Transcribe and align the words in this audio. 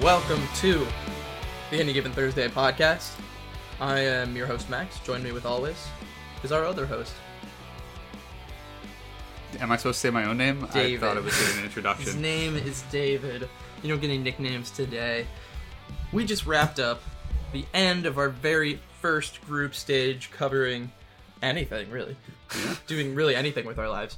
welcome 0.00 0.40
to 0.54 0.86
the 1.70 1.80
Any 1.80 1.92
Given 1.92 2.12
Thursday 2.12 2.46
podcast. 2.46 3.18
I 3.80 3.98
am 3.98 4.36
your 4.36 4.46
host 4.46 4.70
Max. 4.70 5.00
Join 5.00 5.24
me 5.24 5.32
with 5.32 5.44
always 5.44 5.88
is 6.44 6.52
our 6.52 6.64
other 6.64 6.86
host. 6.86 7.12
Am 9.58 9.72
I 9.72 9.76
supposed 9.76 10.00
to 10.00 10.06
say 10.06 10.10
my 10.10 10.24
own 10.24 10.38
name? 10.38 10.68
David. 10.72 11.02
I 11.02 11.06
thought 11.08 11.16
it 11.16 11.24
was 11.24 11.56
an 11.56 11.64
introduction. 11.64 12.04
His 12.04 12.14
name 12.14 12.54
is 12.54 12.82
David. 12.92 13.48
You 13.82 13.88
don't 13.88 14.00
get 14.00 14.10
any 14.10 14.18
nicknames 14.18 14.70
today. 14.70 15.26
We 16.12 16.24
just 16.24 16.46
wrapped 16.46 16.78
up 16.78 17.02
the 17.52 17.64
end 17.74 18.06
of 18.06 18.18
our 18.18 18.28
very 18.28 18.80
first 19.00 19.44
group 19.46 19.74
stage 19.74 20.30
covering 20.30 20.92
anything 21.42 21.90
really, 21.90 22.16
doing 22.86 23.16
really 23.16 23.34
anything 23.34 23.66
with 23.66 23.80
our 23.80 23.88
lives, 23.88 24.16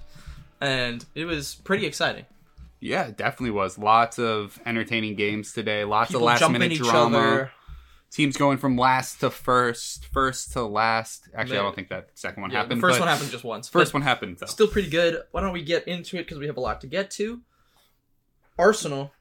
and 0.60 1.06
it 1.14 1.24
was 1.24 1.54
pretty 1.54 1.86
exciting. 1.86 2.26
Yeah, 2.80 3.04
it 3.08 3.16
definitely 3.16 3.50
was. 3.52 3.78
Lots 3.78 4.18
of 4.18 4.58
entertaining 4.66 5.14
games 5.16 5.52
today. 5.52 5.84
Lots 5.84 6.10
People 6.10 6.28
of 6.28 6.40
last 6.40 6.50
minute 6.50 6.74
drama. 6.74 7.18
other. 7.18 7.50
Teams 8.10 8.36
going 8.36 8.58
from 8.58 8.76
last 8.76 9.20
to 9.20 9.30
first, 9.30 10.06
first 10.06 10.52
to 10.54 10.64
last. 10.64 11.28
Actually, 11.32 11.58
I 11.58 11.62
don't 11.62 11.76
think 11.76 11.90
that 11.90 12.08
second 12.14 12.40
one 12.42 12.50
Yeah, 12.50 12.62
happened. 12.62 12.80
the 12.80 12.86
first 12.88 12.98
one 12.98 13.08
happened 13.08 13.30
just 13.30 13.44
once. 13.44 13.68
First 13.68 13.94
one 13.94 14.02
happened 14.02 14.38
though. 14.40 14.46
Still 14.46 14.66
pretty 14.66 14.90
good. 14.90 15.22
Why 15.30 15.40
don't 15.42 15.52
we 15.52 15.62
get 15.62 15.86
into 15.86 16.16
it 16.16 16.24
because 16.24 16.38
we 16.38 16.48
have 16.48 16.56
a 16.56 16.60
lot 16.60 16.80
to 16.80 16.88
get 16.88 17.10
to. 17.12 17.40
Arsenal 18.58 19.12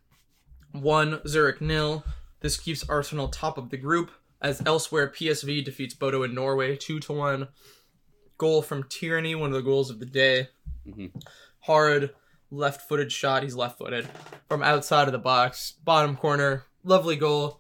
one 0.71 1.21
Zurich 1.27 1.61
nil. 1.61 2.03
This 2.41 2.57
keeps 2.57 2.87
Arsenal 2.89 3.27
top 3.27 3.57
of 3.57 3.69
the 3.69 3.77
group. 3.77 4.11
As 4.41 4.61
elsewhere, 4.65 5.09
PSV 5.13 5.63
defeats 5.65 5.93
Bodo 5.93 6.23
in 6.23 6.33
Norway 6.33 6.75
two 6.75 6.99
to 7.01 7.13
one. 7.13 7.49
Goal 8.37 8.61
from 8.61 8.83
Tyranny, 8.89 9.35
one 9.35 9.49
of 9.49 9.55
the 9.55 9.61
goals 9.61 9.89
of 9.89 9.99
the 9.99 10.05
day. 10.05 10.47
Mhm. 10.88 11.11
Hard 11.61 12.16
left-footed 12.52 13.11
shot. 13.11 13.44
He's 13.44 13.55
left-footed 13.55 14.08
from 14.47 14.64
outside 14.64 15.08
of 15.08 15.11
the 15.11 15.17
box, 15.19 15.73
bottom 15.83 16.16
corner. 16.16 16.66
Lovely 16.83 17.16
goal. 17.16 17.59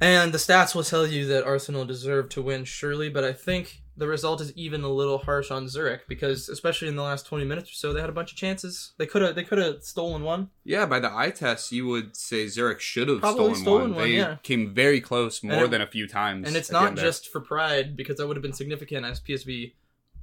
And 0.00 0.32
the 0.32 0.38
stats 0.38 0.74
will 0.74 0.82
tell 0.82 1.06
you 1.06 1.26
that 1.26 1.44
Arsenal 1.44 1.84
deserved 1.84 2.32
to 2.32 2.42
win, 2.42 2.64
surely, 2.64 3.08
but 3.08 3.22
I 3.22 3.32
think 3.32 3.82
the 3.96 4.08
result 4.08 4.40
is 4.40 4.52
even 4.56 4.82
a 4.82 4.88
little 4.88 5.18
harsh 5.18 5.50
on 5.52 5.68
Zurich 5.68 6.08
because, 6.08 6.48
especially 6.48 6.88
in 6.88 6.96
the 6.96 7.02
last 7.02 7.26
twenty 7.26 7.44
minutes 7.44 7.70
or 7.70 7.74
so, 7.74 7.92
they 7.92 8.00
had 8.00 8.08
a 8.10 8.12
bunch 8.14 8.32
of 8.32 8.36
chances. 8.36 8.92
They 8.98 9.06
could 9.06 9.22
have, 9.22 9.34
they 9.36 9.44
could 9.44 9.58
have 9.58 9.84
stolen 9.84 10.22
one. 10.24 10.50
Yeah, 10.64 10.84
by 10.86 10.98
the 10.98 11.14
eye 11.14 11.30
test, 11.30 11.70
you 11.70 11.86
would 11.86 12.16
say 12.16 12.48
Zurich 12.48 12.80
should 12.80 13.08
have 13.08 13.18
stolen, 13.18 13.54
stolen 13.54 13.82
one. 13.90 13.94
one, 13.94 14.02
They 14.04 14.16
yeah. 14.16 14.36
came 14.42 14.74
very 14.74 15.00
close 15.00 15.44
more 15.44 15.64
it- 15.66 15.70
than 15.70 15.80
a 15.80 15.86
few 15.86 16.08
times. 16.08 16.48
And 16.48 16.56
it's 16.56 16.72
not 16.72 16.96
just 16.96 17.28
for 17.28 17.40
pride 17.40 17.96
because 17.96 18.16
that 18.16 18.26
would 18.26 18.36
have 18.36 18.42
been 18.42 18.52
significant 18.52 19.06
as 19.06 19.20
PSV, 19.20 19.74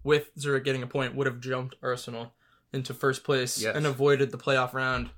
with 0.04 0.32
Zurich 0.38 0.66
getting 0.66 0.84
a 0.84 0.88
point, 0.88 1.16
would 1.16 1.28
have 1.28 1.40
jumped 1.40 1.76
Arsenal 1.82 2.34
into 2.74 2.94
first 2.94 3.24
place 3.24 3.62
Yes. 3.62 3.76
and 3.76 3.86
avoided 3.86 4.32
the 4.32 4.38
playoff 4.38 4.74
round. 4.74 5.10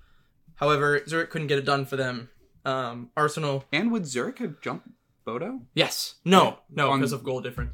However, 0.56 1.02
Zurich 1.08 1.30
couldn't 1.30 1.48
get 1.48 1.58
it 1.60 1.66
done 1.66 1.86
for 1.86 1.96
them. 1.96 2.30
Um, 2.66 3.12
Arsenal, 3.18 3.66
And 3.72 3.92
would 3.92 4.06
Zurich 4.06 4.40
have 4.40 4.62
jumped 4.62 4.88
Bodo? 5.26 5.62
yes, 5.74 6.16
no, 6.26 6.44
Yeah. 6.44 6.54
no, 6.70 6.96
because 6.96 7.12
of 7.12 7.24
goal 7.24 7.42
difference, 7.42 7.74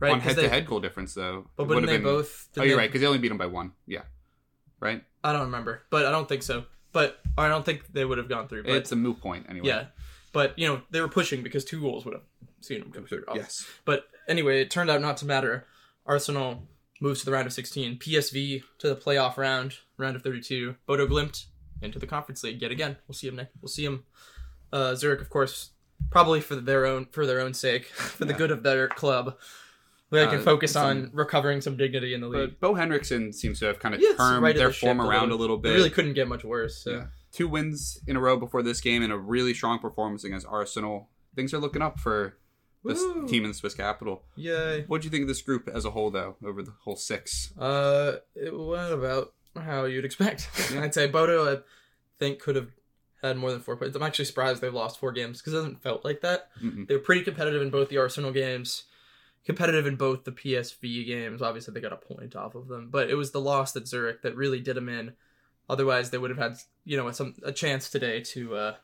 right? 0.00 0.12
On 0.12 0.20
head 0.20 0.36
to 0.36 0.48
head 0.48 0.66
goal 0.66 0.80
difference, 0.80 1.14
though. 1.14 1.48
But 1.56 1.68
wouldn't 1.68 1.86
they 1.86 1.96
been- 1.96 2.02
both? 2.04 2.48
Oh, 2.56 2.62
you're 2.62 2.74
they- 2.74 2.78
right, 2.78 2.88
because 2.88 3.00
they 3.00 3.06
only 3.06 3.18
beat 3.18 3.30
him 3.30 3.38
by 3.38 3.46
one. 3.46 3.72
Yeah. 3.86 4.02
Right? 4.80 5.04
I 5.24 5.32
don't 5.32 5.42
remember, 5.42 5.82
but 5.90 6.04
I 6.06 6.10
don't 6.10 6.28
think 6.28 6.42
so. 6.42 6.66
But 6.92 7.20
I 7.38 7.48
don't 7.48 7.64
think 7.64 7.92
they 7.92 8.04
would 8.04 8.18
have 8.18 8.28
gone 8.28 8.48
through. 8.48 8.64
But 8.64 8.72
it's 8.72 8.92
a 8.92 8.96
moot 8.96 9.20
point 9.20 9.46
anyway. 9.48 9.68
yeah, 9.68 9.86
but 10.32 10.58
you 10.58 10.66
know 10.66 10.82
they 10.90 11.00
were 11.00 11.08
pushing 11.08 11.42
because 11.42 11.64
two 11.64 11.80
goals 11.80 12.04
would 12.04 12.14
have 12.14 12.22
seen 12.60 12.80
them 12.80 12.90
go 12.90 13.04
through. 13.06 13.24
Yes. 13.34 13.66
But 13.84 14.08
anyway, 14.28 14.60
it 14.62 14.70
turned 14.70 14.90
out 14.90 15.00
not 15.00 15.16
to 15.18 15.26
matter. 15.26 15.66
Arsenal 16.06 16.68
moves 17.00 17.20
to 17.20 17.26
the 17.26 17.32
round 17.32 17.46
of 17.46 17.52
16. 17.52 17.98
PSV 17.98 18.62
to 18.78 18.88
the 18.88 18.96
playoff 18.96 19.36
round, 19.36 19.74
round 19.98 20.16
of 20.16 20.22
32. 20.22 20.76
Bodo 20.86 21.06
Glimt 21.06 21.46
into 21.82 21.98
the 21.98 22.06
Conference 22.06 22.42
League 22.42 22.62
yet 22.62 22.70
again. 22.70 22.96
We'll 23.06 23.14
see 23.14 23.28
him 23.28 23.36
next. 23.36 23.52
We'll 23.60 23.68
see 23.68 23.84
him. 23.84 24.04
Uh, 24.72 24.94
Zurich, 24.94 25.20
of 25.20 25.28
course, 25.30 25.70
probably 26.10 26.40
for 26.40 26.56
their 26.56 26.86
own 26.86 27.06
for 27.12 27.26
their 27.26 27.40
own 27.40 27.54
sake, 27.54 27.84
for 27.86 28.24
the 28.24 28.32
Yeah. 28.32 28.38
good 28.38 28.50
of 28.50 28.62
their 28.62 28.88
club. 28.88 29.36
They 30.10 30.24
can 30.26 30.38
Uh, 30.38 30.42
focus 30.42 30.72
some- 30.72 30.86
on 30.86 31.10
recovering 31.12 31.60
some 31.60 31.76
dignity 31.76 32.14
in 32.14 32.20
the 32.20 32.28
league. 32.28 32.50
But 32.50 32.60
Bo 32.60 32.74
Henriksen 32.74 33.32
seems 33.32 33.58
to 33.58 33.66
have 33.66 33.78
kind 33.80 33.94
of 33.94 34.00
Yeah, 34.00 34.14
turned 34.16 34.42
righted 34.42 34.60
their 34.60 34.72
form 34.72 35.00
a 35.00 35.06
around 35.06 35.30
little. 35.30 35.36
a 35.38 35.40
little 35.40 35.56
It 35.56 35.62
bit. 35.62 35.74
really 35.74 35.90
couldn't 35.90 36.14
get 36.14 36.28
much 36.28 36.44
worse. 36.44 36.76
So. 36.82 36.90
Yeah. 36.92 37.06
Two 37.32 37.48
wins 37.48 37.98
in 38.06 38.16
a 38.16 38.20
row 38.20 38.36
before 38.38 38.62
this 38.62 38.80
game 38.80 39.02
and 39.02 39.12
a 39.12 39.18
really 39.18 39.52
strong 39.52 39.78
performance 39.80 40.22
against 40.24 40.46
Arsenal. 40.46 41.10
Things 41.34 41.52
are 41.52 41.58
looking 41.58 41.82
up 41.82 41.98
for 42.00 42.38
this 42.86 43.00
Woo. 43.00 43.26
team 43.28 43.44
in 43.44 43.50
the 43.50 43.54
Swiss 43.54 43.74
capital. 43.74 44.22
Yay. 44.36 44.84
What 44.86 45.00
do 45.02 45.06
you 45.06 45.10
think 45.10 45.22
of 45.22 45.28
this 45.28 45.42
group 45.42 45.68
as 45.72 45.84
a 45.84 45.90
whole, 45.90 46.10
though, 46.10 46.36
over 46.44 46.62
the 46.62 46.72
whole 46.82 46.96
six? 46.96 47.52
Uh, 47.58 48.16
it 48.34 48.56
went 48.56 48.92
about 48.92 49.32
how 49.56 49.84
you'd 49.84 50.04
expect. 50.04 50.48
I'd 50.76 50.94
say 50.94 51.06
Bodo, 51.06 51.52
I 51.56 51.60
think, 52.18 52.38
could 52.40 52.56
have 52.56 52.68
had 53.22 53.36
more 53.36 53.50
than 53.50 53.60
four 53.60 53.76
points. 53.76 53.96
I'm 53.96 54.02
actually 54.02 54.26
surprised 54.26 54.60
they've 54.60 54.72
lost 54.72 55.00
four 55.00 55.12
games 55.12 55.40
because 55.40 55.54
it 55.54 55.56
hasn't 55.56 55.82
felt 55.82 56.04
like 56.04 56.20
that. 56.20 56.50
Mm-mm. 56.62 56.86
They 56.86 56.94
were 56.94 57.00
pretty 57.02 57.22
competitive 57.22 57.62
in 57.62 57.70
both 57.70 57.88
the 57.88 57.98
Arsenal 57.98 58.30
games, 58.32 58.84
competitive 59.44 59.86
in 59.86 59.96
both 59.96 60.24
the 60.24 60.32
PSV 60.32 61.06
games. 61.06 61.40
Obviously, 61.42 61.72
they 61.74 61.80
got 61.80 61.92
a 61.92 61.96
point 61.96 62.36
off 62.36 62.54
of 62.54 62.68
them, 62.68 62.88
but 62.90 63.08
it 63.10 63.14
was 63.14 63.30
the 63.32 63.40
loss 63.40 63.74
at 63.74 63.88
Zurich 63.88 64.22
that 64.22 64.36
really 64.36 64.60
did 64.60 64.76
them 64.76 64.88
in. 64.88 65.14
Otherwise, 65.68 66.10
they 66.10 66.18
would 66.18 66.30
have 66.30 66.38
had 66.38 66.56
you 66.84 66.96
know 66.96 67.10
some 67.10 67.34
a 67.42 67.50
chance 67.52 67.88
today 67.90 68.20
to 68.20 68.54
uh, 68.54 68.74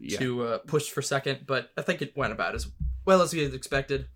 Yeah. 0.00 0.18
to 0.18 0.42
uh, 0.44 0.58
push 0.58 0.90
for 0.90 1.00
second. 1.00 1.40
But 1.46 1.70
I 1.78 1.82
think 1.82 2.02
it 2.02 2.14
went 2.16 2.32
about 2.32 2.54
as 2.54 2.66
well 3.06 3.22
as 3.22 3.32
we 3.32 3.42
had 3.42 3.54
expected. 3.54 4.08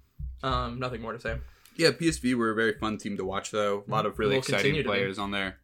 Um, 0.42 0.78
nothing 0.78 1.00
more 1.00 1.12
to 1.12 1.20
say. 1.20 1.36
Yeah, 1.76 1.90
PSV 1.90 2.34
were 2.34 2.50
a 2.50 2.54
very 2.54 2.74
fun 2.74 2.98
team 2.98 3.16
to 3.16 3.24
watch, 3.24 3.50
though. 3.50 3.84
A 3.86 3.90
lot 3.90 4.04
of 4.04 4.18
really 4.18 4.36
continue 4.36 4.56
exciting 4.58 4.74
to 4.74 4.82
be. 4.82 4.86
players 4.88 5.18
on 5.18 5.30
there. 5.30 5.56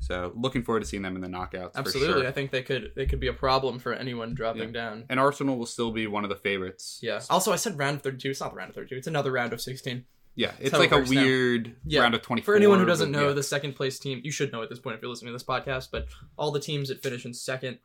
So 0.00 0.32
looking 0.36 0.62
forward 0.62 0.80
to 0.80 0.86
seeing 0.86 1.02
them 1.02 1.16
in 1.16 1.22
the 1.22 1.28
knockouts. 1.28 1.74
Absolutely, 1.74 2.12
For 2.14 2.18
sure. 2.20 2.28
I 2.28 2.30
think 2.30 2.52
they 2.52 2.62
could 2.62 2.92
they 2.94 3.06
could 3.06 3.18
be 3.18 3.26
a 3.26 3.32
problem 3.32 3.80
for 3.80 3.92
anyone 3.92 4.32
dropping 4.34 4.68
Yeah. 4.68 4.80
down. 4.80 5.04
And 5.08 5.18
Arsenal 5.18 5.56
will 5.58 5.66
still 5.66 5.90
be 5.90 6.06
one 6.06 6.22
of 6.22 6.30
the 6.30 6.36
favorites. 6.36 7.00
Yeah. 7.02 7.20
Also, 7.30 7.52
I 7.52 7.56
said 7.56 7.76
round 7.78 7.96
of 7.96 8.02
32. 8.02 8.30
It's 8.30 8.40
not 8.40 8.50
the 8.50 8.56
round 8.56 8.68
of 8.70 8.76
32. 8.76 8.94
It's 8.96 9.06
another 9.08 9.32
round 9.32 9.52
of 9.52 9.60
16. 9.60 10.04
Yeah, 10.36 10.52
it's 10.60 10.70
how 10.70 10.78
like 10.78 10.92
a 10.92 10.98
works 10.98 11.10
now. 11.10 11.20
weird 11.24 11.74
Yeah. 11.84 12.02
round 12.02 12.14
of 12.14 12.22
24. 12.22 12.52
For 12.52 12.56
anyone 12.56 12.78
who 12.78 12.86
doesn't 12.86 13.10
know, 13.10 13.28
yeah. 13.28 13.34
the 13.34 13.42
second 13.42 13.74
place 13.74 13.98
team, 13.98 14.20
you 14.22 14.30
should 14.30 14.52
know 14.52 14.62
at 14.62 14.68
this 14.70 14.78
point 14.78 14.94
if 14.94 15.02
you're 15.02 15.10
listening 15.10 15.30
to 15.30 15.32
this 15.32 15.42
podcast, 15.42 15.88
but 15.90 16.06
all 16.36 16.52
the 16.52 16.60
teams 16.60 16.90
that 16.90 17.02
finish 17.02 17.24
in 17.24 17.34
second 17.34 17.80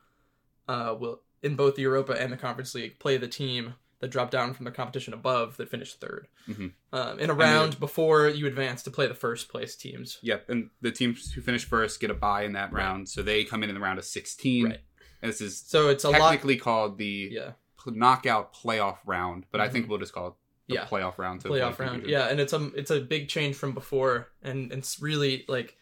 uh, 0.68 0.94
will, 0.96 1.22
in 1.42 1.56
both 1.56 1.74
the 1.74 1.82
Europa 1.82 2.12
and 2.12 2.32
the 2.32 2.36
Conference 2.36 2.72
League, 2.76 3.00
play 3.00 3.16
the 3.16 3.26
team 3.26 3.74
that 4.00 4.08
dropped 4.08 4.32
down 4.32 4.52
from 4.54 4.64
the 4.64 4.70
competition 4.70 5.14
above 5.14 5.56
that 5.56 5.68
finished 5.70 6.00
3rd 6.00 6.26
Mhm. 6.48 6.72
Um, 6.92 7.18
in 7.18 7.30
a 7.30 7.34
round 7.34 7.78
before 7.80 8.28
you 8.28 8.46
advance 8.46 8.82
to 8.82 8.90
play 8.90 9.06
the 9.06 9.14
first 9.14 9.48
place 9.48 9.76
teams. 9.76 10.18
Yep, 10.22 10.48
and 10.50 10.70
the 10.80 10.90
teams 10.92 11.32
who 11.32 11.40
finish 11.40 11.64
first 11.64 12.00
get 12.00 12.10
a 12.10 12.14
bye 12.14 12.42
in 12.44 12.52
that 12.52 12.72
round, 12.72 13.08
so 13.08 13.22
they 13.22 13.44
come 13.44 13.62
in 13.62 13.70
in 13.70 13.74
the 13.74 13.80
round 13.80 13.98
of 13.98 14.04
16. 14.04 14.64
Right. 14.66 14.80
And 15.22 15.30
this 15.32 15.40
is 15.40 15.58
So 15.58 15.88
it's 15.88 16.04
a 16.04 16.10
lot. 16.10 16.18
technically 16.18 16.56
called 16.56 16.98
the 16.98 17.30
Yeah. 17.32 17.52
knockout 17.86 18.54
playoff 18.54 18.98
round, 19.06 19.46
but 19.50 19.60
I 19.60 19.68
think 19.68 19.86
Mhm. 19.86 19.88
we'll 19.90 19.98
just 19.98 20.12
call 20.12 20.28
it 20.28 20.34
the 20.68 20.74
Yeah. 20.74 20.86
playoff 20.86 21.18
round. 21.18 21.40
to 21.42 21.48
playoff 21.48 21.72
avoid 21.74 21.78
round. 21.80 22.06
Yeah, 22.06 22.26
and 22.28 22.40
it's 22.40 22.52
a 22.52 22.70
it's 22.74 22.90
a 22.90 23.00
big 23.00 23.28
change 23.28 23.54
from 23.56 23.72
before, 23.72 24.32
and 24.42 24.72
it's 24.72 25.00
really 25.00 25.44
like 25.48 25.76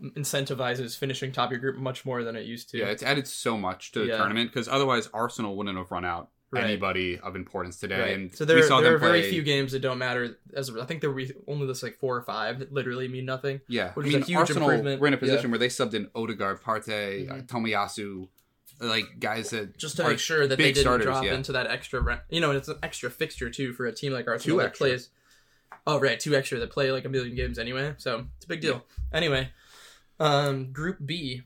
incentivizes 0.00 0.96
finishing 0.98 1.30
top 1.32 1.46
of 1.46 1.52
your 1.52 1.60
group 1.60 1.76
much 1.76 2.04
more 2.04 2.24
than 2.24 2.34
it 2.36 2.44
used 2.46 2.70
to. 2.70 2.78
Yeah, 2.78 2.86
it's 2.86 3.02
added 3.02 3.26
so 3.28 3.56
much 3.56 3.92
to 3.92 4.00
the 4.00 4.06
Yeah. 4.06 4.16
tournament 4.18 4.50
because 4.50 4.68
otherwise 4.68 5.08
Arsenal 5.14 5.56
wouldn't 5.56 5.76
have 5.78 5.90
run 5.90 6.04
out 6.04 6.30
Right. 6.52 6.64
anybody 6.64 7.18
of 7.18 7.34
importance 7.34 7.78
today. 7.78 7.98
Right. 8.00 8.14
And 8.14 8.34
so 8.34 8.44
there, 8.44 8.56
we 8.56 8.62
saw 8.62 8.80
there 8.82 8.94
are 8.94 8.98
very 8.98 9.22
few 9.30 9.42
games 9.42 9.72
that 9.72 9.80
don't 9.80 9.96
matter. 9.98 10.36
As 10.54 10.70
I 10.76 10.84
think 10.84 11.00
there 11.00 11.10
were 11.10 11.22
only 11.48 11.66
this 11.66 11.82
like 11.82 11.96
four 11.98 12.14
or 12.16 12.22
five 12.22 12.58
that 12.58 12.70
literally 12.72 13.08
mean 13.08 13.24
nothing. 13.24 13.62
Yeah, 13.68 13.92
which 13.94 14.06
I 14.06 14.08
is 14.10 14.14
a 14.16 14.18
huge 14.26 14.36
Arsenal 14.36 14.68
improvement. 14.68 15.00
were 15.00 15.06
in 15.06 15.14
a 15.14 15.16
Yeah. 15.16 15.20
position 15.20 15.50
where 15.50 15.58
they 15.58 15.68
subbed 15.68 15.94
in 15.94 16.10
Odegaard, 16.14 16.60
Partey, 16.62 17.30
uh, 17.30 17.34
Mhm. 17.36 17.46
Tomiyasu, 17.46 18.28
like 18.80 19.18
guys 19.18 19.48
that 19.50 19.78
Just 19.78 19.96
to 19.96 20.04
make 20.04 20.18
sure 20.18 20.46
that 20.46 20.56
they 20.58 20.64
didn't 20.72 20.82
starters, 20.82 21.04
drop 21.06 21.24
yeah. 21.24 21.34
into 21.34 21.52
that 21.52 21.68
extra, 21.68 22.00
ra- 22.02 22.20
you 22.28 22.40
know, 22.40 22.50
and 22.50 22.58
it's 22.58 22.68
an 22.68 22.78
extra 22.82 23.10
fixture 23.10 23.48
too 23.48 23.72
for 23.72 23.86
a 23.86 23.92
team 23.92 24.12
like 24.12 24.28
Arsenal 24.28 24.56
Two 24.58 24.60
that 24.60 24.68
extra. 24.68 24.86
plays. 24.88 25.08
Oh 25.86 25.98
right, 25.98 26.20
two 26.20 26.34
extra 26.34 26.58
that 26.58 26.70
play 26.70 26.92
like 26.92 27.04
a 27.06 27.08
million 27.08 27.34
games 27.34 27.58
anyway, 27.58 27.94
so 27.96 28.26
it's 28.36 28.44
a 28.44 28.48
big 28.48 28.60
deal. 28.60 28.84
Anyway, 29.12 29.50
um, 30.20 30.70
Group 30.72 30.98
B, 31.06 31.42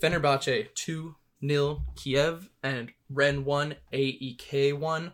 Fenerbahce 0.00 0.68
two 0.74 1.16
0 1.46 1.82
Kiev 1.96 2.50
and 2.62 2.92
Rennes 3.10 3.44
one 3.44 3.76
AEK 3.92 4.78
one. 4.78 5.12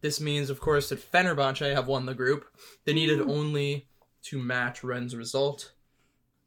This 0.00 0.20
means, 0.20 0.50
of 0.50 0.60
course, 0.60 0.88
that 0.90 1.12
Fenerbahce 1.12 1.74
have 1.74 1.88
won 1.88 2.06
the 2.06 2.14
group. 2.14 2.44
They 2.84 2.92
needed 2.92 3.20
only 3.20 3.88
to 4.24 4.38
match 4.38 4.84
Rennes' 4.84 5.16
result 5.16 5.72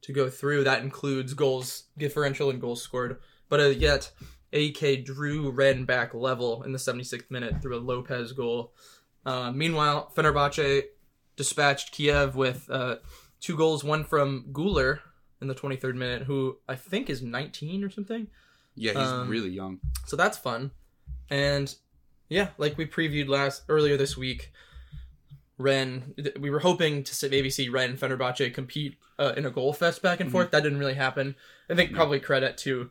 to 0.02 0.14
go 0.14 0.30
through. 0.30 0.64
That 0.64 0.84
includes 0.84 1.34
goals 1.34 1.86
differential 1.98 2.50
and 2.50 2.62
goals 2.62 2.82
scored. 2.82 3.20
But 3.50 3.60
uh, 3.60 3.68
yet, 3.68 4.12
AEK 4.54 5.06
drew 5.06 5.50
Rennes 5.50 5.86
back 5.86 6.14
level 6.14 6.64
in 6.64 6.72
the 6.72 6.78
76th 6.78 7.30
minute 7.30 7.62
through 7.62 7.78
a 7.78 7.82
Lopez 7.82 8.32
goal. 8.34 8.74
Uh, 9.26 9.52
meanwhile, 9.52 10.12
Fenerbahce 10.16 10.84
dispatched 11.36 11.92
Kiev 11.92 12.36
with 12.36 12.70
uh, 12.70 12.98
two 13.40 13.56
goals, 13.56 13.84
one 13.84 14.04
from 14.04 14.46
Guler 14.52 15.00
in 15.42 15.48
the 15.48 15.56
23rd 15.56 15.96
minute, 15.96 16.24
who 16.24 16.58
I 16.68 16.76
think 16.76 17.10
is 17.10 17.22
19 17.22 17.84
or 17.84 17.90
something. 17.90 18.28
Yeah, 18.80 18.94
he's 18.94 19.10
Um, 19.12 19.28
really 19.30 19.50
young. 19.50 19.80
So 20.06 20.16
that's 20.16 20.38
fun. 20.38 20.72
And 21.30 21.74
yeah, 22.30 22.50
like 22.58 22.78
we 22.78 22.86
previewed 22.86 23.28
last 23.28 23.64
earlier 23.68 23.98
this 23.98 24.16
week, 24.16 24.52
Rennes. 25.58 26.14
th- 26.16 26.38
We 26.40 26.50
were 26.50 26.60
hoping 26.60 27.04
to 27.04 27.30
maybe 27.30 27.50
see 27.50 27.68
Rennes 27.70 28.02
and 28.02 28.12
Fenerbahce 28.12 28.54
compete 28.54 28.98
uh, 29.20 29.34
in 29.36 29.46
a 29.46 29.52
goal 29.52 29.74
fest 29.74 30.02
back 30.02 30.22
and 30.22 30.30
Mhm. 30.30 30.32
forth. 30.32 30.52
That 30.52 30.64
didn't 30.64 30.80
really 30.80 30.94
happen. 30.94 31.36
I 31.70 31.76
think 31.76 31.94
probably 31.94 32.20
credit 32.22 32.58
to 32.60 32.90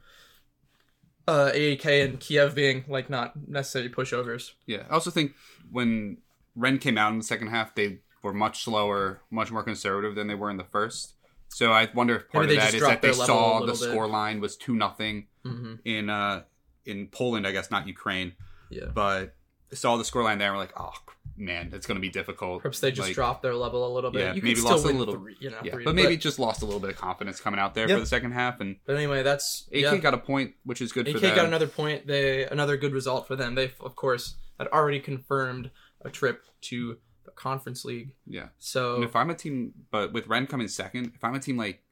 uh, 1.27 1.51
AEK 1.55 1.87
and 2.05 2.21
Kiev 2.21 2.55
being 2.55 2.85
like 2.89 3.09
not 3.11 3.49
necessarily 3.49 3.91
pushovers. 3.91 4.53
Yeah, 4.67 4.85
I 4.91 4.95
also 4.95 5.11
think 5.11 5.35
when 5.71 6.19
Rennes 6.55 6.81
came 6.81 6.97
out 6.99 7.13
in 7.13 7.19
the 7.19 7.25
second 7.25 7.49
half, 7.49 7.75
they 7.75 8.01
were 8.23 8.33
much 8.35 8.63
slower, 8.65 9.21
much 9.31 9.51
more 9.51 9.63
conservative 9.63 10.15
than 10.15 10.27
they 10.27 10.35
were 10.35 10.51
in 10.51 10.57
the 10.59 10.65
first. 10.65 11.15
So 11.49 11.73
I 11.73 11.89
wonder 11.95 12.17
if 12.17 12.29
part 12.31 12.47
Maybe 12.47 12.57
of 12.59 12.63
that 12.63 12.67
is 12.69 12.73
that 12.73 12.73
just 12.73 12.75
is 12.75 12.81
dropped 12.81 13.03
that 13.03 13.09
they 13.09 13.13
their 13.13 13.19
level 13.21 13.35
a 13.35 13.39
saw 13.39 13.61
the 13.67 13.73
bit. 13.73 13.77
score 13.93 14.07
line 14.07 14.41
was 14.41 14.57
two 14.57 14.75
nothing 14.77 15.27
Mm-hmm. 15.45 15.75
in 15.87 16.11
uh 16.11 16.43
in 16.85 17.07
Poland, 17.09 17.47
I 17.47 17.53
guess 17.53 17.71
not 17.71 17.87
Ukraine, 17.87 18.35
Yeah. 18.71 18.87
but 18.93 19.35
saw 19.73 19.97
the 19.97 20.05
score 20.05 20.23
line 20.23 20.39
there 20.39 20.49
and 20.49 20.57
were 20.57 20.63
like, 20.63 20.73
oh 20.79 20.93
man, 21.37 21.71
it's 21.73 21.87
going 21.87 21.97
to 21.97 22.01
be 22.01 22.09
difficult. 22.11 22.63
Perhaps 22.63 22.81
they 22.81 22.91
just 22.91 23.09
Like, 23.09 23.15
dropped 23.15 23.43
their 23.43 23.55
level 23.55 23.87
a 23.87 23.93
little 23.95 24.11
bit. 24.11 24.21
yeah, 24.23 24.33
you 24.35 24.43
maybe 24.43 24.61
lost 24.61 24.85
a 24.85 24.89
little- 24.89 25.15
three, 25.15 25.37
you 25.41 25.51
know, 25.51 25.59
Yeah, 25.63 25.73
three, 25.75 25.85
but 25.85 25.95
maybe 25.95 26.17
just 26.17 26.39
lost 26.39 26.63
a 26.63 26.65
little 26.65 26.81
bit 26.81 26.91
of 26.91 26.97
confidence 26.97 27.41
coming 27.41 27.61
out 27.61 27.75
there 27.75 27.89
Yep. 27.89 27.97
for 27.97 28.01
the 28.01 28.07
second 28.07 28.33
half, 28.33 28.61
and 28.61 28.77
But 28.87 28.97
anyway, 28.97 29.23
that's 29.23 29.69
AK 29.73 29.81
yeah. 29.81 29.97
got 29.99 30.15
a 30.15 30.19
point, 30.19 30.55
which 30.65 30.81
is 30.83 30.91
good 30.93 31.07
for 31.09 31.17
AK 31.17 31.21
them. 31.23 31.37
got 31.37 31.47
another 31.47 31.67
point. 31.69 32.07
They 32.07 32.45
another 32.47 32.77
good 32.77 32.93
result 32.93 33.27
for 33.29 33.37
them. 33.37 33.55
They 33.55 33.71
of 33.81 33.95
course 33.95 34.35
had 34.59 34.69
already 34.69 35.01
confirmed 35.01 35.71
a 36.03 36.11
trip 36.11 36.45
to 36.63 36.99
conference 37.39 37.85
league. 37.85 38.11
yeah, 38.27 38.41
and 38.43 38.51
So 38.59 39.03
if 39.03 39.15
I'm 39.17 39.31
a 39.31 39.35
team, 39.35 39.73
but 39.91 40.13
with 40.13 40.27
Rennes 40.27 40.49
coming 40.49 40.69
second, 40.69 41.13
if 41.15 41.23
I'm 41.25 41.35
a 41.35 41.41
team 41.41 41.57
like 41.57 41.83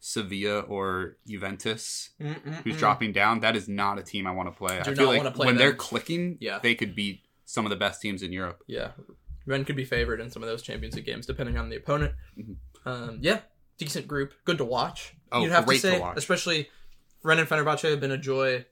Sevilla 0.00 0.60
or 0.60 1.16
Juventus, 1.26 2.10
who's 2.18 2.28
Mm-mm-mm. 2.36 2.76
dropping 2.78 3.12
down, 3.12 3.40
that 3.40 3.56
is 3.56 3.68
not 3.68 3.98
a 3.98 4.02
team 4.02 4.26
I 4.26 4.32
want 4.32 4.48
to 4.52 4.52
play. 4.56 4.80
Do 4.82 4.90
I 4.90 4.94
feel 4.94 5.12
not 5.22 5.36
like 5.38 5.46
when 5.46 5.56
they're 5.56 5.74
clicking, 5.74 6.36
Yeah. 6.40 6.58
they 6.58 6.74
could 6.74 6.94
beat 6.94 7.22
some 7.44 7.64
of 7.66 7.70
the 7.70 7.76
best 7.76 8.00
teams 8.00 8.22
in 8.22 8.32
Europe. 8.32 8.62
Yeah, 8.66 8.92
Rennes 9.46 9.66
could 9.66 9.76
be 9.76 9.84
favored 9.84 10.20
in 10.20 10.30
some 10.30 10.42
of 10.42 10.48
those 10.48 10.62
Champions 10.62 10.94
League 10.96 11.04
games 11.06 11.26
depending 11.26 11.56
on 11.58 11.68
the 11.68 11.76
opponent. 11.76 12.14
Mhm. 12.38 12.56
Um, 12.86 13.18
yeah, 13.22 13.40
decent 13.78 14.06
group, 14.08 14.32
good 14.44 14.58
to 14.58 14.64
watch. 14.64 15.14
Oh, 15.32 15.42
You'd 15.42 15.52
have 15.52 15.66
great 15.66 15.80
to 15.82 15.88
to 15.88 15.92
say, 15.94 16.00
watch. 16.00 16.16
especially 16.18 16.68
Rennes 17.22 17.40
and 17.40 17.48
Fenerbahce 17.48 17.88
have 17.90 18.00
been 18.00 18.10
a 18.10 18.18
joy 18.18 18.66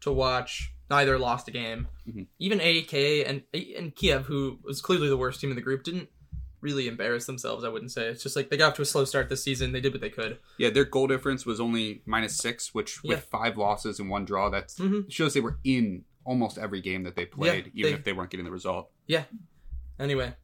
to 0.00 0.12
watch. 0.12 0.72
Neither 0.90 1.18
lost 1.18 1.48
a 1.48 1.50
game. 1.50 1.88
Mhm. 2.08 2.26
Even 2.38 2.60
AK 2.60 3.24
and 3.24 3.42
and 3.52 3.94
Kiev, 3.94 4.26
who 4.26 4.58
was 4.62 4.80
clearly 4.80 5.08
the 5.08 5.16
worst 5.16 5.40
team 5.40 5.50
in 5.50 5.56
the 5.56 5.62
group, 5.62 5.82
didn't 5.82 6.08
really 6.60 6.88
embarrass 6.88 7.26
themselves. 7.26 7.62
I 7.62 7.68
wouldn't 7.68 7.92
say. 7.92 8.08
It's 8.08 8.22
just 8.22 8.34
like 8.34 8.48
they 8.50 8.56
got 8.56 8.70
off 8.70 8.74
to 8.76 8.82
a 8.82 8.86
slow 8.86 9.04
start 9.04 9.28
this 9.28 9.42
season. 9.44 9.72
They 9.72 9.80
did 9.80 9.92
what 9.92 10.00
they 10.00 10.10
could. 10.10 10.38
Yeah, 10.56 10.70
their 10.70 10.84
goal 10.84 11.06
difference 11.06 11.44
was 11.46 11.60
only 11.60 12.02
minus 12.06 12.36
six, 12.36 12.74
which 12.74 13.02
with 13.02 13.18
Yeah. 13.18 13.24
five 13.30 13.56
losses 13.58 14.00
and 14.00 14.08
one 14.10 14.24
draw, 14.24 14.48
that's 14.50 14.78
Mhm. 14.78 15.10
shows 15.10 15.34
they 15.34 15.40
were 15.40 15.58
in 15.62 16.04
almost 16.24 16.58
every 16.58 16.80
game 16.80 17.04
that 17.04 17.16
they 17.16 17.26
played, 17.26 17.70
even 17.74 17.92
they- 17.92 17.98
if 17.98 18.04
they 18.04 18.12
weren't 18.12 18.30
getting 18.30 18.44
the 18.44 18.50
result. 18.50 18.90
Yeah. 19.06 19.24
Anyway, 20.00 20.34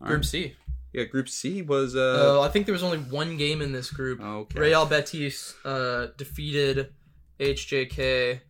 All 0.00 0.06
Group 0.08 0.18
right. 0.20 0.24
C. 0.24 0.56
Yeah, 0.92 1.04
Group 1.04 1.28
C 1.28 1.62
was 1.62 1.94
uh, 1.96 2.38
Uh, 2.38 2.40
I 2.42 2.48
think 2.48 2.66
there 2.66 2.72
was 2.72 2.82
only 2.82 2.98
one 2.98 3.36
game 3.36 3.60
in 3.62 3.72
this 3.72 3.90
group. 3.90 4.20
okay. 4.20 4.58
Real 4.60 4.84
Betis 4.86 5.54
uh, 5.64 6.08
defeated 6.16 6.92
HJK 7.40 8.40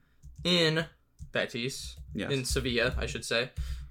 in 0.45 0.87
Betis 1.33 1.97
yes. 2.15 2.31
in 2.31 2.45
Sevilla, 2.45 2.95
I 2.99 3.07
should 3.07 3.25
say. 3.25 3.51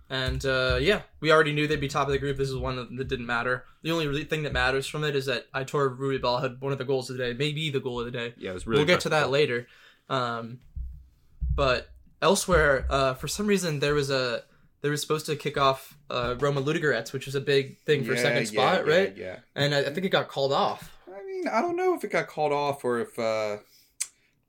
And 0.09 0.45
uh, 0.45 0.77
yeah, 0.81 1.03
we 1.21 1.31
already 1.31 1.53
knew 1.53 1.67
they'd 1.67 1.79
be 1.79 1.87
top 1.87 2.07
of 2.07 2.11
the 2.11 2.19
group. 2.19 2.37
This 2.37 2.49
is 2.49 2.57
one 2.57 2.75
that, 2.75 3.07
didn't 3.07 3.25
matter. 3.25 3.63
The 3.81 3.91
only 3.91 4.07
really 4.07 4.25
thing 4.25 4.43
that 4.43 4.51
matters 4.51 4.85
from 4.85 5.05
it 5.05 5.15
is 5.15 5.25
that 5.27 5.45
I 5.53 5.63
tore. 5.63 5.89
Aitor 5.89 5.97
Ruibal 5.97 6.41
had 6.41 6.59
one 6.59 6.73
of 6.73 6.77
the 6.77 6.83
goals 6.83 7.09
of 7.09 7.17
the 7.17 7.23
day, 7.23 7.33
maybe 7.33 7.69
the 7.69 7.79
goal 7.79 7.99
of 7.99 8.05
the 8.05 8.11
day. 8.11 8.33
yeah, 8.37 8.51
it 8.51 8.53
was 8.53 8.67
really. 8.67 8.79
we'll 8.79 8.87
get 8.87 8.99
to 9.01 9.09
that 9.09 9.27
impressive. 9.27 9.31
later. 9.31 9.67
Um, 10.09 10.59
but 11.55 11.89
elsewhere, 12.21 12.85
uh, 12.89 13.13
for 13.13 13.29
some 13.29 13.47
reason, 13.47 13.79
there 13.79 13.93
was 13.93 14.09
a 14.09 14.43
they 14.81 14.89
were 14.89 14.97
supposed 14.97 15.27
to 15.27 15.35
kick 15.35 15.57
off 15.57 15.97
uh, 16.09 16.35
Roma 16.39 16.61
Ludogorets, 16.61 17.13
which 17.13 17.25
was 17.25 17.35
a 17.35 17.41
big 17.41 17.79
thing 17.85 18.03
for 18.03 18.13
Yeah, 18.13 18.21
second 18.21 18.47
spot, 18.47 18.85
yeah, 18.85 18.93
right? 18.93 19.17
Yeah. 19.17 19.39
And 19.55 19.73
I, 19.73 19.79
I 19.79 19.93
think 19.93 20.05
it 20.05 20.09
got 20.09 20.27
called 20.27 20.51
off. 20.51 20.91
I 21.07 21.23
mean, 21.23 21.47
I 21.47 21.61
don't 21.61 21.75
know 21.77 21.93
if 21.93 22.03
it 22.03 22.11
got 22.11 22.27
called 22.27 22.51
off 22.51 22.83
or 22.83 22.99
if 22.99 23.17
uh, 23.17 23.57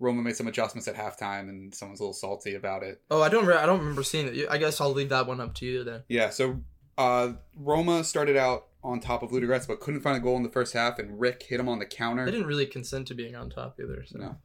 Roma 0.02 0.20
made 0.22 0.36
some 0.36 0.48
adjustments 0.48 0.88
at 0.88 0.96
halftime 0.96 1.48
and 1.48 1.72
someone's 1.74 2.00
a 2.00 2.02
little 2.02 2.12
salty 2.12 2.54
about 2.56 2.82
it. 2.82 3.00
Oh, 3.10 3.22
I 3.22 3.28
don't. 3.28 3.46
Re- 3.46 3.56
I 3.56 3.64
don't 3.66 3.78
remember 3.78 4.02
seeing 4.02 4.26
it. 4.26 4.46
I 4.50 4.58
guess 4.58 4.80
I'll 4.80 4.92
leave 4.92 5.10
that 5.10 5.26
one 5.26 5.40
up 5.40 5.54
to 5.54 5.64
you 5.66 5.84
then. 5.84 6.02
Yeah, 6.08 6.30
so 6.30 6.60
uh, 6.98 7.34
Roma 7.56 8.02
started 8.04 8.36
out 8.36 8.66
on 8.82 8.98
top 8.98 9.22
of 9.22 9.30
Ludogorets, 9.30 9.66
but 9.68 9.78
couldn't 9.80 10.00
find 10.00 10.16
a 10.16 10.20
goal 10.20 10.36
in 10.36 10.42
the 10.42 10.48
first 10.50 10.74
half, 10.74 10.98
and 10.98 11.20
Rick 11.20 11.44
hit 11.44 11.60
him 11.60 11.68
on 11.68 11.78
the 11.78 11.86
counter. 11.86 12.24
They 12.24 12.32
didn't 12.32 12.48
really 12.48 12.66
consent 12.66 13.06
to 13.08 13.14
being 13.14 13.36
on 13.36 13.48
top 13.48 13.78
either. 13.80 14.04
So. 14.06 14.18
No. 14.18 14.36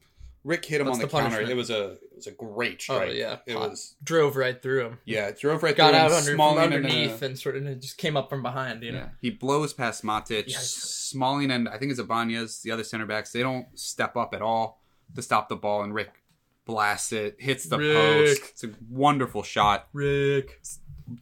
Rick 0.43 0.63
hit 0.63 0.79
him 0.79 0.87
What's 0.87 0.97
on 0.97 1.01
the, 1.01 1.07
the 1.07 1.11
counter. 1.11 1.29
punishment? 1.29 1.51
It 1.51 1.55
was 1.55 1.69
a 1.71 1.83
it 1.93 2.15
was 2.15 2.27
a 2.27 2.31
great 2.31 2.81
strike. 2.81 3.09
Oh 3.09 3.11
yeah, 3.11 3.37
it 3.47 3.55
Pot 3.55 3.69
was 3.71 3.95
drove 4.03 4.37
right 4.37 4.61
through 4.61 4.85
him. 4.85 4.99
yeah. 5.03 5.31
Drove 5.31 5.61
right 5.63 5.75
Got 5.75 5.89
through 5.89 5.99
out 5.99 6.11
him, 6.11 6.17
under, 6.17 6.25
from 6.29 6.35
Smalling 6.35 6.63
and, 6.63 6.73
uh, 6.73 6.75
underneath 6.77 7.21
and 7.21 7.37
sort 7.37 7.55
of 7.57 7.63
and 7.63 7.71
it 7.71 7.81
just 7.81 7.97
came 7.97 8.15
up 8.15 8.29
from 8.29 8.43
behind. 8.43 8.81
You 8.83 8.91
know. 8.93 8.97
Yeah, 8.99 9.09
he 9.19 9.29
blows 9.31 9.73
past 9.73 10.05
Matic. 10.05 10.49
Smalling 10.51 11.51
and 11.51 11.67
I 11.67 11.77
think 11.77 11.91
it's 11.91 11.99
Ibanez, 11.99 12.61
the 12.61 12.71
other 12.71 12.83
center 12.83 13.05
backs. 13.05 13.31
They 13.31 13.41
don't 13.41 13.67
step 13.77 14.15
up 14.15 14.33
at 14.33 14.41
all 14.41 14.79
to 15.15 15.21
stop 15.21 15.49
the 15.49 15.55
ball, 15.55 15.83
and 15.83 15.93
Rick 15.93 16.11
blasts 16.65 17.11
it, 17.13 17.37
hits 17.39 17.65
the 17.65 17.77
Rick. 17.77 17.95
post. 17.95 18.41
It's 18.51 18.63
a 18.63 18.69
wonderful 18.89 19.43
shot. 19.43 19.87
Rick. 19.93 20.61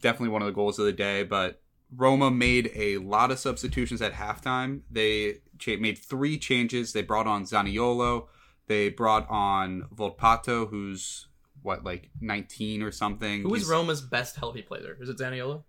Definitely 0.00 0.30
one 0.30 0.42
of 0.42 0.46
the 0.46 0.52
goals 0.52 0.78
of 0.78 0.86
the 0.86 0.92
day. 0.92 1.22
But 1.22 1.60
Roma 1.94 2.30
made 2.30 2.72
a 2.74 2.98
lot 2.98 3.30
of 3.30 3.38
substitutions 3.38 4.02
at 4.02 4.12
halftime. 4.14 4.80
They 4.90 5.36
made 5.78 5.98
three 5.98 6.38
changes. 6.38 6.92
They 6.92 7.02
brought 7.02 7.26
on 7.28 7.44
Zaniolo. 7.44 8.26
They 8.66 8.88
brought 8.88 9.28
on 9.30 9.84
Volpato, 9.94 10.68
who's 10.68 11.28
what 11.62 11.84
like 11.84 12.10
19 12.20 12.82
or 12.82 12.90
something. 12.90 13.42
Who 13.42 13.54
is 13.54 13.62
He's- 13.62 13.70
Roma's 13.70 14.00
best 14.00 14.36
healthy 14.36 14.62
player? 14.62 14.96
Is 15.00 15.08
it 15.08 15.18
Zaniolo? 15.18 15.62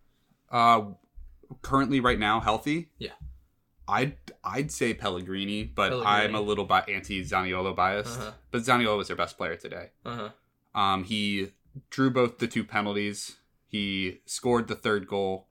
Uh, 0.50 0.82
currently, 1.62 2.00
right 2.00 2.18
now, 2.20 2.40
healthy. 2.40 2.90
Yeah. 2.98 3.12
I'd 3.88 4.18
I'd 4.44 4.72
say 4.72 4.94
Pellegrini, 4.94 5.64
but 5.64 5.90
Pellegrini. 5.90 6.12
I'm 6.12 6.36
a 6.36 6.42
little 6.42 6.66
bi- 6.66 6.86
anti 6.88 7.24
Zaniolo 7.24 7.76
biased. 7.76 8.20
Uh-huh. 8.20 8.32
But 8.52 8.62
Zaniolo 8.64 8.98
was 8.98 9.08
their 9.08 9.16
best 9.18 9.38
player 9.38 9.56
today. 9.56 9.92
Uh 10.06 10.30
huh. 10.76 10.80
Um, 10.80 11.04
he 11.06 11.52
drew 11.90 12.10
both 12.10 12.40
the 12.40 12.48
two 12.48 12.64
penalties. 12.64 13.38
He 13.68 14.20
scored 14.26 14.68
the 14.68 14.76
third 14.76 15.08
goal. 15.08 15.48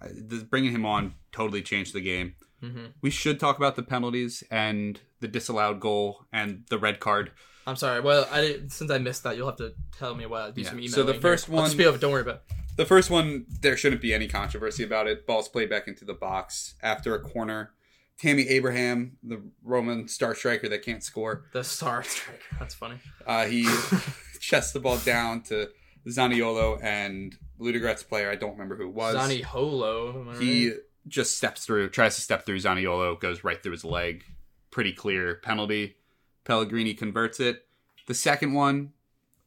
Uh, 0.00 0.08
this- 0.12 0.42
bringing 0.42 0.72
him 0.72 0.84
on 0.86 1.14
totally 1.32 1.62
changed 1.62 1.92
the 1.94 2.00
game. 2.00 2.34
hmm 2.60 2.86
We 3.02 3.10
should 3.10 3.38
talk 3.38 3.56
about 3.56 3.76
the 3.76 3.82
penalties 3.82 4.42
and 4.50 5.00
the 5.20 5.28
disallowed 5.28 5.80
goal 5.80 6.26
and 6.32 6.64
the 6.70 6.78
red 6.78 6.98
card. 7.00 7.30
I'm 7.66 7.76
sorry. 7.76 8.00
Well, 8.00 8.26
I 8.32 8.60
since 8.68 8.90
I 8.90 8.98
missed 8.98 9.22
that, 9.24 9.36
you'll 9.36 9.46
have 9.48 9.58
to 9.58 9.74
tell 9.96 10.14
me 10.14 10.26
why. 10.26 10.50
Do 10.50 10.60
Yeah. 10.62 10.68
some 10.70 10.78
emailing. 10.78 10.92
So 10.92 11.02
the 11.04 11.12
here. 11.12 11.20
first 11.20 11.48
I'll 11.48 11.56
one- 11.56 11.64
just 11.66 11.76
be 11.78 11.86
over. 11.86 11.98
Don't 11.98 12.10
worry 12.12 12.22
about. 12.22 12.36
it. 12.48 12.54
The 12.76 12.86
first 12.86 13.10
one, 13.10 13.46
there 13.60 13.76
shouldn't 13.76 14.00
be 14.00 14.14
any 14.14 14.26
controversy 14.26 14.82
about 14.84 15.06
it. 15.06 15.26
Ball's 15.26 15.48
played 15.48 15.68
back 15.68 15.86
into 15.86 16.04
the 16.04 16.14
box 16.14 16.74
after 16.82 17.14
a 17.14 17.20
corner. 17.20 17.72
Tammy 18.18 18.48
Abraham, 18.48 19.16
the 19.22 19.42
Roman 19.62 20.08
star 20.08 20.34
striker 20.34 20.68
that 20.68 20.82
can't 20.82 21.02
score, 21.02 21.44
The 21.52 21.64
star 21.64 22.02
striker. 22.04 22.40
That's 22.58 22.74
funny. 22.74 22.96
uh, 23.26 23.46
he 23.46 23.64
chests 24.40 24.72
the 24.72 24.80
ball 24.80 24.98
down 24.98 25.42
to 25.44 25.70
Zaniolo 26.06 26.82
and 26.82 27.36
Ludogorets 27.58 28.06
player. 28.06 28.30
I 28.30 28.34
don't 28.36 28.52
remember 28.52 28.76
who 28.76 28.88
it 28.88 28.94
was. 28.94 29.14
Zani 29.16 29.42
Holo. 29.42 30.20
Am 30.20 30.28
I 30.30 30.36
he 30.38 30.68
right? 30.68 30.76
just 31.08 31.36
steps 31.36 31.64
through, 31.64 31.90
tries 31.90 32.14
to 32.16 32.20
step 32.22 32.44
through 32.46 32.58
Zaniolo, 32.58 33.18
goes 33.20 33.42
right 33.44 33.62
through 33.62 33.72
his 33.72 33.84
leg. 33.84 34.24
Pretty 34.70 34.92
clear 34.92 35.34
penalty. 35.36 35.96
Pellegrini 36.44 36.94
converts 36.94 37.40
it. 37.40 37.66
The 38.06 38.14
second 38.14 38.52
one, 38.54 38.92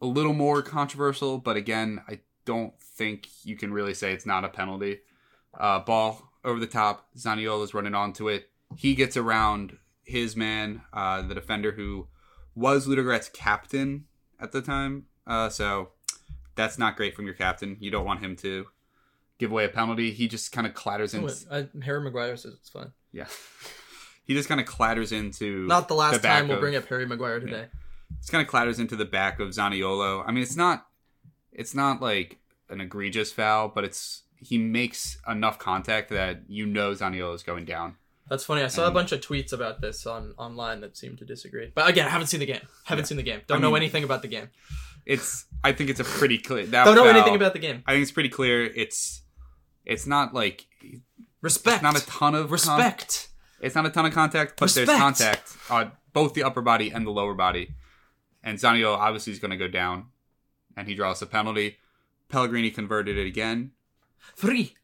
a 0.01 0.05
little 0.05 0.33
more 0.33 0.61
controversial, 0.61 1.37
but 1.37 1.55
again, 1.57 2.01
I 2.07 2.19
don't 2.45 2.73
think 2.79 3.27
you 3.43 3.55
can 3.55 3.73
really 3.73 3.93
say 3.93 4.13
it's 4.13 4.25
not 4.25 4.43
a 4.43 4.49
penalty. 4.49 4.99
Uh, 5.57 5.79
ball 5.79 6.31
over 6.43 6.59
the 6.59 6.67
top. 6.67 7.07
Zaniolo's 7.17 7.73
running 7.73 7.95
onto 7.95 8.27
it. 8.29 8.49
He 8.75 8.95
gets 8.95 9.15
around 9.17 9.77
his 10.03 10.35
man, 10.35 10.81
uh, 10.91 11.21
the 11.21 11.35
defender 11.35 11.71
who 11.73 12.07
was 12.55 12.87
Ludogorets' 12.87 13.31
captain 13.31 14.05
at 14.39 14.51
the 14.51 14.61
time. 14.61 15.05
Uh, 15.25 15.49
so 15.49 15.89
that's 16.55 16.77
not 16.77 16.97
great 16.97 17.15
from 17.15 17.25
your 17.25 17.35
captain. 17.35 17.77
You 17.79 17.91
don't 17.91 18.05
want 18.05 18.19
him 18.21 18.35
to 18.37 18.65
give 19.37 19.51
away 19.51 19.65
a 19.65 19.69
penalty. 19.69 20.11
He 20.11 20.27
just 20.27 20.51
kind 20.51 20.67
of 20.67 20.73
clatters 20.73 21.13
in. 21.13 21.21
Oh, 21.23 21.27
wait, 21.27 21.45
I, 21.51 21.67
Harry 21.83 22.01
Maguire 22.01 22.35
says 22.35 22.53
it's 22.53 22.69
fine. 22.69 22.91
Yeah. 23.11 23.27
He 24.25 24.33
just 24.33 24.47
kind 24.47 24.61
of 24.61 24.65
clatters 24.65 25.11
into 25.11 25.67
Not 25.67 25.89
the 25.89 25.95
last 25.95 26.21
back 26.21 26.39
time 26.39 26.47
we'll 26.47 26.55
of- 26.55 26.61
bring 26.61 26.77
up 26.77 26.85
Harry 26.87 27.05
Maguire 27.05 27.41
today. 27.41 27.65
It's 28.19 28.29
kind 28.29 28.41
of 28.41 28.47
clatters 28.47 28.79
into 28.79 28.95
the 28.95 29.03
back 29.03 29.41
of 29.41 29.49
Zaniolo. 29.49 30.23
I 30.25 30.31
mean, 30.31 30.43
it's 30.43 30.55
not 30.55 30.87
it's 31.53 31.73
not 31.75 32.01
like 32.01 32.39
an 32.69 32.81
egregious 32.81 33.31
foul, 33.31 33.69
but 33.69 33.83
it's 33.83 34.23
he 34.37 34.57
makes 34.57 35.17
enough 35.27 35.57
contact 35.59 36.09
that 36.09 36.41
you 36.47 36.65
know 36.65 36.91
Zaniolo 36.91 37.33
is 37.33 37.43
going 37.43 37.65
down. 37.65 37.95
That's 38.29 38.45
funny. 38.45 38.63
I 38.63 38.67
saw 38.67 38.87
a 38.87 38.91
bunch 38.91 39.11
of 39.11 39.19
tweets 39.21 39.51
about 39.53 39.81
this 39.81 40.05
on 40.05 40.33
online 40.37 40.79
that 40.81 40.95
seemed 40.97 41.17
to 41.19 41.25
disagree. 41.25 41.71
But 41.75 41.89
again, 41.89 42.07
I 42.07 42.09
haven't 42.09 42.27
seen 42.27 42.39
the 42.39 42.45
game. 42.45 42.61
Haven't 42.85 43.03
Yeah. 43.03 43.07
seen 43.07 43.17
the 43.17 43.23
game. 43.23 43.41
Don't 43.47 43.57
I 43.57 43.61
know 43.61 43.69
mean- 43.71 43.77
anything 43.83 44.03
about 44.03 44.21
the 44.21 44.27
game. 44.29 44.49
It's 45.05 45.45
I 45.63 45.73
think 45.73 45.89
it's 45.89 45.99
a 45.99 46.05
pretty 46.05 46.37
clear. 46.37 46.65
That 46.65 46.85
Don't 46.85 46.95
know 46.95 47.03
foul, 47.03 47.11
anything 47.15 47.35
about 47.35 47.53
the 47.53 47.59
game. 47.59 47.83
I 47.85 47.91
think 47.93 48.03
it's 48.03 48.11
pretty 48.11 48.29
clear. 48.29 48.63
It's 48.65 49.21
it's 49.85 50.07
not 50.07 50.33
like 50.33 50.65
Respect. 51.41 51.83
not 51.83 51.97
a 52.01 52.05
ton 52.05 52.35
of 52.35 52.43
con- 52.43 52.51
Respect. 52.51 53.27
It's 53.59 53.75
not 53.75 53.85
a 53.85 53.89
ton 53.89 54.05
of 54.05 54.13
contact, 54.13 54.59
but 54.59 54.73
there's 54.73 54.87
contact 54.89 55.55
on 55.69 55.91
both 56.13 56.33
the 56.33 56.43
upper 56.43 56.61
body 56.61 56.89
and 56.91 57.05
the 57.05 57.11
lower 57.11 57.33
body. 57.33 57.73
And 58.43 58.57
Zaniolo 58.57 58.97
obviously 58.97 59.31
is 59.33 59.39
going 59.39 59.51
to 59.51 59.57
go 59.57 59.67
down, 59.67 60.07
and 60.75 60.87
he 60.87 60.95
draws 60.95 61.21
a 61.21 61.25
penalty. 61.25 61.77
Pellegrini 62.29 62.71
converted 62.71 63.17
it 63.17 63.27
again. 63.27 63.71
Three. 64.35 64.75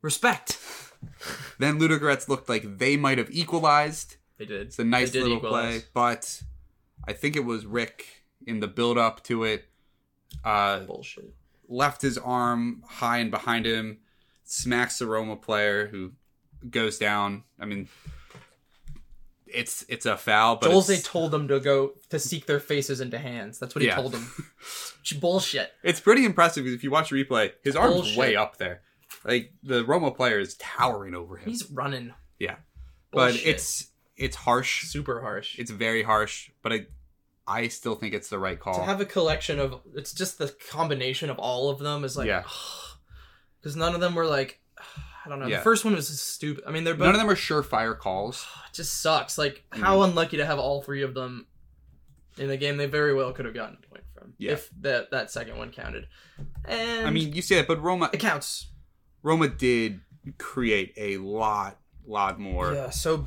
Respect. 0.00 0.58
Then 1.58 1.80
Ludogorets 1.80 2.28
looked 2.28 2.48
like 2.48 2.78
they 2.78 2.96
might 2.96 3.18
have 3.18 3.28
equalized. 3.30 4.16
They 4.38 4.44
did. 4.46 4.68
It's 4.68 4.78
a 4.78 4.84
nice 4.84 5.12
little 5.14 5.38
equalize. 5.38 5.82
play, 5.82 5.88
but 5.92 6.42
I 7.06 7.12
think 7.12 7.34
it 7.34 7.44
was 7.44 7.66
Rick. 7.66 8.06
in 8.46 8.60
the 8.60 8.68
build 8.68 8.98
up 8.98 9.22
to 9.24 9.42
it. 9.42 9.64
Uh, 10.44 10.80
Bullshit. 10.80 11.34
left 11.68 12.02
his 12.02 12.18
arm 12.18 12.84
high 12.86 13.18
and 13.18 13.30
behind 13.32 13.66
him, 13.66 13.98
smacks 14.44 14.98
the 15.00 15.06
Roma 15.06 15.34
player 15.36 15.88
who 15.88 16.12
goes 16.70 16.98
down. 16.98 17.42
I 17.58 17.64
mean, 17.64 17.88
it's 19.54 19.84
it's 19.88 20.06
a 20.06 20.16
foul, 20.16 20.56
but 20.56 20.70
Jose 20.70 20.92
it's, 20.94 21.02
told 21.06 21.30
them 21.30 21.48
to 21.48 21.60
go 21.60 21.92
to 22.10 22.18
seek 22.18 22.46
their 22.46 22.60
faces 22.60 23.00
into 23.00 23.18
hands. 23.18 23.58
That's 23.58 23.74
what 23.74 23.82
he 23.82 23.88
Yeah. 23.88 23.96
told 23.96 24.12
them. 24.12 24.30
Bullshit. 25.20 25.72
it's 25.82 26.00
pretty 26.00 26.24
impressive 26.24 26.64
because 26.64 26.74
if 26.74 26.84
you 26.84 26.90
watch 26.90 27.10
the 27.10 27.22
replay, 27.24 27.52
his 27.64 27.74
arm's 27.76 27.94
Bullshit. 27.94 28.16
way 28.18 28.36
up 28.36 28.56
there. 28.58 28.82
Like 29.24 29.52
the 29.62 29.84
Roma 29.84 30.10
player 30.12 30.38
is 30.38 30.54
towering 30.56 31.14
over 31.14 31.36
him. 31.36 31.48
He's 31.50 31.70
running. 31.70 32.12
Yeah. 32.38 32.56
but 33.12 33.34
it's 33.36 33.88
it's 34.16 34.36
harsh. 34.36 34.84
super 34.84 35.20
harsh. 35.20 35.58
It's 35.58 35.70
very 35.70 36.02
harsh, 36.02 36.50
but 36.62 36.72
I 36.72 36.86
I 37.46 37.68
still 37.68 37.94
think 37.96 38.14
it's 38.14 38.28
the 38.28 38.38
right 38.38 38.58
call. 38.58 38.74
to 38.74 38.82
have 38.84 39.00
a 39.00 39.04
collection 39.04 39.58
of 39.58 39.80
it's 39.94 40.12
just 40.12 40.38
the 40.38 40.54
combination 40.70 41.28
of 41.30 41.38
all 41.38 41.68
of 41.70 41.78
them 41.80 42.04
is 42.04 42.16
like 42.16 42.26
Yeah. 42.28 42.44
because 43.60 43.76
none 43.76 43.94
of 43.94 44.00
them 44.00 44.14
were 44.14 44.26
like 44.26 44.60
I 45.24 45.28
don't 45.28 45.38
know. 45.38 45.46
Yeah. 45.46 45.58
The 45.58 45.62
first 45.62 45.84
one 45.84 45.94
was 45.94 46.08
stupid. 46.20 46.64
I 46.66 46.70
mean, 46.72 46.84
they're 46.84 46.94
both 46.94 47.06
None 47.06 47.14
of 47.14 47.20
them 47.20 47.30
are 47.30 47.36
surefire 47.36 47.96
calls. 47.98 48.46
it 48.70 48.74
just 48.74 49.00
sucks. 49.00 49.38
Like 49.38 49.64
how 49.70 50.02
unlucky 50.02 50.36
to 50.38 50.46
have 50.46 50.58
all 50.58 50.82
three 50.82 51.02
of 51.02 51.14
them 51.14 51.46
in 52.38 52.48
the 52.48 52.56
game. 52.56 52.76
They 52.76 52.86
very 52.86 53.14
well 53.14 53.32
could 53.32 53.44
have 53.44 53.54
gotten 53.54 53.78
a 53.82 53.86
point 53.88 54.04
from 54.14 54.34
Yeah. 54.38 54.52
if 54.52 54.70
that 54.80 55.10
that 55.10 55.30
second 55.30 55.58
one 55.58 55.70
counted. 55.70 56.08
And 56.64 57.06
I 57.06 57.10
mean, 57.10 57.32
you 57.32 57.42
say 57.42 57.56
that, 57.56 57.68
but 57.68 57.80
Roma 57.82 58.10
it 58.12 58.18
counts. 58.20 58.68
Roma 59.22 59.48
did 59.48 60.00
create 60.38 60.92
a 60.96 61.18
lot 61.18 61.78
lot 62.06 62.40
more. 62.40 62.72
Yeah. 62.74 62.90
So 62.90 63.26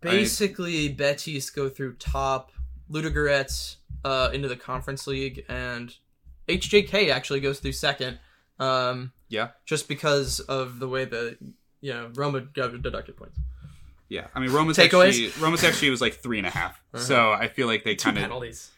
basically, 0.00 0.88
Betis 0.88 1.50
go 1.50 1.68
through 1.68 1.94
top, 1.94 2.52
Ludogorets 2.90 3.76
uh, 4.04 4.30
into 4.32 4.48
the 4.48 4.56
Conference 4.56 5.06
League, 5.06 5.44
and 5.48 5.94
HJK 6.48 7.10
actually 7.10 7.40
goes 7.40 7.60
through 7.60 7.72
second. 7.72 8.18
Um, 8.58 9.12
Yeah. 9.28 9.48
just 9.64 9.88
because 9.88 10.40
of 10.40 10.78
the 10.78 10.88
way 10.88 11.04
the 11.04 11.36
you 11.80 11.92
know 11.92 12.10
Roma 12.14 12.40
got 12.40 12.80
deducted 12.82 13.16
points. 13.16 13.38
Yeah, 14.08 14.26
I 14.34 14.40
mean 14.40 14.52
Roma's 14.52 14.76
Takeaways? 14.76 15.08
actually 15.08 15.42
Roma's 15.42 15.64
actually 15.64 15.90
was 15.90 16.00
like 16.00 16.14
three 16.14 16.38
and 16.38 16.46
a 16.46 16.50
half. 16.50 16.82
Uh-huh. 16.94 17.02
So 17.02 17.32
I 17.32 17.48
feel 17.48 17.66
like 17.66 17.82
they 17.84 17.94
kind 17.96 18.16
of 18.18 18.22
penalties. 18.22 18.70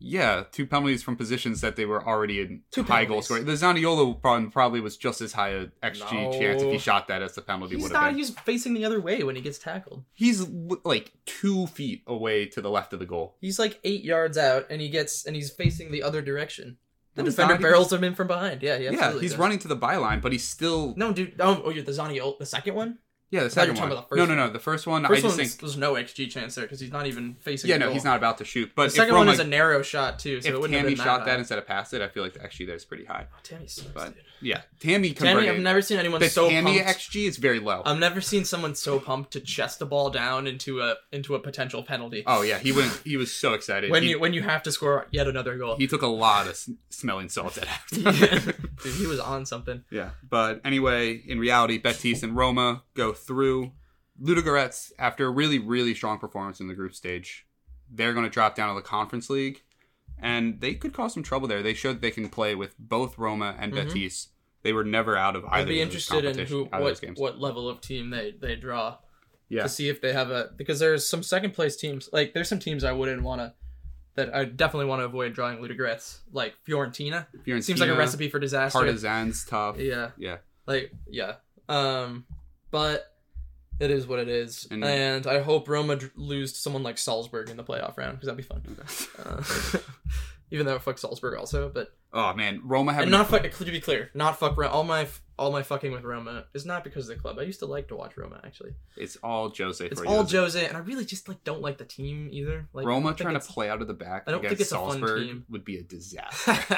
yeah 0.00 0.44
two 0.50 0.66
penalties 0.66 1.02
from 1.02 1.14
positions 1.16 1.60
that 1.60 1.76
they 1.76 1.84
were 1.84 2.04
already 2.04 2.40
in 2.40 2.62
Two 2.72 2.82
high 2.82 3.04
goal 3.04 3.20
penalties. 3.22 3.24
scoring. 3.26 3.44
The 3.44 3.52
Zaniolo 3.52 4.20
problem 4.20 4.50
probably 4.50 4.80
was 4.80 4.96
just 4.96 5.20
as 5.20 5.34
high 5.34 5.50
a 5.50 5.66
xG 5.84 6.10
No. 6.10 6.32
chance 6.32 6.62
if 6.62 6.72
he 6.72 6.78
shot 6.78 7.06
that 7.08 7.20
as 7.22 7.34
the 7.34 7.42
penalty 7.42 7.76
would 7.76 7.92
have 7.92 8.08
been. 8.10 8.16
He's 8.18 8.30
facing 8.30 8.72
the 8.74 8.84
other 8.86 9.00
way 9.00 9.22
when 9.22 9.36
he 9.36 9.42
gets 9.42 9.58
tackled. 9.58 10.04
He's 10.14 10.40
like 10.84 11.12
two 11.26 11.66
feet 11.68 12.02
away 12.06 12.46
to 12.46 12.60
the 12.62 12.70
left 12.70 12.92
of 12.94 12.98
the 12.98 13.06
goal. 13.06 13.36
He's 13.40 13.58
like 13.58 13.78
eight 13.84 14.02
yards 14.02 14.36
out, 14.38 14.66
and 14.70 14.80
he 14.80 14.88
gets 14.88 15.26
and 15.26 15.36
he's 15.36 15.50
facing 15.50 15.92
the 15.92 16.02
other 16.02 16.22
direction. 16.22 16.78
The 17.14 17.22
No, 17.22 17.28
defender 17.28 17.58
barrels 17.58 17.92
him 17.92 18.04
in 18.04 18.14
from 18.14 18.26
behind. 18.26 18.62
Yeah, 18.62 18.76
yeah. 18.78 18.90
Yeah, 18.92 19.20
he's 19.20 19.36
running 19.36 19.58
to 19.60 19.68
the 19.68 19.76
byline, 19.76 20.22
but 20.22 20.32
he's 20.32 20.44
still 20.48 20.94
No, 20.96 21.12
dude. 21.12 21.34
Oh, 21.40 21.62
oh, 21.66 21.70
you're 21.70 21.84
the 21.84 21.92
Zaniolo, 21.92 22.38
the 22.38 22.46
second 22.46 22.74
one. 22.74 22.98
yeah 23.30 23.42
the 23.44 23.50
thought 23.50 23.66
you 23.66 23.72
were 23.72 23.76
second 23.76 23.76
talking 23.76 23.90
one. 23.90 23.98
about 23.98 24.10
the 24.10 24.16
no, 24.16 24.22
first 24.22 24.28
no, 24.30 24.46
no. 24.46 24.52
The 24.52 24.58
first 24.58 24.86
one 24.86 25.04
First 25.06 25.18
I 25.18 25.22
just 25.28 25.36
think 25.36 25.60
there's 25.60 25.76
no 25.76 25.94
xG 25.94 26.30
chance 26.30 26.54
there 26.54 26.64
because 26.64 26.80
he's 26.80 26.90
not 26.92 27.06
even 27.06 27.34
facing. 27.40 27.68
yeah 27.70 27.76
no 27.78 27.86
goal. 27.86 27.94
he's 27.94 28.04
not 28.04 28.16
about 28.16 28.38
to 28.38 28.44
shoot. 28.44 28.72
But 28.74 28.84
The 28.84 28.90
second 28.90 29.14
one 29.14 29.22
Roma, 29.26 29.32
is 29.32 29.40
a 29.40 29.44
narrow 29.44 29.82
shot 29.82 30.18
too, 30.18 30.40
so 30.40 30.48
if 30.48 30.54
it 30.54 30.58
wouldn't 30.60 30.74
have 30.78 30.84
Tammy 30.84 30.96
shot 30.96 31.20
that 31.20 31.26
that 31.26 31.38
instead 31.38 31.58
of 31.58 31.66
passed 31.66 31.92
it, 31.94 32.00
I 32.02 32.08
feel 32.08 32.22
like 32.22 32.32
the 32.34 32.40
xG 32.40 32.66
there 32.66 32.76
is 32.76 32.84
pretty 32.84 33.04
high. 33.04 33.26
Oh, 33.32 33.38
Tammy 33.42 33.66
sucks, 33.66 33.88
But 33.92 34.14
dude. 34.14 34.24
Yeah, 34.42 34.62
Tammy 34.80 35.12
Tammy. 35.14 35.48
I've 35.48 35.58
never 35.60 35.80
seen 35.80 35.98
anyone 35.98 36.20
the 36.20 36.28
so 36.28 36.48
Tammy 36.48 36.82
pumped. 36.82 36.98
xG 36.98 37.26
is 37.28 37.36
very 37.38 37.60
low. 37.60 37.82
I've 37.84 37.98
never 37.98 38.20
seen 38.20 38.44
someone 38.44 38.74
so 38.74 38.98
pumped 39.00 39.32
to 39.32 39.40
chest 39.40 39.78
the 39.78 39.86
ball 39.86 40.10
down 40.10 40.46
into 40.46 40.80
a 40.80 40.96
into 41.12 41.34
a 41.34 41.38
potential 41.38 41.82
penalty. 41.82 42.24
Oh 42.26 42.42
yeah, 42.42 42.58
he 42.58 42.72
went. 42.72 43.00
He 43.04 43.16
was 43.16 43.32
so 43.32 43.54
excited. 43.54 43.90
when 43.90 44.02
he, 44.02 44.10
you 44.10 44.20
when 44.20 44.32
you 44.34 44.42
have 44.42 44.62
to 44.64 44.72
score 44.72 45.06
yet 45.10 45.28
another 45.28 45.56
goal. 45.56 45.76
he 45.76 45.86
took 45.86 46.02
a 46.02 46.06
lot 46.06 46.46
of 46.48 46.58
smelling 46.90 47.28
salts 47.28 47.56
at 47.58 47.64
Yeah. 47.92 48.10
halftime. 48.12 48.56
Dude, 48.82 48.94
he 48.94 49.06
was 49.06 49.20
on 49.20 49.46
something. 49.46 49.84
yeah, 49.90 50.10
but 50.28 50.60
anyway, 50.64 51.14
in 51.14 51.38
reality, 51.38 51.78
Betis 51.78 52.22
and 52.22 52.36
Roma 52.36 52.82
go 52.94 53.12
through. 53.12 53.72
Ludogorets, 54.20 54.92
after 54.98 55.26
a 55.26 55.30
really 55.30 55.58
really 55.58 55.94
strong 55.94 56.18
performance 56.18 56.60
in 56.60 56.68
the 56.68 56.74
group 56.74 56.94
stage, 56.94 57.46
they're 57.90 58.12
going 58.12 58.24
to 58.24 58.30
drop 58.30 58.54
down 58.54 58.68
to 58.68 58.74
the 58.80 58.86
Conference 58.86 59.28
League, 59.30 59.62
and 60.18 60.60
they 60.60 60.74
could 60.74 60.92
cause 60.92 61.14
some 61.14 61.22
trouble 61.22 61.48
there. 61.48 61.62
They 61.62 61.74
showed 61.74 62.00
they 62.00 62.10
can 62.10 62.28
play 62.28 62.54
with 62.54 62.74
both 62.78 63.18
Roma 63.18 63.56
and 63.58 63.72
Mhm. 63.72 63.86
Betis. 63.88 64.28
They 64.62 64.72
were 64.72 64.84
never 64.84 65.16
out 65.16 65.36
of 65.36 65.44
either. 65.44 65.54
I'd 65.56 65.68
be 65.68 65.80
interested 65.80 66.24
in 66.24 66.38
who 66.46 66.64
what 66.66 67.00
what 67.16 67.38
level 67.40 67.68
of 67.68 67.80
team 67.80 68.10
they 68.10 68.32
they 68.38 68.54
draw 68.56 68.96
Yeah, 69.48 69.64
to 69.64 69.68
see 69.68 69.88
if 69.88 70.00
they 70.00 70.12
have 70.12 70.30
a 70.30 70.50
because 70.56 70.78
there's 70.78 71.06
some 71.06 71.22
second 71.22 71.52
place 71.52 71.76
teams 71.76 72.08
like 72.12 72.32
there's 72.34 72.48
some 72.48 72.58
teams 72.60 72.84
I 72.84 72.92
wouldn't 72.92 73.22
want 73.22 73.40
to 73.40 73.52
that 74.14 74.34
I 74.34 74.44
definitely 74.44 74.86
want 74.86 75.00
to 75.00 75.04
avoid 75.06 75.32
drawing 75.34 75.58
Ludogorets 75.58 76.18
like 76.32 76.54
Fiorentina. 76.68 77.26
Fiorentina, 77.46 77.62
Seems 77.64 77.80
like 77.80 77.88
a 77.90 77.96
recipe 77.96 78.28
for 78.28 78.38
disaster. 78.38 78.78
Partizan's 78.78 79.44
tough. 79.46 79.78
Yeah. 79.78 80.10
Yeah. 80.18 80.36
Like 80.66 80.92
yeah. 81.08 81.36
Um 81.68 82.24
but 82.70 83.08
it 83.80 83.90
is 83.90 84.06
what 84.06 84.18
it 84.20 84.28
is. 84.28 84.68
And- 84.70 84.84
And, 84.84 85.26
I 85.26 85.40
hope 85.40 85.68
Roma 85.68 85.96
d- 85.96 86.06
lose 86.14 86.52
to 86.52 86.58
someone 86.60 86.82
like 86.84 86.98
Salzburg 86.98 87.48
in 87.50 87.56
the 87.56 87.64
playoff 87.64 87.96
round 87.96 88.12
because 88.20 88.26
that'd 88.26 88.36
be 88.36 88.42
fun. 88.44 88.62
Uh, 89.24 89.42
even 90.52 90.66
though 90.66 90.78
fuck 90.78 90.98
Salzburg 90.98 91.36
also, 91.38 91.70
but 91.70 91.94
Oh 92.12 92.34
man, 92.34 92.60
Roma 92.62 92.92
have 92.92 93.02
and 93.02 93.10
not 93.10 93.28
fuck 93.28 93.42
to 93.50 93.64
be 93.64 93.80
clear, 93.80 94.10
not 94.12 94.38
fuck 94.38 94.56
Ro- 94.56 94.68
all 94.68 94.84
my 94.84 95.08
all 95.38 95.50
my 95.50 95.62
fucking 95.62 95.92
with 95.92 96.04
Roma 96.04 96.44
is 96.52 96.66
not 96.66 96.84
because 96.84 97.08
of 97.08 97.16
the 97.16 97.22
club. 97.22 97.38
I 97.38 97.42
used 97.42 97.60
to 97.60 97.66
like 97.66 97.88
to 97.88 97.96
watch 97.96 98.18
Roma 98.18 98.38
actually. 98.44 98.74
It's 98.94 99.16
all 99.16 99.50
Jose. 99.56 99.84
It's 99.84 100.00
all 100.02 100.22
Jose. 100.22 100.36
Jose, 100.36 100.66
and 100.66 100.76
I 100.76 100.80
really 100.80 101.06
just 101.06 101.26
like 101.26 101.42
don't 101.42 101.62
like 101.62 101.78
the 101.78 101.86
team 101.86 102.28
either. 102.30 102.68
Like 102.74 102.84
Roma 102.84 103.14
trying 103.14 103.34
to 103.34 103.40
play 103.40 103.70
out 103.70 103.80
of 103.80 103.88
the 103.88 103.94
back 103.94 104.24
I 104.26 104.32
don't 104.32 104.42
think 104.42 104.60
it's 104.60 104.72
a 104.72 104.76
fun 104.76 104.90
Salzburg 104.90 105.26
team. 105.26 105.46
would 105.48 105.64
be 105.64 105.78
a 105.78 105.82
disaster. 105.82 106.52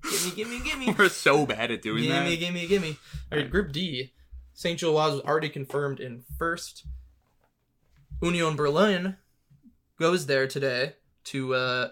gimme, 0.10 0.34
gimme, 0.34 0.60
gimme. 0.60 0.94
We're 0.98 1.08
so 1.08 1.46
bad 1.46 1.70
at 1.70 1.80
doing 1.80 2.08
that. 2.08 2.24
gimme, 2.24 2.36
gimme, 2.36 2.66
gimme. 2.66 2.96
All 3.30 3.38
right, 3.38 3.48
Group 3.48 3.70
D. 3.70 4.12
St. 4.54 4.78
Gilloise 4.80 5.12
was 5.12 5.20
already 5.20 5.50
confirmed 5.50 6.00
in 6.00 6.24
first. 6.36 6.84
Union 8.20 8.56
Berlin 8.56 9.16
goes 10.00 10.26
there 10.26 10.48
today 10.48 10.94
to 11.24 11.54
uh 11.54 11.88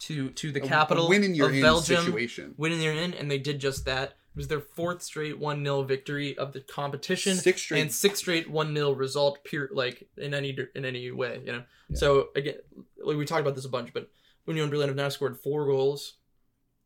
to 0.00 0.30
to 0.30 0.52
the 0.52 0.60
capital 0.60 1.08
winning 1.08 1.34
your 1.34 1.48
of 1.48 1.54
in 1.54 1.62
Belgium. 1.62 2.04
situation. 2.04 2.54
Winning 2.56 2.78
their 2.78 2.92
in, 2.92 3.14
and 3.14 3.30
they 3.30 3.38
did 3.38 3.58
just 3.60 3.84
that. 3.86 4.10
It 4.10 4.36
was 4.36 4.48
their 4.48 4.60
fourth 4.60 5.02
straight 5.02 5.38
one 5.38 5.64
0 5.64 5.82
victory 5.82 6.38
of 6.38 6.52
the 6.52 6.60
competition. 6.60 7.36
Six 7.36 7.60
straight. 7.62 7.80
and 7.80 7.92
six 7.92 8.20
straight 8.20 8.48
one 8.48 8.72
0 8.74 8.92
result 8.92 9.42
pure 9.44 9.68
like 9.72 10.08
in 10.16 10.32
any 10.34 10.56
in 10.76 10.84
any 10.84 11.10
way 11.10 11.40
you 11.44 11.50
know 11.52 11.64
Yeah. 11.88 11.96
so 11.96 12.28
again 12.36 12.54
like 13.02 13.16
we 13.16 13.24
talked 13.24 13.40
about 13.40 13.56
this 13.56 13.64
a 13.64 13.68
bunch 13.68 13.92
but 13.92 14.08
union 14.46 14.70
berlin 14.70 14.88
have 14.88 14.96
now 14.96 15.08
scored 15.08 15.36
four 15.38 15.66
goals 15.66 16.14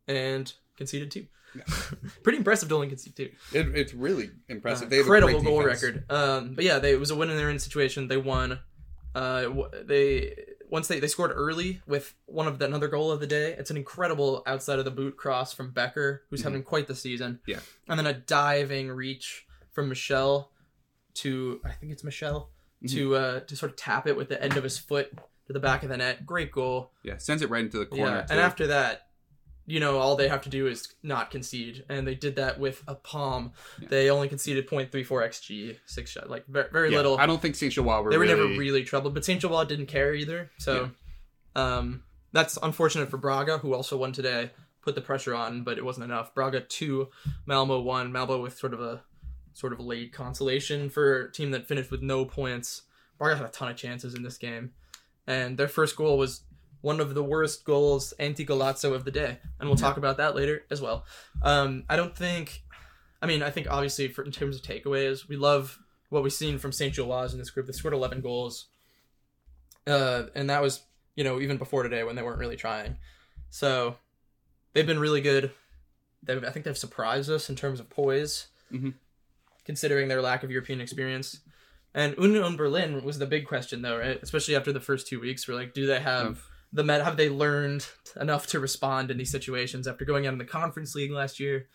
and 0.09 0.51
conceded 0.79 1.11
two 1.11 1.27
Yeah. 1.55 1.65
pretty 2.23 2.39
impressive 2.39 2.69
to 2.71 2.75
only 2.75 2.89
concede 2.89 3.17
two 3.17 3.31
It, 3.53 3.69
it's 3.77 3.93
really 3.93 4.31
impressive. 4.49 4.87
Uh, 4.87 4.91
they 4.91 4.97
have 4.97 5.07
a 5.07 5.13
incredible 5.15 5.43
goal 5.43 5.63
record 5.63 6.05
um 6.11 6.55
but 6.55 6.65
yeah 6.65 6.79
they 6.79 6.93
it 6.93 7.01
was 7.01 7.11
a 7.11 7.17
win 7.17 7.29
in 7.29 7.37
their 7.37 7.51
in 7.51 7.59
situation 7.59 8.09
they 8.09 8.17
won 8.17 8.59
uh 9.15 9.49
they 9.85 10.35
once 10.73 10.89
they, 10.89 10.99
they 10.99 11.07
scored 11.07 11.31
early 11.35 11.83
with 11.87 12.15
one 12.25 12.49
of 12.49 12.59
the 12.59 12.65
another 12.65 12.89
goal 12.89 13.11
of 13.13 13.21
the 13.21 13.27
day 13.27 13.53
it's 13.59 13.71
an 13.71 13.77
incredible 13.77 14.43
outside 14.47 14.79
of 14.79 14.85
the 14.87 14.91
boot 14.91 15.17
cross 15.17 15.53
from 15.53 15.71
becker 15.71 16.25
who's 16.31 16.41
Mhm. 16.41 16.45
having 16.45 16.63
quite 16.63 16.87
the 16.87 16.95
season 16.95 17.41
Yeah. 17.47 17.61
and 17.89 17.99
then 17.99 18.07
a 18.07 18.15
diving 18.15 18.89
reach 18.91 19.47
from 19.71 19.89
Michel 19.91 20.51
to 21.15 21.61
i 21.65 21.71
think 21.73 21.93
it's 21.93 22.03
Michel 22.05 22.51
Mm-hmm. 22.85 22.97
to 22.97 23.15
uh 23.15 23.41
to 23.41 23.55
sort 23.55 23.71
of 23.71 23.77
tap 23.77 24.09
it 24.09 24.17
with 24.17 24.29
the 24.29 24.43
end 24.43 24.57
of 24.57 24.65
his 24.65 24.77
foot 24.77 25.13
to 25.47 25.53
the 25.53 25.61
back 25.61 25.85
of 25.85 25.89
the 25.89 25.97
net 25.97 26.27
great 26.27 26.51
goal 26.51 26.91
Yeah, 27.05 27.17
sends 27.19 27.41
it 27.43 27.49
right 27.51 27.63
into 27.65 27.79
the 27.79 27.87
corner. 27.87 28.17
yeah 28.17 28.23
too. 28.23 28.33
and 28.33 28.41
after 28.41 28.67
that 28.69 29.07
you 29.67 29.79
know 29.81 29.99
all 29.99 30.17
they 30.17 30.29
have 30.29 30.43
to 30.43 30.49
do 30.49 30.67
is 30.67 30.93
not 31.03 31.31
concede. 31.31 31.85
And 31.89 32.07
they 32.07 32.15
did 32.15 32.37
that 32.37 32.59
with 32.59 32.83
a 32.89 32.95
palm. 32.95 33.53
Yeah. 33.81 33.89
they 33.89 34.11
only 34.11 34.29
conceded 34.29 34.67
0.34 34.69 35.07
xg 35.07 35.77
six 35.87 36.11
shot 36.11 36.29
like 36.29 36.47
very, 36.47 36.69
very 36.73 36.91
Yeah, 36.91 36.97
little. 36.99 37.19
I 37.19 37.27
don't 37.27 37.41
think 37.41 37.55
Saint 37.55 37.75
Gilloise 37.75 38.05
were 38.05 38.11
they 38.11 38.19
were 38.19 38.25
really, 38.25 38.49
never 38.49 38.59
really 38.59 38.85
troubled 38.85 39.15
but 39.15 39.25
saint 39.25 39.41
Gilloise 39.41 39.69
didn't 39.69 39.87
care 39.87 40.15
either. 40.15 40.51
So 40.59 40.91
um 41.55 42.03
that's 42.33 42.59
unfortunate 42.63 43.11
for 43.11 43.19
braga 43.19 43.59
who 43.59 43.75
also 43.75 43.97
won 43.97 44.13
today 44.13 44.51
put 44.81 44.95
the 44.95 45.01
pressure 45.01 45.35
on 45.35 45.63
but 45.65 45.79
it 45.79 45.85
wasn't 45.85 46.05
enough. 46.05 46.35
Braga 46.35 46.61
2 46.61 47.09
malmo 47.47 47.81
1 47.81 48.11
malmo 48.11 48.41
with 48.43 48.59
sort 48.59 48.75
of 48.75 48.81
a 48.81 49.03
sort 49.55 49.73
of 49.73 49.79
a 49.79 49.83
late 49.83 50.13
consolation 50.13 50.89
for 50.89 51.25
a 51.27 51.33
team 51.33 51.51
that 51.53 51.69
finished 51.69 51.91
with 51.91 52.03
no 52.03 52.25
points. 52.25 52.83
Braga 53.19 53.37
had 53.37 53.47
a 53.47 53.51
ton 53.51 53.69
of 53.71 53.77
chances 53.77 54.15
in 54.15 54.23
this 54.23 54.39
game. 54.39 54.73
And 55.27 55.57
their 55.57 55.69
first 55.69 55.95
goal 55.95 56.19
was 56.19 56.41
one 56.83 57.01
of 57.01 57.15
the 57.15 57.23
worst 57.25 57.65
goals 57.65 58.13
anti 58.21 58.45
golazo 58.45 58.93
of 58.95 59.05
the 59.05 59.11
day 59.11 59.39
and 59.59 59.69
we'll 59.69 59.77
talk 59.77 59.97
about 59.97 60.19
that 60.19 60.37
later 60.37 60.63
as 60.71 60.81
well 60.83 61.05
um 61.43 61.85
i 61.89 61.97
don't 61.97 62.15
think 62.17 62.63
i 63.23 63.27
mean 63.27 63.43
i 63.43 63.51
think 63.51 63.67
obviously 63.71 64.07
for 64.09 64.23
in 64.25 64.31
terms 64.31 64.57
of 64.57 64.63
takeaways 64.63 65.27
we 65.29 65.37
love 65.37 65.79
what 66.11 66.23
we've 66.23 66.33
seen 66.35 66.59
from 66.59 66.73
St. 66.73 66.95
Gilloise 66.95 67.33
in 67.33 67.39
this 67.39 67.49
group. 67.49 67.65
They 67.67 67.73
scored 67.73 67.95
11 67.95 68.21
goals. 68.21 68.67
Uh, 69.87 70.25
and 70.35 70.51
that 70.51 70.61
was, 70.61 70.83
you 71.17 71.25
know, 71.25 71.41
even 71.41 71.57
before 71.57 71.83
today 71.83 72.05
when 72.05 72.17
they 72.17 72.23
weren't 72.23 72.39
really 72.39 72.55
trying. 72.55 72.99
So 73.49 73.97
they've 74.75 74.87
been 74.87 74.99
really 75.01 75.23
good. 75.23 75.51
They've, 76.23 76.45
I 76.45 76.51
think 76.51 76.67
they've 76.67 76.77
surprised 76.77 77.31
us 77.31 77.49
in 77.49 77.57
terms 77.57 77.81
of 77.81 77.89
poise, 77.89 78.49
Mhm. 78.71 78.93
considering 79.65 80.09
their 80.09 80.21
lack 80.21 80.43
of 80.43 80.51
European 80.51 80.83
experience. 80.83 81.41
And 81.95 82.15
Union 82.19 82.57
Berlin 82.57 83.03
was 83.03 83.19
the 83.19 83.25
big 83.27 83.47
question, 83.47 83.81
though, 83.81 83.97
right? 83.97 84.19
Especially 84.23 84.55
after 84.55 84.71
the 84.71 84.81
first 84.81 85.07
two 85.07 85.19
weeks, 85.19 85.49
we're 85.49 85.55
like, 85.55 85.73
do 85.73 85.87
they 85.87 86.01
have 86.01 86.45
the 86.73 86.83
Met 86.85 87.03
have 87.05 87.17
they 87.17 87.29
learned 87.29 87.87
enough 88.21 88.47
to 88.49 88.61
respond 88.61 89.11
in 89.11 89.19
these 89.19 89.31
situations 89.31 89.87
after 89.87 90.05
going 90.05 90.27
out 90.27 90.33
in 90.33 90.39
the 90.39 90.45
Conference 90.45 90.95
League 90.95 91.11
last 91.11 91.39
year 91.41 91.69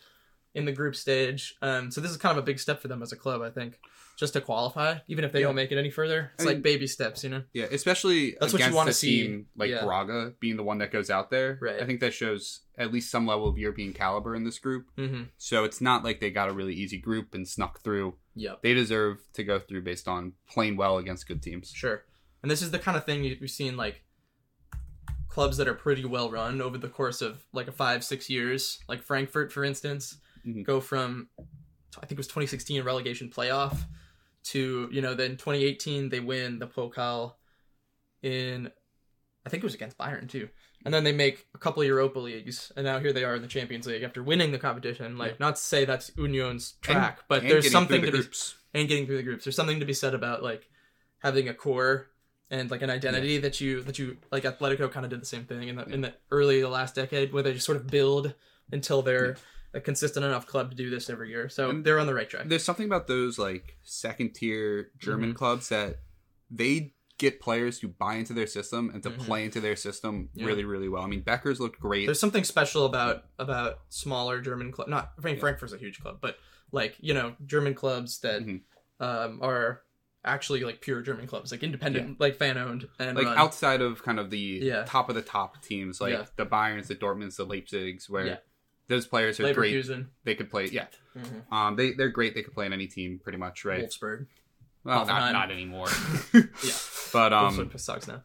in 0.54 0.66
the 0.66 0.72
group 0.72 0.96
stage. 0.96 1.56
Um, 1.62 1.92
so 1.92 2.01
this 2.01 2.10
is 2.12 2.18
kind 2.18 2.36
of 2.36 2.44
a 2.44 2.46
big 2.46 2.60
step 2.60 2.82
for 2.82 2.88
them 2.88 3.04
as 3.04 3.12
a 3.12 3.16
club, 3.16 3.42
I 3.44 3.51
think, 3.51 3.80
just 4.18 4.34
to 4.34 4.42
qualify, 4.42 4.98
even 5.08 5.24
if 5.24 5.32
they 5.32 5.42
Yeah. 5.42 5.48
don't 5.48 5.56
make 5.56 5.72
it 5.72 5.77
any 5.77 5.92
further. 5.92 6.32
It's 6.34 6.44
I 6.46 6.48
like 6.48 6.56
mean- 6.58 6.62
baby 6.63 6.88
steps, 6.88 7.24
you 7.24 7.30
know. 7.30 7.44
Yeah, 7.54 7.66
especially 7.70 8.36
That's 8.39 8.54
what 8.54 8.66
you 8.68 8.74
wanna 8.74 8.94
see. 8.94 9.22
team 9.27 9.48
like 9.56 9.70
Yeah. 9.70 9.84
Braga 9.84 10.34
being 10.39 10.56
the 10.58 10.63
one 10.63 10.80
that 10.80 10.92
goes 10.92 11.12
out 11.12 11.30
there. 11.30 11.60
Right. 11.62 11.80
I 11.80 11.86
think 11.86 12.00
that 12.00 12.13
shows 12.16 12.62
at 12.75 12.92
least 12.92 13.12
some 13.12 13.27
level 13.27 13.48
of 13.48 13.60
European 13.60 13.94
caliber 13.94 14.34
in 14.36 14.46
this 14.46 14.58
group. 14.58 14.88
Mm-hmm. 14.98 15.24
So 15.38 15.63
it's 15.63 15.80
not 15.80 16.04
like 16.04 16.20
they 16.22 16.32
got 16.32 16.50
a 16.50 16.54
really 16.54 16.74
easy 16.74 16.98
group 16.98 17.36
and 17.36 17.48
snuck 17.48 17.82
through. 17.84 18.16
Yep. 18.36 18.63
They 18.63 18.74
deserve 18.74 19.20
to 19.34 19.44
go 19.44 19.60
through 19.60 19.84
based 19.84 20.08
on 20.08 20.34
playing 20.50 20.75
well 20.77 20.98
against 20.98 21.27
good 21.27 21.44
teams. 21.44 21.72
Sure. 21.75 22.04
And 22.42 22.50
this 22.50 22.63
is 22.63 22.72
the 22.72 22.80
kind 22.80 22.98
of 22.98 23.06
thing 23.06 23.24
you- 23.24 23.38
we've 23.39 23.51
seen 23.51 23.77
like 23.77 24.01
clubs 25.38 25.58
that 25.58 25.67
are 25.67 25.75
pretty 25.75 26.03
well 26.03 26.32
run 26.32 26.60
over 26.63 26.79
the 26.79 26.89
course 26.89 27.22
of 27.22 27.44
like 27.53 27.67
a 27.67 27.72
five, 27.72 28.03
six 28.03 28.27
years. 28.27 28.79
Like 28.89 29.03
Frankfurt, 29.03 29.51
for 29.53 29.63
instance, 29.63 30.17
Mhm. 30.44 30.63
go 30.65 30.82
from 30.82 31.29
I 31.98 32.06
think 32.08 32.13
it 32.13 32.17
was 32.17 32.27
2016 32.27 32.82
relegation 32.84 33.29
playoff 33.29 33.77
to 34.46 34.89
you 34.91 35.00
know 35.01 35.13
then 35.13 35.38
2018 35.38 36.10
they 36.10 36.20
win 36.20 36.58
the 36.58 36.65
Pokal 36.67 37.36
in 38.24 38.72
I 39.46 39.50
think 39.50 39.63
it 39.63 39.67
was 39.67 39.75
against 39.75 39.98
Bayern 40.00 40.27
too. 40.27 40.50
And 40.84 40.91
then 40.94 41.03
they 41.03 41.12
make 41.12 41.46
a 41.53 41.58
couple 41.60 41.82
of 41.84 41.88
Europa 41.88 42.20
leagues, 42.20 42.72
and 42.75 42.84
now 42.86 42.98
here 43.00 43.13
they 43.13 43.24
are 43.24 43.36
in 43.36 43.41
the 43.44 43.48
Champions 43.48 43.86
League 43.88 44.03
after 44.03 44.22
winning 44.24 44.51
the 44.51 44.60
competition. 44.60 45.17
Like, 45.17 45.32
Yeah. 45.34 45.38
not 45.39 45.56
to 45.58 45.62
say 45.62 45.86
that's 45.86 46.12
Union's 46.17 46.74
track, 46.82 47.20
but 47.27 47.41
And 47.44 47.51
there's 47.51 47.72
something 47.72 48.01
through 48.01 48.12
to 48.12 48.17
the 48.24 48.24
be 48.24 48.79
and 48.79 48.88
getting 48.89 49.06
through 49.06 49.17
the 49.17 49.24
groups. 49.24 49.44
There's 49.46 49.56
something 49.56 49.79
to 49.79 49.86
be 49.86 49.94
said 49.94 50.13
about 50.13 50.41
like 50.44 50.70
having 51.20 51.48
a 51.48 51.53
core 51.53 52.10
and 52.50 52.72
like 52.72 52.82
an 52.82 52.89
identity 52.89 53.38
that 53.39 53.60
you 53.62 53.82
that 53.84 54.00
you 54.00 54.18
like 54.32 54.44
Atletico 54.44 54.89
kind 54.92 55.06
of 55.06 55.10
did 55.10 55.22
the 55.22 55.25
same 55.25 55.46
thing 55.46 55.68
in 55.68 55.75
the 55.75 55.86
in 55.86 56.01
the 56.01 56.13
early 56.32 56.62
the 56.62 56.70
last 56.70 56.96
decade 56.96 57.34
where 57.34 57.44
they 57.44 57.54
just 57.54 57.66
sort 57.66 57.75
of 57.77 57.88
build 57.88 58.34
until 58.72 59.01
they're 59.01 59.36
a 59.74 59.82
consistent 59.82 60.25
enough 60.25 60.48
club 60.48 60.70
to 60.72 60.75
do 60.77 60.89
this 60.89 61.10
every 61.10 61.30
year. 61.30 61.50
So 61.50 61.70
And 61.70 61.84
they're 61.86 62.00
on 62.00 62.08
the 62.08 62.13
right 62.13 62.30
track. 62.30 62.48
There's 62.48 62.63
something 62.63 62.86
about 62.86 63.08
those 63.08 63.38
like 63.38 63.75
second 63.84 64.34
tier 64.34 64.92
German 64.98 65.30
Mm-hmm. 65.30 65.38
clubs 65.38 65.70
that 65.70 66.00
they 66.50 66.94
get 67.18 67.42
players 67.42 67.80
to 67.80 67.88
buy 67.88 68.16
into 68.16 68.32
their 68.32 68.48
system 68.48 68.92
and 68.94 69.01
to 69.04 69.10
Mhm. 69.10 69.18
play 69.20 69.44
into 69.44 69.60
their 69.60 69.75
system 69.75 70.30
Yeah. 70.36 70.46
really, 70.46 70.63
really 70.63 70.88
well. 70.88 71.01
I 71.04 71.08
mean, 71.08 71.22
Becker's 71.22 71.60
looked 71.60 71.80
great. 71.80 72.06
There's 72.06 72.20
something 72.20 72.44
special 72.46 72.86
about 72.86 73.25
about 73.39 73.80
smaller 73.89 74.39
German 74.39 74.72
club. 74.72 74.88
Not 74.88 75.12
I 75.18 75.22
mean, 75.22 75.36
Yeah. 75.36 75.42
Frankfurt's 75.42 75.74
a 75.74 75.77
huge 75.77 76.00
club, 76.00 76.20
but 76.22 76.38
like 76.72 76.96
you 77.00 77.13
know 77.13 77.36
German 77.46 77.74
clubs 77.74 78.20
that 78.20 78.42
Mhm. 78.44 78.62
um, 79.00 79.39
are 79.42 79.84
actually 80.27 80.62
like 80.62 80.81
pure 80.81 81.01
German 81.01 81.25
clubs, 81.27 81.51
like 81.51 81.63
independent, 81.63 82.19
like 82.19 82.36
fan 82.36 82.57
owned 82.57 82.88
and 83.00 83.17
like 83.17 83.25
run. 83.25 83.38
outside 83.38 83.81
of 83.81 84.03
kind 84.03 84.19
of 84.19 84.29
the 84.29 84.38
Yeah. 84.39 84.84
top 84.86 85.10
of 85.10 85.15
the 85.15 85.22
top 85.22 85.63
teams, 85.63 86.00
like 86.01 86.13
Yeah. 86.13 86.25
the 86.36 86.46
Bayerns, 86.46 86.88
the 86.88 86.96
Dortmunds, 86.96 87.38
the 87.38 87.46
Leipzigs, 87.46 88.10
where 88.10 88.25
Yeah. 88.27 88.38
those 88.88 89.07
players 89.07 89.39
are 89.39 89.53
great. 89.53 89.86
They 90.24 90.36
could 90.36 90.50
play, 90.51 90.65
yeah. 90.67 90.88
Mhm. 91.17 91.51
Um, 91.51 91.75
they 91.75 91.93
they're 91.93 92.10
great. 92.10 92.36
They 92.36 92.43
could 92.43 92.53
play 92.53 92.65
in 92.65 92.74
any 92.74 92.88
team, 92.88 93.19
pretty 93.24 93.38
much, 93.39 93.65
right? 93.65 93.84
Wolfsburg. 93.86 94.27
Well, 94.84 95.05
not 95.05 95.22
Hoffenheim. 95.22 95.34
not 95.34 95.51
anymore. 95.51 95.88
Yeah. 96.34 96.74
but 97.13 97.34
um, 97.34 97.57
Wolfsburg 97.57 97.79
sucks 97.79 98.07
now. 98.07 98.24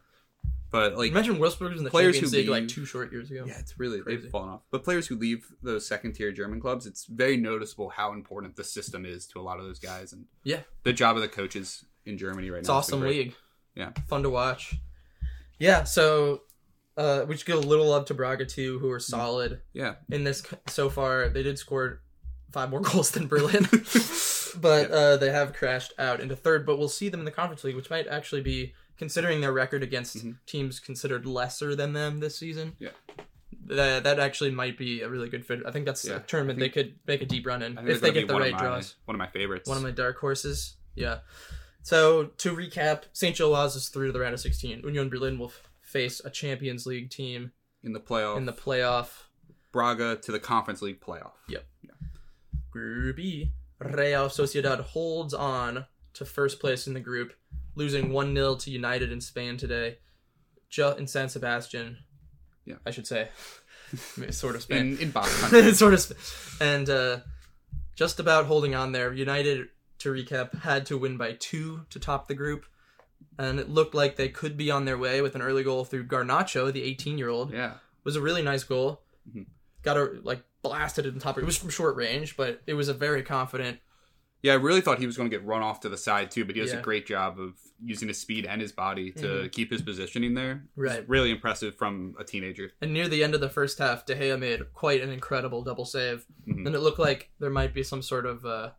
but 0.71 0.95
like 0.97 1.11
Imagine 1.11 1.37
Wolfsburg 1.37 1.71
was 1.71 1.79
in 1.79 1.83
the 1.83 1.89
players 1.89 2.15
Champions 2.15 2.31
who 2.33 2.37
League 2.39 2.49
like 2.49 2.67
two 2.67 2.85
short 2.85 3.11
years 3.11 3.29
ago. 3.29 3.43
Yeah, 3.47 3.59
it's 3.59 3.77
really 3.79 3.99
Crazy. 4.01 4.21
they've 4.23 4.31
fallen 4.31 4.49
off. 4.49 4.61
But 4.71 4.83
players 4.83 5.07
who 5.07 5.15
leave 5.17 5.45
those 5.61 5.85
second 5.87 6.13
tier 6.13 6.31
German 6.31 6.59
clubs, 6.61 6.85
it's 6.87 7.05
very 7.05 7.37
noticeable 7.37 7.89
how 7.89 8.13
important 8.13 8.55
the 8.55 8.63
system 8.63 9.05
is 9.05 9.27
to 9.27 9.39
a 9.39 9.43
lot 9.43 9.59
of 9.59 9.65
those 9.65 9.79
guys 9.79 10.13
and 10.13 10.25
Yeah. 10.43 10.61
the 10.83 10.93
job 10.93 11.15
of 11.15 11.21
the 11.21 11.27
coaches 11.27 11.85
in 12.05 12.17
Germany 12.17 12.49
right 12.49 12.59
It's 12.59 12.67
now. 12.67 12.75
has 12.77 12.87
been 12.89 12.99
awesome 12.99 13.07
league. 13.09 13.33
Yeah. 13.75 13.91
Fun 14.07 14.23
to 14.23 14.29
watch. 14.29 14.75
Yeah, 15.59 15.83
so 15.83 16.41
uh, 16.97 17.25
we 17.27 17.37
should 17.37 17.45
give 17.47 17.57
a 17.57 17.61
little 17.61 17.87
love 17.87 18.05
to 18.05 18.13
Braga 18.13 18.45
too, 18.45 18.79
who 18.79 18.89
are 18.91 18.99
solid 18.99 19.61
Yeah, 19.73 19.95
in 20.11 20.23
this 20.23 20.43
so 20.67 20.89
far. 20.89 21.29
They 21.29 21.43
did 21.43 21.57
score 21.57 22.01
five 22.51 22.69
more 22.69 22.81
goals 22.91 23.11
than 23.11 23.27
Berlin, 23.27 23.67
but 24.61 24.91
uh, 24.91 25.17
they 25.17 25.31
have 25.31 25.53
crashed 25.53 25.93
out 25.97 26.19
into 26.19 26.35
third. 26.35 26.65
But 26.65 26.77
we'll 26.77 26.89
see 26.89 27.09
them 27.09 27.19
in 27.21 27.25
the 27.25 27.31
Conference 27.31 27.63
League, 27.63 27.75
which 27.75 27.89
might 27.89 28.07
actually 28.07 28.41
be 28.41 28.73
considering 28.97 29.41
their 29.41 29.53
record 29.53 29.81
against 29.83 30.17
Mhm. 30.17 30.35
teams 30.45 30.79
considered 30.79 31.25
lesser 31.25 31.75
than 31.75 31.93
them 31.93 32.19
this 32.19 32.37
season. 32.37 32.75
Yeah. 32.79 32.89
That, 33.65 34.03
that 34.03 34.19
actually 34.19 34.51
might 34.51 34.77
be 34.77 35.01
a 35.01 35.09
really 35.09 35.29
good 35.29 35.45
fit. 35.45 35.61
I 35.65 35.71
think 35.71 35.85
that's 35.85 36.03
Yeah, 36.05 36.17
a 36.17 36.19
tournament 36.19 36.59
they 36.59 36.69
could 36.69 36.95
make 37.07 37.21
a 37.21 37.25
deep 37.25 37.45
run 37.47 37.61
in 37.63 37.77
if 37.87 38.01
they 38.01 38.11
get 38.11 38.27
the 38.27 38.35
right 38.37 38.51
my, 38.51 38.59
draws. 38.59 38.95
One 39.05 39.15
of 39.15 39.19
my 39.19 39.27
favorites. 39.27 39.67
One 39.69 39.77
of 39.77 39.83
my 39.83 39.91
dark 39.91 40.17
horses. 40.19 40.75
Yeah. 40.95 41.19
So 41.83 42.25
to 42.37 42.55
recap, 42.55 43.03
St. 43.13 43.35
Gilloise 43.35 43.75
is 43.75 43.89
through 43.89 44.07
to 44.07 44.13
the 44.13 44.19
round 44.19 44.33
of 44.33 44.39
16. 44.39 44.79
Union 44.83 45.09
Berlin 45.09 45.37
will 45.37 45.47
f- 45.49 45.69
face 45.81 46.21
a 46.23 46.29
Champions 46.29 46.85
League 46.85 47.09
team 47.09 47.51
in 47.83 47.93
the 47.93 47.99
playoff. 47.99 48.37
in 48.37 48.45
the 48.45 48.53
playoff. 48.53 49.09
Braga 49.71 50.15
to 50.17 50.31
the 50.31 50.39
Conference 50.39 50.81
League 50.81 51.01
playoff. 51.01 51.33
Yep. 51.49 51.65
Group 52.71 53.19
E. 53.19 53.51
Real 53.79 54.27
Sociedad 54.29 54.79
holds 54.79 55.33
on 55.33 55.85
to 56.13 56.25
first 56.25 56.59
place 56.59 56.87
in 56.87 56.93
the 56.93 56.99
group, 56.99 57.33
losing 57.75 58.11
1 58.11 58.33
0 58.33 58.55
to 58.55 58.71
United 58.71 59.11
in 59.11 59.19
Spain 59.21 59.57
today. 59.57 59.97
Ju- 60.69 60.95
in 60.97 61.05
San 61.07 61.29
Sebastian. 61.29 61.97
Yeah. 62.65 62.75
I 62.85 62.91
should 62.91 63.05
say. 63.07 63.27
sort 64.31 64.55
of 64.55 64.61
Spain. 64.63 64.93
In 64.93 64.97
in 64.99 65.11
Basque 65.11 65.39
country. 65.41 65.73
sort 65.73 65.93
of, 65.93 65.99
sp- 66.01 66.17
and 66.61 66.89
uh, 66.89 67.17
just 67.95 68.19
about 68.19 68.45
holding 68.45 68.73
on 68.73 68.91
there. 68.91 69.11
United, 69.13 69.67
to 70.03 70.09
recap, 70.13 70.61
had 70.61 70.85
to 70.87 70.97
win 70.97 71.17
by 71.17 71.33
two 71.33 71.85
to 71.89 71.99
top 71.99 72.27
the 72.27 72.35
group, 72.35 72.65
and 73.37 73.59
it 73.59 73.69
looked 73.69 73.95
like 73.95 74.15
they 74.15 74.29
could 74.29 74.55
be 74.57 74.69
on 74.71 74.85
their 74.85 74.97
way 74.97 75.21
with 75.21 75.35
an 75.35 75.41
early 75.41 75.63
goal 75.63 75.85
through 75.85 76.05
Garnacho, 76.07 76.71
the 76.71 76.83
18-year-old. 76.95 77.51
yeah. 77.51 77.75
was 78.03 78.15
a 78.17 78.21
really 78.21 78.41
nice 78.41 78.63
goal. 78.65 79.01
Mhm. 79.33 79.45
Got 79.81 79.95
a 79.97 80.19
like 80.23 80.43
blasted 80.61 81.05
in 81.05 81.19
top. 81.19 81.37
It 81.37 81.45
was 81.45 81.55
from 81.57 81.69
short 81.69 81.95
range, 81.95 82.35
but 82.35 82.61
it 82.67 82.73
was 82.73 82.89
a 82.89 82.93
very 82.93 83.23
confident. 83.23 83.79
Yeah, 84.41 84.51
I 84.51 84.55
really 84.55 84.81
thought 84.81 84.99
he 84.99 85.05
was 85.05 85.15
going 85.15 85.29
to 85.29 85.37
get 85.37 85.45
run 85.45 85.61
off 85.61 85.79
to 85.81 85.89
the 85.89 85.95
side 85.97 86.29
too, 86.29 86.43
but 86.43 86.53
he 86.55 86.61
does 86.61 86.73
Yeah. 86.73 86.79
a 86.79 86.81
great 86.81 87.05
job 87.07 87.39
of 87.39 87.53
using 87.81 88.09
his 88.09 88.19
speed 88.19 88.45
and 88.45 88.59
his 88.61 88.73
body 88.73 89.09
to 89.11 89.25
Mhm. 89.25 89.51
keep 89.53 89.71
his 89.71 89.81
positioning 89.81 90.33
there. 90.33 90.65
Right. 90.75 91.07
really 91.07 91.31
impressive 91.31 91.77
from 91.77 92.13
a 92.19 92.25
teenager. 92.25 92.71
And 92.81 92.91
near 92.91 93.07
the 93.07 93.23
end 93.23 93.33
of 93.35 93.39
the 93.39 93.47
first 93.49 93.79
half, 93.79 94.05
De 94.05 94.15
Gea 94.15 94.37
made 94.37 94.73
quite 94.73 94.99
an 95.01 95.09
incredible 95.09 95.63
double 95.63 95.85
save, 95.85 96.25
Mhm. 96.45 96.65
and 96.67 96.75
it 96.75 96.79
looked 96.81 96.99
like 96.99 97.29
there 97.39 97.49
might 97.49 97.73
be 97.73 97.83
some 97.83 98.01
sort 98.01 98.25
of 98.25 98.45
uh, 98.45 98.71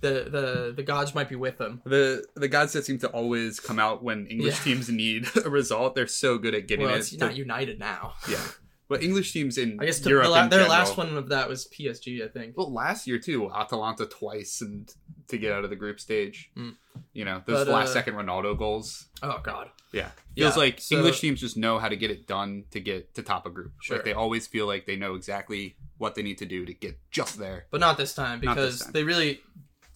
the 0.00 0.28
the 0.30 0.72
the 0.76 0.82
gods 0.82 1.14
might 1.14 1.28
be 1.28 1.36
with 1.36 1.58
them. 1.58 1.82
The 1.84 2.24
the 2.36 2.48
gods 2.48 2.72
that 2.72 2.84
seem 2.84 2.98
to 3.00 3.08
always 3.08 3.60
come 3.60 3.78
out 3.78 4.02
when 4.02 4.26
English 4.26 4.58
Yeah. 4.58 4.74
teams 4.74 4.88
need 4.88 5.28
a 5.44 5.50
result, 5.50 5.94
they're 5.94 6.06
so 6.06 6.38
good 6.38 6.54
at 6.54 6.66
getting 6.68 6.86
Well, 6.86 6.94
it. 6.94 6.98
it's 6.98 7.12
not 7.18 7.36
United 7.36 7.78
now. 7.78 8.14
yeah, 8.28 8.40
but 8.88 9.02
English 9.02 9.32
teams 9.32 9.58
in 9.58 9.78
I 9.80 9.86
guess 9.86 10.00
to, 10.00 10.08
Europe 10.08 10.24
the 10.26 10.30
la- 10.30 10.40
their 10.48 10.50
general- 10.60 10.70
last 10.70 10.96
one 10.96 11.16
of 11.16 11.28
that 11.28 11.48
was 11.48 11.66
PSG, 11.68 12.24
I 12.24 12.28
think. 12.28 12.56
Well, 12.56 12.72
last 12.72 13.06
year 13.06 13.18
too, 13.18 13.50
Atalanta 13.52 14.06
twice 14.06 14.60
and 14.62 14.92
to 15.28 15.38
get 15.38 15.52
out 15.52 15.64
of 15.64 15.70
the 15.70 15.76
group 15.76 16.00
stage. 16.00 16.50
Mm. 16.56 16.76
You 17.12 17.24
know 17.24 17.42
those 17.46 17.66
But, 17.66 17.72
last 17.72 17.90
uh, 17.90 17.92
second 17.94 18.14
Ronaldo 18.14 18.56
goals. 18.58 19.06
Oh 19.22 19.40
God. 19.42 19.68
Yeah, 19.92 20.10
Yeah, 20.36 20.44
feels 20.46 20.56
like 20.56 20.80
so- 20.80 20.96
English 20.96 21.20
teams 21.20 21.40
just 21.40 21.56
know 21.56 21.78
how 21.78 21.88
to 21.88 21.96
get 21.96 22.10
it 22.12 22.26
done 22.28 22.64
to 22.70 22.80
get 22.80 23.14
to 23.14 23.22
top 23.22 23.44
a 23.46 23.50
group. 23.50 23.72
Sure. 23.82 23.96
Like 23.96 24.04
they 24.04 24.12
always 24.12 24.46
feel 24.46 24.66
like 24.66 24.86
they 24.86 24.96
know 24.96 25.14
exactly 25.14 25.76
what 25.98 26.14
they 26.14 26.22
need 26.22 26.38
to 26.38 26.46
do 26.46 26.64
to 26.64 26.72
get 26.72 26.98
just 27.10 27.38
there. 27.38 27.66
But 27.70 27.80
not 27.80 27.96
this 27.96 28.14
time 28.14 28.40
Not 28.40 28.56
this 28.56 28.64
because 28.76 28.80
time. 28.84 28.92
they 28.92 29.02
really. 29.04 29.40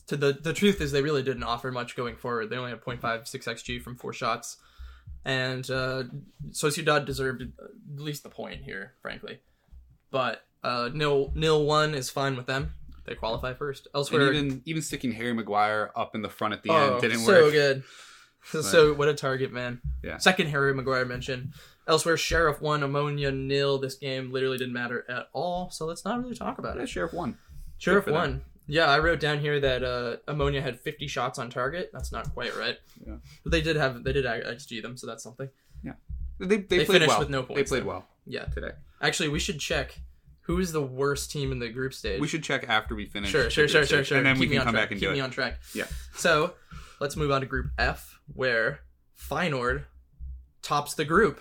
To 0.09 0.17
the 0.17 0.33
the 0.33 0.53
truth 0.53 0.81
is 0.81 0.93
they 0.93 1.03
really 1.03 1.23
didn't 1.23 1.45
offer 1.45 1.73
much 1.73 1.97
going 1.97 2.17
forward. 2.17 2.51
They 2.51 2.57
only 2.57 2.71
had 2.71 2.81
0.56 2.81 3.25
xg 3.25 3.83
from 3.83 3.97
four 3.97 4.12
shots, 4.12 4.59
and 5.25 5.69
uh, 5.71 6.05
Sociedad 6.51 7.07
deserved 7.07 7.43
at 7.43 7.49
least 7.97 8.23
the 8.23 8.29
point 8.29 8.62
here, 8.62 8.93
frankly. 9.01 9.40
But 10.11 10.45
uh, 10.62 10.90
nil 10.93 11.33
nil 11.35 11.64
one 11.64 11.95
is 11.95 12.11
fine 12.11 12.37
with 12.37 12.47
them. 12.47 12.75
They 13.07 13.14
qualify 13.14 13.55
first. 13.55 13.87
And 13.87 13.97
Elsewhere, 13.97 14.33
even 14.33 14.62
even 14.64 14.83
sticking 14.83 15.12
Harry 15.12 15.33
Maguire 15.33 15.90
up 15.97 16.14
in 16.14 16.23
the 16.23 16.29
front 16.29 16.55
at 16.55 16.62
the 16.62 16.71
oh, 16.71 16.93
end 16.95 17.01
didn't 17.01 17.19
so 17.21 17.33
work. 17.33 17.55
So 18.45 18.61
good. 18.61 18.64
So 18.64 18.93
what 18.93 19.09
a 19.09 19.14
target, 19.14 19.55
man. 19.55 19.81
Yeah. 20.03 20.19
Second 20.19 20.49
Harry 20.49 20.75
Maguire 20.75 21.07
mention. 21.07 21.55
Elsewhere, 21.88 22.19
Sheriff 22.19 22.61
one, 22.61 22.81
Omonia 22.83 23.35
nil. 23.35 23.79
This 23.79 23.95
game 23.95 24.33
literally 24.33 24.59
didn't 24.59 24.75
matter 24.75 25.07
at 25.09 25.29
all. 25.33 25.71
So 25.71 25.87
let's 25.87 26.05
not 26.05 26.21
really 26.21 26.35
talk 26.35 26.59
about 26.59 26.77
Yeah, 26.77 26.83
it. 26.83 26.88
Sheriff 26.90 27.14
won. 27.14 27.38
Sheriff 27.79 28.07
one. 28.07 28.43
Yeah, 28.66 28.87
I 28.87 28.98
wrote 28.98 29.20
down 29.20 29.40
here 29.40 29.61
that 29.61 29.85
uh, 29.85 30.16
Omonia 30.27 30.62
had 30.62 30.81
50 30.81 31.07
shots 31.07 31.38
on 31.38 31.50
target. 31.50 31.90
That's 31.92 32.12
not 32.12 32.33
quite 32.33 32.57
right. 32.57 32.79
Yeah. 33.07 33.16
But 33.42 33.53
they 33.53 33.61
did 33.61 33.77
have 33.77 34.03
they 34.05 34.12
did 34.12 34.24
xG 34.24 34.81
them, 34.83 34.96
so 34.96 35.07
that's 35.07 35.22
something. 35.22 35.48
They, 36.40 36.46
they, 36.46 36.57
They 36.57 36.85
played 36.85 36.88
finished 36.88 37.09
well. 37.11 37.18
with 37.20 37.31
no 37.31 37.42
points. 37.44 37.70
They 37.70 37.77
played 37.77 37.83
though. 37.85 37.88
well 37.88 38.09
Yeah. 38.27 38.46
today. 38.46 38.72
Actually, 39.00 39.29
we 39.29 39.38
should 39.38 39.61
check 39.61 40.00
who 40.40 40.59
is 40.59 40.72
the 40.72 40.83
worst 40.83 41.31
team 41.31 41.53
in 41.53 41.61
the 41.61 41.68
group 41.68 41.94
stage. 41.94 42.20
We 42.20 42.27
should 42.27 42.42
check 42.42 42.68
after 42.68 42.96
we 42.96 43.07
finish. 43.07 43.31
Sure, 43.31 43.48
sure, 43.50 43.68
sure, 43.68 43.87
sure, 43.87 44.03
sure. 44.03 44.18
And 44.18 44.27
then 44.27 44.35
Keep 44.35 44.40
we 44.50 44.57
can 44.57 44.64
come 44.64 44.72
track. 44.72 44.85
back 44.87 44.90
and 44.90 45.00
Keep 45.00 45.11
do 45.11 45.12
me 45.12 45.20
it. 45.20 45.22
on 45.22 45.31
track. 45.31 45.61
Yeah. 45.74 45.85
So 46.16 46.55
let's 47.00 47.14
move 47.16 47.31
on 47.31 47.40
to 47.42 47.46
Group 47.46 47.66
F, 47.79 48.18
where 48.35 48.81
Feyenoord 49.16 49.85
tops 50.62 50.94
the 50.94 51.05
group 51.05 51.40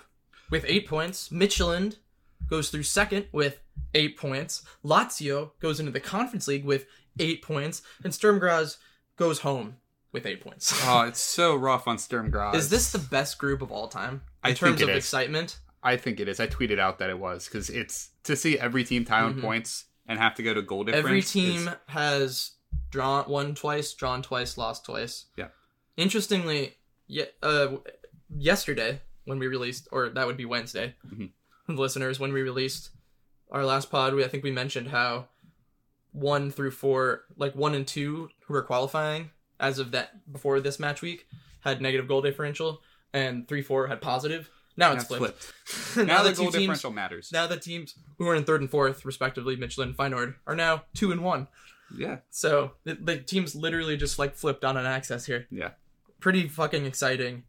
with 0.51 0.63
eight 0.67 0.88
points. 0.88 1.29
Midtjylland 1.29 1.97
goes 2.47 2.69
through 2.69 2.83
second 2.83 3.25
with 3.31 3.59
eight 3.95 4.15
points. 4.15 4.62
Lazio 4.86 5.51
goes 5.59 5.79
into 5.79 5.91
the 5.91 5.99
Conference 5.99 6.47
League 6.47 6.65
with 6.65 6.86
eight 7.19 7.41
points, 7.41 7.82
and 8.04 8.13
Sturm 8.13 8.39
Graz 8.39 8.78
goes 9.17 9.39
home 9.39 9.78
with 10.12 10.26
eight 10.26 10.41
points. 10.41 10.71
Oh, 10.86 11.02
it's 11.02 11.19
so 11.21 11.56
rough 11.56 11.88
on 11.88 11.97
Sturm 11.97 12.30
Graz. 12.30 12.56
is 12.56 12.69
this 12.69 12.91
the 12.91 12.99
best 12.99 13.38
group 13.38 13.62
of 13.62 13.71
all 13.71 13.88
time 13.88 14.21
in 14.43 14.52
I 14.52 14.54
terms 14.54 14.78
think 14.80 14.89
of 14.89 14.95
is. 14.95 15.04
excitement? 15.04 15.60
I 15.82 15.97
think 15.97 16.19
it 16.19 16.28
is. 16.28 16.39
I 16.39 16.47
tweeted 16.47 16.80
out 16.80 16.99
that 16.99 17.10
it 17.10 17.19
was 17.19 17.45
because 17.45 17.69
it's 17.69 18.10
to 18.23 18.36
see 18.36 18.58
every 18.58 18.84
team 18.84 19.04
tie 19.06 19.21
on 19.21 19.36
Mhm. 19.36 19.41
points 19.41 19.86
and 20.08 20.17
have 20.19 20.36
to 20.36 20.43
go 20.43 20.54
to 20.54 20.62
goal 20.62 20.84
difference. 20.86 21.06
Every 21.06 21.19
is- 21.19 21.32
team 21.32 21.69
has 21.88 22.52
drawn 22.89 23.30
won 23.30 23.54
twice, 23.56 23.93
drawn 23.93 24.21
twice, 24.21 24.58
lost 24.58 24.86
twice. 24.86 25.26
Yeah. 25.36 25.47
Interestingly, 25.97 26.76
ye- 27.08 27.26
uh, 27.41 27.78
yesterday 28.30 29.02
when 29.26 29.39
we 29.39 29.47
released, 29.47 29.88
or 29.91 30.10
that 30.10 30.28
would 30.28 30.38
be 30.38 30.45
Wednesday, 30.45 30.95
Mhm. 31.06 31.32
listeners, 31.67 32.19
when 32.19 32.34
we 32.34 32.41
released 32.41 32.89
our 33.52 33.63
last 33.65 33.89
pod, 33.91 34.13
we 34.13 34.23
I 34.23 34.28
think 34.28 34.43
we 34.43 34.52
mentioned 34.52 34.89
how 34.89 35.28
one 36.13 36.49
through 36.52 36.71
four, 36.71 37.23
like 37.38 37.54
one 37.56 37.76
and 37.76 37.86
two, 37.86 38.30
who 38.45 38.54
were 38.54 38.63
qualifying 38.63 39.32
as 39.60 39.80
of 39.80 39.91
that 39.91 40.32
before 40.32 40.60
this 40.60 40.80
match 40.80 41.02
week, 41.02 41.28
had 41.62 41.82
negative 41.82 42.08
goal 42.08 42.21
differential, 42.21 42.82
and 43.13 43.47
three 43.47 43.62
four 43.62 43.88
had 43.88 44.02
positive. 44.02 44.49
Now 44.78 44.89
Now 44.89 44.95
it's 44.95 45.06
flipped. 45.06 45.43
flipped. 45.43 46.08
Now, 46.08 46.23
the 46.23 46.30
the 46.30 46.36
two 46.36 46.41
goal 46.43 46.52
teams 46.52 46.62
differential 46.63 46.91
matters. 46.91 47.32
now 47.32 47.45
the 47.45 47.58
teams 47.58 47.95
who 48.17 48.28
are 48.28 48.36
in 48.36 48.43
third 48.43 48.62
and 48.62 48.69
fourth, 48.71 49.06
respectively, 49.06 49.56
Midtjylland 49.56 49.84
and 49.84 49.97
Feyenoord, 49.97 50.36
are 50.47 50.56
now 50.56 50.84
two 50.95 51.12
and 51.12 51.23
one. 51.23 51.47
yeah, 51.95 52.17
So 52.32 52.71
the, 52.84 52.95
the 52.95 53.17
teams 53.17 53.54
literally 53.56 53.97
just 53.97 54.17
like 54.17 54.34
flipped 54.36 54.65
on 54.65 54.78
an 54.78 54.86
access 54.88 55.26
here. 55.28 55.45
yeah. 55.52 55.71
Pretty 56.19 56.47
fucking 56.47 56.86
exciting. 56.86 57.43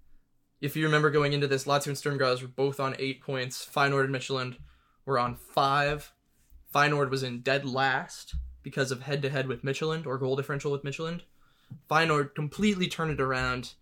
If 0.60 0.76
you 0.76 0.84
remember 0.84 1.10
going 1.10 1.32
into 1.32 1.46
this, 1.46 1.64
Lazio 1.64 1.88
and 1.88 1.98
Sturm 1.98 2.18
Graz 2.18 2.42
were 2.42 2.48
both 2.48 2.78
on 2.80 2.96
eight 2.98 3.20
points. 3.22 3.64
Feyenoord 3.64 4.04
and 4.04 4.14
Midtjylland 4.14 4.56
were 5.06 5.18
on 5.18 5.34
five. 5.36 6.12
Feyenoord 6.74 7.08
was 7.10 7.22
in 7.22 7.40
dead 7.40 7.64
last 7.64 8.34
because 8.64 8.90
of 8.90 9.02
head 9.02 9.22
to 9.22 9.30
head 9.30 9.46
with 9.46 9.62
Midtjylland 9.64 10.06
or 10.06 10.18
goal 10.18 10.34
differential 10.34 10.72
with 10.72 10.82
Midtjylland. 10.82 11.20
Feyenoord 11.90 12.34
completely 12.34 12.88
turned 12.88 13.12
it 13.12 13.20
around, 13.20 13.74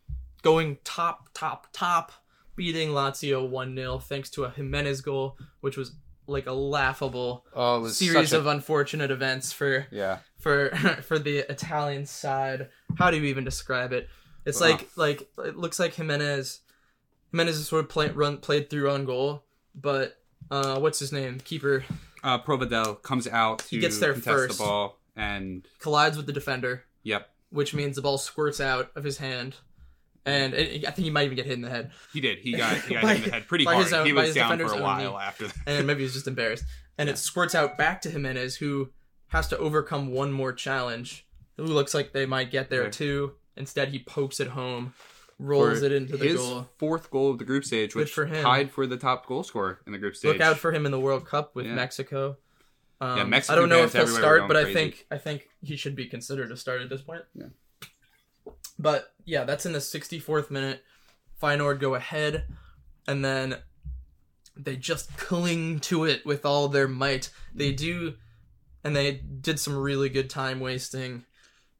going 0.43 0.77
top, 0.85 1.31
top, 1.33 1.69
top, 1.73 2.13
beating 2.57 2.91
Lazio 2.91 3.49
1 3.49 3.75
0 3.75 3.99
thanks 3.99 4.29
to 4.31 4.45
a 4.45 4.51
Giménez 4.51 5.03
goal, 5.03 5.39
which 5.61 5.77
was 5.79 5.93
like 6.27 6.47
a 6.47 6.53
laughable 6.53 7.45
Oh, 7.55 7.87
series 7.89 8.33
of 8.33 8.47
unfortunate 8.47 9.11
events 9.11 9.53
for 9.53 9.87
yeah. 9.91 10.19
for 10.39 10.71
for 11.03 11.19
the 11.19 11.39
Italian 11.51 12.07
side. 12.07 12.69
How 12.99 13.11
do 13.11 13.17
you 13.17 13.25
even 13.25 13.45
describe 13.45 13.93
it? 13.93 14.09
It's 14.45 14.61
Wow. 14.61 14.69
like 14.71 14.89
like 14.97 15.29
it 15.45 15.57
looks 15.57 15.79
like 15.81 15.95
Giménez 15.95 16.61
Giménez 17.33 17.49
is 17.49 17.67
sort 17.69 17.85
of 17.85 17.89
play, 17.91 18.09
run 18.11 18.39
played 18.39 18.69
through 18.71 18.91
on 18.91 19.05
goal, 19.05 19.45
but 19.75 20.19
uh, 20.51 20.79
what's 20.79 20.99
his 20.99 21.13
name? 21.13 21.41
Keeper 21.41 21.85
Uh, 22.23 22.39
Provedel 22.41 23.03
comes 23.03 23.27
out 23.27 23.61
to 23.61 23.69
He 23.69 23.79
gets 23.79 23.99
there 23.99 24.13
contest 24.13 24.35
first. 24.37 24.59
the 24.59 24.65
ball, 24.65 24.99
and 25.17 25.67
collides 25.81 26.17
with 26.17 26.27
the 26.27 26.33
defender, 26.33 26.85
yep, 27.03 27.31
which 27.51 27.75
means 27.75 27.97
the 27.97 28.03
ball 28.03 28.19
squirts 28.19 28.61
out 28.61 28.91
of 28.95 29.03
his 29.05 29.19
hand, 29.19 29.57
and 30.25 30.55
it, 30.55 30.87
I 30.87 30.91
think 30.93 31.05
he 31.05 31.11
might 31.11 31.25
even 31.25 31.37
get 31.37 31.47
hit 31.47 31.55
in 31.55 31.63
the 31.63 31.71
head. 31.71 31.91
he 32.13 32.21
did. 32.21 32.39
He 32.39 32.53
got 32.53 32.77
he 32.83 32.95
got 32.95 33.05
hit 33.09 33.17
in 33.17 33.23
the 33.25 33.31
head 33.31 33.47
pretty 33.49 33.65
by 33.65 33.73
hard. 33.75 33.85
his 33.85 33.93
own- 33.93 34.07
he 34.07 34.13
by 34.13 34.21
was 34.21 34.29
his 34.29 34.35
down 34.37 34.51
for 34.51 34.57
defender's 34.57 34.73
a 34.73 34.77
own 34.77 34.83
while 34.83 35.11
knee. 35.13 35.17
after 35.19 35.47
that. 35.49 35.57
and 35.67 35.87
maybe 35.87 36.03
he's 36.03 36.13
just 36.15 36.29
embarrassed. 36.29 36.65
And 36.99 37.09
it 37.09 37.19
squirts 37.19 37.55
out 37.55 37.77
back 37.79 38.03
to 38.03 38.11
Giménez, 38.11 38.57
who 38.59 38.91
has 39.29 39.49
to 39.49 39.59
overcome 39.59 40.09
one 40.13 40.31
more 40.31 40.53
challenge. 40.53 41.27
Who 41.57 41.65
looks 41.65 41.95
like 41.95 42.13
they 42.13 42.27
might 42.27 42.51
get 42.51 42.71
there 42.71 42.89
too. 42.91 43.33
Instead, 43.57 43.89
he 43.89 43.99
pokes 43.99 44.41
it 44.41 44.49
home, 44.49 44.95
rolls 45.43 45.83
it 45.83 45.93
into 45.93 46.17
the 46.17 46.25
his 46.27 46.39
goal. 46.39 46.69
fourth 46.79 47.11
goal 47.11 47.31
of 47.31 47.39
the 47.39 47.45
group 47.45 47.65
stage, 47.65 47.95
which 47.95 48.13
for 48.13 48.27
him. 48.27 48.43
tied 48.43 48.71
for 48.71 48.87
the 48.87 48.97
top 48.97 49.27
goal 49.27 49.43
scorer 49.43 49.81
in 49.87 49.93
the 49.93 49.99
group 49.99 50.15
stage. 50.17 50.33
Look 50.33 50.41
out 50.41 50.59
for 50.59 50.73
him 50.73 50.87
in 50.87 50.93
the 50.93 51.01
World 51.01 51.27
Cup 51.27 51.55
with 51.55 51.67
Yeah. 51.67 51.75
Mexico. 51.75 52.37
Um, 53.01 53.17
Yeah, 53.19 53.25
Mexican 53.25 53.59
I 53.59 53.61
don't 53.61 53.69
know 53.69 53.83
if 53.85 53.93
he'll 53.93 54.07
start, 54.07 54.47
but 54.47 54.57
I 54.57 54.73
think 54.73 55.07
I 55.11 55.19
think 55.19 55.49
he 55.61 55.77
should 55.77 55.97
be 55.97 56.07
considered 56.07 56.49
to 56.51 56.57
start 56.57 56.81
at 56.81 56.89
this 56.89 57.03
point. 57.03 57.23
Yeah. 57.35 57.47
But 58.79 59.13
yeah, 59.25 59.45
that's 59.45 59.67
in 59.67 59.73
the 59.73 59.79
64th 59.81 60.51
minute. 60.51 60.83
Feyenoord 61.41 61.81
go 61.81 61.95
ahead, 61.95 62.45
and 63.09 63.25
then 63.25 63.57
they 64.57 64.77
just 64.77 65.17
cling 65.17 65.81
to 65.81 66.05
it 66.05 66.25
with 66.25 66.45
all 66.47 66.69
their 66.69 66.87
might. 66.89 67.31
They 67.55 67.73
do, 67.73 68.15
and 68.85 68.95
they 68.95 69.13
did 69.13 69.59
some 69.59 69.77
really 69.77 70.09
good 70.09 70.31
time 70.31 70.61
wasting. 70.61 71.25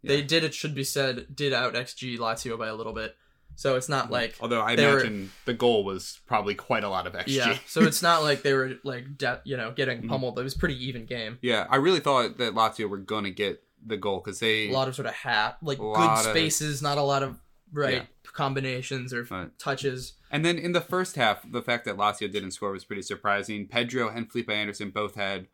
They 0.05 0.21
did, 0.23 0.43
it 0.43 0.53
should 0.53 0.75
be 0.75 0.83
said, 0.83 1.27
did 1.33 1.53
out 1.53 1.75
XG 1.75 2.19
Lazio 2.19 2.59
by 2.59 2.67
a 2.67 2.75
little 2.75 2.93
bit. 2.93 3.15
So 3.57 3.77
it's 3.77 3.89
not 3.89 4.11
like 4.11 4.35
Although 4.41 4.63
I 4.63 4.77
they 4.77 4.87
were- 4.87 5.01
imagine 5.01 5.31
the 5.45 5.55
goal 5.55 5.85
was 5.85 6.21
probably 6.27 6.55
quite 6.55 6.85
a 6.85 6.89
lot 6.89 7.07
of 7.07 7.13
XG. 7.13 7.25
yeah. 7.37 7.59
So 7.67 7.83
it's 7.83 8.03
not 8.03 8.23
like 8.23 8.43
they 8.43 8.55
were 8.55 8.75
like 8.83 9.17
de- 9.19 9.41
you 9.45 9.57
know 9.57 9.71
getting 9.73 10.03
Mhm. 10.03 10.09
pummeled. 10.09 10.39
It 10.39 10.43
was 10.43 10.55
a 10.55 10.59
pretty 10.59 10.83
even 10.87 11.07
game. 11.07 11.39
Yeah, 11.43 11.67
I 11.71 11.77
really 11.77 12.01
thought 12.01 12.39
that 12.39 12.55
Lazio 12.55 12.89
were 12.89 12.99
gonna 12.99 13.31
get 13.31 13.63
the 13.85 13.97
goal 13.97 14.21
because 14.25 14.39
they 14.41 14.69
A 14.69 14.73
lot 14.73 14.89
of 14.89 14.95
sort 14.95 15.07
of 15.07 15.15
hat 15.15 15.59
like 15.63 15.79
good 15.79 15.85
lot 15.93 16.25
of- 16.25 16.31
spaces, 16.31 16.81
not 16.83 16.99
a 16.99 17.03
lot 17.03 17.23
of 17.23 17.39
right 17.73 17.95
Yeah. 17.95 18.31
combinations 18.33 19.13
or 19.13 19.25
Right. 19.31 19.57
touches. 19.59 20.15
And 20.31 20.45
then 20.45 20.59
in 20.59 20.73
the 20.73 20.81
first 20.81 21.17
half, 21.17 21.51
the 21.51 21.63
fact 21.63 21.85
that 21.85 21.97
Lazio 21.97 22.31
didn't 22.31 22.53
score 22.53 22.73
was 22.73 22.85
pretty 22.85 23.03
surprising. 23.03 23.67
Pedro 23.69 24.09
and 24.09 24.31
Felipe 24.31 24.51
Anderson 24.51 24.91
both 24.91 25.15
had 25.15 25.49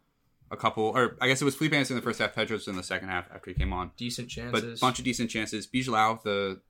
a 0.51 0.57
couple, 0.57 0.85
or 0.85 1.17
I 1.21 1.29
guess 1.29 1.43
it 1.43 1.45
was 1.45 1.55
Felipe 1.57 1.73
Anderson 1.75 1.97
in 1.97 2.01
the 2.01 2.05
first 2.05 2.19
half, 2.21 2.35
Pedro's 2.35 2.67
in 2.69 2.77
the 2.77 2.83
second 2.83 3.09
half 3.09 3.31
after 3.33 3.51
he 3.51 3.55
came 3.55 3.73
on. 3.73 3.91
Decent 3.97 4.31
chances, 4.31 4.79
But 4.81 4.81
bunch 4.81 4.99
of 4.99 5.05
decent 5.05 5.31
chances. 5.31 5.67
Bijlow, 5.67 6.23
the 6.23 6.61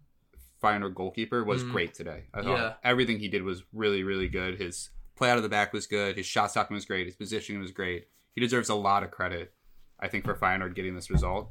Feyenoord 0.63 0.95
goalkeeper, 0.95 1.45
was 1.45 1.63
Mm. 1.63 1.71
great 1.73 1.95
today. 1.95 2.25
I 2.35 2.43
thought 2.43 2.59
Yeah. 2.59 2.75
everything 2.83 3.19
he 3.19 3.29
did 3.29 3.43
was 3.43 3.63
really, 3.73 4.03
really 4.03 4.29
good. 4.29 4.59
His 4.61 4.91
play 5.17 5.31
out 5.31 5.37
of 5.37 5.43
the 5.43 5.49
back 5.49 5.73
was 5.73 5.87
good. 5.87 6.17
His 6.17 6.27
shot 6.27 6.51
stopping 6.51 6.75
was 6.75 6.85
great. 6.85 7.07
His 7.07 7.17
positioning 7.17 7.61
was 7.61 7.71
great. 7.73 8.09
He 8.35 8.41
deserves 8.41 8.69
a 8.69 8.75
lot 8.75 9.03
of 9.03 9.11
credit, 9.11 9.53
I 9.99 10.09
think, 10.09 10.25
for 10.25 10.35
Feyenoord 10.35 10.75
getting 10.75 10.95
this 10.95 11.11
result. 11.11 11.51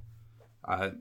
Uh, 0.67 0.91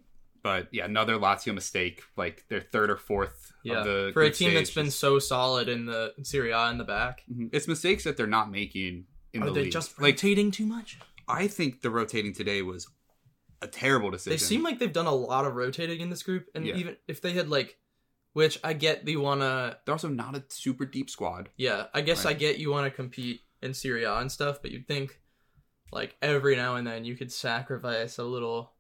but 0.42 0.68
yeah, 0.72 0.84
another 0.84 1.16
Lazio 1.16 1.52
mistake, 1.54 2.02
like 2.16 2.44
their 2.48 2.60
third 2.60 2.90
or 2.90 2.96
fourth 2.96 3.52
yeah, 3.64 3.78
of 3.80 3.84
the 3.84 4.10
for 4.12 4.22
a 4.22 4.30
team 4.30 4.54
that's 4.54 4.70
been 4.70 4.90
so 4.90 5.18
solid 5.18 5.68
in 5.68 5.86
the 5.86 6.14
Serie 6.22 6.52
A 6.52 6.70
in 6.70 6.78
the 6.78 6.84
back. 6.84 7.22
Mhm. 7.32 7.50
It's 7.52 7.66
mistakes 7.66 8.04
that 8.04 8.16
they're 8.16 8.26
not 8.28 8.50
making 8.50 9.06
in 9.32 9.42
Are 9.42 9.46
the 9.46 9.52
they 9.52 9.62
league. 9.64 9.72
just 9.72 9.98
like 10.00 10.14
rotating 10.14 10.50
too 10.52 10.66
much? 10.66 10.98
I 11.28 11.48
think 11.48 11.80
the 11.82 11.90
rotating 11.90 12.32
today 12.32 12.62
was 12.62 12.86
a 13.60 13.66
terrible 13.66 14.10
decision. 14.12 14.34
They 14.34 14.38
seem 14.38 14.62
like 14.62 14.78
they've 14.78 14.92
done 14.92 15.06
a 15.06 15.14
lot 15.14 15.44
of 15.46 15.54
rotating 15.56 16.00
in 16.00 16.10
this 16.10 16.22
group, 16.22 16.46
and 16.54 16.64
Yeah. 16.64 16.76
even 16.76 16.96
if 17.08 17.20
they 17.20 17.32
had 17.32 17.48
like, 17.48 17.76
which 18.36 18.60
I 18.62 18.74
get 18.74 19.08
you 19.08 19.22
wanna, 19.22 19.78
they're 19.86 19.94
also 19.94 20.08
not 20.08 20.36
a 20.36 20.44
super 20.50 20.84
deep 20.84 21.08
squad. 21.08 21.48
yeah, 21.56 21.86
I 21.94 22.02
guess 22.02 22.26
I 22.26 22.34
get 22.34 22.58
you 22.58 22.70
wanna 22.70 22.90
compete 22.90 23.40
in 23.62 23.72
Serie 23.72 24.04
A 24.04 24.16
and 24.16 24.30
stuff, 24.30 24.60
but 24.60 24.70
you'd 24.72 24.86
think 24.86 25.22
like 25.90 26.16
every 26.20 26.54
now 26.54 26.74
and 26.76 26.86
then 26.86 27.06
you 27.06 27.16
could 27.16 27.32
sacrifice 27.32 28.18
a 28.18 28.24
little, 28.24 28.74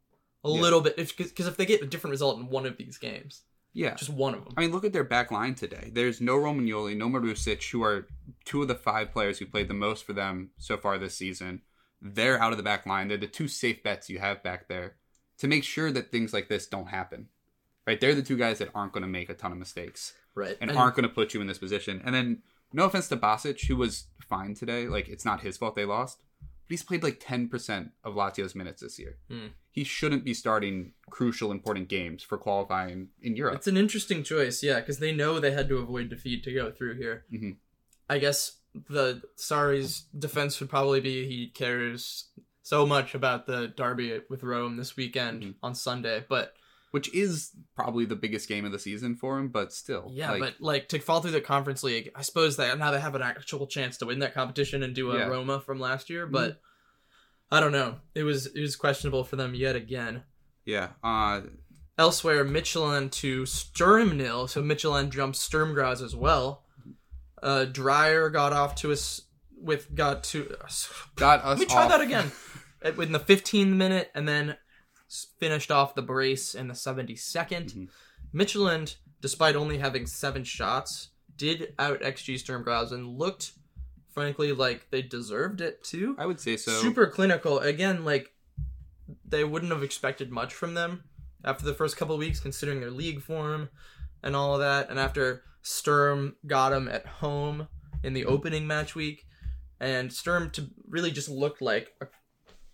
a 0.44 0.50
Yeah. 0.50 0.60
little 0.60 0.82
bit, 0.82 0.96
if 0.98 1.16
because 1.16 1.46
if 1.46 1.56
they 1.56 1.64
get 1.64 1.80
a 1.80 1.86
different 1.86 2.10
result 2.12 2.38
in 2.38 2.50
one 2.50 2.66
of 2.66 2.76
these 2.76 2.98
games, 2.98 3.44
Yeah. 3.72 3.94
just 3.94 4.10
one 4.10 4.34
of 4.34 4.44
them. 4.44 4.52
I 4.58 4.60
mean, 4.60 4.72
look 4.72 4.84
at 4.84 4.92
their 4.92 5.04
back 5.04 5.30
line 5.30 5.54
today. 5.54 5.90
There's 5.90 6.20
no 6.20 6.36
Romagnoli, 6.36 6.94
no 6.94 7.08
Marusic, 7.08 7.70
who 7.70 7.82
are 7.82 8.06
two 8.44 8.60
of 8.60 8.68
the 8.68 8.74
five 8.74 9.10
players 9.10 9.38
who 9.38 9.46
played 9.46 9.68
the 9.68 9.74
most 9.74 10.04
for 10.04 10.12
them 10.12 10.50
so 10.58 10.76
far 10.76 10.98
this 10.98 11.16
season. 11.16 11.62
They're 12.02 12.38
out 12.38 12.52
of 12.52 12.58
the 12.58 12.62
back 12.62 12.84
line. 12.84 13.08
They're 13.08 13.16
the 13.16 13.26
two 13.26 13.48
safe 13.48 13.82
bets 13.82 14.10
you 14.10 14.18
have 14.18 14.42
back 14.42 14.68
there 14.68 14.96
to 15.38 15.48
make 15.48 15.64
sure 15.64 15.90
that 15.92 16.12
things 16.12 16.34
like 16.34 16.50
this 16.50 16.66
don't 16.66 16.88
happen. 16.88 17.30
Right? 17.86 18.00
They're 18.00 18.14
the 18.14 18.22
two 18.22 18.36
guys 18.36 18.58
that 18.58 18.70
aren't 18.74 18.92
going 18.92 19.02
to 19.02 19.08
make 19.08 19.30
a 19.30 19.34
ton 19.34 19.52
of 19.52 19.58
mistakes 19.58 20.12
right, 20.34 20.56
and, 20.60 20.70
aren't 20.72 20.96
going 20.96 21.08
to 21.08 21.14
put 21.14 21.34
you 21.34 21.40
in 21.40 21.46
this 21.46 21.58
position. 21.58 22.02
And 22.04 22.14
then, 22.14 22.42
no 22.72 22.84
offense 22.84 23.08
to 23.08 23.16
Basic, 23.16 23.60
who 23.62 23.76
was 23.76 24.06
fine 24.28 24.54
today. 24.54 24.88
Like, 24.88 25.08
it's 25.08 25.24
not 25.24 25.42
his 25.42 25.56
fault 25.56 25.76
they 25.76 25.84
lost. 25.84 26.18
But 26.40 26.72
he's 26.72 26.82
played 26.82 27.04
like 27.04 27.20
10% 27.20 27.90
of 28.02 28.14
Lazio's 28.14 28.56
minutes 28.56 28.82
this 28.82 28.98
year. 28.98 29.18
Hmm. 29.30 29.46
He 29.70 29.84
shouldn't 29.84 30.24
be 30.24 30.34
starting 30.34 30.94
crucial, 31.10 31.52
important 31.52 31.86
games 31.88 32.24
for 32.24 32.36
qualifying 32.38 33.10
in 33.22 33.36
Europe. 33.36 33.54
It's 33.54 33.68
an 33.68 33.76
interesting 33.76 34.24
choice, 34.24 34.64
yeah, 34.64 34.80
because 34.80 34.98
they 34.98 35.12
know 35.12 35.38
they 35.38 35.52
had 35.52 35.68
to 35.68 35.76
avoid 35.78 36.08
defeat 36.08 36.42
to 36.44 36.52
go 36.52 36.72
through 36.72 36.96
here. 36.96 37.24
Mhm. 37.32 37.58
I 38.10 38.18
guess 38.18 38.56
the 38.74 39.22
Sarri's 39.36 40.06
defense 40.18 40.58
would 40.58 40.68
probably 40.70 41.00
be 41.00 41.26
he 41.28 41.48
cares 41.48 42.30
so 42.62 42.84
much 42.84 43.14
about 43.14 43.46
the 43.46 43.68
derby 43.68 44.20
with 44.28 44.42
Rome 44.42 44.76
this 44.76 44.96
weekend 44.96 45.42
Mhm. 45.42 45.54
on 45.62 45.74
Sunday, 45.76 46.24
but 46.28 46.56
which 46.96 47.12
is 47.14 47.50
probably 47.74 48.06
the 48.06 48.16
biggest 48.16 48.48
game 48.48 48.64
of 48.64 48.72
the 48.72 48.78
season 48.78 49.14
for 49.16 49.38
him, 49.38 49.48
but 49.48 49.70
still. 49.70 50.08
yeah, 50.10 50.30
like, 50.30 50.40
but 50.40 50.54
like 50.60 50.88
to 50.88 50.98
fall 50.98 51.20
through 51.20 51.32
the 51.32 51.42
conference 51.42 51.82
league, 51.82 52.10
I 52.16 52.22
suppose 52.22 52.56
that 52.56 52.78
now 52.78 52.90
they 52.90 52.98
have 53.00 53.14
an 53.14 53.20
actual 53.20 53.66
chance 53.66 53.98
to 53.98 54.06
win 54.06 54.20
that 54.20 54.32
competition 54.32 54.82
and 54.82 54.94
do 54.94 55.10
a 55.10 55.14
Yeah. 55.16 55.20
Mm-hmm. 55.24 55.30
Roma 55.30 55.60
from 55.60 55.78
last 55.78 56.08
year, 56.08 56.26
but 56.26 56.58
I 57.50 57.60
don't 57.60 57.72
know. 57.72 57.96
It 58.14 58.22
was 58.22 58.46
it 58.46 58.62
was 58.62 58.76
questionable 58.76 59.24
for 59.24 59.36
them 59.36 59.54
yet 59.54 59.76
again. 59.76 60.22
yeah, 60.64 60.88
uh, 61.04 61.42
Elsewhere, 61.98 62.46
Midtjylland 62.46 63.10
to 63.12 63.44
Sturm 63.44 64.16
nil, 64.16 64.48
so 64.48 64.62
Midtjylland 64.62 65.10
jumps 65.10 65.38
Sturm 65.38 65.74
Graz 65.74 66.00
as 66.00 66.16
well. 66.16 66.64
Uh, 67.42 67.66
Dreyer 67.66 68.30
got 68.30 68.54
off 68.54 68.74
to 68.76 68.90
us 68.92 69.20
with 69.54 69.94
got 69.94 70.24
to. 70.24 70.56
got 71.16 71.44
us. 71.44 71.58
Let 71.58 71.58
me 71.58 71.66
try 71.66 71.82
off- 71.84 71.90
that 71.90 72.00
again. 72.00 72.32
In 72.84 73.12
the 73.12 73.20
15th 73.20 73.74
minute, 73.74 74.10
and 74.14 74.26
then 74.26 74.56
finished 75.38 75.70
off 75.70 75.94
the 75.94 76.02
brace 76.02 76.54
in 76.54 76.68
the 76.68 76.74
72nd. 76.74 77.72
Mhm. 77.72 77.88
Midtjylland, 78.34 78.96
despite 79.20 79.56
only 79.56 79.78
having 79.78 80.06
seven 80.06 80.44
shots, 80.44 81.10
did 81.36 81.74
out 81.78 82.00
XG 82.02 82.38
Sturm 82.38 82.62
Graz 82.62 82.92
and 82.92 83.06
looked, 83.18 83.52
frankly, 84.12 84.52
like 84.52 84.90
they 84.90 85.02
deserved 85.02 85.60
it 85.60 85.82
too 85.84 86.14
I 86.18 86.26
would 86.26 86.40
say 86.40 86.56
so. 86.56 86.72
super 86.80 87.06
clinical. 87.06 87.58
Again, 87.60 88.04
like 88.04 88.32
they 89.24 89.44
wouldn't 89.44 89.72
have 89.72 89.82
expected 89.82 90.30
much 90.30 90.52
from 90.54 90.74
them 90.74 91.04
after 91.44 91.64
the 91.64 91.74
first 91.74 91.96
couple 91.96 92.16
weeks, 92.18 92.40
considering 92.40 92.80
their 92.80 92.90
league 92.90 93.22
form 93.22 93.68
and 94.22 94.34
all 94.34 94.54
of 94.54 94.60
that. 94.60 94.90
And 94.90 94.98
after 94.98 95.44
Sturm 95.62 96.36
got 96.46 96.70
them 96.70 96.88
at 96.88 97.06
home, 97.06 97.68
in 98.02 98.12
the 98.12 98.24
opening 98.24 98.66
match 98.66 98.94
week, 98.94 99.26
and 99.80 100.12
Sturm 100.12 100.50
to 100.50 100.68
really 100.88 101.10
just 101.10 101.28
looked 101.28 101.60
like 101.60 101.92
a, 102.00 102.06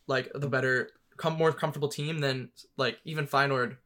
like 0.06 0.30
the 0.34 0.48
better, 0.48 0.90
com- 1.22 1.38
more 1.38 1.52
comfortable 1.52 1.88
team 1.88 2.18
than 2.18 2.50
like 2.76 2.98
even 3.04 3.26
Feyenoord 3.26 3.76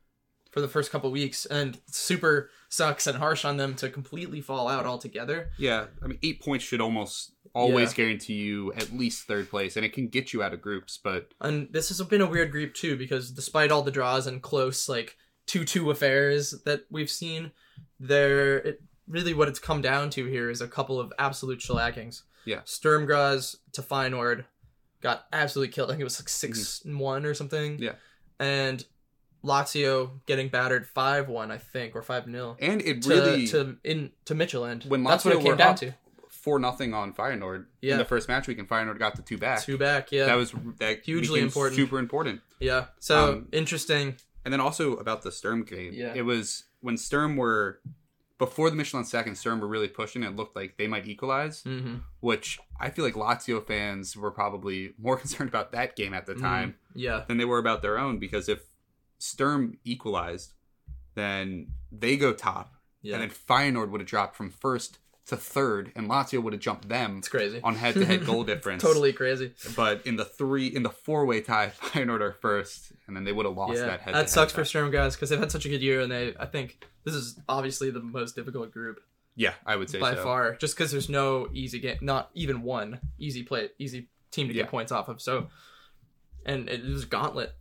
for 0.50 0.62
the 0.62 0.68
first 0.68 0.90
couple 0.90 1.10
weeks, 1.10 1.44
and 1.44 1.78
super 1.86 2.48
sucks 2.70 3.06
and 3.06 3.18
harsh 3.18 3.44
on 3.44 3.58
them 3.58 3.74
to 3.74 3.90
completely 3.90 4.40
fall 4.40 4.68
out 4.68 4.86
altogether. 4.86 5.50
Yeah, 5.58 5.86
I 6.02 6.06
mean, 6.06 6.18
eight 6.22 6.42
points 6.42 6.64
should 6.64 6.80
almost 6.80 7.32
always 7.52 7.92
guarantee 7.92 8.34
you 8.34 8.72
at 8.72 8.90
least 8.92 9.26
third 9.26 9.50
place, 9.50 9.76
and 9.76 9.84
it 9.84 9.92
can 9.92 10.08
get 10.08 10.32
you 10.32 10.42
out 10.42 10.54
of 10.54 10.62
groups. 10.62 10.98
But 11.02 11.32
And 11.42 11.68
this 11.72 11.88
has 11.88 12.00
been 12.02 12.22
a 12.22 12.26
weird 12.26 12.50
group 12.50 12.72
too 12.72 12.96
because 12.96 13.30
despite 13.30 13.70
all 13.70 13.82
the 13.82 13.90
draws 13.90 14.26
and 14.26 14.40
close 14.42 14.88
like 14.88 15.16
two-two 15.46 15.90
affairs 15.90 16.54
that 16.64 16.86
we've 16.90 17.10
seen, 17.10 17.52
there 18.00 18.58
it 18.58 18.82
really 19.06 19.34
what 19.34 19.48
it's 19.48 19.58
come 19.58 19.82
down 19.82 20.10
to 20.10 20.24
here 20.24 20.50
is 20.50 20.60
a 20.62 20.68
couple 20.68 20.98
of 20.98 21.12
absolute 21.18 21.60
shellackings. 21.60 22.22
Yeah. 22.46 22.60
Sturm 22.64 23.04
Graz 23.04 23.56
to 23.72 23.82
Feyenoord 23.82 24.44
got 25.00 25.26
absolutely 25.32 25.72
killed. 25.72 25.90
I 25.90 25.92
think 25.94 26.00
it 26.02 26.04
was 26.04 26.20
like 26.20 26.28
6 26.28 26.82
one 26.86 27.24
or 27.24 27.34
something. 27.34 27.74
Mm-hmm. 27.74 27.82
Yeah. 27.82 27.92
And 28.38 28.84
Lazio 29.44 30.10
getting 30.26 30.48
battered 30.48 30.86
five 30.86 31.28
one, 31.28 31.50
I 31.50 31.58
think, 31.58 31.94
or 31.94 32.02
five 32.02 32.24
0 32.24 32.56
and 32.60 32.80
it 32.82 33.02
to 33.02 33.08
really 33.08 33.46
to 33.48 33.76
in 33.84 34.10
to 34.24 34.34
Midtjylland. 34.34 34.86
When 34.86 35.04
That's 35.04 35.24
what 35.24 35.34
it 35.36 35.42
came 35.42 35.56
down 35.56 35.76
to. 35.76 35.92
four 36.30 36.58
nothing 36.58 36.94
on 36.94 37.12
Feyenoord 37.12 37.66
Yeah. 37.80 37.92
in 37.92 37.98
the 37.98 38.04
first 38.04 38.28
match 38.28 38.46
week, 38.48 38.58
and 38.58 38.68
Feyenoord 38.68 38.98
got 38.98 39.14
the 39.16 39.22
two 39.22 39.38
back. 39.38 39.62
Two 39.62 39.78
back, 39.78 40.10
yeah. 40.12 40.26
That 40.26 40.34
was 40.36 40.52
that 40.78 41.02
Hugely 41.04 41.40
important. 41.40 41.76
super 41.76 41.98
important. 41.98 42.40
yeah. 42.60 42.86
So 42.98 43.32
Um, 43.34 43.48
interesting. 43.52 44.16
And 44.44 44.52
then 44.52 44.60
also 44.60 44.94
about 44.96 45.22
the 45.22 45.32
Sturm 45.32 45.64
game, 45.64 45.92
Yeah. 45.92 46.12
it 46.14 46.22
was 46.22 46.64
when 46.80 46.96
Sturm 46.96 47.36
were 47.36 47.80
before 48.38 48.68
the 48.70 48.76
Midtjylland 48.76 49.06
second, 49.06 49.36
Sturm 49.36 49.60
were 49.60 49.66
really 49.66 49.88
pushing. 49.88 50.22
It 50.22 50.36
looked 50.36 50.54
like 50.56 50.76
they 50.76 50.86
might 50.86 51.06
equalize, 51.08 51.62
hmm 51.62 51.96
which 52.20 52.58
I 52.80 52.90
feel 52.90 53.04
like 53.04 53.14
Lazio 53.14 53.64
fans 53.64 54.16
were 54.16 54.30
probably 54.32 54.92
more 54.98 55.16
concerned 55.16 55.48
about 55.48 55.72
that 55.72 55.94
game 55.96 56.12
at 56.12 56.26
the 56.26 56.34
time 56.34 56.74
Yeah. 56.94 57.24
than 57.28 57.36
they 57.38 57.44
were 57.44 57.58
about 57.58 57.82
their 57.82 57.98
own 57.98 58.18
because 58.18 58.48
if 58.48 58.62
Sturm 59.18 59.78
equalized, 59.84 60.52
then 61.14 61.68
they 61.90 62.16
go 62.16 62.32
top, 62.32 62.74
Yeah. 63.02 63.14
and 63.14 63.22
then 63.22 63.30
Feyenoord 63.30 63.90
would 63.90 64.00
have 64.00 64.08
dropped 64.08 64.36
from 64.36 64.50
first 64.50 64.98
to 65.26 65.36
third, 65.36 65.90
and 65.96 66.08
Lazio 66.08 66.42
would 66.42 66.52
have 66.52 66.62
jumped 66.62 66.88
them 66.88 67.18
it's 67.18 67.28
crazy. 67.28 67.60
on 67.64 67.74
head-to-head 67.74 68.24
goal 68.24 68.44
difference. 68.52 68.82
Totally 68.82 69.12
crazy. 69.12 69.52
But 69.74 70.06
in 70.06 70.16
the 70.16 70.24
three, 70.24 70.68
in 70.68 70.82
the 70.84 70.90
four-way 70.90 71.40
tie, 71.40 71.72
Feyenoord 71.80 72.20
are 72.20 72.32
first, 72.32 72.92
and 73.06 73.16
then 73.16 73.24
they 73.24 73.32
would 73.32 73.44
have 73.46 73.56
lost 73.56 73.74
yeah, 73.74 73.86
that 73.86 74.00
head. 74.02 74.14
that 74.14 74.30
sucks 74.30 74.52
for 74.52 74.64
Sturm 74.64 74.90
guys 74.90 75.16
because 75.16 75.30
they've 75.30 75.38
had 75.40 75.50
such 75.50 75.66
a 75.66 75.68
good 75.68 75.82
year, 75.82 76.00
and 76.00 76.10
they 76.12 76.34
I 76.38 76.46
think 76.46 76.84
this 77.04 77.14
is 77.14 77.38
obviously 77.48 77.90
the 77.90 78.00
most 78.00 78.36
difficult 78.36 78.70
group 78.72 79.00
Yeah, 79.34 79.54
I 79.64 79.74
would 79.76 79.90
say 79.90 79.98
by 79.98 80.14
so. 80.14 80.22
far, 80.22 80.54
just 80.56 80.76
because 80.76 80.90
there's 80.92 81.08
no 81.08 81.48
easy 81.52 81.80
game, 81.80 81.98
not 82.00 82.30
even 82.34 82.62
one 82.62 83.00
easy 83.18 83.42
play, 83.42 83.70
easy 83.78 84.08
team 84.30 84.46
to 84.48 84.54
get 84.54 84.68
points 84.68 84.92
off 84.92 85.08
of. 85.08 85.20
So, 85.20 85.48
and 86.44 86.68
it 86.68 86.84
was 86.84 87.02
a 87.02 87.06
gauntlet, 87.06 87.52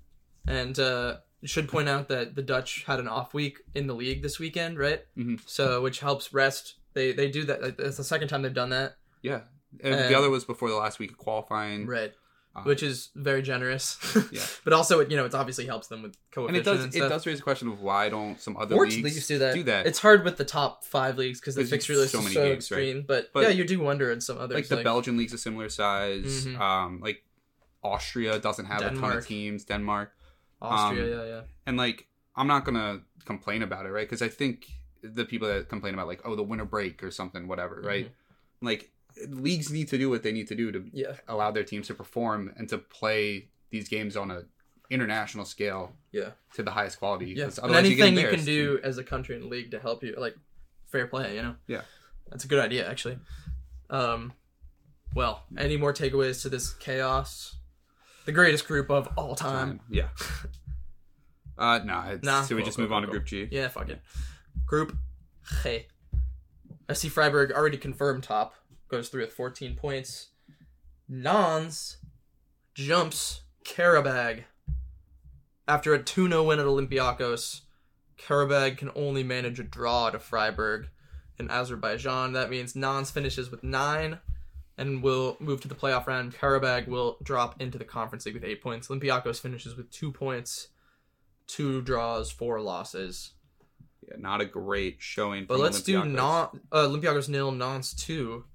and 0.47 0.78
uh, 0.78 1.17
should 1.43 1.67
point 1.67 1.89
out 1.89 2.10
that 2.10 2.36
the 2.36 2.41
Dutch 2.43 2.84
had 2.88 2.99
an 2.99 3.08
off 3.08 3.34
week 3.34 3.60
in 3.73 3.88
the 3.88 3.93
league 3.95 4.21
this 4.21 4.38
weekend, 4.39 4.78
right? 4.78 5.01
Mhm. 5.17 5.39
So 5.47 5.82
which 5.82 5.99
helps 5.99 6.32
rest. 6.34 6.75
They 6.96 7.12
they 7.14 7.30
do 7.30 7.44
that. 7.46 7.62
like, 7.62 7.80
It's 7.80 7.98
the 7.98 8.04
second 8.04 8.28
time 8.30 8.42
they've 8.42 8.54
done 8.64 8.72
that, 8.72 8.96
Yeah, 9.22 9.42
and 9.84 9.94
Uh, 9.94 10.08
the 10.08 10.16
other 10.18 10.30
was 10.32 10.44
before 10.46 10.70
the 10.70 10.76
last 10.86 10.98
week 11.00 11.12
of 11.12 11.18
qualifying. 11.18 11.86
right? 11.86 12.14
Uh, 12.58 12.64
Which 12.64 12.82
is 12.84 13.10
very 13.16 13.42
generous. 13.42 13.98
Yeah. 14.32 14.42
but 14.64 14.72
also 14.72 15.02
it 15.02 15.12
you 15.12 15.18
know 15.18 15.26
it 15.26 15.36
obviously 15.36 15.66
helps 15.66 15.88
them 15.88 16.02
with 16.04 16.14
and 16.16 16.32
coefficient 16.32 16.58
it 16.68 16.70
does 16.72 16.84
and 16.86 16.96
it 16.96 17.10
does 17.10 17.26
raise 17.28 17.40
a 17.40 17.44
question 17.44 17.68
of 17.68 17.82
why 17.82 18.08
don't 18.10 18.40
some 18.40 18.56
other 18.56 18.76
Sports 18.76 18.96
leagues, 18.96 19.04
leagues 19.16 19.28
do 19.28 19.38
that. 19.40 19.54
do 19.54 19.64
that? 19.64 19.86
It's 19.90 20.00
hard 20.00 20.24
with 20.24 20.38
the 20.38 20.46
top 20.46 20.72
five 20.86 21.18
leagues 21.18 21.42
because 21.42 21.56
the 21.56 21.66
fixture 21.66 21.96
list 21.98 22.14
so 22.14 22.20
is 22.20 22.32
so 22.34 22.34
games, 22.34 22.46
right? 22.48 22.56
extreme. 22.56 23.04
But, 23.06 23.22
But- 23.34 23.44
yeah, 23.44 23.50
you 23.60 23.66
do 23.68 23.78
wonder 23.82 24.10
in 24.16 24.22
some 24.22 24.38
others. 24.44 24.56
like 24.56 24.70
the 24.70 24.82
Belgian 24.92 25.18
league's 25.18 25.34
a 25.34 25.38
similar 25.38 25.68
size. 25.68 26.46
Mhm. 26.48 26.58
Um, 26.68 27.02
like 27.02 27.20
Austria 27.84 28.40
doesn't 28.40 28.66
have 28.66 28.82
a 28.82 28.92
ton 28.96 29.18
of 29.18 29.28
teams. 29.28 29.66
Denmark. 29.66 30.12
Austria, 30.62 31.04
um, 31.04 31.10
yeah, 31.20 31.26
yeah. 31.36 31.42
and 31.68 31.76
like 31.78 32.08
I'm 32.38 32.48
not 32.48 32.64
gonna 32.66 33.02
complain 33.26 33.62
about 33.64 33.86
it, 33.86 33.90
right? 33.90 34.08
Because 34.08 34.22
I 34.22 34.30
think 34.30 34.68
the 35.13 35.26
people 35.26 35.48
that 35.48 35.70
complain 35.70 35.94
about 35.94 36.08
like 36.08 36.22
oh 36.26 36.36
the 36.36 36.44
winter 36.44 36.65
break 36.65 37.04
or 37.04 37.12
something, 37.12 37.48
whatever, 37.48 37.82
right? 37.84 38.06
Mm-hmm. 38.06 38.65
Like 38.65 38.91
leagues 39.30 39.72
need 39.72 39.88
to 39.89 39.98
do 39.98 40.10
what 40.10 40.24
they 40.24 40.32
need 40.32 40.48
to 40.50 40.56
do 40.56 40.72
to 40.72 40.84
Yeah, 40.91 41.13
allow 41.28 41.52
their 41.52 41.63
teams 41.63 41.88
to 41.88 41.94
perform 41.94 42.54
and 42.58 42.68
to 42.70 42.78
play 42.78 43.48
these 43.70 43.88
games 43.88 44.18
on 44.18 44.32
a 44.32 44.44
international 44.89 45.46
scale 45.46 45.94
yeah, 46.12 46.30
to 46.54 46.62
the 46.63 46.72
highest 46.72 47.00
quality. 47.00 47.34
yeah. 47.36 47.50
otherwise 47.62 47.89
you 47.89 48.04
anything 48.04 48.24
you 48.24 48.30
can 48.30 48.46
do 48.46 48.80
as 48.84 48.98
a 48.98 49.04
country 49.04 49.36
and 49.36 49.46
league 49.46 49.72
to 49.72 49.80
help 49.80 50.04
you, 50.04 50.13
like 50.18 50.36
fair 50.86 51.08
play, 51.08 51.36
you 51.36 51.41
know. 51.41 51.56
Yeah. 51.68 51.82
that's 52.30 52.46
a 52.46 52.48
good 52.48 52.60
idea, 52.60 52.88
actually. 52.89 53.18
Um, 53.89 54.34
well, 55.15 55.44
any 55.58 55.78
more 55.78 55.94
takeaways 55.94 56.41
to 56.44 56.50
this 56.50 56.74
chaos? 56.74 57.56
The 58.26 58.32
greatest 58.32 58.68
group 58.68 58.89
of 58.91 59.08
all 59.18 59.36
time. 59.36 59.68
time. 59.68 59.80
Yeah. 59.89 60.10
Uh 61.58 61.80
no, 61.86 62.02
it's, 62.10 62.22
Nah, 62.26 62.41
so 62.41 62.54
we 62.54 62.62
cool, 62.62 62.65
just 62.65 62.76
cool, 62.78 62.84
move 62.84 62.91
on 62.91 63.04
cool, 63.04 63.08
to 63.08 63.12
Group 63.20 63.26
G. 63.28 63.48
Yeah, 63.50 63.70
fuck 63.70 63.88
it. 63.89 64.02
Group 64.65 64.97
G. 65.63 65.88
SC 66.91 67.08
Freiburg 67.08 67.51
already 67.51 67.78
confirmed 67.78 68.23
top. 68.23 68.56
Goes 68.88 69.10
through 69.10 69.21
with 69.21 69.34
14 69.34 69.75
points. 69.75 70.30
Nantes 71.08 71.97
jumps 72.73 73.41
Karabag. 73.63 74.43
After 75.67 75.93
a 75.93 76.01
2 76.01 76.30
0 76.30 76.43
win 76.43 76.60
at 76.60 76.65
Olympiakos, 76.65 77.62
Karabag 78.17 78.78
can 78.78 78.91
only 78.95 79.23
manage 79.23 79.60
a 79.60 79.63
draw 79.63 80.10
to 80.10 80.19
Freiburg 80.19 80.88
in 81.38 81.49
Azerbaijan. 81.49 82.34
That 82.34 82.49
means 82.49 82.75
Nantes 82.75 83.12
finishes 83.12 83.49
with 83.49 83.63
9 83.63 84.19
and 84.78 85.01
will 85.01 85.38
move 85.39 85.62
to 85.62 85.67
the 85.67 85.75
playoff 85.75 86.08
round. 86.08 86.36
Karabag 86.36 86.88
will 86.88 87.17
drop 87.23 87.62
into 87.62 87.78
the 87.78 87.86
conference 87.86 88.25
league 88.25 88.36
with 88.36 88.43
8 88.43 88.62
points. 88.62 88.88
Olympiakos 88.88 89.39
finishes 89.39 89.75
with 89.75 89.89
2 89.91 90.12
points, 90.12 90.69
2 91.47 91.82
draws, 91.82 92.32
4 92.32 92.60
losses. 92.62 93.32
Yeah, 94.08 94.15
not 94.20 94.41
a 94.41 94.46
great 94.46 94.98
showing. 95.00 95.46
But 95.46 95.60
let's 95.60 95.82
do 95.82 96.04
Nantes 96.04 96.60
uh, 96.72 96.88
Olympiacos 96.88 97.30
nil, 97.30 97.52
Nantes 97.52 97.94
two. 97.94 98.46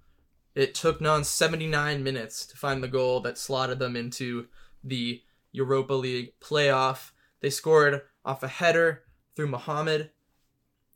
It 0.54 0.74
took 0.74 1.00
seventy 1.24 1.66
nine 1.66 2.02
minutes 2.02 2.46
to 2.46 2.56
find 2.56 2.82
the 2.82 2.88
goal 2.88 3.20
that 3.20 3.38
slotted 3.38 3.78
them 3.78 3.96
into 3.96 4.46
the 4.84 5.22
Europa 5.52 5.94
League 5.94 6.38
playoff. 6.40 7.10
They 7.40 7.50
scored 7.50 8.02
off 8.24 8.42
a 8.42 8.48
header 8.48 9.02
through 9.34 9.48
Mohammed. 9.48 10.00
It 10.02 10.10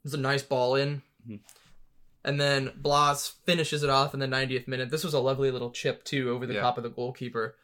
was 0.05 0.15
a 0.15 0.19
nice 0.19 0.43
ball 0.43 0.75
in. 0.75 1.03
Mhm. 1.29 1.41
And 2.25 2.41
then 2.41 2.73
Blas 2.77 3.29
finishes 3.45 3.83
it 3.83 3.91
off 3.91 4.15
in 4.15 4.21
the 4.21 4.27
90th 4.27 4.67
minute. 4.67 4.91
This 4.91 5.05
was 5.05 5.15
a 5.15 5.21
lovely 5.21 5.51
little 5.51 5.71
chip 5.71 6.05
too 6.05 6.31
over 6.31 6.47
the 6.47 6.55
Yeah. 6.55 6.61
top 6.63 6.77
of 6.79 6.83
the 6.83 6.91
goalkeeper. 6.91 7.57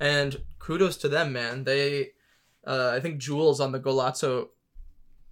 And 0.00 0.44
kudos 0.58 0.96
to 0.98 1.08
them, 1.08 1.32
man. 1.32 1.64
They 1.64 2.12
uh, 2.66 2.90
I 2.94 3.00
think 3.00 3.18
Jules 3.18 3.60
on 3.60 3.72
the 3.72 3.80
Golazo 3.80 4.48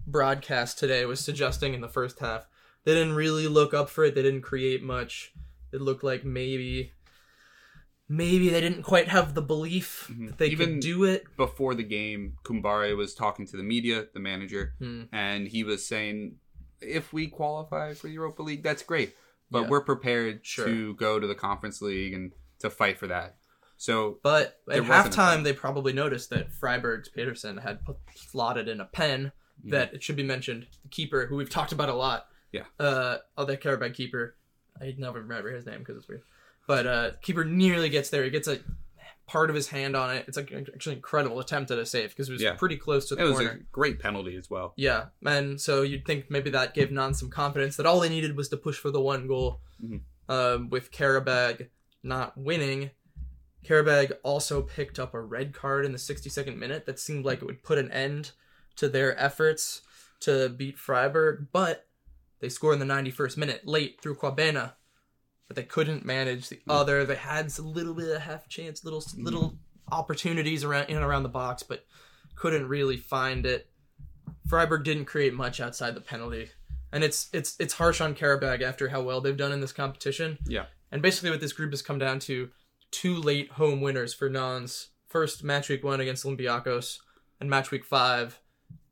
broadcast 0.07 0.79
today 0.79 1.05
was 1.05 1.21
suggesting 1.21 1.75
in 1.75 1.81
the 1.81 1.89
first 1.89 2.21
half 2.21 2.47
they 2.85 2.95
didn't 2.95 3.15
really 3.17 3.49
look 3.49 3.75
up 3.75 3.91
for 3.91 4.05
it. 4.05 4.15
They 4.15 4.23
didn't 4.23 4.43
create 4.43 4.81
much. 4.81 5.33
It 5.73 5.81
looked 5.81 6.05
like 6.05 6.25
maybe 6.25 6.93
maybe 8.09 8.49
they 8.49 8.61
didn't 8.61 8.85
quite 8.85 9.09
have 9.09 9.35
the 9.35 9.43
belief 9.43 10.09
Mhm. 10.13 10.29
that 10.29 10.39
they 10.39 10.47
Even- 10.47 10.75
could 10.75 10.81
do 10.81 11.03
it. 11.05 11.25
before 11.37 11.75
the 11.75 11.83
game, 11.83 12.37
Kombouaré 12.45 12.97
was 12.97 13.15
talking 13.15 13.45
to 13.49 13.57
the 13.57 13.65
media, 13.65 14.07
the 14.15 14.21
manager, 14.21 14.75
Hmm. 14.79 15.03
and 15.11 15.49
he 15.49 15.65
was 15.65 15.85
saying, 15.85 16.39
if 16.81 17.13
we 17.13 17.27
qualify 17.27 17.95
for 17.95 18.07
the 18.07 18.13
Europa 18.13 18.43
League, 18.43 18.63
that's 18.63 18.85
great. 18.85 19.17
But 19.51 19.63
Yeah. 19.63 19.69
we're 19.71 19.81
prepared 19.85 20.47
Sure. 20.47 20.67
to 20.67 20.95
go 20.95 21.19
to 21.19 21.27
the 21.27 21.35
Conference 21.35 21.83
League 21.83 22.13
and 22.15 22.33
to 22.61 22.71
fight 22.71 22.97
for 22.99 23.09
that. 23.09 23.37
So 23.77 24.21
But 24.23 24.61
at 24.71 24.85
halftime, 24.85 25.43
they 25.43 25.53
probably 25.53 25.93
noticed 25.93 26.31
that 26.31 26.53
Freiburg's 26.53 27.09
Petersen 27.09 27.57
had 27.59 27.81
slotted 28.15 28.69
in 28.69 28.81
a 28.81 28.85
pen. 28.87 29.33
That 29.65 29.95
it 29.95 30.03
should 30.03 30.17
be 30.17 30.23
mentioned. 30.23 30.67
The 30.83 30.89
keeper, 30.89 31.27
who 31.27 31.37
we've 31.37 31.51
talked 31.51 31.73
about 31.73 31.89
a 31.89 31.95
lot. 31.95 32.27
Yeah. 32.53 32.65
Uh, 32.79 33.19
other 33.37 33.57
Karabag 33.57 33.95
keeper. 33.95 34.37
I 34.81 34.95
never 34.99 35.21
remember 35.21 35.51
his 35.51 35.67
name 35.67 35.79
because 35.81 35.97
it's 35.97 36.09
weird. 36.09 36.23
But 36.67 36.87
uh, 36.87 37.11
keeper 37.23 37.45
nearly 37.45 37.89
gets 37.89 38.11
there. 38.11 38.23
He 38.25 38.31
gets 38.31 38.47
a 38.49 38.59
part 39.27 39.51
of 39.51 39.57
his 39.57 39.69
hand 39.69 39.97
on 39.97 40.15
it. 40.15 40.25
It's 40.29 40.37
like 40.37 40.53
actually 40.53 40.93
an 40.93 40.99
incredible 40.99 41.41
attempt 41.41 41.71
at 41.73 41.79
a 41.79 41.87
save 41.87 42.11
because 42.11 42.29
it 42.29 42.33
was 42.33 42.43
Yeah. 42.43 42.55
pretty 42.55 42.77
close 42.77 43.09
to 43.09 43.17
the 43.17 43.23
it 43.23 43.25
was 43.25 43.35
corner. 43.39 43.51
a 43.53 43.59
great 43.73 43.99
penalty 43.99 44.37
as 44.37 44.49
well. 44.49 44.73
Yeah, 44.77 45.07
and 45.25 45.61
so 45.61 45.83
you'd 45.83 46.05
think 46.05 46.31
maybe 46.31 46.51
that 46.51 46.75
gave 46.75 46.93
Nantes 46.93 47.19
some 47.19 47.31
confidence 47.31 47.77
that 47.77 47.87
all 47.87 47.99
they 47.99 48.09
needed 48.09 48.37
was 48.37 48.49
to 48.51 48.57
push 48.57 48.79
for 48.79 48.91
the 48.93 49.01
one 49.01 49.27
goal. 49.27 49.61
Mhm. 49.85 50.01
Um, 50.29 50.71
with 50.71 50.93
Karabag 50.93 51.69
not 52.05 52.37
winning, 52.39 52.91
Karabag 53.65 54.13
also 54.23 54.63
picked 54.63 54.99
up 54.99 55.13
a 55.15 55.21
red 55.21 55.53
card 55.53 55.85
in 55.85 55.93
the 55.93 55.99
62nd 55.99 56.57
minute 56.59 56.87
that 56.87 57.01
seemed 57.01 57.25
like 57.25 57.43
it 57.43 57.47
would 57.47 57.63
put 57.65 57.79
an 57.79 57.91
end 57.91 58.31
to 58.77 58.89
their 58.89 59.19
efforts 59.19 59.83
to 60.21 60.49
beat 60.49 60.79
Freiburg, 60.79 61.49
but 61.53 61.87
they 62.41 62.49
score 62.49 62.73
in 62.73 62.79
the 62.79 62.87
91st 62.87 63.37
minute 63.37 63.67
late 63.67 64.01
through 64.01 64.17
Kwabena. 64.17 64.73
But 65.49 65.55
they 65.55 65.63
couldn't 65.63 66.05
manage 66.05 66.49
the 66.49 66.57
mm. 66.57 66.63
other. 66.69 67.05
They 67.05 67.15
had 67.15 67.53
a 67.57 67.63
little 67.63 67.95
bit 67.95 68.09
of 68.09 68.23
half 68.23 68.49
chance, 68.49 68.85
little 68.85 69.01
mm. 69.01 69.25
little 69.25 69.59
opportunities 69.93 70.65
around 70.65 70.91
in 70.91 70.97
and 70.97 71.05
around 71.05 71.23
the 71.23 71.29
box, 71.29 71.63
but 71.63 71.87
couldn't 72.35 72.67
really 72.67 72.97
find 72.97 73.47
it. 73.47 73.69
Freiburg 74.49 74.85
didn't 74.85 75.05
create 75.05 75.35
much 75.35 75.61
outside 75.61 75.95
the 75.95 76.01
penalty 76.01 76.51
and 76.93 77.05
it's 77.05 77.29
it's 77.33 77.57
it's 77.59 77.75
harsh 77.75 78.01
on 78.01 78.15
Karabag 78.15 78.63
after 78.63 78.89
how 78.89 79.03
well 79.03 79.21
they've 79.21 79.37
done 79.37 79.53
in 79.53 79.61
this 79.61 79.73
competition. 79.73 80.39
Yeah. 80.47 80.67
And 80.91 81.03
basically, 81.03 81.31
what 81.31 81.41
this 81.41 81.53
group 81.53 81.73
has 81.73 81.83
come 81.83 81.99
down 81.99 82.21
to 82.21 82.51
two 82.91 83.17
late 83.17 83.53
home 83.53 83.81
winners 83.81 84.15
for 84.15 84.29
Nantes. 84.31 84.89
First 85.09 85.45
match 85.45 85.69
week 85.69 85.85
one 85.85 86.01
against 86.01 86.25
Olympiacos, 86.25 86.99
and 87.41 87.51
match 87.51 87.71
week 87.71 87.85
five 87.85 88.41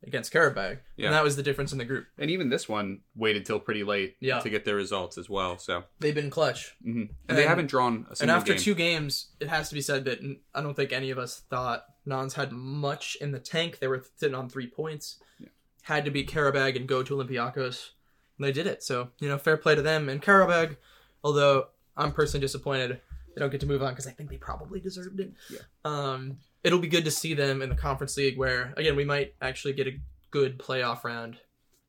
against 0.06 0.32
Karabag. 0.32 0.78
Yeah. 0.96 1.06
And 1.06 1.14
that 1.14 1.24
was 1.24 1.36
the 1.36 1.42
difference 1.42 1.72
in 1.72 1.78
the 1.78 1.84
group. 1.84 2.06
And 2.18 2.30
even 2.30 2.48
this 2.48 2.68
one 2.68 3.00
waited 3.14 3.44
till 3.46 3.58
pretty 3.58 3.84
late 3.84 4.16
Yeah. 4.20 4.40
to 4.40 4.50
get 4.50 4.64
their 4.64 4.74
results 4.76 5.16
as 5.18 5.28
well. 5.30 5.58
So, 5.58 5.84
They've 6.00 6.14
been 6.14 6.30
clutch. 6.30 6.74
hmm 6.82 7.04
and, 7.28 7.38
they 7.38 7.46
haven't 7.46 7.66
drawn 7.66 8.06
a 8.10 8.16
And 8.20 8.30
after 8.30 8.52
game. 8.52 8.60
two 8.62 8.74
games, 8.74 9.28
it 9.40 9.48
has 9.48 9.68
to 9.70 9.74
be 9.74 9.80
said 9.80 10.04
that 10.04 10.20
I 10.54 10.60
don't 10.62 10.74
think 10.74 10.92
any 10.92 11.10
of 11.10 11.18
us 11.18 11.40
thought 11.50 11.84
Nantes 12.06 12.34
had 12.34 12.52
much 12.52 13.16
in 13.20 13.32
the 13.32 13.38
tank. 13.40 13.78
They 13.78 13.88
were 13.88 14.04
sitting 14.16 14.34
on 14.34 14.48
three 14.48 14.66
points. 14.66 15.18
Yeah. 15.38 15.48
Had 15.82 16.04
to 16.04 16.10
beat 16.10 16.30
Karabag 16.30 16.76
and 16.76 16.86
go 16.86 17.02
to 17.02 17.14
Olympiacos. 17.16 17.90
And 18.38 18.44
they 18.46 18.52
did 18.52 18.66
it. 18.66 18.82
So, 18.82 19.10
you 19.20 19.28
know, 19.28 19.38
fair 19.38 19.56
play 19.56 19.74
to 19.74 19.82
them. 19.82 20.08
And 20.08 20.20
Karabag, 20.20 20.76
although 21.22 21.68
I'm 21.96 22.12
personally 22.12 22.42
disappointed 22.44 23.00
they 23.34 23.40
don't 23.40 23.50
get 23.50 23.60
to 23.60 23.66
move 23.66 23.82
on 23.82 23.90
because 23.92 24.06
I 24.06 24.10
think 24.10 24.30
they 24.30 24.36
probably 24.36 24.80
deserved 24.80 25.20
it. 25.20 25.32
Yeah. 25.50 25.58
Um, 25.84 26.38
it'll 26.62 26.78
be 26.78 26.88
good 26.88 27.04
to 27.04 27.10
see 27.10 27.34
them 27.34 27.62
in 27.62 27.68
the 27.68 27.74
conference 27.74 28.16
league 28.16 28.38
where, 28.38 28.72
again, 28.76 28.96
we 28.96 29.04
might 29.04 29.34
actually 29.42 29.72
get 29.74 29.86
a 29.86 29.98
good 30.30 30.58
playoff 30.58 31.04
round. 31.04 31.38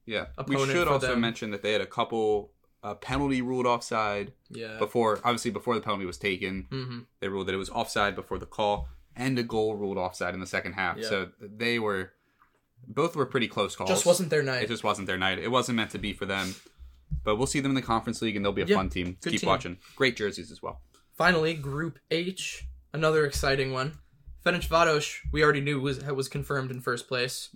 yeah, 0.05 0.25
we 0.47 0.57
should 0.65 0.87
also 0.87 1.07
them. 1.11 1.21
mention 1.21 1.51
that 1.51 1.61
they 1.63 1.71
had 1.71 1.81
a 1.81 1.85
couple 1.87 2.51
uh, 2.83 2.93
penalty 2.95 3.41
ruled 3.41 3.65
offside 3.65 4.33
Yeah. 4.51 4.77
before. 4.77 5.19
Obviously, 5.23 5.49
before 5.51 5.73
the 5.75 5.81
penalty 5.81 6.05
was 6.05 6.17
taken, 6.17 6.67
hmm 6.69 6.99
they 7.19 7.27
ruled 7.27 7.47
that 7.47 7.53
it 7.55 7.57
was 7.57 7.69
offside 7.71 8.15
before 8.15 8.37
the 8.37 8.45
call, 8.45 8.87
and 9.15 9.39
a 9.39 9.43
goal 9.43 9.75
ruled 9.75 9.97
offside 9.97 10.33
in 10.35 10.39
the 10.39 10.45
second 10.47 10.73
half. 10.73 10.97
Yeah. 10.97 11.09
So 11.09 11.29
they 11.39 11.79
were 11.79 12.11
both 12.87 13.15
were 13.15 13.25
pretty 13.25 13.47
close 13.47 13.75
calls. 13.75 13.89
Just 13.89 14.05
wasn't 14.05 14.29
their 14.29 14.43
night. 14.43 14.61
It 14.63 14.67
just 14.69 14.83
wasn't 14.83 15.07
their 15.07 15.17
night. 15.17 15.39
It 15.39 15.49
wasn't 15.49 15.77
meant 15.77 15.89
to 15.91 15.97
be 15.97 16.13
for 16.13 16.25
them. 16.27 16.53
But 17.23 17.37
we'll 17.37 17.47
see 17.47 17.59
them 17.59 17.71
in 17.71 17.75
the 17.75 17.81
conference 17.81 18.21
league, 18.21 18.35
and 18.35 18.45
they'll 18.45 18.51
be 18.51 18.61
a 18.61 18.65
Yeah, 18.65 18.75
fun 18.75 18.89
team. 18.89 19.17
Keep 19.23 19.41
team. 19.41 19.47
watching. 19.47 19.77
Great 19.95 20.15
jerseys 20.15 20.51
as 20.51 20.61
well. 20.61 20.81
Finally, 21.15 21.53
Group 21.53 21.99
H, 22.11 22.65
another 22.93 23.25
exciting 23.25 23.71
one. 23.71 23.93
Ferencváros, 24.45 25.15
we 25.31 25.43
already 25.43 25.61
knew 25.61 25.79
was 25.81 26.03
was 26.03 26.27
confirmed 26.27 26.71
in 26.71 26.81
first 26.81 27.07
place. 27.07 27.49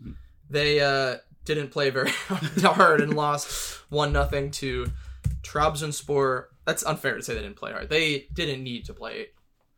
They 0.49 0.79
uh, 0.79 1.17
didn't 1.45 1.69
play 1.69 1.89
very 1.91 2.09
hard 2.61 3.01
and 3.01 3.13
lost 3.13 3.79
one 3.89 4.11
nothing 4.11 4.49
to 4.51 4.87
Trabzonspor. 5.43 6.45
That's 6.65 6.83
unfair 6.85 7.15
to 7.17 7.21
say 7.23 7.33
they 7.35 7.41
didn't 7.41 7.57
play 7.57 7.71
hard. 7.71 7.89
They 7.89 8.27
didn't 8.33 8.63
need 8.63 8.85
to 8.85 8.93
play 8.93 9.27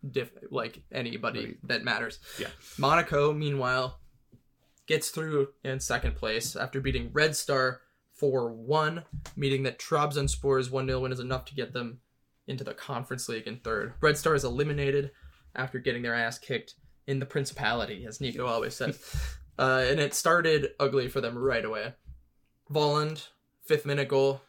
diff- 0.09 0.31
like 0.49 0.81
anybody 0.91 1.45
Right. 1.45 1.57
that 1.67 1.83
matters. 1.83 2.19
Yeah. 2.39 2.47
Monaco, 2.77 3.33
meanwhile, 3.33 3.99
gets 4.87 5.09
through 5.09 5.49
in 5.63 5.79
second 5.79 6.15
place 6.15 6.55
after 6.55 6.79
beating 6.81 7.09
Red 7.13 7.35
Star 7.35 7.81
4 8.15 8.51
1, 8.53 9.03
meaning 9.35 9.63
that 9.63 9.79
Trabzonspor's 9.79 10.69
1 10.69 10.85
0 10.87 10.99
win 11.01 11.11
is 11.11 11.19
enough 11.19 11.45
to 11.45 11.55
get 11.55 11.73
them 11.73 11.99
into 12.51 12.63
the 12.63 12.73
Conference 12.75 13.27
League 13.27 13.47
in 13.47 13.57
third. 13.57 13.93
Red 14.01 14.17
Star 14.17 14.35
is 14.35 14.43
eliminated 14.43 15.11
after 15.55 15.79
getting 15.79 16.03
their 16.03 16.13
ass 16.13 16.37
kicked 16.37 16.75
in 17.07 17.19
the 17.19 17.25
Principality, 17.25 18.05
as 18.05 18.21
Nico 18.21 18.45
always 18.45 18.75
said. 18.75 18.95
uh, 19.59 19.83
and 19.87 19.99
it 19.99 20.13
started 20.13 20.69
ugly 20.79 21.07
for 21.07 21.21
them 21.21 21.37
right 21.37 21.65
away. 21.65 21.93
Volland, 22.71 23.29
fifth 23.65 23.85
minute 23.85 24.07
goal, 24.07 24.41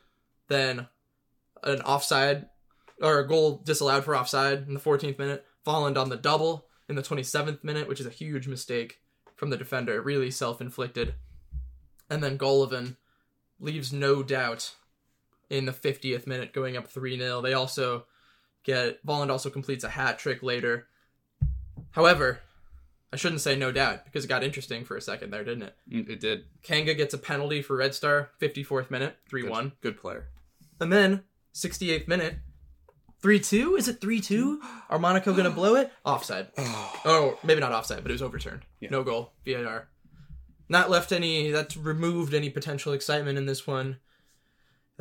then 0.48 0.88
an 1.62 1.80
offside 1.80 2.46
or 3.00 3.18
a 3.18 3.26
goal 3.26 3.62
disallowed 3.64 4.04
for 4.04 4.16
offside 4.16 4.66
in 4.68 4.74
the 4.74 4.80
14th 4.80 5.18
minute. 5.18 5.44
Volland 5.66 5.96
on 5.96 6.08
the 6.08 6.16
double 6.16 6.66
in 6.88 6.96
the 6.96 7.02
27th 7.02 7.64
minute, 7.64 7.88
which 7.88 8.00
is 8.00 8.06
a 8.06 8.10
huge 8.10 8.46
mistake 8.46 9.00
from 9.36 9.50
the 9.50 9.56
defender, 9.56 10.00
really 10.02 10.30
self 10.30 10.60
inflicted. 10.60 11.14
And 12.10 12.22
then 12.22 12.38
Golovin 12.38 12.96
leaves 13.58 13.92
no 13.92 14.22
doubt 14.22 14.74
in 15.52 15.66
the 15.66 15.72
50th 15.72 16.26
minute, 16.26 16.52
going 16.52 16.76
up 16.76 16.88
3 16.88 17.18
0. 17.18 17.42
They 17.42 17.52
also 17.52 18.06
get, 18.64 19.04
Volland 19.06 19.30
also 19.30 19.50
completes 19.50 19.84
a 19.84 19.88
hat 19.90 20.18
trick 20.18 20.42
later. 20.42 20.86
However, 21.90 22.40
I 23.12 23.16
shouldn't 23.16 23.42
say 23.42 23.54
no 23.54 23.70
doubt 23.70 24.04
because 24.06 24.24
it 24.24 24.28
got 24.28 24.42
interesting 24.42 24.84
for 24.84 24.96
a 24.96 25.00
second 25.02 25.30
there, 25.30 25.44
didn't 25.44 25.64
it? 25.64 25.74
Mm, 25.92 26.08
It 26.08 26.20
did. 26.20 26.44
Kanga 26.62 26.94
gets 26.94 27.12
a 27.12 27.18
penalty 27.18 27.60
for 27.60 27.76
Red 27.76 27.94
Star, 27.94 28.30
54th 28.40 28.90
minute, 28.90 29.16
3 29.28 29.48
1. 29.48 29.72
Good 29.82 29.98
player. 30.00 30.28
And 30.80 30.90
then, 30.90 31.22
68th 31.54 32.08
minute, 32.08 32.36
3 33.20 33.38
2? 33.38 33.76
Is 33.76 33.88
it 33.88 34.00
3 34.00 34.20
2? 34.22 34.60
Are 34.88 34.98
Monaco 34.98 35.32
going 35.32 35.44
to 35.44 35.50
blow 35.50 35.74
it? 35.74 35.92
Offside. 36.04 36.48
Oh, 37.04 37.38
maybe 37.44 37.60
not 37.60 37.72
offside, 37.72 38.02
but 38.02 38.10
it 38.10 38.14
was 38.14 38.22
overturned. 38.22 38.62
Yeah. 38.80 38.88
No 38.90 39.02
goal. 39.04 39.32
VAR. 39.46 39.88
Not 40.70 40.88
left 40.88 41.12
any, 41.12 41.50
that 41.50 41.76
removed 41.76 42.32
any 42.32 42.48
potential 42.48 42.94
excitement 42.94 43.36
in 43.36 43.44
this 43.44 43.66
one. 43.66 43.98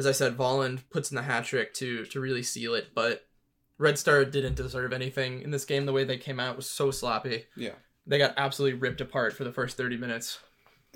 As 0.01 0.07
I 0.07 0.13
said, 0.13 0.35
Volland 0.35 0.79
puts 0.89 1.11
in 1.11 1.15
the 1.15 1.21
hat 1.21 1.45
trick 1.45 1.75
to, 1.75 2.05
to 2.05 2.19
really 2.19 2.41
seal 2.41 2.73
it, 2.73 2.87
but 2.95 3.27
Red 3.77 3.99
Star 3.99 4.25
didn't 4.25 4.55
deserve 4.55 4.93
anything 4.93 5.43
in 5.43 5.51
this 5.51 5.63
game. 5.63 5.85
The 5.85 5.93
way 5.93 6.03
they 6.03 6.17
came 6.17 6.39
out 6.39 6.55
was 6.55 6.67
so 6.67 6.89
sloppy. 6.89 7.45
Yeah. 7.55 7.75
They 8.07 8.17
got 8.17 8.33
absolutely 8.35 8.79
ripped 8.79 8.99
apart 8.99 9.33
for 9.33 9.43
the 9.43 9.51
first 9.51 9.77
30 9.77 9.97
minutes. 9.97 10.39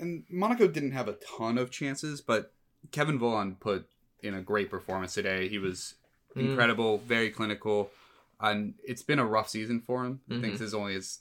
And 0.00 0.24
Monaco 0.28 0.66
didn't 0.66 0.90
have 0.90 1.06
a 1.06 1.12
ton 1.38 1.56
of 1.56 1.70
chances, 1.70 2.20
but 2.20 2.52
Kevin 2.90 3.16
Volland 3.16 3.60
put 3.60 3.86
in 4.24 4.34
a 4.34 4.42
great 4.42 4.70
performance 4.70 5.14
today. 5.14 5.48
He 5.48 5.58
was 5.58 5.94
Mm. 6.34 6.50
incredible, 6.50 6.98
very 6.98 7.30
clinical, 7.30 7.92
and 8.40 8.74
it's 8.84 9.04
been 9.04 9.20
a 9.20 9.24
rough 9.24 9.48
season 9.48 9.80
for 9.80 10.04
him. 10.04 10.20
I 10.28 10.34
Mhm. 10.34 10.40
think 10.40 10.52
this 10.54 10.62
is 10.62 10.74
only 10.74 10.94
his 10.94 11.20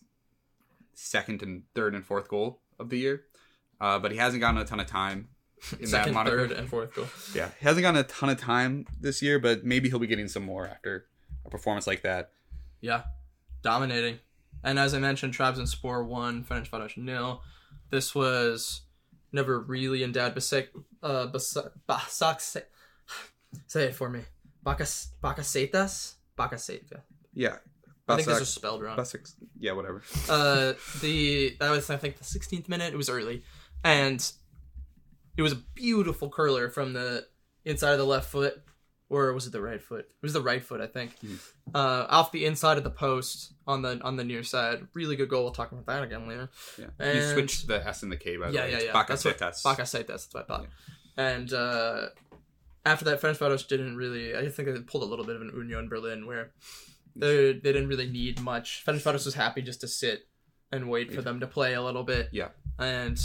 second 0.96 1.44
and 1.44 1.64
third 1.76 1.94
and 1.94 2.04
fourth 2.04 2.28
goal 2.30 2.62
of 2.80 2.90
the 2.90 2.98
year, 2.98 3.26
uh, 3.80 4.00
but 4.00 4.12
he 4.12 4.18
hasn't 4.18 4.42
gotten 4.42 4.60
a 4.60 4.66
ton 4.66 4.80
of 4.80 4.88
time 4.88 5.30
in 5.74 5.80
that 5.82 5.88
Second, 5.88 6.14
Monaco. 6.14 6.36
third, 6.38 6.52
and 6.52 6.70
fourth 6.70 6.94
goal. 6.94 7.08
Yeah, 7.34 7.50
he 7.60 7.66
hasn't 7.66 7.82
gotten 7.84 8.00
a 8.00 8.04
ton 8.04 8.30
of 8.30 8.40
time 8.40 8.86
this 9.00 9.22
year, 9.22 9.40
but 9.40 9.64
maybe 9.66 9.90
he'll 9.90 10.00
be 10.00 10.08
getting 10.08 10.28
some 10.28 10.44
more 10.44 10.68
after 10.68 11.06
a 11.46 11.50
performance 11.50 11.88
like 11.88 12.02
that. 12.04 12.32
Yeah, 12.82 13.04
dominating. 13.62 14.20
And 14.64 14.80
as 14.80 14.94
I 14.94 15.00
mentioned, 15.00 15.34
Trabzonspor 15.34 16.06
won, 16.06 16.44
Ferencváros 16.44 16.98
nil. 16.98 17.42
This 17.92 18.16
was 18.16 18.82
never 19.32 19.60
really 19.60 20.04
endowed. 20.04 20.36
Basek, 20.36 20.68
uh, 21.04 21.28
Basa- 21.28 21.72
Basak, 21.88 22.42
say 23.68 23.84
it 23.86 23.96
for 23.96 24.10
me. 24.10 24.22
Bakas, 24.66 25.08
Bakasetas? 25.24 26.14
Bakaseta. 26.38 27.02
Yeah, 27.34 27.58
I 28.08 28.16
think 28.16 28.28
this 28.28 28.40
was 28.40 28.50
spelled 28.50 28.82
wrong. 28.82 28.98
Basak, 28.98 29.32
yeah, 29.60 29.74
whatever. 29.74 30.02
uh, 30.30 30.74
the 31.02 31.56
that 31.60 31.70
was 31.70 31.90
I 31.90 31.98
think 31.98 32.18
the 32.18 32.24
16th 32.24 32.68
minute. 32.68 32.94
It 32.94 32.98
was 32.98 33.10
early, 33.10 33.44
and 33.84 34.20
it 35.38 35.42
was 35.42 35.52
a 35.54 35.62
beautiful 35.76 36.30
curler 36.30 36.70
from 36.70 36.94
the 36.94 37.26
inside 37.66 37.92
of 37.94 37.98
the 38.00 38.06
left 38.06 38.30
foot, 38.30 38.62
or 39.10 39.34
was 39.34 39.46
it 39.48 39.52
the 39.52 39.62
right 39.62 39.82
foot? 39.82 40.06
It 40.06 40.22
was 40.22 40.34
the 40.34 40.42
right 40.42 40.64
foot, 40.64 40.82
I 40.82 40.88
think. 40.88 41.20
Mhm. 41.20 41.38
Uh, 41.74 42.06
off 42.10 42.32
the 42.32 42.46
inside 42.46 42.78
of 42.78 42.84
the 42.84 42.90
post 42.92 43.54
on 43.68 43.82
the 43.82 44.00
on 44.02 44.16
the 44.18 44.24
near 44.24 44.44
side. 44.44 44.88
Really 44.94 45.16
good 45.16 45.30
goal. 45.30 45.44
We'll 45.44 45.52
talk 45.54 45.72
about 45.72 45.86
that 45.88 46.04
again 46.04 46.28
later. 46.28 46.50
Yeah, 46.78 47.14
you 47.14 47.22
switched 47.34 47.68
the 47.68 47.86
S 47.88 48.04
and 48.04 48.12
the 48.12 48.18
K 48.18 48.38
by 48.38 48.48
the 48.48 48.54
Yeah, 48.54 48.64
way. 48.66 48.72
yeah, 48.72 48.80
yeah. 48.94 49.04
That's 49.08 49.26
what- 49.26 49.38
Bakasetas. 49.38 49.64
Bakasetas. 49.64 50.08
That's 50.08 50.34
what 50.34 50.44
I 50.44 50.48
thought. 50.48 50.68
And 51.18 51.52
uh, 51.54 52.10
after 52.86 53.06
that, 53.06 53.22
Ferencváros 53.22 53.68
didn't 53.68 53.96
really. 53.96 54.36
I 54.36 54.50
think 54.50 54.68
they 54.70 54.80
pulled 54.82 55.04
a 55.04 55.08
little 55.08 55.26
bit 55.26 55.36
of 55.36 55.42
an 55.42 55.52
Union 55.56 55.80
in 55.80 55.90
Berlin 55.90 56.26
where 56.28 56.52
they 57.16 57.54
they 57.54 57.72
didn't 57.74 57.88
really 57.88 58.10
need 58.10 58.42
much. 58.42 58.84
Ferencváros 58.86 59.26
was 59.26 59.34
happy 59.36 59.62
just 59.62 59.82
to 59.82 59.88
sit 59.88 60.28
and 60.72 60.90
wait 60.90 61.14
for 61.14 61.22
them 61.22 61.40
to 61.40 61.48
play 61.48 61.74
a 61.74 61.82
little 61.82 62.04
bit. 62.04 62.30
Yeah. 62.32 62.50
And 62.78 63.18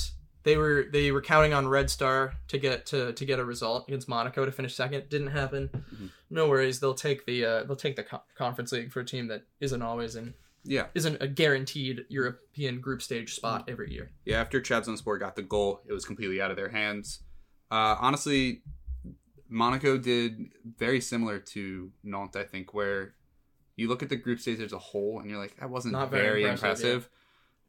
they 0.42 0.56
were 0.56 0.86
they 0.90 1.10
were 1.12 1.20
counting 1.22 1.52
on 1.52 1.68
Red 1.68 1.90
Star 1.90 2.34
to 2.48 2.58
get 2.58 2.86
to 2.86 3.12
to 3.12 3.24
get 3.24 3.38
a 3.38 3.44
result 3.44 3.86
against 3.88 4.08
Monaco 4.08 4.44
to 4.44 4.52
finish 4.52 4.74
second. 4.74 5.08
Didn't 5.08 5.28
happen. 5.28 5.68
Mhm. 5.94 6.10
No 6.30 6.48
worries. 6.48 6.80
They'll 6.80 6.94
take 6.94 7.26
the 7.26 7.44
uh, 7.44 7.64
they'll 7.64 7.76
take 7.76 7.96
the 7.96 8.04
co- 8.04 8.22
conference 8.36 8.72
league 8.72 8.92
for 8.92 9.00
a 9.00 9.04
team 9.04 9.26
that 9.28 9.44
isn't 9.60 9.82
always 9.82 10.16
in 10.16 10.34
Yeah, 10.64 10.86
isn't 10.94 11.20
a 11.20 11.26
guaranteed 11.28 12.04
European 12.08 12.80
group 12.80 13.02
stage 13.02 13.34
spot 13.34 13.64
every 13.68 13.92
year. 13.92 14.10
yeah. 14.24 14.40
After 14.40 14.60
Trabzonspor 14.60 15.18
got 15.18 15.36
the 15.36 15.42
goal, 15.42 15.82
it 15.88 15.92
was 15.92 16.04
completely 16.04 16.40
out 16.40 16.50
of 16.50 16.56
their 16.56 16.68
hands. 16.70 17.20
Uh, 17.70 17.96
honestly, 18.00 18.62
Monaco 19.48 19.96
did 19.98 20.52
very 20.78 21.00
similar 21.00 21.38
to 21.38 21.90
Nantes, 22.04 22.36
I 22.36 22.44
think, 22.44 22.72
where 22.74 23.14
you 23.76 23.88
look 23.88 24.02
at 24.02 24.08
the 24.08 24.16
group 24.16 24.38
stage 24.40 24.60
as 24.60 24.72
a 24.72 24.78
whole 24.78 25.18
and 25.20 25.28
you're 25.30 25.38
like, 25.40 25.56
that 25.58 25.70
wasn't 25.70 25.92
Not 25.92 26.10
very 26.10 26.42
very, 26.42 26.42
impressive, 26.44 26.86
impressive. 26.94 27.10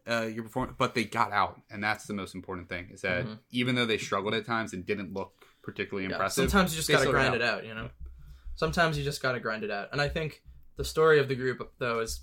Uh, 0.09 0.23
your 0.23 0.43
performance, 0.43 0.75
but 0.79 0.95
they 0.95 1.03
got 1.03 1.31
out, 1.31 1.61
and 1.69 1.83
that's 1.83 2.05
the 2.05 2.13
most 2.13 2.33
important 2.33 2.67
thing. 2.67 2.89
Is 2.91 3.01
that 3.01 3.23
Mhm. 3.25 3.37
even 3.51 3.75
though 3.75 3.85
they 3.85 3.97
struggled 3.99 4.33
at 4.33 4.45
times 4.47 4.73
and 4.73 4.83
didn't 4.85 5.13
look 5.13 5.45
particularly 5.61 6.07
Yeah, 6.09 6.15
impressive, 6.15 6.49
Sometimes 6.49 6.73
you 6.73 6.77
just 6.77 6.89
gotta 6.89 7.09
grind 7.11 7.35
it 7.35 7.41
out, 7.43 7.65
you 7.65 7.73
know. 7.75 7.89
Sometimes 8.55 8.97
you 8.97 9.03
just 9.03 9.21
gotta 9.21 9.39
grind 9.39 9.63
it 9.63 9.69
out, 9.71 9.89
and 9.91 10.01
I 10.01 10.09
think 10.09 10.41
the 10.75 10.83
story 10.83 11.19
of 11.19 11.27
the 11.27 11.35
group 11.35 11.71
though 11.77 11.99
is 11.99 12.19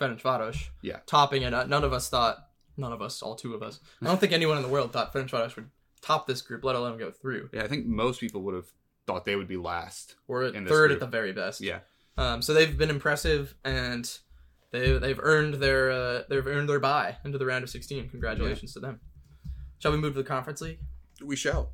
Ferencváros. 0.00 0.68
Yeah. 0.82 1.00
topping 1.06 1.42
it. 1.42 1.52
Uh, 1.52 1.64
None 1.64 1.84
of 1.84 1.92
us 1.92 2.08
thought. 2.08 2.44
None 2.76 2.92
of 2.92 3.02
us, 3.02 3.20
all 3.22 3.34
two 3.34 3.54
of 3.54 3.62
us. 3.62 3.80
I 4.00 4.06
don't 4.06 4.20
think 4.20 4.32
anyone 4.32 4.56
in 4.56 4.62
the 4.62 4.68
world 4.68 4.92
thought 4.92 5.12
Ferencváros 5.12 5.56
would 5.56 5.68
top 6.00 6.26
this 6.28 6.40
group, 6.42 6.62
let 6.64 6.76
alone 6.76 6.96
go 6.96 7.10
through. 7.10 7.50
yeah, 7.52 7.64
I 7.64 7.68
think 7.68 7.86
most 7.86 8.20
people 8.20 8.42
would 8.42 8.54
have 8.54 8.68
thought 9.06 9.24
they 9.24 9.34
would 9.36 9.48
be 9.48 9.56
last. 9.56 10.14
Or 10.28 10.48
third 10.50 10.64
group. 10.66 10.92
at 10.92 11.00
the 11.00 11.06
very 11.06 11.32
best. 11.32 11.60
Yeah, 11.60 11.80
Um, 12.16 12.40
so 12.40 12.54
they've 12.54 12.76
been 12.78 12.90
impressive, 12.90 13.54
and 13.64 14.18
they 14.70 14.98
they've 14.98 15.20
earned 15.22 15.54
their 15.54 15.90
uh, 15.90 16.22
they've 16.28 16.46
earned 16.46 16.68
their 16.68 16.80
bye 16.80 17.16
into 17.24 17.38
the 17.38 17.46
round 17.46 17.64
of 17.64 17.70
sixteen. 17.70 18.08
Congratulations 18.08 18.72
to 18.74 18.80
them. 18.80 19.00
Shall 19.78 19.92
we 19.92 19.98
move 19.98 20.14
to 20.14 20.22
the 20.22 20.28
conference 20.28 20.60
league? 20.60 20.78
we 21.24 21.36
shall. 21.36 21.72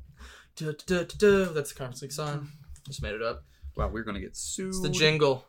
duh, 0.55 0.73
duh, 0.85 1.03
duh. 1.17 1.51
That's 1.51 1.71
the 1.71 1.77
Conference 1.77 2.01
League 2.01 2.11
song. 2.11 2.49
Just 2.87 3.01
made 3.01 3.13
it 3.13 3.21
up. 3.21 3.43
Wow, 3.75 3.89
we're 3.89 4.03
gonna 4.03 4.19
get 4.19 4.35
sued. 4.37 4.69
It's 4.69 4.81
the 4.81 4.89
jingle. 4.89 5.45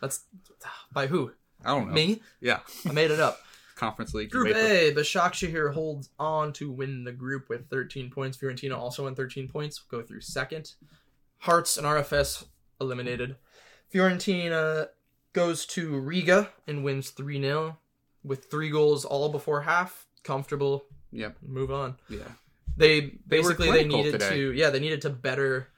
That's 0.00 0.24
by 0.92 1.06
who? 1.06 1.32
I 1.64 1.70
don't 1.70 1.88
know. 1.88 1.94
Me? 1.94 2.22
Yeah, 2.40 2.60
I 2.88 2.92
made 2.92 3.10
it 3.10 3.20
up. 3.20 3.38
Conference 3.76 4.14
League. 4.14 4.30
Group 4.30 4.56
A, 4.56 4.94
Başakşehir 4.94 5.74
holds 5.74 6.08
on 6.18 6.52
to 6.54 6.70
win 6.70 7.04
the 7.04 7.12
group 7.12 7.48
with 7.48 7.68
13 7.68 8.10
points. 8.10 8.38
Fiorentina 8.38 8.76
also 8.76 9.06
on 9.06 9.14
13 9.14 9.48
points, 9.48 9.78
go 9.78 10.02
through 10.02 10.22
second. 10.22 10.72
Hearts 11.38 11.76
and 11.76 11.86
RFS 11.86 12.44
eliminated. 12.80 13.36
Fiorentina 13.92 14.88
goes 15.36 15.66
to 15.66 15.98
Riga 16.00 16.48
and 16.66 16.82
wins 16.82 17.10
3 17.10 17.40
0 17.40 17.76
with 18.24 18.50
three 18.50 18.70
goals 18.70 19.04
all 19.04 19.28
before 19.28 19.62
half. 19.62 20.06
Comfortable. 20.24 20.84
Yep. 21.12 21.36
Move 21.42 21.70
on. 21.70 21.96
Yeah. 22.08 22.18
They 22.76 23.00
They 23.00 23.10
basically 23.28 23.66
they, 23.70 23.72
clinical 23.84 23.98
needed 23.98 24.12
today. 24.20 24.30
to 24.30 24.52
yeah 24.52 24.70
they 24.70 24.80
needed 24.80 25.00
to 25.02 25.10
better 25.10 25.68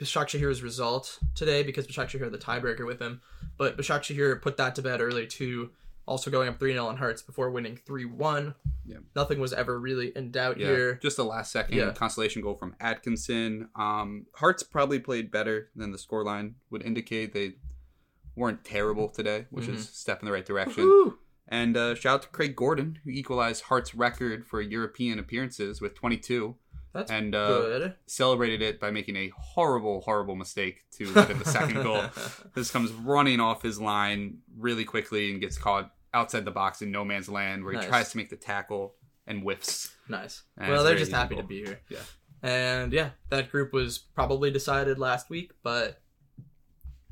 Başakşehir's 0.00 0.62
result 0.62 1.18
today 1.34 1.62
because 1.62 1.86
Başakşehir 1.86 2.20
had 2.24 2.32
the 2.32 2.38
tiebreaker 2.38 2.86
with 2.86 2.98
them, 2.98 3.20
but 3.56 3.76
Başakşehir 3.78 4.42
put 4.42 4.56
that 4.58 4.74
to 4.74 4.82
bed 4.82 5.00
early 5.00 5.26
too. 5.26 5.70
Also 6.06 6.30
going 6.30 6.48
up 6.48 6.58
3 6.60 6.72
0 6.74 6.86
on 6.86 6.96
Hearts 6.98 7.22
before 7.22 7.50
winning 7.50 7.76
3 7.86 8.04
1. 8.04 8.54
Yeah. 8.84 8.98
Nothing 9.16 9.40
was 9.40 9.52
ever 9.52 9.80
really 9.80 10.12
in 10.14 10.30
doubt 10.30 10.58
Yeah, 10.58 10.66
here. 10.68 10.94
just 11.02 11.18
a 11.18 11.24
last 11.24 11.50
second 11.50 11.76
Yeah. 11.78 11.92
consolation 11.92 12.42
goal 12.42 12.54
from 12.56 12.74
Atkinson. 12.78 13.68
Um, 13.74 14.26
Hearts 14.34 14.62
probably 14.62 15.00
played 15.00 15.30
better 15.30 15.70
than 15.74 15.90
the 15.92 15.98
scoreline 15.98 16.54
would 16.70 16.82
indicate. 16.84 17.32
They 17.32 17.54
weren't 18.36 18.64
terrible 18.64 19.08
today, 19.08 19.46
which 19.50 19.66
is 19.68 19.80
a 19.80 19.92
step 19.92 20.20
in 20.20 20.26
the 20.26 20.32
right 20.32 20.44
direction. 20.46 20.84
Woo! 20.84 21.18
And 21.48 21.76
uh, 21.76 21.94
shout 21.94 22.14
out 22.14 22.22
to 22.22 22.28
Craig 22.28 22.56
Gordon, 22.56 22.98
who 23.04 23.10
equalized 23.10 23.62
Hearts' 23.64 23.94
record 23.94 24.44
for 24.44 24.60
European 24.60 25.18
appearances 25.18 25.80
with 25.80 25.94
22, 25.94 26.56
That's 26.92 27.10
and 27.10 27.34
uh, 27.34 27.46
good. 27.48 27.94
celebrated 28.06 28.62
it 28.62 28.80
by 28.80 28.90
making 28.90 29.14
a 29.16 29.30
horrible, 29.36 30.00
horrible 30.00 30.34
mistake 30.34 30.84
to 30.98 31.12
get 31.14 31.30
in 31.30 31.38
the 31.38 31.44
second 31.44 31.82
goal. 31.82 32.04
This 32.54 32.70
comes 32.70 32.90
running 32.92 33.38
off 33.38 33.62
his 33.62 33.80
line 33.80 34.38
really 34.58 34.84
quickly 34.84 35.30
and 35.30 35.40
gets 35.40 35.56
caught 35.58 35.92
outside 36.12 36.44
the 36.44 36.50
box 36.50 36.82
in 36.82 36.90
no 36.90 37.04
man's 37.04 37.28
land, 37.28 37.62
where 37.62 37.74
he 37.74 37.78
Nice. 37.78 37.88
tries 37.88 38.10
to 38.10 38.16
make 38.16 38.30
the 38.30 38.36
tackle 38.36 38.94
and 39.26 39.42
whiffs. 39.42 39.94
Nice. 40.08 40.42
And 40.56 40.72
well, 40.72 40.82
they're 40.84 40.96
just 40.98 41.12
happy 41.12 41.34
easy 41.34 41.42
to 41.42 41.46
be 41.48 41.64
here. 41.64 41.80
Yeah. 41.90 41.98
And 42.42 42.92
yeah, 42.92 43.10
that 43.30 43.50
group 43.50 43.72
was 43.72 43.98
probably 43.98 44.50
decided 44.50 44.98
last 44.98 45.30
week, 45.30 45.52
but 45.62 46.00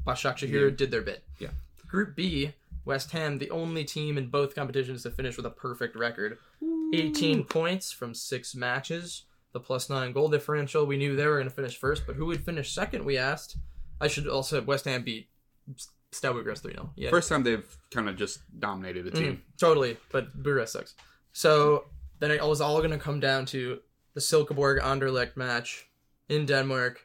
Başakşehir 0.07 0.61
Yeah. 0.61 0.79
did 0.79 0.91
their 0.91 1.07
bit. 1.07 1.23
Yeah. 1.39 1.53
Group 1.91 2.17
B, 2.17 2.53
West 2.85 3.13
Ham, 3.13 3.39
the 3.39 3.51
only 3.51 3.85
team 3.85 4.19
in 4.19 4.31
both 4.31 4.55
competitions 4.55 5.03
to 5.03 5.11
finish 5.11 5.37
with 5.37 5.47
a 5.47 5.51
perfect 5.51 5.97
record. 5.97 6.39
18 6.93 7.45
points 7.45 7.93
from 7.93 8.15
six 8.15 8.55
matches. 8.55 9.25
The 9.53 9.61
plus 9.61 9.89
nine 9.89 10.13
goal 10.13 10.29
differential. 10.29 10.85
We 10.87 10.97
knew 10.97 11.15
they 11.17 11.27
were 11.27 11.37
going 11.37 11.49
to 11.49 11.55
finish 11.55 11.79
first, 11.79 12.07
but 12.07 12.17
who 12.17 12.27
would 12.27 12.45
finish 12.45 12.73
second? 12.75 13.05
We 13.05 13.17
asked. 13.19 13.57
I 14.01 14.09
should 14.09 14.27
also 14.27 14.61
West 14.63 14.85
Ham 14.85 15.05
beat 15.05 15.29
Steaua 16.11 16.35
Bucharest 16.35 16.63
3 16.65 16.73
0. 16.73 16.91
Yeah. 16.97 17.11
First 17.11 17.29
time 17.29 17.45
they've 17.45 17.77
kind 17.93 18.09
of 18.09 18.17
just 18.17 18.41
dominated 18.61 19.07
a 19.07 19.11
team. 19.13 19.33
Mm, 19.33 19.59
totally, 19.59 19.97
but 20.11 20.43
Bucharest 20.43 20.73
sucks. 20.73 20.95
So 21.33 21.85
then 22.19 22.31
it 22.33 22.43
was 22.43 22.61
all 22.61 22.79
going 22.79 22.91
to 22.91 22.99
come 22.99 23.21
down 23.21 23.47
to 23.47 23.79
the 24.15 24.21
Silkeborg 24.21 24.81
Anderlecht 24.81 25.37
match 25.37 25.87
in 26.29 26.47
Denmark. 26.47 27.01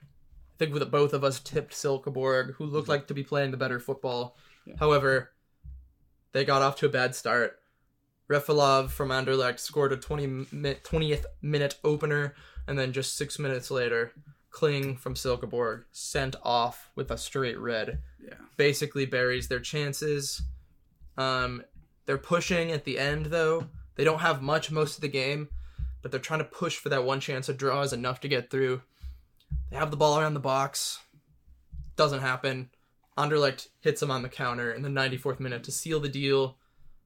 Think 0.60 0.74
that 0.76 0.92
both 0.92 1.14
of 1.14 1.24
us 1.24 1.40
tipped 1.40 1.74
Silkeborg, 1.74 2.54
who 2.56 2.66
looked 2.66 2.90
like 2.90 3.08
to 3.08 3.14
be 3.14 3.24
playing 3.24 3.52
the 3.52 3.58
better 3.58 3.80
football. 3.80 4.38
Yeah. 4.66 4.76
However, 4.78 5.32
they 6.34 6.46
got 6.46 6.62
off 6.62 6.76
to 6.78 6.86
a 6.86 6.90
bad 6.90 7.16
start. 7.16 7.60
Refaelov 8.30 8.90
from 8.90 9.10
Anderlecht 9.10 9.60
scored 9.60 9.92
a 9.94 9.98
20 9.98 10.28
mi- 10.52 10.76
20th 10.84 11.26
minute 11.42 11.80
opener, 11.84 12.36
and 12.68 12.78
then 12.78 12.94
just 12.94 13.16
six 13.18 13.40
minutes 13.40 13.72
later, 13.72 14.12
Kling 14.52 14.98
from 14.98 15.16
Silkeborg 15.16 15.86
sent 15.92 16.36
off 16.44 16.92
with 16.94 17.10
a 17.10 17.18
straight 17.18 17.58
red 17.58 18.00
Yeah. 18.24 18.34
basically 18.58 19.06
buries 19.06 19.48
their 19.48 19.60
chances. 19.60 20.42
Um, 21.18 21.64
they're 22.06 22.18
pushing 22.18 22.72
at 22.72 22.84
the 22.86 23.00
end 23.00 23.28
though. 23.28 23.68
They 23.96 24.04
don't 24.04 24.20
have 24.20 24.42
much 24.42 24.72
most 24.72 24.96
of 24.96 25.02
the 25.02 25.08
game, 25.08 25.50
but 26.02 26.12
they're 26.12 26.20
trying 26.20 26.40
to 26.40 26.46
push 26.46 26.78
for 26.78 26.90
that 26.90 27.04
one 27.04 27.20
chance 27.20 27.50
A 27.50 27.54
draw 27.54 27.82
is 27.82 27.94
enough 27.94 28.20
to 28.22 28.28
get 28.28 28.50
through. 28.50 28.82
They 29.70 29.78
have 29.78 29.92
the 29.92 29.98
ball 29.98 30.20
around 30.20 30.34
the 30.34 30.40
box. 30.40 31.00
Doesn't 31.96 32.22
happen. 32.22 32.70
Anderlecht 33.18 33.68
hits 33.82 34.00
them 34.00 34.12
on 34.12 34.22
the 34.22 34.30
counter 34.30 34.72
in 34.72 34.82
the 34.82 34.90
94th 34.90 35.40
minute 35.40 35.64
to 35.66 35.72
seal 35.72 36.00
the 36.00 36.10
deal. 36.10 36.58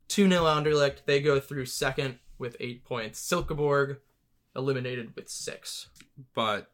2 0.09 0.29
0 0.29 0.43
Anderlecht. 0.43 1.05
They 1.05 1.21
go 1.21 1.39
through 1.39 1.65
second 1.65 2.19
with 2.37 2.55
eight 2.59 2.85
points. 2.85 3.19
Silkeborg 3.19 3.97
eliminated 4.55 5.15
with 5.15 5.29
six. 5.29 5.87
But 6.35 6.69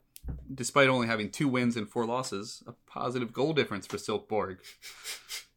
despite 0.54 0.90
only 0.90 1.08
having 1.08 1.30
two 1.30 1.48
wins 1.48 1.78
and 1.78 1.90
four 1.90 2.06
losses, 2.06 2.64
a 2.68 2.74
positive 2.86 3.34
goal 3.34 3.54
difference 3.54 3.88
for 3.88 3.98
Silkeborg. 3.98 4.58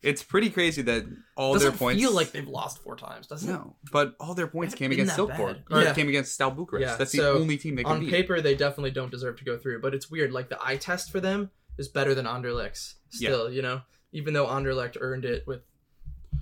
It's 0.03 0.23
pretty 0.23 0.51
crazy 0.51 0.83
that 0.83 1.05
all 1.37 1.53
Doesn't 1.53 1.71
their 1.71 1.79
points 1.79 2.03
feel 2.03 2.13
like 2.13 2.33
they've 2.33 2.49
lost 2.49 2.83
four 2.83 2.97
times, 2.97 3.29
does 3.29 3.45
it? 3.45 3.47
no, 3.47 3.77
but 3.93 4.17
all 4.19 4.35
their 4.35 4.49
points 4.49 4.75
came 4.75 4.91
against 4.91 5.17
that 5.17 5.23
Silkeborg 5.29 5.69
bad. 5.69 5.79
or 5.79 5.83
Yeah. 5.83 5.95
came 5.95 6.09
against 6.09 6.37
Stal 6.39 6.55
Bucharest. 6.57 6.83
Yeah, 6.83 6.97
That's 6.97 7.13
the 7.13 7.19
so 7.19 7.39
only 7.39 7.57
team 7.57 7.77
they 7.77 7.85
can 7.85 7.93
on 7.93 8.01
beat. 8.01 8.11
paper 8.11 8.41
they 8.41 8.57
definitely 8.57 8.91
don't 8.91 9.11
deserve 9.13 9.37
to 9.39 9.45
go 9.45 9.57
through 9.57 9.81
but 9.81 9.95
it's 9.95 10.11
weird 10.11 10.33
like 10.33 10.49
the 10.49 10.59
eye 10.61 10.77
test 10.77 11.13
for 11.13 11.21
them 11.21 11.51
is 11.79 11.87
better 11.89 12.15
than 12.17 12.27
anderlecht's 12.27 12.97
still 13.11 13.49
you 13.51 13.63
know 13.63 13.83
even 14.13 14.35
though 14.35 14.47
anderlecht 14.47 14.97
earned 15.01 15.25
it 15.25 15.47
with 15.47 15.61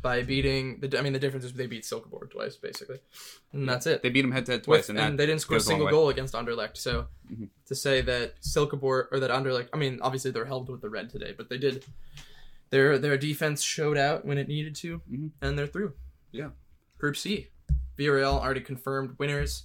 by 0.02 0.22
beating 0.22 0.80
the 0.80 0.98
i 0.98 1.02
mean 1.02 1.12
the 1.12 1.18
difference 1.18 1.44
is 1.44 1.52
they 1.52 1.66
beat 1.66 1.82
silkeborg 1.82 2.30
twice 2.30 2.56
basically 2.56 2.98
and 3.52 3.68
that's 3.68 3.86
it 3.86 4.02
They 4.02 4.08
beat 4.08 4.22
them 4.22 4.32
head 4.32 4.46
to 4.46 4.52
head 4.52 4.64
twice, 4.64 4.88
With- 4.88 4.90
and, 4.90 4.98
and, 4.98 5.12
that 5.18 5.22
they 5.22 5.26
didn't 5.26 5.42
score 5.42 5.56
a 5.56 5.58
goes 5.58 5.66
long 5.66 5.72
single 5.72 5.86
way. 5.86 5.90
goal 5.92 6.08
against 6.08 6.32
anderlecht 6.34 6.76
so 6.78 7.08
Mhm. 7.30 7.48
to 7.66 7.74
say 7.74 8.00
that 8.00 8.40
silkeborg 8.40 9.08
or 9.12 9.20
that 9.20 9.30
anderlecht 9.30 9.68
i 9.74 9.76
mean 9.76 9.98
obviously 10.00 10.30
they're 10.30 10.46
held 10.46 10.70
with 10.70 10.80
the 10.80 10.88
red 10.88 11.10
today 11.10 11.34
but 11.36 11.50
they 11.50 11.58
did 11.58 11.84
their 12.70 12.98
their 12.98 13.16
defense 13.18 13.62
showed 13.62 13.96
out 13.98 14.24
when 14.24 14.38
it 14.38 14.48
needed 14.48 14.74
to 14.76 15.00
Mhm. 15.10 15.30
and 15.42 15.58
they're 15.58 15.66
through 15.66 15.94
Yeah. 16.32 16.50
group 16.98 17.16
c 17.16 17.48
Villarreal 17.98 18.40
already 18.40 18.60
confirmed 18.60 19.16
winners 19.18 19.64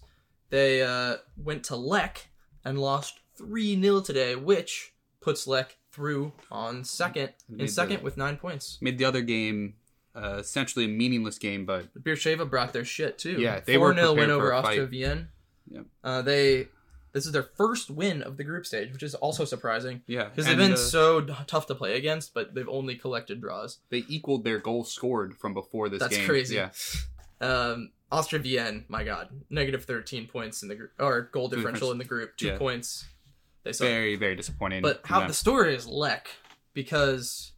they 0.50 0.84
uh, 0.84 1.18
went 1.38 1.64
to 1.66 1.76
Lech 1.76 2.28
and 2.64 2.80
lost 2.80 3.20
3 3.36 3.82
0 3.82 4.00
today, 4.02 4.36
which 4.36 4.94
puts 5.20 5.48
Lech 5.48 5.78
through 5.92 6.34
on 6.52 6.84
second, 6.84 7.34
in 7.58 7.68
second 7.68 7.98
the- 7.98 8.04
with 8.04 8.16
nine 8.16 8.38
points. 8.38 8.78
made 8.82 8.98
the 8.98 9.06
other 9.06 9.22
game 9.22 9.76
uh, 10.16 10.38
essentially 10.40 10.86
a 10.86 10.88
meaningless 10.88 11.38
game, 11.38 11.66
but 11.66 11.94
Beersheva 12.02 12.50
brought 12.50 12.72
their 12.74 12.86
shit 12.86 13.18
too. 13.18 13.34
Yeah, 13.42 13.60
they 13.60 13.78
were 13.78 13.94
4 13.94 14.16
win 14.16 14.30
over 14.30 14.54
Austria. 14.54 14.86
Vienna. 14.86 15.28
Yep. 15.70 15.86
Uh, 16.04 16.22
they 16.22 16.70
this 17.16 17.26
is 17.26 17.32
their 17.32 17.44
first 17.44 17.90
win 17.90 18.22
of 18.22 18.36
the 18.38 18.44
group 18.44 18.66
stage, 18.66 18.92
which 18.92 19.02
is 19.02 19.16
also 19.16 19.46
surprising 19.46 20.02
yeah, 20.06 20.26
because 20.26 20.46
they've 20.46 20.58
been 20.58 20.74
uh, 20.74 20.76
so 20.76 21.22
d- 21.22 21.34
tough 21.48 21.66
to 21.68 21.74
play 21.76 21.96
against, 21.96 22.34
but 22.34 22.54
they've 22.54 22.68
only 22.70 22.96
collected 22.96 23.40
draws. 23.40 23.80
they 23.90 24.04
equaled 24.10 24.44
their 24.44 24.60
goals 24.60 24.92
scored 24.92 25.34
from 25.38 25.54
before 25.54 25.88
this 25.88 26.02
That's 26.02 26.18
game. 26.18 26.28
crazy. 26.28 26.56
Yeah, 26.56 26.70
Um, 27.42 27.92
Austria 28.12 28.42
Vienna, 28.42 28.82
my 28.88 29.04
God, 29.04 29.30
negative 29.50 29.86
13 29.86 30.28
points 30.28 30.62
in 30.62 30.70
the 30.70 30.76
group 30.76 30.92
or 31.00 31.22
goal 31.32 31.48
differential 31.48 31.92
in 31.92 31.98
the 31.98 32.04
group, 32.06 32.36
two 32.38 32.48
Yeah. 32.48 32.58
points. 32.58 33.06
They 33.64 33.72
suck. 33.74 33.88
very 33.88 34.16
very 34.16 34.36
disappointing. 34.36 34.82
But 34.84 35.02
how 35.06 35.20
them. 35.20 35.28
the 35.30 35.34
story 35.34 35.74
is 35.74 35.88
Lech 35.88 36.28
because 36.74 37.54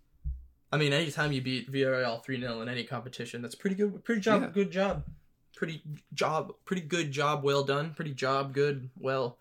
I 0.71 0.77
mean 0.77 0.93
anytime 0.93 1.31
you 1.31 1.41
beat 1.41 1.71
Villarreal 1.71 2.23
3-0 2.25 2.61
in 2.61 2.69
any 2.69 2.83
competition 2.85 3.41
that's 3.41 3.55
pretty 3.55 3.75
good 3.75 4.03
pretty 4.05 4.21
job 4.21 4.41
Yeah. 4.41 4.47
good 4.53 4.71
job. 4.71 5.03
Pretty 5.55 5.81
job 6.13 6.53
pretty 6.65 6.83
good 6.83 7.11
job 7.11 7.43
well 7.43 7.63
done. 7.63 7.93
Pretty 7.93 8.13
job 8.13 8.53
good 8.53 8.89
well. 8.97 9.37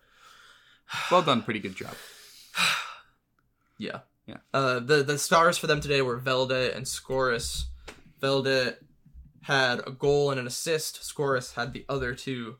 Well 1.11 1.21
done, 1.21 1.41
pretty 1.43 1.59
good 1.59 1.75
job. 1.75 1.95
Yeah. 3.79 3.99
Yeah. 4.25 4.37
Uh 4.53 4.79
the 4.79 5.03
the 5.03 5.17
stars 5.17 5.57
for 5.57 5.67
them 5.67 5.81
today 5.81 6.01
were 6.01 6.17
Velde 6.19 6.75
and 6.75 6.85
Scoris. 6.87 7.65
Velde 8.21 8.75
had 9.43 9.81
a 9.87 9.91
goal 9.91 10.31
and 10.31 10.39
an 10.39 10.47
assist. 10.47 11.03
Scoris 11.03 11.53
had 11.53 11.73
the 11.73 11.85
other 11.87 12.13
two. 12.15 12.55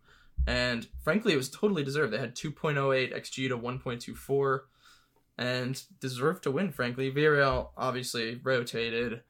And 0.45 0.87
frankly, 1.03 1.33
it 1.33 1.37
was 1.37 1.49
totally 1.49 1.83
deserved. 1.83 2.13
They 2.13 2.19
had 2.19 2.35
2.08 2.35 3.13
XG 3.13 3.49
to 3.49 3.57
1.24 3.57 4.59
and 5.37 5.81
deserved 5.99 6.43
to 6.43 6.51
win, 6.51 6.71
frankly. 6.71 7.11
Villarreal 7.11 7.69
obviously 7.75 8.39
rotated. 8.43 9.21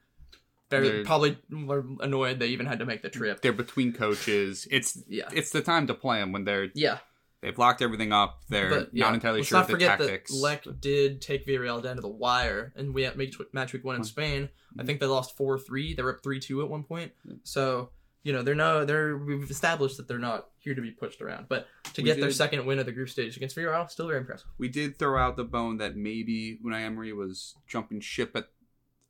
Very, 0.70 0.88
They're- 0.90 1.04
probably 1.04 1.38
were 1.50 1.84
annoyed 2.00 2.38
they 2.38 2.48
even 2.48 2.66
had 2.66 2.78
to 2.80 2.84
make 2.86 3.00
the 3.02 3.08
trip. 3.08 3.40
They're 3.40 3.52
between 3.54 3.92
coaches. 3.94 4.68
It's 4.70 5.02
Yeah. 5.08 5.28
it's 5.32 5.50
the 5.50 5.62
time 5.62 5.86
to 5.86 5.94
play 5.94 6.20
them 6.20 6.30
when 6.32 6.44
they're 6.44 6.68
Yeah. 6.74 6.98
They've 7.40 7.56
locked 7.56 7.82
everything 7.82 8.12
up. 8.12 8.40
They're 8.48 8.68
But 8.70 8.90
yeah, 8.92 9.04
not 9.06 9.14
entirely 9.14 9.38
let's 9.40 9.48
sure 9.48 9.58
not 9.58 9.62
of 9.62 9.66
the 9.68 9.72
forget 9.74 9.98
tactics. 9.98 10.32
that 10.32 10.38
Lech 10.38 10.64
did 10.80 11.20
take 11.22 11.46
Villarreal 11.46 11.80
down 11.82 11.96
to 11.96 12.02
the 12.02 12.08
wire, 12.08 12.72
and 12.76 12.92
we 12.92 13.02
had 13.02 13.16
match, 13.16 13.72
week 13.72 13.84
one 13.84 13.94
in 13.94 14.00
Hmm. 14.00 14.06
Spain. 14.06 14.48
I 14.78 14.82
think 14.84 14.98
they 15.00 15.06
lost 15.06 15.36
four 15.36 15.58
three. 15.58 15.94
They 15.94 16.02
were 16.02 16.14
up 16.16 16.22
three 16.22 16.40
two 16.40 16.62
at 16.62 16.68
one 16.68 16.82
point. 16.82 17.12
So 17.44 17.90
you 18.24 18.32
know 18.32 18.42
they're 18.42 18.56
no 18.56 18.84
they're 18.84 19.16
we've 19.16 19.48
established 19.50 19.96
that 19.98 20.08
they're 20.08 20.18
not 20.18 20.48
here 20.58 20.74
to 20.74 20.82
be 20.82 20.90
pushed 20.90 21.22
around. 21.22 21.46
But 21.48 21.68
to 21.94 22.02
We 22.02 22.06
get 22.06 22.20
their 22.20 22.32
second 22.32 22.66
win 22.66 22.80
of 22.80 22.86
the 22.86 22.92
group 22.92 23.08
stage 23.08 23.36
against 23.36 23.56
Villarreal, 23.56 23.88
still 23.88 24.08
very 24.08 24.18
impressive. 24.18 24.48
we 24.58 24.68
did 24.68 24.98
throw 24.98 25.16
out 25.18 25.36
the 25.36 25.44
bone 25.44 25.76
that 25.78 25.96
maybe 25.96 26.58
Unai 26.64 26.82
Emery 26.84 27.12
was 27.12 27.54
jumping 27.68 28.00
ship 28.00 28.34
at 28.34 28.48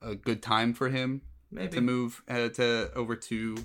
a 0.03 0.14
good 0.14 0.43
time 0.43 0.74
for 0.74 0.91
him 0.91 1.22
Maybe 1.51 1.76
to 1.76 1.81
move 1.81 2.22
uh, 2.29 2.51
to 2.51 2.91
over 2.95 3.16
to 3.16 3.57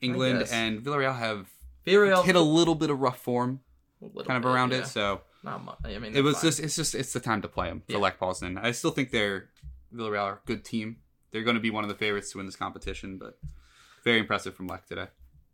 England, 0.00 0.46
and 0.52 0.80
Villarreal 0.80 1.18
have 1.18 1.48
Villarreal 1.84 2.24
hit 2.24 2.36
a 2.36 2.40
little 2.40 2.76
bit 2.76 2.88
of 2.90 3.00
rough 3.00 3.18
form. 3.20 3.60
Kind 4.00 4.12
of 4.36 4.42
bit, 4.42 4.44
around 4.44 4.72
yeah. 4.72 4.78
it. 4.78 4.86
So 4.86 5.22
Not 5.42 5.64
much. 5.64 5.78
I 5.84 5.98
mean, 5.98 6.14
it 6.16 6.20
was 6.22 6.36
fine. 6.36 6.42
just 6.48 6.60
it's 6.60 6.76
just 6.76 6.94
it's 6.94 7.12
the 7.12 7.20
time 7.20 7.42
to 7.42 7.48
play 7.48 7.68
them 7.68 7.80
for 7.86 7.92
Yeah. 7.92 7.98
Lech 7.98 8.18
Poznan. 8.18 8.62
I 8.62 8.72
still 8.72 8.90
think 8.90 9.10
they're 9.10 9.48
Villarreal 9.94 10.22
are 10.22 10.32
a 10.34 10.40
good 10.46 10.64
team. 10.64 10.96
They're 11.32 11.42
going 11.44 11.54
to 11.56 11.60
be 11.60 11.70
one 11.70 11.84
of 11.84 11.88
the 11.88 11.96
favorites 11.96 12.30
to 12.32 12.38
win 12.38 12.46
this 12.46 12.56
competition, 12.56 13.18
but 13.18 13.38
very 14.04 14.18
impressive 14.18 14.54
from 14.54 14.66
Lech 14.66 14.86
today. 14.86 15.06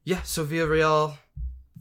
Yeah, 0.05 0.23
so 0.23 0.45
Villarreal 0.45 1.17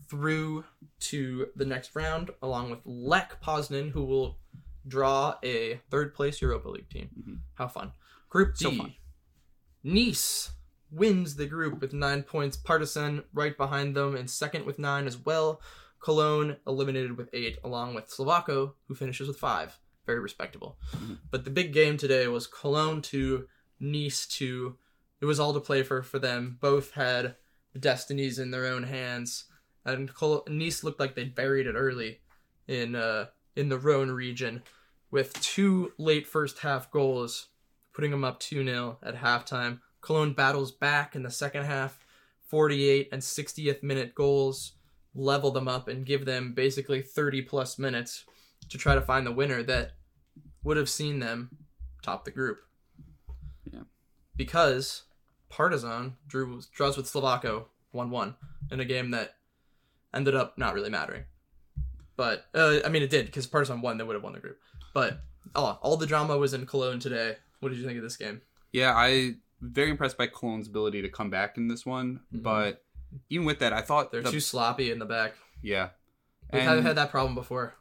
through 0.08 0.66
to 1.00 1.48
the 1.56 1.66
next 1.66 1.96
round, 1.96 2.30
along 2.42 2.70
with 2.72 2.80
Lech 2.86 3.42
Poznan, 3.42 3.92
who 3.92 4.04
will 4.04 4.38
draw 4.88 5.36
a 5.44 5.80
third 5.90 6.14
place 6.14 6.42
Europa 6.42 6.70
League 6.70 6.90
team. 6.90 7.10
Mhm. 7.20 7.40
How 7.56 7.68
fun. 7.68 7.94
Group 8.30 8.56
D. 8.56 8.66
So 8.66 8.72
fun. 8.72 8.94
Nice 9.84 10.52
wins 10.92 11.36
the 11.36 11.46
group 11.48 11.80
with 11.82 11.94
nine 11.94 12.24
points. 12.24 12.58
Partizan 12.58 13.24
right 13.34 13.56
behind 13.58 13.96
them 13.96 14.16
in 14.16 14.28
second 14.28 14.66
with 14.66 14.78
nine 14.78 15.08
as 15.08 15.18
well. 15.18 15.62
Cologne 16.02 16.58
eliminated 16.68 17.16
with 17.18 17.30
eight, 17.34 17.58
along 17.64 17.94
with 17.94 18.10
Slovácko, 18.10 18.74
who 18.88 18.96
finishes 18.96 19.28
with 19.28 19.38
five. 19.38 19.80
Very 20.06 20.20
respectable. 20.20 20.78
Mhm. 20.96 21.20
But 21.30 21.46
the 21.46 21.52
big 21.52 21.74
game 21.74 21.96
today 21.98 22.28
was 22.28 22.48
Cologne 22.48 23.02
2, 23.02 23.48
Nice 23.80 24.26
2. 24.28 24.78
It 25.22 25.26
was 25.26 25.40
all 25.40 25.54
to 25.54 25.60
play 25.60 25.84
for 25.84 26.02
for 26.02 26.18
them. 26.20 26.58
Both 26.60 26.92
had 26.92 27.36
destinies 27.80 28.40
in 28.40 28.52
their 28.52 28.66
own 28.66 28.84
hands. 28.84 29.46
And 29.86 30.14
Col- 30.14 30.44
Nice 30.48 30.84
looked 30.84 31.00
like 31.00 31.16
they'd 31.16 31.36
buried 31.36 31.68
it 31.68 31.76
early 31.76 32.22
in 32.68 32.96
uh, 32.96 33.28
in 33.56 33.70
the 33.70 33.78
Rhone 33.78 34.12
region 34.12 34.64
with 35.12 35.34
two 35.42 35.94
late 35.98 36.26
first 36.28 36.60
half 36.60 36.90
goals, 36.92 37.48
putting 37.94 38.12
them 38.12 38.24
up 38.24 38.40
2 38.40 38.64
0 38.64 38.98
at 39.04 39.16
halftime. 39.16 39.82
Cologne 40.02 40.34
battles 40.34 40.72
back 40.72 41.16
in 41.16 41.22
the 41.24 41.32
second 41.32 41.66
half. 41.66 42.00
48 42.48 43.08
and 43.14 43.22
60th 43.22 43.82
minute 43.82 44.14
goals 44.14 44.74
level 45.14 45.52
them 45.52 45.68
up 45.68 45.88
and 45.88 46.06
give 46.06 46.26
them 46.26 46.54
basically 46.54 47.02
30 47.02 47.42
plus 47.44 47.78
minutes 47.78 48.26
to 48.70 48.78
try 48.78 48.96
to 48.96 49.02
find 49.02 49.26
the 49.26 49.32
winner 49.32 49.62
that 49.64 49.92
would 50.64 50.78
have 50.78 50.90
seen 50.90 51.20
them 51.20 51.50
top 52.02 52.24
the 52.26 52.32
group. 52.32 52.60
Yeah. 53.72 53.82
Because 54.36 55.04
Partizan 55.50 56.16
drew 56.28 56.62
draws 56.74 56.98
with 56.98 57.12
Slovácko 57.12 57.66
1-1 57.94 58.36
in 58.72 58.80
a 58.80 58.86
game 58.86 59.12
that 59.12 59.36
ended 60.14 60.36
up 60.36 60.58
not 60.58 60.74
really 60.74 60.90
mattering. 60.90 61.24
But 62.16 62.46
uh, 62.54 62.80
I 62.86 62.90
mean 62.90 63.04
it 63.04 63.10
did 63.10 63.26
because 63.26 63.48
Partizan 63.48 63.82
won 63.82 63.98
they 63.98 64.04
would 64.04 64.16
have 64.16 64.24
won 64.24 64.34
the 64.34 64.40
group. 64.40 64.60
But 64.94 65.22
oh, 65.56 65.78
all 65.82 65.98
the 65.98 66.06
drama 66.08 66.38
was 66.38 66.54
in 66.54 66.66
Cologne 66.66 67.00
today. 67.00 67.36
What 67.60 67.70
did 67.70 67.80
you 67.80 67.86
think 67.86 67.98
of 67.98 68.04
this 68.04 68.18
game? 68.18 68.42
Yeah, 68.72 68.94
I 68.96 69.36
very 69.62 69.90
impressed 69.92 70.18
by 70.18 70.28
Cologne's 70.28 70.68
ability 70.68 71.02
to 71.02 71.10
come 71.10 71.30
back 71.30 71.58
in 71.58 71.68
this 71.68 71.86
one, 71.86 72.22
Mhm. 72.34 72.44
but 72.44 72.84
even 73.30 73.46
with 73.46 73.60
that, 73.60 73.74
I 73.74 73.82
thought 73.82 74.12
They're 74.12 74.22
the- 74.22 74.32
too 74.32 74.40
sloppy 74.40 74.92
in 74.92 75.00
the 75.00 75.06
back. 75.06 75.34
yeah. 75.62 75.90
We've 76.52 76.64
And- 76.64 76.86
had 76.86 76.98
that 76.98 77.12
problem 77.12 77.34
before. 77.36 77.76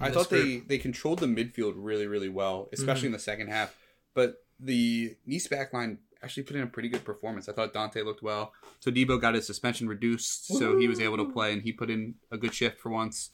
I 0.00 0.10
thought 0.10 0.30
this 0.30 0.42
they 0.42 0.58
they 0.60 0.78
controlled 0.78 1.18
the 1.18 1.26
midfield 1.26 1.74
really 1.76 2.06
really 2.06 2.28
well, 2.28 2.68
especially 2.72 3.06
in 3.06 3.12
the 3.12 3.18
second 3.18 3.48
half. 3.48 3.74
But 4.14 4.44
the 4.60 5.16
Nice 5.26 5.46
back 5.48 5.72
line 5.72 5.98
actually 6.22 6.44
put 6.44 6.56
in 6.56 6.62
a 6.62 6.66
pretty 6.66 6.88
good 6.88 7.04
performance. 7.04 7.48
I 7.48 7.52
thought 7.52 7.74
Dante 7.74 8.00
looked 8.02 8.22
well. 8.22 8.52
Todibo 8.84 9.20
got 9.20 9.34
his 9.34 9.46
suspension 9.46 9.86
reduced, 9.88 10.46
so 10.46 10.78
he 10.78 10.88
was 10.88 10.98
able 11.00 11.18
to 11.18 11.30
play, 11.30 11.52
and 11.52 11.62
he 11.62 11.72
put 11.72 11.90
in 11.90 12.14
a 12.30 12.38
good 12.38 12.54
shift 12.54 12.80
for 12.80 12.90
once. 12.90 13.30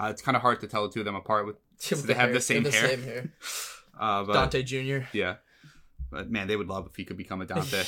Uh, 0.00 0.06
it's 0.06 0.22
kind 0.22 0.34
of 0.36 0.40
hard 0.42 0.60
to 0.60 0.66
tell 0.66 0.86
the 0.86 0.92
two 0.92 1.00
of 1.00 1.04
them 1.04 1.14
apart 1.14 1.46
with, 1.46 1.56
they 2.06 2.14
have 2.14 2.32
the 2.32 2.40
same 2.40 2.64
hair. 2.64 2.88
same 2.88 3.02
hair. 3.02 3.32
uh, 4.00 4.24
but 4.24 4.32
Dante 4.32 4.62
Jr. 4.62 5.04
yeah. 5.12 5.36
But 6.10 6.30
man, 6.30 6.46
they 6.48 6.56
would 6.56 6.68
love 6.68 6.86
if 6.86 6.96
he 6.96 7.04
could 7.04 7.18
become 7.18 7.42
a 7.42 7.46
Dante. 7.52 7.84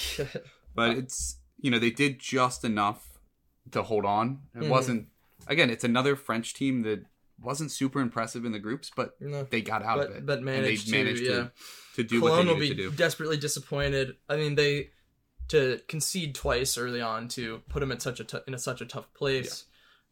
but 0.74 0.98
it's 0.98 1.36
you 1.61 1.70
know 1.70 1.78
they 1.78 1.90
did 1.90 2.18
just 2.18 2.64
enough 2.64 3.18
to 3.72 3.82
hold 3.82 4.05
on. 4.05 4.40
It 4.55 4.62
Mhm. 4.64 4.68
wasn't 4.68 5.09
again. 5.46 5.70
It's 5.70 5.84
another 5.84 6.16
French 6.16 6.55
team 6.55 6.82
that 6.82 7.05
wasn't 7.40 7.70
super 7.70 8.00
impressive 8.00 8.44
in 8.44 8.52
the 8.52 8.59
groups, 8.59 8.90
but 8.94 9.20
no. 9.20 9.44
they 9.44 9.61
got 9.61 9.82
out 9.82 9.98
but, 9.98 10.11
of 10.11 10.16
it 10.16 10.26
but 10.26 10.36
and 10.38 10.44
managed, 10.46 10.90
they 10.90 11.02
managed 11.02 11.24
to, 11.24 11.30
yeah. 11.30 11.36
to, 11.36 11.52
to 11.96 12.05
do 12.05 12.20
Cologne 12.20 12.46
what 12.46 12.55
will 12.55 12.61
be 12.61 12.68
to 12.68 12.74
do. 12.74 12.90
desperately 12.92 13.36
disappointed. 13.36 14.16
I 14.28 14.36
mean, 14.36 14.55
they 14.55 14.90
to 15.48 15.80
concede 15.88 16.34
twice 16.34 16.78
early 16.78 17.00
on 17.02 17.28
to 17.28 17.61
put 17.68 17.80
them 17.80 17.92
at 17.92 18.00
such 18.00 18.20
a 18.20 18.24
t- 18.24 18.38
in 18.46 18.55
a, 18.55 18.59
such 18.59 18.80
a 18.80 18.86
tough 18.86 19.12
place, 19.14 19.64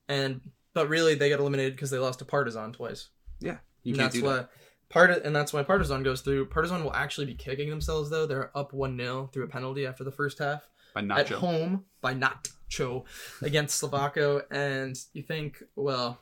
and 0.08 0.40
but 0.74 0.88
really 0.88 1.14
they 1.14 1.30
got 1.30 1.40
eliminated 1.40 1.74
because 1.74 1.90
they 1.90 1.98
lost 1.98 2.18
to 2.18 2.24
Partizan 2.24 2.72
twice. 2.72 3.08
Yeah, 3.40 3.58
you 3.82 3.92
and 3.92 4.00
can't 4.00 4.12
that's 4.12 4.14
do 4.16 4.24
why 4.24 4.36
that. 4.36 4.50
part 4.90 5.10
and 5.24 5.34
that's 5.34 5.52
why 5.52 5.62
Partizan 5.62 6.02
goes 6.02 6.20
through. 6.22 6.46
Partizan 6.46 6.82
will 6.84 6.92
actually 6.94 7.26
be 7.26 7.34
kicking 7.34 7.70
themselves 7.70 8.10
though. 8.10 8.26
They're 8.26 8.56
up 8.56 8.72
one 8.72 8.96
0 8.98 9.30
through 9.32 9.44
a 9.44 9.48
penalty 9.48 9.86
after 9.86 10.04
the 10.04 10.12
first 10.12 10.38
half 10.38 10.68
by 10.94 11.02
at 11.02 11.28
home 11.28 11.84
by 12.00 12.14
Natcho 12.14 13.04
against 13.42 13.82
Slovácko, 13.82 14.42
and 14.50 14.96
you 15.12 15.22
think, 15.22 15.62
well, 15.76 16.18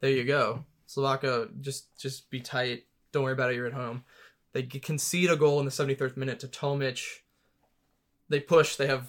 there 0.00 0.10
you 0.10 0.24
go, 0.24 0.64
Slovácko, 0.88 1.60
just 1.60 1.98
just 1.98 2.30
be 2.30 2.40
tight. 2.40 2.84
Don't 3.12 3.24
worry 3.24 3.32
about 3.32 3.50
it. 3.50 3.56
You're 3.56 3.66
at 3.66 3.72
home. 3.72 4.04
They 4.52 4.62
concede 4.62 5.30
a 5.30 5.36
goal 5.36 5.58
in 5.60 5.66
the 5.66 5.70
73rd 5.70 6.16
minute 6.16 6.40
to 6.40 6.48
Tomic. 6.48 7.02
They 8.28 8.40
push. 8.40 8.76
They 8.76 8.86
have, 8.86 9.08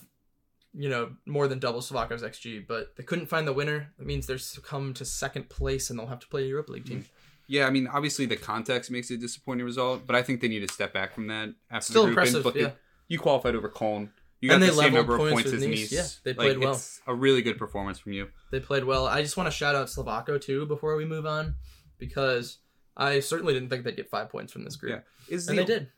you 0.73 0.89
know, 0.89 1.11
more 1.25 1.47
than 1.47 1.59
double 1.59 1.79
Slovácko's 1.79 2.21
xG, 2.21 2.67
but 2.67 2.95
they 2.97 3.03
couldn't 3.03 3.27
find 3.27 3.47
the 3.47 3.53
winner. 3.53 3.93
That 3.97 4.05
means 4.05 4.27
they're 4.27 4.37
succumb 4.37 4.93
to 4.95 5.05
second 5.05 5.49
place, 5.49 5.89
and 5.89 5.97
they'll 5.97 6.07
have 6.07 6.19
to 6.19 6.27
play 6.27 6.43
a 6.43 6.47
Europa 6.47 6.71
League 6.73 6.85
team. 6.85 6.99
Mm-hmm. 6.99 7.11
Yeah, 7.47 7.65
I 7.65 7.69
mean, 7.69 7.87
obviously 7.87 8.25
the 8.25 8.35
context 8.35 8.91
makes 8.91 9.09
it 9.09 9.15
a 9.15 9.17
disappointing 9.17 9.65
result, 9.65 10.05
but 10.05 10.15
I 10.17 10.21
think 10.21 10.41
they 10.41 10.49
need 10.49 10.67
to 10.67 10.73
step 10.73 10.93
back 10.93 11.13
from 11.13 11.27
that 11.27 11.53
after 11.71 11.91
Still 11.91 12.05
the 12.05 12.13
group. 12.13 12.27
impressive, 12.27 12.55
yeah. 12.57 12.71
you 13.07 13.19
qualified 13.19 13.55
over 13.55 13.69
Cologne. 13.69 14.11
You 14.39 14.49
got 14.49 14.55
And 14.55 14.63
the 14.63 14.67
they 14.67 14.73
same 14.73 14.93
number 14.93 15.13
of 15.15 15.19
points 15.19 15.33
points 15.33 15.53
as 15.53 15.65
Nice. 15.65 15.91
Nice. 15.91 15.91
Yeah, 15.91 16.07
they 16.23 16.31
Like, 16.31 16.37
played 16.37 16.57
well. 16.59 16.73
It's 16.73 17.01
a 17.07 17.13
really 17.15 17.41
good 17.41 17.57
performance 17.57 17.97
from 17.99 18.13
you. 18.13 18.27
They 18.51 18.59
played 18.59 18.83
well. 18.83 19.07
I 19.07 19.21
just 19.23 19.35
want 19.35 19.47
to 19.47 19.51
shout 19.51 19.73
out 19.75 19.87
Slovácko 19.87 20.39
too 20.39 20.65
before 20.67 20.95
we 20.95 21.05
move 21.05 21.25
on, 21.25 21.55
because 21.97 22.59
I 22.95 23.19
certainly 23.19 23.53
didn't 23.53 23.69
think 23.69 23.83
they'd 23.83 23.95
get 23.95 24.09
five 24.09 24.29
points 24.29 24.53
from 24.53 24.63
this 24.63 24.75
group, 24.75 25.03
Yeah. 25.29 25.35
Is 25.35 25.47
and 25.47 25.57
the- 25.57 25.63
they 25.63 25.65
did, 25.67 25.91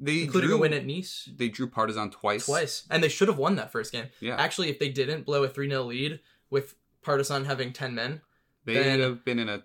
They 0.00 0.22
including 0.22 0.48
drew, 0.48 0.56
a 0.56 0.60
win 0.60 0.72
at 0.72 0.86
Nice 0.86 1.28
They 1.36 1.48
drew 1.48 1.68
Partizan 1.68 2.10
twice. 2.10 2.46
twice, 2.46 2.84
and 2.90 3.02
they 3.04 3.08
should 3.08 3.28
have 3.28 3.38
won 3.38 3.56
that 3.56 3.70
first 3.70 3.92
game. 3.92 4.06
Yeah. 4.20 4.36
Actually, 4.36 4.70
if 4.70 4.78
they 4.78 4.88
didn't 4.88 5.24
blow 5.24 5.44
a 5.44 5.48
three 5.48 5.68
0 5.68 5.82
lead 5.84 6.20
with 6.50 6.74
Partizan 7.02 7.44
having 7.44 7.72
ten 7.72 7.94
men, 7.94 8.22
They 8.64 8.74
then- 8.74 8.98
would 9.00 9.06
have 9.08 9.24
been 9.24 9.38
in 9.38 9.48
a 9.48 9.64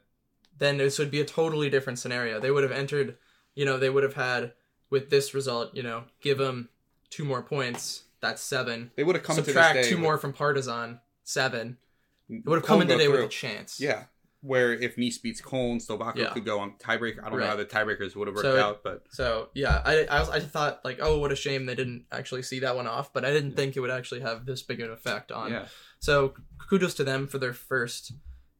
then 0.60 0.78
this 0.78 0.98
would 0.98 1.12
be 1.12 1.22
a 1.22 1.26
totally 1.26 1.70
different 1.70 2.00
scenario. 2.00 2.40
They 2.40 2.50
would 2.50 2.64
have 2.64 2.72
entered, 2.72 3.16
you 3.54 3.64
know, 3.64 3.78
they 3.78 3.92
would 3.92 4.02
have 4.02 4.16
had 4.16 4.54
with 4.90 5.12
this 5.12 5.36
result, 5.36 5.76
you 5.76 5.84
know, 5.84 6.06
give 6.20 6.40
them 6.40 6.70
two 7.12 7.24
more 7.24 7.44
points. 7.44 8.06
That's 8.22 8.41
seven. 8.41 8.91
they 8.95 9.03
would 9.03 9.15
have 9.15 9.24
come 9.24 9.36
Subtract 9.36 9.74
to 9.74 9.78
this 9.78 9.86
day 9.86 9.89
two 9.91 9.97
with- 9.97 10.03
more 10.03 10.18
from 10.18 10.34
Partizan, 10.34 10.99
seven. 11.24 11.78
It 12.30 12.43
would 12.45 12.57
have 12.59 12.65
come 12.65 12.82
in 12.82 12.88
today 12.88 13.07
with 13.07 13.22
a 13.22 13.28
chance. 13.28 13.80
Yeah. 13.80 14.05
Where 14.41 14.74
if 14.74 14.97
Nice 14.97 15.18
beats 15.18 15.41
Cologne, 15.41 15.80
Slovácko 15.80 16.15
Yeah. 16.18 16.34
could 16.34 16.45
go 16.45 16.59
on 16.59 16.74
tiebreak. 16.78 17.20
I 17.20 17.30
don't 17.30 17.39
Right. 17.39 17.45
know 17.45 17.49
how 17.51 17.55
the 17.55 17.65
tiebreakers 17.65 18.15
would 18.15 18.28
have 18.28 18.36
worked 18.36 18.45
So 18.45 18.59
out, 18.59 18.84
but 18.84 19.05
So 19.11 19.49
yeah, 19.55 19.82
I 19.86 20.05
I, 20.05 20.20
was, 20.20 20.30
I 20.30 20.39
thought 20.39 20.84
like, 20.86 20.99
oh, 21.01 21.18
what 21.20 21.32
a 21.32 21.36
shame 21.36 21.65
they 21.65 21.76
didn't 21.76 22.05
actually 22.11 22.43
see 22.43 22.59
that 22.59 22.76
one 22.76 22.86
off, 22.88 23.13
but 23.13 23.24
I 23.26 23.32
didn't 23.32 23.55
think 23.55 23.76
it 23.76 23.80
would 23.80 23.89
actually 23.89 24.22
have 24.22 24.45
this 24.45 24.61
big 24.61 24.80
an 24.80 24.91
effect 24.91 25.32
on. 25.32 25.51
yeah. 25.51 25.68
So 25.99 26.36
kudos 26.70 26.93
to 26.95 27.03
them 27.03 27.28
for 27.28 27.39
their 27.39 27.53
first 27.53 28.11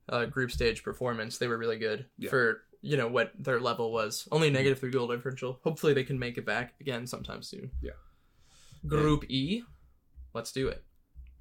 uh, 0.10 0.26
group 0.26 0.52
stage 0.52 0.84
performance. 0.84 1.38
They 1.38 1.48
were 1.48 1.58
really 1.58 1.78
good 1.78 2.06
Yeah. 2.18 2.30
for 2.30 2.62
you 2.82 2.96
know 2.96 3.08
what 3.08 3.32
their 3.38 3.60
level 3.60 3.92
was. 3.92 4.28
Only 4.32 4.50
negative 4.50 4.80
three 4.80 4.92
goal 4.92 5.08
differential. 5.08 5.60
Hopefully 5.64 5.94
they 5.94 6.04
can 6.06 6.18
make 6.18 6.38
it 6.38 6.46
back 6.46 6.76
again 6.80 7.06
sometime 7.08 7.44
soon. 7.44 7.72
Yeah. 7.82 7.92
Group 8.86 9.26
E, 9.30 9.64
let's 10.34 10.52
do 10.52 10.68
it. 10.68 10.84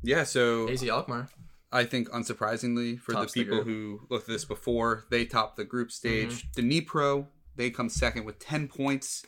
Yeah, 0.02 0.24
so 0.24 0.68
AZ 0.68 0.82
Alkmaar. 0.88 1.28
I 1.72 1.84
think 1.84 2.08
unsurprisingly 2.10 2.98
for 3.00 3.12
Tops 3.12 3.32
the 3.32 3.40
the 3.40 3.44
people 3.44 3.64
group. 3.64 3.66
who 3.66 4.06
looked 4.08 4.28
at 4.28 4.32
this 4.32 4.44
before, 4.44 5.04
they 5.10 5.24
topped 5.24 5.56
the 5.56 5.64
group 5.64 5.90
stage. 5.90 6.48
Mm-hmm. 6.52 6.68
Dnipro, 6.70 7.26
they 7.56 7.70
come 7.70 7.88
second 7.88 8.24
with 8.24 8.38
10 8.38 8.68
points. 8.68 9.24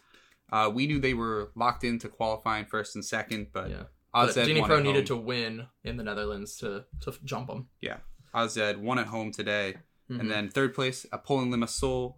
Uh, 0.51 0.71
we 0.73 0.87
knew 0.87 0.99
they 1.01 1.15
were 1.15 1.51
locked 1.55 1.85
into 1.85 2.09
qualifying 2.09 2.65
first 2.65 2.95
and 2.95 3.05
second, 3.05 3.49
but 3.53 3.71
Yeah. 3.71 3.83
Oz 4.15 4.37
Dnipro 4.37 4.83
needed 4.83 5.07
to 5.07 5.17
win 5.17 5.67
in 5.85 5.97
the 5.99 6.03
Netherlands 6.05 6.57
to 6.59 6.85
to 7.01 7.13
jump 7.25 7.49
them. 7.49 7.69
Yeah, 7.81 7.99
Oz 8.33 8.57
won 8.79 8.99
at 8.99 9.09
home 9.09 9.31
today. 9.33 9.77
Mhm. 10.11 10.21
And 10.21 10.31
then 10.31 10.49
third 10.49 10.75
place, 10.75 11.05
Apollon 11.13 11.51
Limassol. 11.51 12.15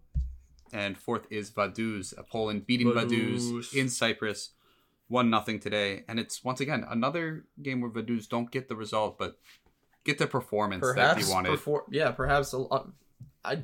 And 0.72 0.96
fourth 0.96 1.26
is 1.30 1.50
Vaduz. 1.50 2.14
Apollon 2.16 2.60
beating 2.60 2.86
Vaduz, 2.92 3.40
Vaduz. 3.50 3.74
in 3.74 3.88
Cyprus. 3.88 4.50
One 5.10 5.28
nothing 5.28 5.58
today. 5.60 6.04
And 6.08 6.18
it's 6.18 6.42
once 6.42 6.60
again 6.60 6.84
another 6.88 7.44
game 7.60 7.80
where 7.82 7.90
Vaduz 7.90 8.28
don't 8.28 8.50
get 8.50 8.68
the 8.68 8.76
result, 8.76 9.18
but 9.18 9.38
get 10.04 10.16
the 10.18 10.26
performance 10.26 10.86
that 10.86 10.94
perhaps 10.94 11.26
they 11.26 11.32
wanted. 11.32 11.52
perfor- 11.58 11.82
yeah 11.90 12.10
perhaps 12.10 12.54
a 12.54 12.58
lot 12.58 12.88
i 13.44 13.58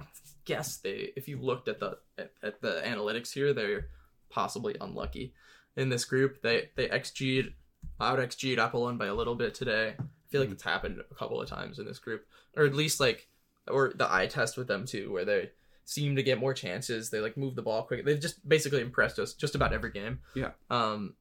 guess 0.44 0.76
they 0.78 1.12
if 1.16 1.28
you 1.28 1.38
looked 1.40 1.66
at 1.66 1.80
the 1.80 1.96
at, 2.18 2.30
at 2.42 2.60
the 2.60 2.82
analytics 2.84 3.32
here 3.32 3.54
they're 3.54 3.86
possibly 4.28 4.76
unlucky 4.82 5.32
in 5.76 5.88
this 5.88 6.04
group 6.04 6.42
they 6.42 6.68
they 6.76 6.88
xg'd 6.88 7.54
out 8.00 8.18
xg'd 8.18 8.58
apollon 8.58 8.98
by 8.98 9.06
a 9.06 9.14
little 9.14 9.34
bit 9.34 9.54
today 9.54 9.94
i 9.98 10.02
feel 10.28 10.42
like 10.42 10.50
Mhm. 10.50 10.54
it's 10.54 10.62
happened 10.62 11.00
a 11.10 11.14
couple 11.14 11.40
of 11.40 11.48
times 11.48 11.78
in 11.78 11.86
this 11.86 11.98
group 11.98 12.26
or 12.54 12.64
at 12.64 12.74
least 12.74 13.00
like 13.00 13.28
or 13.66 13.92
the 13.94 14.10
eye 14.12 14.26
test 14.26 14.58
with 14.58 14.68
them 14.68 14.84
too 14.84 15.10
where 15.12 15.24
they 15.24 15.50
seem 15.86 16.16
to 16.16 16.22
get 16.22 16.38
more 16.38 16.52
chances 16.52 17.08
they 17.08 17.20
like 17.20 17.36
move 17.38 17.54
the 17.54 17.62
ball 17.62 17.82
quick 17.82 18.04
they've 18.04 18.20
just 18.20 18.46
basically 18.46 18.82
impressed 18.82 19.18
us 19.18 19.32
just 19.32 19.54
about 19.54 19.72
every 19.72 19.90
game 19.90 20.20
Yeah. 20.34 20.50
um 20.70 21.14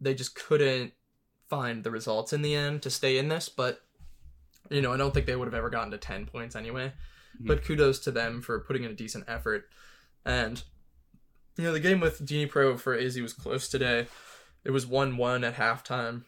they 0.00 0.14
just 0.14 0.34
couldn't 0.34 0.92
find 1.48 1.82
the 1.84 1.90
results 1.90 2.32
in 2.32 2.42
the 2.42 2.54
end 2.54 2.82
to 2.82 2.90
stay 2.90 3.18
in 3.18 3.28
this 3.28 3.48
but 3.48 3.80
You 4.70 4.82
know, 4.82 4.92
I 4.92 4.98
don't 4.98 5.14
think 5.14 5.24
they 5.24 5.34
would 5.34 5.48
have 5.48 5.54
ever 5.54 5.70
gotten 5.70 5.90
to 5.92 5.98
10 5.98 6.26
points 6.26 6.54
anyway. 6.54 6.92
Mhm. 7.40 7.46
But 7.46 7.64
kudos 7.64 7.98
to 8.00 8.10
them 8.10 8.42
for 8.42 8.60
putting 8.60 8.84
in 8.84 8.90
a 8.90 8.94
decent 8.94 9.24
effort. 9.26 9.66
And, 10.26 10.62
you 11.56 11.64
know, 11.64 11.72
the 11.72 11.80
game 11.80 12.00
with 12.00 12.20
Dnipro 12.20 12.78
for 12.78 12.94
AZ 12.94 13.18
was 13.18 13.32
close 13.32 13.66
today. 13.68 14.08
It 14.64 14.70
was 14.72 14.86
1 14.86 15.16
1 15.16 15.42
at 15.42 15.54
halftime. 15.54 16.24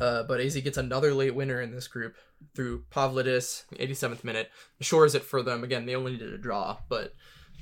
Uh, 0.00 0.24
but 0.24 0.40
AZ 0.40 0.60
gets 0.60 0.76
another 0.76 1.14
late 1.14 1.34
winner 1.36 1.60
in 1.60 1.70
this 1.70 1.86
group 1.86 2.16
through 2.54 2.84
Pavlidis, 2.90 3.64
87th 3.78 4.24
minute. 4.24 4.50
Shores 4.80 5.14
it 5.14 5.22
for 5.22 5.42
them. 5.42 5.62
Again, 5.62 5.86
they 5.86 5.94
only 5.94 6.12
needed 6.12 6.32
a 6.32 6.38
draw, 6.38 6.78
but 6.88 7.14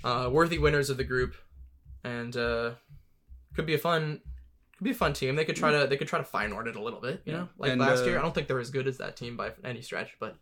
uh, 0.03 0.31
worthy 0.33 0.59
winners 0.59 0.89
of 0.89 0.97
the 0.97 1.05
group. 1.05 1.37
And 2.03 2.35
uh, 2.35 2.77
could 3.55 3.67
be 3.67 3.75
a 3.75 3.79
fun 3.79 4.23
could 4.79 4.85
be 4.85 4.91
a 4.91 4.95
fun 4.95 5.13
team. 5.13 5.37
They 5.37 5.45
could 5.45 5.57
try 5.57 5.71
to 5.73 5.87
they 5.87 5.97
could 5.97 6.09
try 6.09 6.19
to 6.19 6.25
fine 6.25 6.53
art 6.53 6.69
it 6.69 6.77
a 6.77 6.83
little 6.83 7.01
bit, 7.01 7.23
you 7.25 7.33
Yeah. 7.33 7.39
know, 7.41 7.49
like 7.59 7.71
And, 7.73 7.81
last 7.81 8.03
uh, 8.03 8.07
year. 8.07 8.19
I 8.19 8.23
don't 8.23 8.35
think 8.35 8.49
they're 8.49 8.59
as 8.61 8.71
good 8.71 8.87
as 8.87 8.99
that 8.99 9.17
team 9.17 9.37
by 9.37 9.53
any 9.63 9.83
stretch, 9.83 10.11
but 10.21 10.37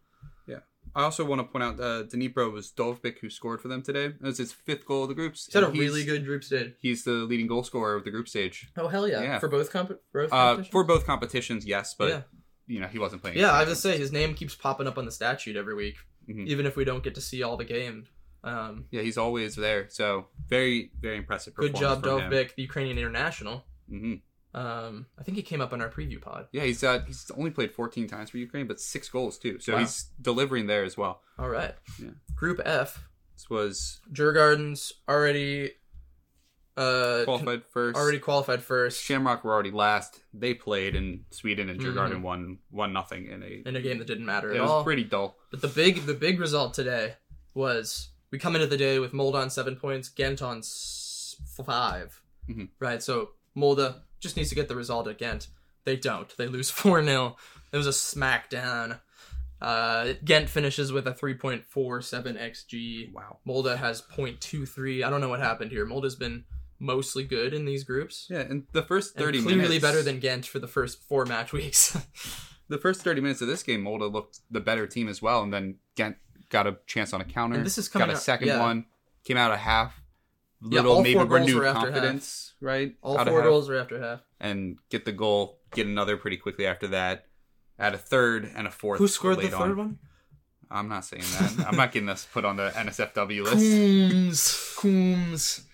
yeah. 0.47 0.61
I 0.95 1.03
also 1.05 1.25
want 1.25 1.41
to 1.41 1.45
point 1.45 1.65
out 1.65 1.81
uh, 1.81 2.03
Dnipro 2.05 2.53
was 2.53 2.71
Dovbyk 2.73 3.19
who 3.21 3.31
scored 3.31 3.61
for 3.61 3.69
them 3.69 3.83
today. 3.83 4.07
It 4.07 4.21
was 4.23 4.39
his 4.39 4.53
fifth 4.53 4.85
goal 4.87 5.05
of 5.05 5.09
the 5.09 5.15
groups. 5.15 5.47
he's 5.47 5.55
had 5.55 5.65
a 5.65 5.69
really 5.71 6.05
good 6.05 6.25
group 6.25 6.45
stage. 6.45 6.75
He's 6.81 7.05
the 7.05 7.13
leading 7.13 7.47
goal 7.47 7.63
scorer 7.63 7.95
of 7.95 8.05
the 8.05 8.11
group 8.11 8.29
stage. 8.29 8.69
Oh 8.77 8.89
hell 8.89 9.07
yeah! 9.09 9.23
Yeah. 9.23 9.39
For 9.39 9.49
both 9.49 9.71
comp 9.71 9.91
both 10.13 10.33
Uh, 10.33 10.37
competitions? 10.37 10.69
for 10.73 10.85
both 10.85 11.07
competitions, 11.07 11.65
yes, 11.67 11.95
but 11.99 12.09
yeah, 12.09 12.23
you 12.67 12.81
know 12.81 12.89
he 12.89 12.99
wasn't 12.99 13.23
playing. 13.23 13.39
yeah. 13.39 13.53
I 13.53 13.65
was 13.65 13.81
say 13.81 13.97
his 13.97 14.13
name 14.13 14.35
keeps 14.35 14.55
popping 14.55 14.87
up 14.87 14.99
on 14.99 15.05
the 15.05 15.13
stat 15.13 15.41
sheet 15.41 15.57
every 15.57 15.75
week, 15.75 15.97
Mhm. 16.29 16.47
even 16.47 16.67
if 16.67 16.77
we 16.77 16.85
don't 16.85 17.03
get 17.05 17.15
to 17.15 17.21
see 17.21 17.43
all 17.43 17.57
the 17.57 17.65
game. 17.65 18.07
Um, 18.45 18.87
Yeah, 18.91 19.03
he's 19.03 19.17
always 19.19 19.55
there. 19.55 19.89
So 19.89 20.27
very, 20.49 20.91
very 21.01 21.17
impressive. 21.17 21.55
good 21.55 21.77
job. 21.77 22.03
Dovbyk, 22.05 22.57
the 22.57 22.63
Ukrainian 22.63 22.99
international. 22.99 23.65
Mhm. 23.91 24.21
Um, 24.55 25.07
I 25.19 25.23
think 25.23 25.37
he 25.39 25.43
came 25.43 25.61
up 25.63 25.73
on 25.73 25.81
our 25.81 25.89
preview 25.89 26.21
pod. 26.21 26.49
Yeah, 26.53 26.65
he's 26.65 26.85
uh, 26.85 27.01
he's 27.07 27.31
only 27.37 27.51
played 27.51 27.73
14 27.73 28.07
times 28.07 28.29
for 28.31 28.37
Ukraine, 28.39 28.67
but 28.67 28.81
six 28.81 29.09
goals 29.09 29.39
too. 29.39 29.59
So 29.61 29.73
Wow. 29.73 29.79
he's 29.79 30.11
delivering 30.21 30.67
there 30.67 30.85
as 30.85 30.97
well. 30.97 31.23
All 31.39 31.49
right. 31.49 31.75
Yeah. 31.99 32.11
Group 32.35 32.61
F, 32.65 33.09
This 33.35 33.49
was 33.49 34.01
Djurgården's 34.13 34.93
already 35.09 35.73
uh 36.77 37.23
qualified 37.25 37.63
first. 37.71 37.99
already 37.99 38.19
qualified 38.19 38.63
first 38.63 39.03
Shamrock 39.03 39.45
were 39.45 39.53
already 39.53 39.71
last. 39.71 40.21
They 40.33 40.55
played 40.55 40.95
in 40.95 41.25
Sweden, 41.31 41.69
and 41.69 41.81
Mhm. 41.81 42.23
Won 42.23 42.59
one 42.71 42.93
nothing 42.93 43.27
in 43.27 43.43
a. 43.43 43.63
in 43.69 43.77
a 43.77 43.81
game 43.83 43.99
that 43.99 44.07
didn't 44.07 44.25
matter 44.27 44.51
It 44.53 44.57
at 44.57 44.63
was 44.63 44.71
all. 44.71 44.85
pretty 44.85 45.05
dull. 45.05 45.39
But 45.51 45.61
the 45.61 45.69
big 45.69 46.07
the 46.07 46.15
big 46.15 46.41
result 46.41 46.73
today 46.75 47.17
was 47.55 48.11
we 48.31 48.39
come 48.39 48.55
into 48.55 48.67
the 48.67 48.77
day 48.79 48.99
with 48.99 49.13
Molde 49.13 49.35
on 49.35 49.51
seven 49.51 49.77
points, 49.77 50.09
Ghent 50.09 50.41
on 50.41 50.59
s- 50.59 51.37
5 51.67 52.23
Mhm. 52.49 52.71
Right, 52.79 53.03
so 53.03 53.33
Molde 53.55 53.95
just 54.21 54.37
needs 54.37 54.49
to 54.51 54.55
get 54.55 54.69
the 54.69 54.77
result 54.77 55.09
at 55.09 55.19
Ghent. 55.19 55.49
They 55.85 55.97
don't. 55.97 56.35
They 56.37 56.47
lose 56.47 56.71
four 56.71 57.03
0 57.03 57.37
It 57.73 57.77
was 57.77 57.87
a 57.87 57.91
smackdown. 57.91 59.01
Uh, 59.61 60.15
Ghent 60.25 60.49
finishes 60.49 60.91
with 60.91 61.07
a 61.07 61.15
three 61.15 61.35
point 61.35 61.65
four 61.65 62.01
seven 62.03 62.37
xg. 62.37 63.13
Wow. 63.13 63.39
Molde 63.45 63.79
has 63.79 64.03
0.23. 64.03 65.05
I 65.05 65.11
don't 65.11 65.21
know 65.21 65.29
what 65.29 65.41
happened 65.41 65.71
here. 65.71 65.87
Molde's 65.87 66.17
been 66.17 66.45
mostly 66.81 67.23
good 67.23 67.55
in 67.55 67.65
these 67.65 67.85
groups. 67.85 68.27
Yeah, 68.29 68.41
and 68.41 68.65
the 68.73 68.83
first 68.83 69.15
And 69.15 69.25
30 69.25 69.43
clearly 69.43 69.63
minutes 69.63 69.83
better 69.83 70.03
than 70.03 70.19
Ghent 70.19 70.47
for 70.47 70.59
the 70.59 70.67
first 70.67 71.05
four 71.05 71.25
match 71.25 71.53
weeks. 71.53 71.97
the 72.69 72.79
first 72.79 73.03
30 73.03 73.21
minutes 73.21 73.41
of 73.41 73.47
this 73.47 73.63
game. 73.63 73.83
Molde 73.83 74.13
looked 74.13 74.41
the 74.51 74.61
better 74.61 74.87
team 74.89 75.09
as 75.09 75.23
well, 75.23 75.43
and 75.43 75.53
then 75.53 75.77
Ghent 75.95 76.17
got 76.49 76.67
a 76.67 76.79
chance 76.87 77.13
on 77.13 77.21
a 77.21 77.25
counter. 77.25 77.57
And 77.57 77.65
this 77.65 77.79
is 77.79 77.89
coming 77.89 78.09
got 78.09 78.15
a 78.15 78.17
out- 78.17 78.23
second 78.23 78.49
yeah. 78.49 78.61
one. 78.61 78.87
Came 79.25 79.37
out 79.37 79.53
a 79.53 79.57
half. 79.57 80.02
Yeah, 80.65 80.77
Little 80.81 80.93
all 80.97 81.03
maybe 81.03 81.15
four 81.15 81.27
goals 81.27 81.41
renewed 81.41 81.59
were 81.59 81.67
after 81.67 81.91
half. 81.91 82.53
right? 82.61 82.95
All 83.03 83.19
Out 83.19 83.27
four 83.29 83.41
half. 83.41 83.49
goals 83.49 83.69
are 83.69 83.77
after 83.77 84.01
half. 84.01 84.21
and 84.41 84.79
get 84.91 85.05
the 85.05 85.13
goal, 85.13 85.59
get 85.75 85.87
another 85.87 86.17
pretty 86.17 86.37
quickly 86.37 86.67
after 86.67 86.87
that. 86.89 87.27
Add 87.79 87.95
a 87.95 87.99
third 87.99 88.51
and 88.55 88.67
a 88.67 88.71
fourth. 88.71 88.99
Who 88.99 89.09
scored 89.09 89.39
the 89.41 89.49
third 89.49 89.73
on. 89.73 89.77
one? 89.77 89.99
I'm 90.71 90.89
not 90.89 91.05
saying 91.05 91.25
that. 91.39 91.67
I'm 91.69 91.77
not 91.77 91.91
getting 91.93 92.07
this 92.07 92.27
put 92.33 92.45
on 92.45 92.57
the 92.57 92.71
NSFW 92.71 93.43
list. 93.45 93.57
Kums. 94.77 94.77
Kums. 94.79 95.65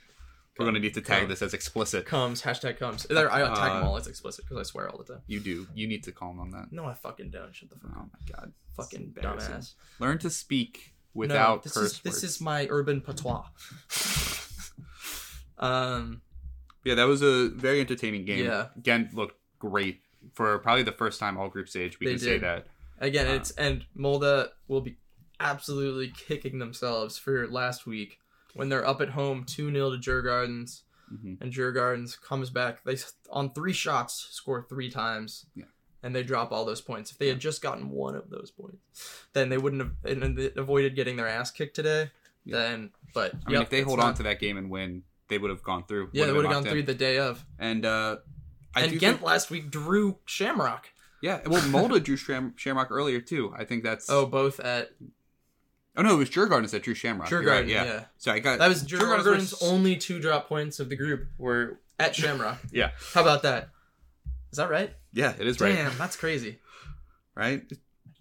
We're 0.58 0.64
gonna 0.64 0.80
need 0.80 0.94
to 0.94 1.00
tag 1.02 1.20
Come. 1.20 1.28
this 1.28 1.40
as 1.42 1.54
explicit. 1.54 2.04
Comes. 2.06 2.42
Hashtag 2.42 2.78
comes. 2.78 3.06
I 3.10 3.14
tag 3.14 3.28
them 3.28 3.84
Uh, 3.84 3.86
all 3.86 3.96
as 3.96 4.08
explicit 4.08 4.44
because 4.44 4.58
I 4.58 4.62
swear 4.68 4.88
all 4.90 4.98
the 4.98 5.04
time. 5.04 5.22
You 5.28 5.38
do. 5.38 5.68
You 5.74 5.86
need 5.86 6.02
to 6.04 6.12
call 6.12 6.32
him 6.32 6.40
on 6.40 6.50
that. 6.50 6.72
No, 6.72 6.84
I 6.86 6.94
fucking 6.94 7.30
don't. 7.30 7.54
Shut 7.54 7.68
the 7.70 7.76
fuck 7.76 7.90
up. 7.92 7.96
Oh 7.96 8.10
my 8.12 8.32
god. 8.36 8.52
Fucking 8.76 9.14
dumbass. 9.20 9.74
Learn 10.00 10.18
to 10.18 10.30
speak 10.30 10.94
No, 11.14 11.20
without 11.20 11.62
this 11.62 11.74
curse 11.74 11.92
is 11.92 12.00
this 12.00 12.24
is 12.24 12.40
my 12.40 12.66
urban 12.70 13.00
patois. 13.02 13.44
um. 15.58 16.22
Yeah, 16.84 16.94
that 16.94 17.06
was 17.06 17.22
a 17.22 17.48
very 17.48 17.80
entertaining 17.80 18.24
game. 18.24 18.44
Yeah. 18.46 18.68
Ghent 18.82 19.12
looked 19.12 19.36
great 19.58 20.00
for 20.32 20.58
probably 20.60 20.84
the 20.84 20.92
first 20.92 21.20
time 21.20 21.36
all 21.36 21.48
group 21.48 21.68
stage. 21.68 21.98
We 22.00 22.06
They 22.06 22.12
can 22.12 22.20
say 22.20 22.38
that. 22.38 22.66
Again, 23.00 23.26
Uh, 23.28 23.34
it's 23.34 23.50
and 23.52 23.84
Molde 23.94 24.48
will 24.68 24.80
be 24.80 24.96
absolutely 25.40 26.12
kicking 26.16 26.58
themselves 26.58 27.18
for 27.18 27.46
last 27.48 27.86
week 27.86 28.18
when 28.54 28.68
they're 28.68 28.86
up 28.86 29.00
at 29.00 29.10
home 29.10 29.44
two 29.44 29.70
0 29.72 29.90
to 29.90 29.98
Djurgardens 29.98 30.82
hmm 31.08 31.34
and 31.40 31.52
Djurgardens 31.52 32.20
comes 32.20 32.50
back. 32.50 32.84
They 32.84 32.96
on 33.30 33.52
three 33.52 33.72
shots 33.72 34.28
score 34.30 34.66
three 34.68 34.90
times. 34.90 35.46
Yeah. 35.54 35.64
And 36.02 36.14
they 36.14 36.22
drop 36.22 36.52
all 36.52 36.64
those 36.64 36.80
points. 36.80 37.10
If 37.10 37.18
they 37.18 37.28
had 37.28 37.40
just 37.40 37.60
gotten 37.60 37.90
one 37.90 38.14
of 38.14 38.30
those 38.30 38.50
points, 38.50 39.24
then 39.32 39.48
they 39.48 39.58
wouldn't 39.58 39.82
have 39.82 39.92
and 40.04 40.22
and 40.22 40.36
they 40.36 40.50
avoided 40.56 40.94
getting 40.94 41.16
their 41.16 41.26
ass 41.28 41.50
kicked 41.50 41.76
today. 41.76 42.10
Yeah. 42.48 42.56
Then, 42.58 42.90
but 43.14 43.32
I 43.46 43.50
mean, 43.50 43.62
if 43.62 43.70
they 43.70 43.82
hold 43.82 44.00
on 44.00 44.14
to 44.14 44.22
that 44.24 44.40
game 44.40 44.56
and 44.56 44.70
win, 44.70 45.02
they 45.28 45.38
would 45.38 45.50
have 45.50 45.62
gone 45.62 45.84
through. 45.84 46.10
yeah, 46.12 46.26
they 46.26 46.32
would 46.32 46.44
have 46.46 46.52
gone 46.54 46.66
in. 46.66 46.70
through 46.72 46.82
the 46.84 46.94
day 46.94 47.18
of. 47.18 47.44
And 47.58 47.84
uh, 47.84 48.16
I 48.74 48.82
and 48.84 48.90
Ghent 48.98 49.18
think- 49.18 49.22
last 49.22 49.50
week 49.50 49.70
drew 49.70 50.18
Shamrock. 50.24 50.88
yeah, 51.22 51.40
well, 51.46 51.66
Molde 51.68 52.02
drew 52.02 52.16
Sham- 52.16 52.54
Shamrock 52.56 52.90
earlier 52.90 53.20
too. 53.20 53.52
I 53.56 53.64
think 53.64 53.84
that's. 53.84 54.08
Oh, 54.10 54.24
both 54.26 54.60
at 54.60 54.90
oh 55.96 56.02
no, 56.02 56.14
it 56.14 56.18
was 56.18 56.30
Djurgardens 56.30 56.70
that 56.70 56.82
drew 56.82 56.94
Shamrock. 56.94 57.30
You're 57.30 57.42
right, 57.42 57.66
yeah. 57.66 57.84
yeah. 57.84 58.04
So 58.16 58.32
I 58.32 58.38
got 58.38 58.58
that 58.60 58.68
was 58.68 58.82
Djurgården's 58.82 59.52
were- 59.60 59.68
only 59.68 59.96
two 59.96 60.18
drop 60.20 60.48
points 60.48 60.80
of 60.80 60.88
the 60.88 60.96
group 60.96 61.26
were 61.38 61.80
at 61.98 62.14
Shamrock. 62.16 62.58
Yeah. 62.72 62.92
How 63.12 63.20
about 63.22 63.42
that? 63.42 63.70
Is 64.52 64.56
that 64.56 64.70
right? 64.70 64.94
Yeah, 65.12 65.34
it 65.38 65.46
is 65.46 65.60
right. 65.60 65.74
Damn, 65.74 65.96
that's 65.98 66.16
crazy. 66.16 66.58
Right. 67.34 67.70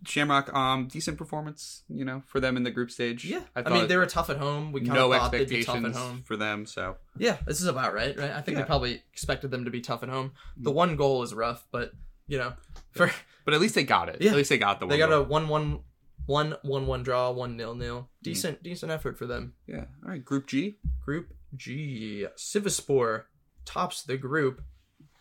Shamrock, 0.06 0.54
um, 0.54 0.88
decent 0.88 1.18
performance, 1.18 1.84
you 1.90 2.06
know, 2.06 2.22
for 2.28 2.40
them 2.40 2.56
in 2.56 2.64
the 2.64 2.72
group 2.72 2.92
stage. 2.92 3.26
Yeah, 3.26 3.42
I, 3.56 3.64
I, 3.66 3.70
mean 3.70 3.88
they 3.88 3.98
were 3.98 4.06
tough 4.06 4.30
at 4.30 4.38
home. 4.38 4.72
We 4.72 4.82
kind 4.82 4.94
no 4.94 5.12
of 5.12 5.20
thought 5.20 5.32
they'd 5.32 5.50
be 5.50 5.64
tough 5.64 5.84
at 5.84 5.94
home. 5.94 6.24
for 6.24 6.38
them. 6.38 6.66
So 6.66 6.98
Yeah, 7.18 7.38
this 7.46 7.62
is 7.62 7.68
about 7.68 7.94
right, 7.94 8.18
right? 8.18 8.32
I 8.32 8.42
think 8.42 8.56
Yeah. 8.58 8.64
they 8.64 8.68
probably 8.68 9.04
expected 9.12 9.52
them 9.52 9.66
to 9.66 9.72
be 9.72 9.82
tough 9.82 10.04
at 10.04 10.10
home. 10.10 10.34
The 10.56 10.72
Mhm. 10.72 10.76
one 10.76 10.96
goal 10.98 11.24
is 11.24 11.34
rough, 11.34 11.66
but 11.72 11.94
you 12.28 12.38
know, 12.38 12.54
for 12.92 13.12
But 13.46 13.54
at 13.54 13.62
least 13.62 13.76
they 13.76 13.84
got 13.84 14.10
it. 14.10 14.18
Yeah. 14.22 14.32
At 14.32 14.38
least 14.38 14.50
they 14.50 14.58
got 14.58 14.80
the 14.80 14.86
one. 14.86 14.90
they 14.92 14.98
got 14.98 15.10
a 15.10 15.16
goal. 15.18 15.26
one 15.26 15.48
one 15.48 15.80
one 16.26 16.56
one 16.62 16.86
one 16.86 17.04
draw, 17.04 17.32
one 17.32 17.56
nil 17.58 17.74
nil. 17.74 18.10
Decent 18.22 18.62
decent 18.62 18.92
effort 18.92 19.18
for 19.18 19.26
them. 19.26 19.54
Yeah. 19.66 19.86
All 20.04 20.10
right. 20.12 20.24
Group 20.24 20.46
G. 20.48 20.78
Group 21.04 21.34
G, 21.56 22.28
Sivaspor 22.36 23.24
tops 23.66 24.04
the 24.04 24.18
group 24.18 24.62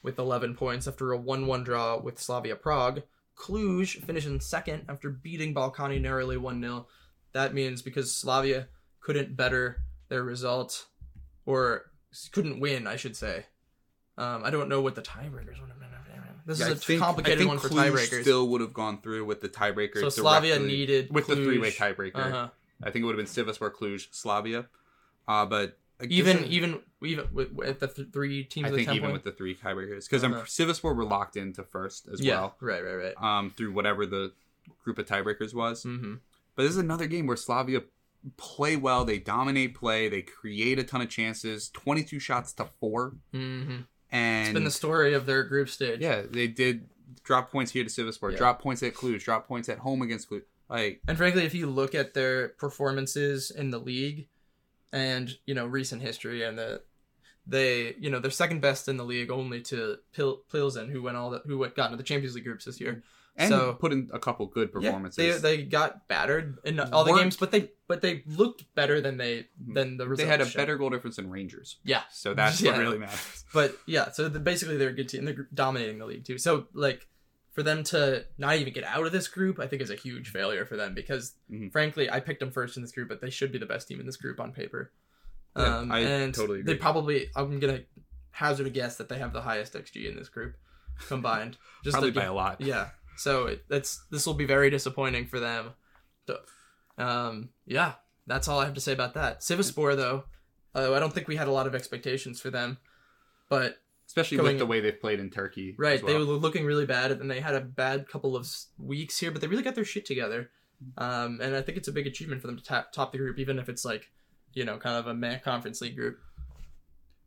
with 0.02 0.18
11 0.18 0.54
points 0.54 0.86
after 0.86 1.12
a 1.12 1.18
1-1 1.18 1.64
draw 1.64 1.96
with 1.98 2.18
Slavia 2.20 2.56
Prague. 2.56 3.02
Cluj 3.36 4.02
finishing 4.04 4.40
second 4.40 4.84
after 4.88 5.10
beating 5.10 5.54
Ballkani 5.54 6.00
narrowly 6.00 6.36
1-0. 6.36 6.86
That 7.32 7.54
means 7.54 7.82
because 7.82 8.14
Slavia 8.14 8.68
couldn't 9.00 9.36
better 9.36 9.82
their 10.08 10.22
result 10.22 10.86
or 11.44 11.90
couldn't 12.32 12.60
win, 12.60 12.86
I 12.86 12.96
should 12.96 13.16
say. 13.16 13.46
Um, 14.18 14.42
I 14.44 14.50
don't 14.50 14.68
know 14.68 14.80
what 14.80 14.94
the 14.94 15.02
tiebreakers 15.02 15.60
would 15.60 15.68
have 15.68 15.78
been. 15.78 15.86
This 16.46 16.60
Yeah, 16.60 16.66
is 16.68 16.72
a 16.74 16.76
think- 16.76 17.00
complicated 17.02 17.38
I 17.38 17.40
think 17.40 17.48
one 17.48 17.58
for 17.58 17.68
Cluj 17.68 17.90
tiebreakers. 17.90 18.22
Still 18.22 18.48
would 18.50 18.60
have 18.60 18.72
gone 18.72 19.00
through 19.00 19.24
with 19.24 19.40
the 19.40 19.48
tiebreaker. 19.48 19.98
so 20.00 20.08
Slavia 20.08 20.60
needed 20.60 21.12
with 21.12 21.26
the 21.26 21.34
three-way 21.34 21.72
tiebreaker. 21.72 22.14
Uh-huh. 22.16 22.48
I 22.82 22.90
think 22.90 23.02
it 23.02 23.06
would 23.06 23.18
have 23.18 23.26
been 23.26 23.44
Sivaspor, 23.46 23.72
Cluj, 23.72 24.06
Slavia. 24.12 24.66
Uh, 25.26 25.44
but 25.44 25.76
Even 26.08 26.38
it- 26.44 26.50
even 26.50 26.80
even 27.02 27.26
with, 27.32 27.52
with 27.52 27.78
the 27.80 27.86
th- 27.88 28.08
three 28.12 28.44
teams 28.44 28.66
I 28.66 28.70
think 28.70 28.88
even 28.90 29.10
points. 29.10 29.24
with 29.24 29.24
the 29.24 29.32
three 29.32 29.54
tiebreakers 29.54 30.04
because 30.08 30.22
I'm 30.24 30.34
Uh-huh. 30.34 30.78
Were 30.94 31.04
locked 31.04 31.36
into 31.36 31.62
first 31.62 32.08
as 32.12 32.20
yeah, 32.20 32.40
well. 32.40 32.56
right, 32.60 32.84
right, 32.84 32.94
right. 32.94 33.14
Um, 33.22 33.50
through 33.50 33.72
whatever 33.72 34.04
the 34.06 34.32
group 34.84 34.98
of 34.98 35.06
tiebreakers 35.06 35.54
was. 35.54 35.84
Mm-hmm. 35.84 36.14
But 36.54 36.62
this 36.64 36.72
is 36.72 36.78
another 36.78 37.06
game 37.06 37.26
where 37.26 37.36
Slavia 37.36 37.82
play 38.36 38.76
well. 38.76 39.04
They 39.04 39.18
dominate 39.18 39.74
play. 39.74 40.08
They 40.08 40.22
create 40.22 40.78
a 40.78 40.84
ton 40.84 41.00
of 41.00 41.08
chances. 41.08 41.68
Twenty-two 41.70 42.18
shots 42.18 42.52
to 42.54 42.66
four, 42.80 43.14
Mm-hmm. 43.34 43.76
and 44.10 44.46
It's 44.48 44.54
been 44.54 44.64
the 44.64 44.70
story 44.70 45.14
of 45.14 45.26
their 45.26 45.44
group 45.44 45.68
stage. 45.68 46.00
yeah, 46.00 46.22
they 46.28 46.46
did 46.48 46.88
drop 47.24 47.50
points 47.50 47.72
here 47.72 47.84
to 47.84 47.90
Sivaspor, 47.90 48.32
Yeah. 48.32 48.38
drop 48.38 48.60
points 48.62 48.82
at 48.82 48.94
Cluj, 48.94 49.22
drop 49.22 49.46
points 49.48 49.68
at 49.68 49.78
home 49.78 50.02
against 50.02 50.28
Cluj. 50.30 50.42
Like 50.68 51.00
And 51.06 51.16
frankly, 51.16 51.44
if 51.44 51.54
you 51.54 51.66
look 51.68 51.94
at 51.94 52.14
their 52.14 52.48
performances 52.50 53.50
in 53.50 53.70
the 53.70 53.78
league 53.78 54.28
and, 54.92 55.30
you 55.46 55.54
know, 55.54 55.66
recent 55.66 56.02
history 56.02 56.42
and 56.44 56.58
the 56.58 56.82
they, 57.48 57.94
you 58.00 58.10
know, 58.10 58.18
they're 58.18 58.30
second 58.30 58.60
best 58.60 58.88
in 58.88 58.96
the 58.96 59.04
league 59.04 59.30
only 59.30 59.60
to 59.62 59.98
Pil- 60.12 60.42
Pilsen 60.50 60.88
who 60.90 61.02
went 61.02 61.16
all 61.16 61.30
the 61.30 61.42
who 61.46 61.58
went 61.58 61.76
got 61.76 61.86
into 61.86 61.96
the 61.96 62.02
Champions 62.02 62.34
League 62.34 62.44
groups 62.44 62.64
this 62.64 62.80
year. 62.80 63.02
and 63.38 63.50
So- 63.50 63.74
put 63.74 63.92
in 63.92 64.08
a 64.14 64.18
couple 64.18 64.46
good 64.46 64.70
Yeah, 64.80 64.88
performances. 64.90 65.42
they 65.42 65.56
they 65.56 65.62
got 65.64 66.08
battered 66.08 66.56
in 66.64 66.80
all 66.80 67.04
the 67.04 67.10
Weren't- 67.12 67.22
games, 67.24 67.36
but 67.36 67.50
they 67.52 67.70
but 67.86 68.00
they 68.00 68.24
looked 68.26 68.64
better 68.74 69.00
than 69.00 69.16
they 69.18 69.40
mm-hmm. 69.40 69.74
than 69.74 69.96
the 69.98 70.06
They 70.06 70.24
had 70.26 70.40
a 70.40 70.46
showed. 70.46 70.56
better 70.58 70.76
goal 70.78 70.88
difference 70.90 71.16
than 71.16 71.30
Rangers, 71.30 71.76
Yeah. 71.84 72.02
so 72.10 72.32
that's 72.34 72.60
Yeah. 72.62 72.72
what 72.72 72.80
really 72.80 72.98
matters. 72.98 73.44
But 73.52 73.76
yeah, 73.86 74.10
so 74.10 74.28
the, 74.28 74.40
basically 74.40 74.76
they're 74.78 74.88
a 74.88 74.94
good 74.94 75.08
team. 75.10 75.24
They're 75.26 75.46
dominating 75.54 75.98
the 75.98 76.06
league 76.06 76.24
too. 76.24 76.38
So 76.38 76.66
like 76.72 77.06
for 77.56 77.62
them 77.62 77.82
to 77.82 78.24
not 78.36 78.56
even 78.56 78.72
get 78.72 78.84
out 78.84 79.04
of 79.06 79.12
this 79.12 79.26
group, 79.28 79.58
I 79.58 79.66
think 79.66 79.80
is 79.82 79.90
a 79.90 79.94
huge 79.96 80.28
failure 80.28 80.64
for 80.66 80.76
them 80.76 80.94
because, 80.94 81.32
Mhm. 81.50 81.72
frankly, 81.72 82.08
I 82.10 82.20
picked 82.20 82.40
them 82.40 82.50
first 82.52 82.76
in 82.76 82.82
this 82.82 82.92
group, 82.92 83.08
but 83.08 83.20
they 83.22 83.30
should 83.30 83.50
be 83.50 83.56
the 83.58 83.64
best 83.66 83.88
team 83.88 83.98
in 83.98 84.04
this 84.06 84.18
group 84.18 84.38
on 84.38 84.52
paper. 84.52 84.92
Yeah, 85.56 85.78
um, 85.78 85.90
I 85.90 86.00
and 86.00 86.34
totally 86.34 86.60
They 86.60 86.74
probably, 86.76 87.30
I'm 87.34 87.58
gonna 87.58 87.80
hazard 88.32 88.66
a 88.66 88.70
guess 88.70 88.96
that 88.98 89.08
they 89.08 89.18
have 89.18 89.32
the 89.32 89.40
highest 89.40 89.72
XG 89.74 90.06
in 90.06 90.14
this 90.16 90.28
group 90.28 90.54
combined. 91.08 91.56
Just 91.82 91.94
Probably 91.94 92.12
to- 92.12 92.20
by 92.20 92.26
a 92.26 92.34
lot. 92.34 92.60
yeah. 92.60 92.90
So 93.16 93.46
it, 93.46 93.64
that's 93.68 94.04
this 94.10 94.26
will 94.26 94.34
be 94.34 94.44
very 94.44 94.68
disappointing 94.68 95.26
for 95.26 95.40
them. 95.40 95.72
So, 96.26 96.40
um, 96.98 97.48
yeah, 97.64 97.94
that's 98.26 98.48
all 98.48 98.60
I 98.60 98.66
have 98.66 98.74
to 98.74 98.80
say 98.82 98.92
about 98.92 99.14
that. 99.14 99.40
Sivaspor 99.40 99.96
though, 99.96 100.24
uh, 100.74 100.92
I 100.92 101.00
don't 101.00 101.14
think 101.14 101.26
we 101.26 101.36
had 101.36 101.48
a 101.48 101.52
lot 101.52 101.66
of 101.66 101.74
expectations 101.74 102.38
for 102.38 102.50
them, 102.50 102.76
but 103.48 103.78
Especially 104.16 104.38
Going- 104.38 104.52
with 104.54 104.58
the 104.60 104.66
way 104.66 104.80
they've 104.80 104.98
played 104.98 105.20
in 105.20 105.28
Turkey. 105.28 105.74
right, 105.78 106.02
well. 106.02 106.10
they 106.12 106.18
were 106.18 106.24
looking 106.24 106.64
really 106.64 106.86
bad, 106.86 107.12
and 107.12 107.30
they 107.30 107.40
had 107.40 107.54
a 107.54 107.60
bad 107.60 108.08
couple 108.08 108.34
of 108.34 108.48
weeks 108.78 109.18
here, 109.18 109.30
but 109.30 109.42
they 109.42 109.46
really 109.46 109.62
got 109.62 109.74
their 109.74 109.84
shit 109.84 110.06
together. 110.06 110.50
Um, 110.96 111.38
and 111.42 111.54
I 111.54 111.60
think 111.60 111.76
it's 111.76 111.88
a 111.88 111.92
big 111.92 112.06
achievement 112.06 112.40
for 112.40 112.46
them 112.46 112.56
to 112.56 112.64
tap, 112.64 112.92
top 112.92 113.12
the 113.12 113.18
group, 113.18 113.38
even 113.38 113.58
if 113.58 113.68
it's 113.68 113.84
like, 113.84 114.10
you 114.54 114.64
know, 114.64 114.78
kind 114.78 114.96
of 114.96 115.06
a 115.06 115.12
meh 115.14 115.38
conference 115.38 115.82
league 115.82 115.96
group. 115.96 116.18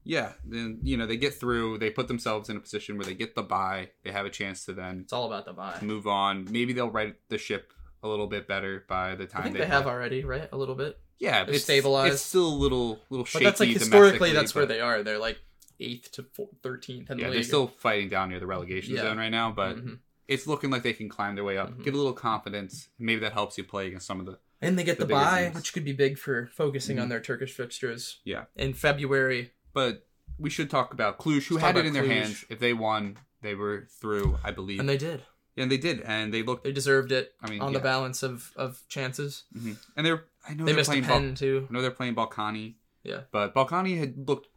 Yeah, 0.04 0.32
then 0.44 0.80
you 0.82 0.98
know 0.98 1.06
they 1.06 1.18
get 1.18 1.40
through. 1.40 1.78
They 1.78 1.92
put 1.92 2.08
themselves 2.08 2.50
in 2.50 2.58
a 2.58 2.60
position 2.60 2.98
where 2.98 3.06
they 3.06 3.14
get 3.14 3.36
the 3.36 3.44
bye. 3.44 3.90
They 4.04 4.12
have 4.12 4.26
a 4.26 4.30
chance 4.32 4.66
to 4.66 4.74
then 4.74 5.02
It's 5.04 5.14
all 5.14 5.28
about 5.28 5.46
the 5.46 5.54
buy. 5.54 5.78
move 5.84 6.08
on. 6.08 6.48
Maybe 6.50 6.74
they'll 6.74 6.90
right 6.90 7.16
the 7.30 7.38
ship 7.38 7.72
a 8.02 8.08
little 8.08 8.28
bit 8.28 8.48
better 8.48 8.86
by 8.88 9.14
the 9.16 9.28
time 9.28 9.54
they 9.54 9.60
they 9.60 9.66
have 9.68 9.86
already, 9.86 10.24
right? 10.24 10.50
A 10.52 10.58
little 10.58 10.74
bit. 10.76 10.98
Yeah, 11.20 11.46
it's 11.48 11.66
stabilized. 11.66 12.14
It's 12.14 12.24
still 12.24 12.48
a 12.48 12.56
little 12.56 13.00
little 13.10 13.28
But 13.32 13.44
that's 13.44 13.60
like 13.60 13.70
historically, 13.70 14.32
that's 14.32 14.56
where 14.56 14.66
they 14.66 14.80
are. 14.80 15.04
They're 15.04 15.20
like 15.20 15.38
eighth 15.80 16.12
to 16.14 16.24
four, 16.24 16.50
13th 16.64 17.10
in 17.10 17.18
the 17.18 17.24
Yeah, 17.24 17.30
they're 17.30 17.44
still 17.44 17.68
fighting 17.68 18.10
down 18.10 18.30
near 18.30 18.40
the 18.40 18.48
relegation 18.48 18.96
Yeah. 18.96 19.02
zone 19.04 19.18
right 19.18 19.30
now, 19.30 19.52
but 19.52 19.78
Mhm. 19.78 20.00
it's 20.28 20.48
looking 20.48 20.70
like 20.70 20.84
they 20.84 20.94
can 20.94 21.10
climb 21.10 21.36
their 21.36 21.44
way 21.44 21.58
up, 21.58 21.72
Mhm. 21.72 21.84
get 21.84 21.94
a 21.94 21.98
little 21.98 22.14
confidence. 22.14 22.90
Maybe 23.00 23.20
that 23.22 23.34
helps 23.34 23.58
you 23.58 23.64
play 23.64 23.88
against 23.88 24.06
some 24.08 24.20
of 24.20 24.26
the. 24.26 24.40
And 24.62 24.78
they 24.78 24.84
get 24.84 24.98
the 24.98 25.04
the, 25.06 25.08
bigger 25.08 25.20
buy, 25.22 25.44
teams. 25.44 25.56
which 25.56 25.74
could 25.74 25.86
be 25.86 25.94
big 25.94 26.18
for 26.18 26.48
focusing 26.48 26.98
Mhm. 26.98 27.02
on 27.04 27.10
their 27.10 27.22
Turkish 27.22 27.54
fixtures. 27.54 28.20
Yeah. 28.26 28.46
In 28.56 28.74
February. 28.74 29.52
But 29.74 30.06
we 30.38 30.50
should 30.50 30.70
talk 30.70 30.94
about 30.94 31.18
Cluj, 31.20 31.48
who 31.48 31.56
Let's 31.56 31.66
had 31.66 31.78
it 31.78 31.86
in 31.86 31.94
their 31.94 32.06
hands. 32.06 32.44
If 32.50 32.60
they 32.60 32.74
won, 32.74 33.18
they 33.42 33.56
were 33.56 33.88
through, 34.02 34.38
I 34.44 34.52
believe. 34.52 34.80
And 34.80 34.90
they 34.90 34.98
did. 34.98 35.24
Yeah 35.56 35.64
and 35.64 35.72
they 35.72 35.78
did, 35.78 36.00
and 36.02 36.34
they 36.34 36.42
looked. 36.42 36.64
They 36.64 36.72
deserved 36.72 37.12
it 37.12 37.36
I 37.42 37.50
mean, 37.50 37.60
on 37.62 37.74
yeah. 37.74 37.80
the 37.80 37.84
balance 37.84 38.24
of, 38.24 38.54
of 38.56 38.82
chances. 38.88 39.44
Mhm. 39.58 39.78
And 39.98 40.06
they're. 40.06 40.24
I 40.48 40.54
know 40.54 40.64
They 40.66 40.72
are 40.72 40.76
missed 40.76 40.90
a 40.90 40.92
playing. 40.94 41.04
pen 41.04 41.28
Bal- 41.30 41.36
too. 41.36 41.68
I 41.70 41.74
know 41.74 41.82
they're 41.82 41.92
playing 41.92 42.16
Ballkani. 42.16 42.76
Yeah. 43.04 43.22
But 43.32 43.54
Ballkani 43.54 43.98
had 44.00 44.28
looked 44.28 44.48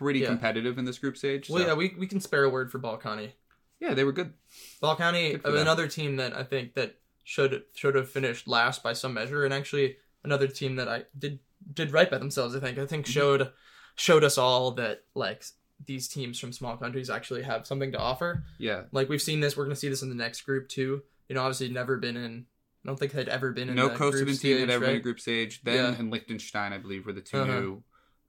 pretty 0.00 0.20
Yeah. 0.20 0.26
competitive 0.28 0.78
in 0.78 0.84
this 0.84 0.98
group 0.98 1.16
stage. 1.16 1.48
Well, 1.50 1.62
so- 1.62 1.68
yeah, 1.68 1.74
we, 1.74 1.94
we 1.98 2.06
can 2.06 2.20
spare 2.20 2.44
a 2.44 2.50
word 2.50 2.70
for 2.72 2.78
Ballkani. 2.78 3.32
yeah, 3.80 3.94
they 3.94 4.04
were 4.04 4.12
good. 4.12 4.32
Ballkani, 4.82 5.32
Good 5.32 5.42
for 5.42 5.50
them. 5.52 5.60
another 5.60 5.86
team 5.88 6.16
that 6.16 6.34
I 6.36 6.42
think 6.44 6.74
that 6.74 6.96
should 7.24 7.64
should 7.74 7.94
have 7.94 8.08
finished 8.10 8.48
last 8.48 8.82
by 8.82 8.92
some 8.92 9.14
measure, 9.14 9.44
and 9.44 9.52
actually 9.54 9.96
another 10.24 10.46
team 10.48 10.76
that 10.76 10.88
I 10.88 11.04
did 11.18 11.38
did 11.72 11.92
right 11.92 12.10
by 12.10 12.18
themselves. 12.18 12.54
I 12.56 12.60
think 12.60 12.78
I 12.78 12.86
think 12.86 13.04
Mm-hmm. 13.06 13.12
showed 13.12 13.52
showed 13.94 14.24
us 14.24 14.38
all 14.38 14.72
that 14.72 15.04
like 15.14 15.44
these 15.86 16.08
teams 16.08 16.38
from 16.38 16.52
small 16.52 16.76
countries 16.76 17.08
actually 17.10 17.42
have 17.42 17.66
something 17.66 17.92
to 17.92 17.98
offer. 17.98 18.44
Yeah. 18.58 18.82
Like 18.92 19.08
we've 19.08 19.22
seen 19.22 19.40
this, 19.40 19.56
we're 19.56 19.64
gonna 19.64 19.76
see 19.76 19.88
this 19.88 20.02
in 20.02 20.08
the 20.08 20.14
next 20.14 20.42
group 20.42 20.68
too. 20.68 21.02
You 21.28 21.34
know, 21.34 21.42
obviously 21.42 21.68
never 21.68 21.96
been 21.98 22.16
in. 22.16 22.46
I 22.84 22.88
don't 22.88 22.98
think 22.98 23.12
they'd 23.12 23.28
ever 23.28 23.52
been 23.52 23.68
in 23.68 23.74
no 23.76 23.90
Kosovan 23.90 24.24
group 24.24 24.40
team 24.40 24.58
had 24.58 24.68
stage, 24.68 24.70
ever 24.70 24.86
been 24.86 24.96
in 24.96 25.02
group 25.02 25.20
stage. 25.20 25.62
Then 25.62 25.74
Yeah. 25.76 25.98
and 25.98 26.10
Liechtenstein, 26.10 26.72
I 26.72 26.78
believe, 26.78 27.04
were 27.06 27.12
the 27.12 27.20
2 27.20 27.36
Uh-huh. 27.38 27.60
new 27.60 27.82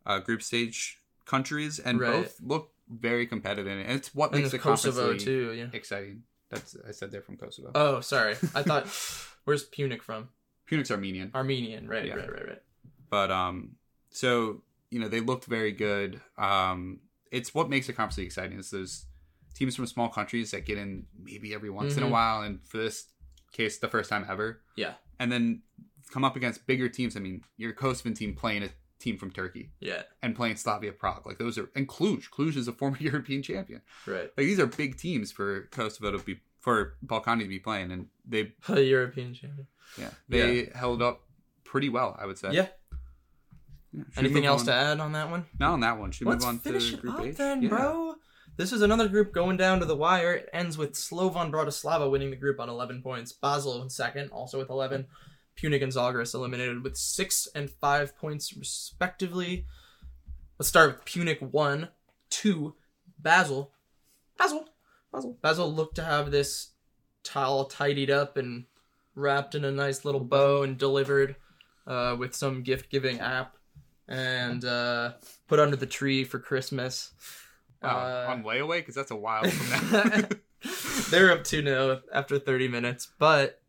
uh, 0.06 0.20
group 0.20 0.42
stage 0.44 1.00
countries, 1.36 1.80
and 1.80 2.00
Right. 2.00 2.12
both 2.24 2.34
look 2.42 2.72
very 2.90 3.26
competitive. 3.26 3.68
And 3.68 3.90
it's 3.98 4.14
what 4.14 4.32
And 4.32 4.42
makes 4.42 4.52
the 4.52 4.60
conference 4.60 4.96
Kosovo 4.96 5.12
league 5.14 5.20
too. 5.22 5.54
Yeah. 5.54 5.68
exciting. 5.74 6.24
That's 6.50 6.76
I 6.88 6.92
said 6.92 7.12
they're 7.12 7.22
from 7.30 7.38
Kosovo. 7.38 7.72
Oh, 7.74 8.02
sorry. 8.02 8.34
I 8.54 8.62
thought. 8.70 8.86
where's 9.46 9.64
Pyunik 9.70 10.02
from? 10.02 10.30
Pyunik's 10.70 10.92
Armenian, 10.92 11.32
Armenian. 11.34 11.88
Right. 11.88 12.06
Yeah. 12.06 12.16
Right. 12.16 12.32
Right. 12.32 12.48
Right. 12.52 12.62
but 13.10 13.30
um, 13.32 13.76
so 14.10 14.62
you 14.90 15.00
know 15.00 15.08
they 15.08 15.22
looked 15.22 15.46
very 15.46 15.72
good. 15.72 16.22
Um, 16.38 17.00
it's 17.32 17.54
what 17.56 17.70
makes 17.70 17.88
the 17.88 17.94
conference 17.94 18.18
league 18.18 18.28
exciting 18.28 18.60
is 18.60 18.70
those 18.72 19.06
teams 19.56 19.76
from 19.76 19.86
small 19.86 20.10
countries 20.10 20.52
that 20.52 20.66
get 20.66 20.78
in 20.78 21.06
maybe 21.18 21.54
every 21.54 21.70
once 21.70 21.96
in 21.98 22.04
a 22.04 22.08
Mhm. 22.08 22.12
while, 22.12 22.42
and 22.42 22.60
for 22.68 22.78
this 22.78 23.08
case, 23.54 23.80
the 23.80 23.88
first 23.90 24.10
time 24.10 24.26
ever. 24.30 24.62
Yeah. 24.76 24.94
and 25.20 25.32
then 25.32 25.62
come 26.10 26.24
up 26.26 26.36
against 26.36 26.66
bigger 26.68 26.90
teams. 26.90 27.16
I 27.16 27.20
mean, 27.20 27.44
your 27.58 27.74
Kosovan 27.74 28.16
team 28.16 28.34
playing 28.36 28.64
a 28.64 28.70
team 29.02 29.18
from 29.18 29.32
Turkey 29.32 29.72
Yeah. 29.80 30.04
and 30.22 30.36
playing 30.36 30.56
Slavia 30.56 30.92
Prague, 30.94 31.26
like 31.26 31.38
those 31.40 31.58
are, 31.58 31.70
and 31.76 31.88
Cluj. 31.88 32.30
Cluj 32.30 32.56
is 32.56 32.68
a 32.68 32.72
former 32.74 32.98
European 33.02 33.42
champion. 33.42 33.82
Right. 34.06 34.30
Like 34.38 34.46
these 34.48 34.60
are 34.60 34.68
big 34.68 34.98
teams 34.98 35.32
for 35.32 35.64
Kosovo 35.72 36.12
to 36.12 36.20
be 36.24 36.40
for 36.60 36.96
Ballkani 37.06 37.42
to 37.42 37.48
be 37.48 37.60
playing, 37.60 37.92
and 37.92 38.08
they 38.28 38.54
A 38.70 38.80
European 38.82 39.34
champion. 39.34 39.68
yeah 39.98 40.12
they 40.30 40.70
held 40.76 41.02
up 41.02 41.22
pretty 41.64 41.90
well, 41.90 42.16
I 42.20 42.26
would 42.26 42.38
say. 42.38 42.50
Yeah. 42.52 42.68
Yeah, 43.94 44.04
Anything 44.16 44.46
else 44.46 44.62
on? 44.62 44.68
to 44.68 44.74
add 44.74 45.00
on 45.02 45.12
that 45.14 45.30
one? 45.30 45.46
Not 45.60 45.72
on 45.74 45.80
that 45.82 46.00
one. 46.00 46.12
Should 46.12 46.28
we 46.28 46.32
Let's 46.34 46.46
move 46.46 46.50
on 46.54 46.60
finish 46.60 46.92
to 46.92 46.96
it 46.96 47.02
Group 47.02 47.16
up 47.20 47.26
H? 47.26 47.36
then, 47.36 47.62
Yeah. 47.62 47.70
bro. 47.70 48.16
This 48.58 48.72
is 48.72 48.82
another 48.82 49.08
group 49.10 49.34
going 49.34 49.58
down 49.58 49.80
to 49.80 49.86
the 49.86 49.96
wire. 49.98 50.34
It 50.34 50.50
ends 50.54 50.78
with 50.78 50.94
Slovan 50.96 51.52
Bratislava 51.52 52.10
winning 52.10 52.30
the 52.30 52.36
group 52.38 52.60
on 52.60 52.70
11 52.70 53.02
points. 53.02 53.34
Basel 53.34 53.82
in 53.82 53.90
second, 53.90 54.30
also 54.32 54.58
with 54.60 54.70
11. 54.70 55.08
Pyunik 55.58 55.84
and 55.84 55.92
Zalgiris 55.92 56.34
eliminated 56.34 56.84
with 56.84 56.98
6 56.98 57.48
and 57.56 57.70
5 57.70 58.16
points 58.18 58.56
respectively. 58.56 59.66
Let's 60.58 60.70
start 60.70 60.92
with 60.96 61.06
Pyunik 61.06 61.42
1, 61.42 61.90
2, 62.30 62.76
Basel. 63.20 63.72
Basel. 64.38 64.66
Basel. 65.12 65.38
Basel 65.42 65.74
looked 65.74 65.96
to 65.96 66.04
have 66.04 66.32
this 66.32 66.72
towel 67.24 67.66
tidied 67.66 68.10
up 68.10 68.38
and 68.38 68.66
wrapped 69.16 69.56
in 69.56 69.66
a 69.66 69.72
nice 69.72 70.06
little 70.06 70.22
bow 70.22 70.64
and 70.64 70.78
delivered 70.78 71.36
uh, 71.86 72.16
with 72.18 72.34
some 72.36 72.64
gift 72.64 72.90
giving 72.90 73.20
app 73.20 73.58
and 74.08 74.66
uh, 74.66 75.14
put 75.48 75.60
under 75.60 75.76
the 75.76 75.86
tree 75.86 76.24
for 76.24 76.40
Christmas. 76.40 77.12
Wow, 77.82 77.98
Uh, 78.28 78.32
on 78.32 78.44
layaway 78.44 78.78
because 78.80 78.96
that's 78.96 79.12
a 79.12 79.16
while 79.16 79.44
from 79.44 79.92
now. 79.92 80.22
They're 81.10 81.32
up 81.32 81.44
2 81.44 81.64
0 81.64 82.02
after 82.14 82.38
30 82.40 82.68
minutes, 82.68 83.08
but 83.18 83.61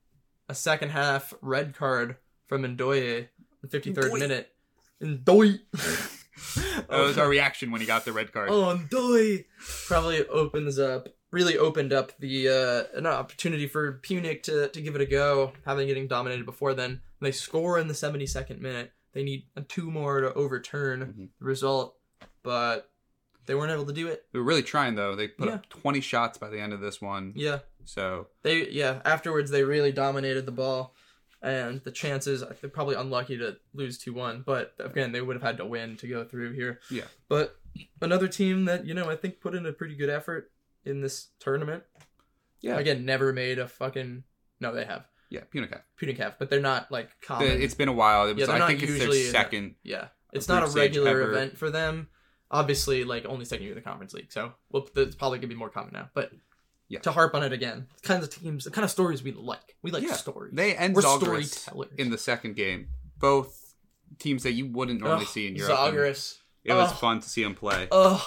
a 0.48 0.54
second 0.54 0.90
half 0.90 1.32
red 1.40 1.74
card 1.74 2.16
from 2.46 2.62
Ndoye, 2.62 3.18
in 3.18 3.28
the 3.62 3.68
53rd 3.80 3.94
Ndoye. 4.10 4.18
minute. 4.18 4.52
Ndoye! 5.02 5.60
that 6.88 6.98
was 6.98 7.18
our 7.18 7.28
reaction 7.28 7.70
when 7.70 7.80
he 7.80 7.86
got 7.86 8.04
the 8.04 8.12
red 8.12 8.32
card. 8.32 8.48
Oh, 8.50 8.76
Ndoye! 8.78 9.44
Probably 9.86 10.26
opens 10.28 10.78
up, 10.78 11.08
really 11.30 11.56
opened 11.58 11.92
up 11.92 12.12
the 12.18 12.48
uh, 12.48 12.96
an 12.98 13.06
opportunity 13.06 13.66
for 13.66 14.00
Pyunik 14.02 14.42
to, 14.44 14.68
to 14.68 14.80
give 14.80 14.94
it 14.94 15.00
a 15.00 15.06
go, 15.06 15.52
having 15.64 15.86
getting 15.88 16.06
dominated 16.08 16.44
before 16.46 16.74
then. 16.74 17.00
They 17.20 17.32
score 17.32 17.78
in 17.78 17.88
the 17.88 17.94
72nd 17.94 18.60
minute. 18.60 18.92
They 19.12 19.22
need 19.22 19.44
a 19.56 19.60
two 19.62 19.90
more 19.90 20.20
to 20.20 20.32
overturn 20.34 21.00
Mhm. 21.00 21.28
the 21.38 21.44
result, 21.44 21.96
but 22.42 22.90
they 23.46 23.54
weren't 23.54 23.72
able 23.72 23.86
to 23.86 23.92
do 23.92 24.08
it. 24.08 24.24
They 24.32 24.38
were 24.38 24.44
really 24.44 24.62
trying 24.62 24.94
though. 24.94 25.14
They 25.16 25.28
put 25.28 25.48
Yeah. 25.48 25.54
up 25.54 25.68
20 25.68 26.00
shots 26.00 26.38
by 26.38 26.48
the 26.48 26.60
end 26.60 26.72
of 26.72 26.80
this 26.80 27.00
one. 27.00 27.32
Yeah, 27.36 27.60
So 27.84 28.28
they 28.42 28.68
yeah. 28.70 29.00
Afterwards, 29.04 29.50
they 29.50 29.64
really 29.64 29.92
dominated 29.92 30.46
the 30.46 30.52
ball, 30.52 30.94
and 31.42 31.80
the 31.84 31.90
chances 31.90 32.42
they're 32.60 32.70
probably 32.70 32.94
unlucky 32.94 33.36
to 33.38 33.56
lose 33.74 33.98
two 33.98 34.12
one. 34.14 34.42
But 34.46 34.74
again, 34.78 35.12
they 35.12 35.20
would 35.20 35.36
have 35.36 35.42
had 35.42 35.56
to 35.58 35.64
win 35.66 35.96
to 35.98 36.06
go 36.06 36.24
through 36.24 36.52
here. 36.52 36.80
Yeah. 36.90 37.04
But 37.28 37.56
another 38.00 38.28
team 38.28 38.64
that 38.66 38.86
you 38.86 38.94
know 38.94 39.08
I 39.10 39.16
think 39.16 39.40
put 39.40 39.54
in 39.54 39.66
a 39.66 39.72
pretty 39.72 39.96
good 39.96 40.10
effort 40.10 40.50
in 40.84 41.00
this 41.00 41.28
tournament. 41.40 41.82
Yeah. 42.60 42.76
Again, 42.78 43.04
never 43.04 43.32
made 43.32 43.58
a 43.58 43.66
fucking 43.66 44.22
no. 44.60 44.72
They 44.72 44.84
have 44.84 45.06
yeah, 45.30 45.40
Pyunik. 45.52 45.80
Putin 46.00 46.16
calf, 46.16 46.34
but 46.38 46.48
they're 46.50 46.60
not 46.60 46.92
like 46.92 47.08
common. 47.22 47.60
It's 47.60 47.74
been 47.74 47.88
a 47.88 47.92
while. 47.92 48.28
It 48.28 48.34
was, 48.34 48.40
Yeah, 48.40 48.46
they're 48.46 48.54
I 48.56 48.58
not 48.60 48.68
think 48.68 48.82
it's 48.82 48.92
usually 48.92 49.18
their 49.18 49.26
in 49.26 49.32
second. 49.32 49.74
yeah, 49.82 50.08
it's 50.32 50.46
not 50.46 50.62
a 50.62 50.66
regular 50.70 51.22
event 51.22 51.58
for 51.58 51.70
them. 51.70 52.08
Obviously, 52.52 53.02
like 53.04 53.24
only 53.24 53.44
second 53.44 53.64
year 53.64 53.72
of 53.72 53.76
the 53.82 53.88
conference 53.88 54.12
league, 54.14 54.30
so 54.30 54.52
well, 54.70 54.86
it's 54.96 55.16
probably 55.16 55.38
gonna 55.38 55.48
be 55.48 55.54
more 55.54 55.70
common 55.70 55.92
now. 55.94 56.10
But 56.14 56.30
Yeah. 56.88 57.00
to 57.00 57.12
harp 57.12 57.34
on 57.34 57.42
it 57.42 57.52
again, 57.52 57.88
the 58.02 58.06
kinds 58.06 58.24
of 58.24 58.30
teams, 58.34 58.64
the 58.64 58.70
kind 58.70 58.84
of 58.84 58.90
stories 58.90 59.22
we 59.22 59.32
like. 59.32 59.76
We 59.82 59.90
like 59.90 60.02
Yeah. 60.02 60.12
stories. 60.12 60.52
They 60.54 60.76
and 60.76 60.94
We're 60.94 61.02
Zalgiris 61.02 61.46
storytellers. 61.54 61.94
in 61.98 62.10
the 62.10 62.18
second 62.18 62.54
game. 62.56 62.88
Both 63.18 63.74
teams 64.18 64.42
that 64.42 64.52
you 64.52 64.66
wouldn't 64.66 65.00
normally 65.00 65.24
Ugh, 65.24 65.30
see 65.30 65.46
in 65.48 65.56
Europe. 65.56 65.78
Zalgiris. 65.78 66.38
It 66.64 66.74
was 66.74 66.90
Ugh. 66.90 66.98
fun 66.98 67.20
to 67.20 67.28
see 67.28 67.42
them 67.42 67.54
play. 67.54 67.88
Ugh, 67.90 68.20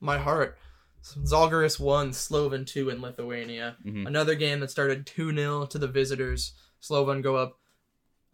my 0.00 0.18
heart. 0.18 0.56
Zalgiris 1.02 1.80
won, 1.80 2.12
Slovan 2.12 2.64
2 2.64 2.88
in 2.88 3.00
Lithuania. 3.02 3.76
Mhm. 3.84 4.06
Another 4.06 4.36
game 4.36 4.60
that 4.60 4.70
started 4.70 5.04
2 5.06 5.32
0 5.32 5.66
to 5.66 5.78
the 5.78 5.88
visitors. 5.88 6.52
Slovan 6.80 7.22
go 7.22 7.34
up 7.36 7.58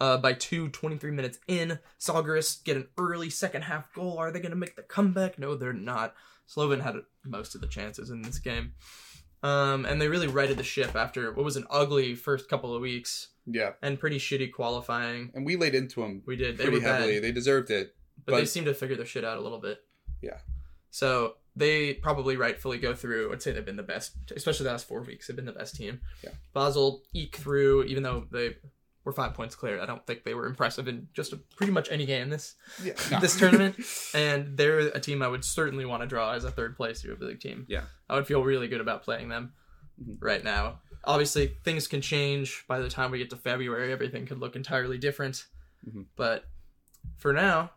uh, 0.01 0.16
by 0.18 0.32
2, 0.32 0.68
23 0.68 1.11
minutes 1.11 1.38
in. 1.49 1.78
Zalgiris 2.01 2.62
get 2.64 2.76
an 2.76 2.88
early 2.99 3.30
second 3.30 3.62
half 3.62 3.92
goal. 3.92 4.16
Are 4.18 4.30
they 4.30 4.40
going 4.40 4.51
to 4.51 4.57
make 4.57 4.76
the 4.76 4.82
comeback? 4.82 5.38
No, 5.38 5.55
they're 5.55 5.72
not. 5.72 6.14
Slovan 6.46 6.80
had 6.80 6.96
most 7.24 7.55
of 7.55 7.61
the 7.61 7.66
chances 7.66 8.11
in 8.11 8.22
this 8.22 8.38
game. 8.38 8.72
Um, 9.42 9.84
and 9.84 10.01
they 10.01 10.09
really 10.09 10.26
righted 10.26 10.57
the 10.57 10.64
ship 10.64 10.96
after 10.96 11.32
what 11.32 11.44
was 11.44 11.57
an 11.57 11.66
ugly 11.70 12.14
first 12.16 12.49
couple 12.49 12.74
of 12.74 12.80
weeks 12.82 13.28
Yeah, 13.46 13.72
and 13.82 13.99
pretty 14.01 14.18
shitty 14.18 14.53
qualifying. 14.53 15.30
and 15.34 15.46
we 15.46 15.55
laid 15.57 15.74
into 15.76 16.01
them 16.01 16.22
We 16.26 16.34
did. 16.36 16.59
They 16.59 16.64
pretty 16.64 16.80
bad. 16.80 16.96
heavily. 17.03 17.20
They 17.20 17.30
deserved 17.30 17.70
it. 17.70 17.94
but, 18.26 18.32
they 18.34 18.40
But- 18.40 18.49
seem 18.49 18.64
to 18.64 18.74
figure 18.74 18.96
their 18.96 19.07
shit 19.07 19.24
out 19.24 19.38
a 19.38 19.40
little 19.40 19.61
bit. 19.61 19.78
Yeah. 20.20 20.38
So 20.90 21.36
they 21.55 21.94
probably 21.94 22.36
rightfully 22.36 22.78
go 22.78 22.94
through. 22.94 23.32
I'd 23.32 23.40
say 23.42 23.53
they've 23.53 23.64
been 23.64 23.76
the 23.76 23.82
best, 23.84 24.12
especially 24.34 24.64
the 24.64 24.70
last 24.70 24.88
four 24.88 25.03
weeks. 25.03 25.26
They've 25.28 25.36
been 25.36 25.44
the 25.44 25.53
best 25.53 25.76
team. 25.76 26.01
Yeah. 26.24 26.30
Basel 26.53 27.03
eke 27.14 27.36
through, 27.36 27.84
even 27.84 28.03
though 28.03 28.26
they 28.32 28.57
were 29.09 29.12
five 29.12 29.32
points 29.34 29.54
clear. 29.54 29.80
I 29.80 29.86
don't 29.86 30.06
think 30.06 30.22
they 30.24 30.34
were 30.34 30.46
impressive 30.46 30.86
in 30.86 31.09
just 31.14 31.32
a, 31.32 31.36
pretty 31.56 31.72
much 31.72 31.88
any 31.90 32.04
game 32.04 32.28
this 32.28 32.54
Yeah. 32.84 32.92
this 33.20 33.36
tournament. 33.38 33.76
And 34.14 34.56
they're 34.56 34.78
a 34.80 35.00
team 35.00 35.22
I 35.22 35.28
would 35.28 35.44
certainly 35.44 35.86
want 35.86 36.02
to 36.02 36.06
draw 36.06 36.32
as 36.32 36.44
a 36.44 36.50
third 36.50 36.76
place 36.76 37.02
Europa 37.02 37.24
League 37.24 37.40
team. 37.40 37.64
Yeah. 37.68 37.84
I 38.09 38.14
would 38.16 38.26
feel 38.26 38.44
really 38.44 38.68
good 38.68 38.80
about 38.82 39.02
playing 39.02 39.28
them 39.30 39.52
Mhm. 40.02 40.18
right 40.20 40.44
now. 40.44 40.80
Obviously, 41.04 41.56
things 41.64 41.88
can 41.88 42.00
change 42.02 42.64
by 42.68 42.78
the 42.80 42.88
time 42.90 43.11
we 43.11 43.18
get 43.18 43.30
to 43.30 43.36
February. 43.36 43.90
Everything 43.92 44.26
could 44.26 44.38
look 44.40 44.54
entirely 44.56 44.98
different. 44.98 45.46
Mhm. 45.88 46.06
But 46.16 46.44
for 47.16 47.32
now, 47.32 47.72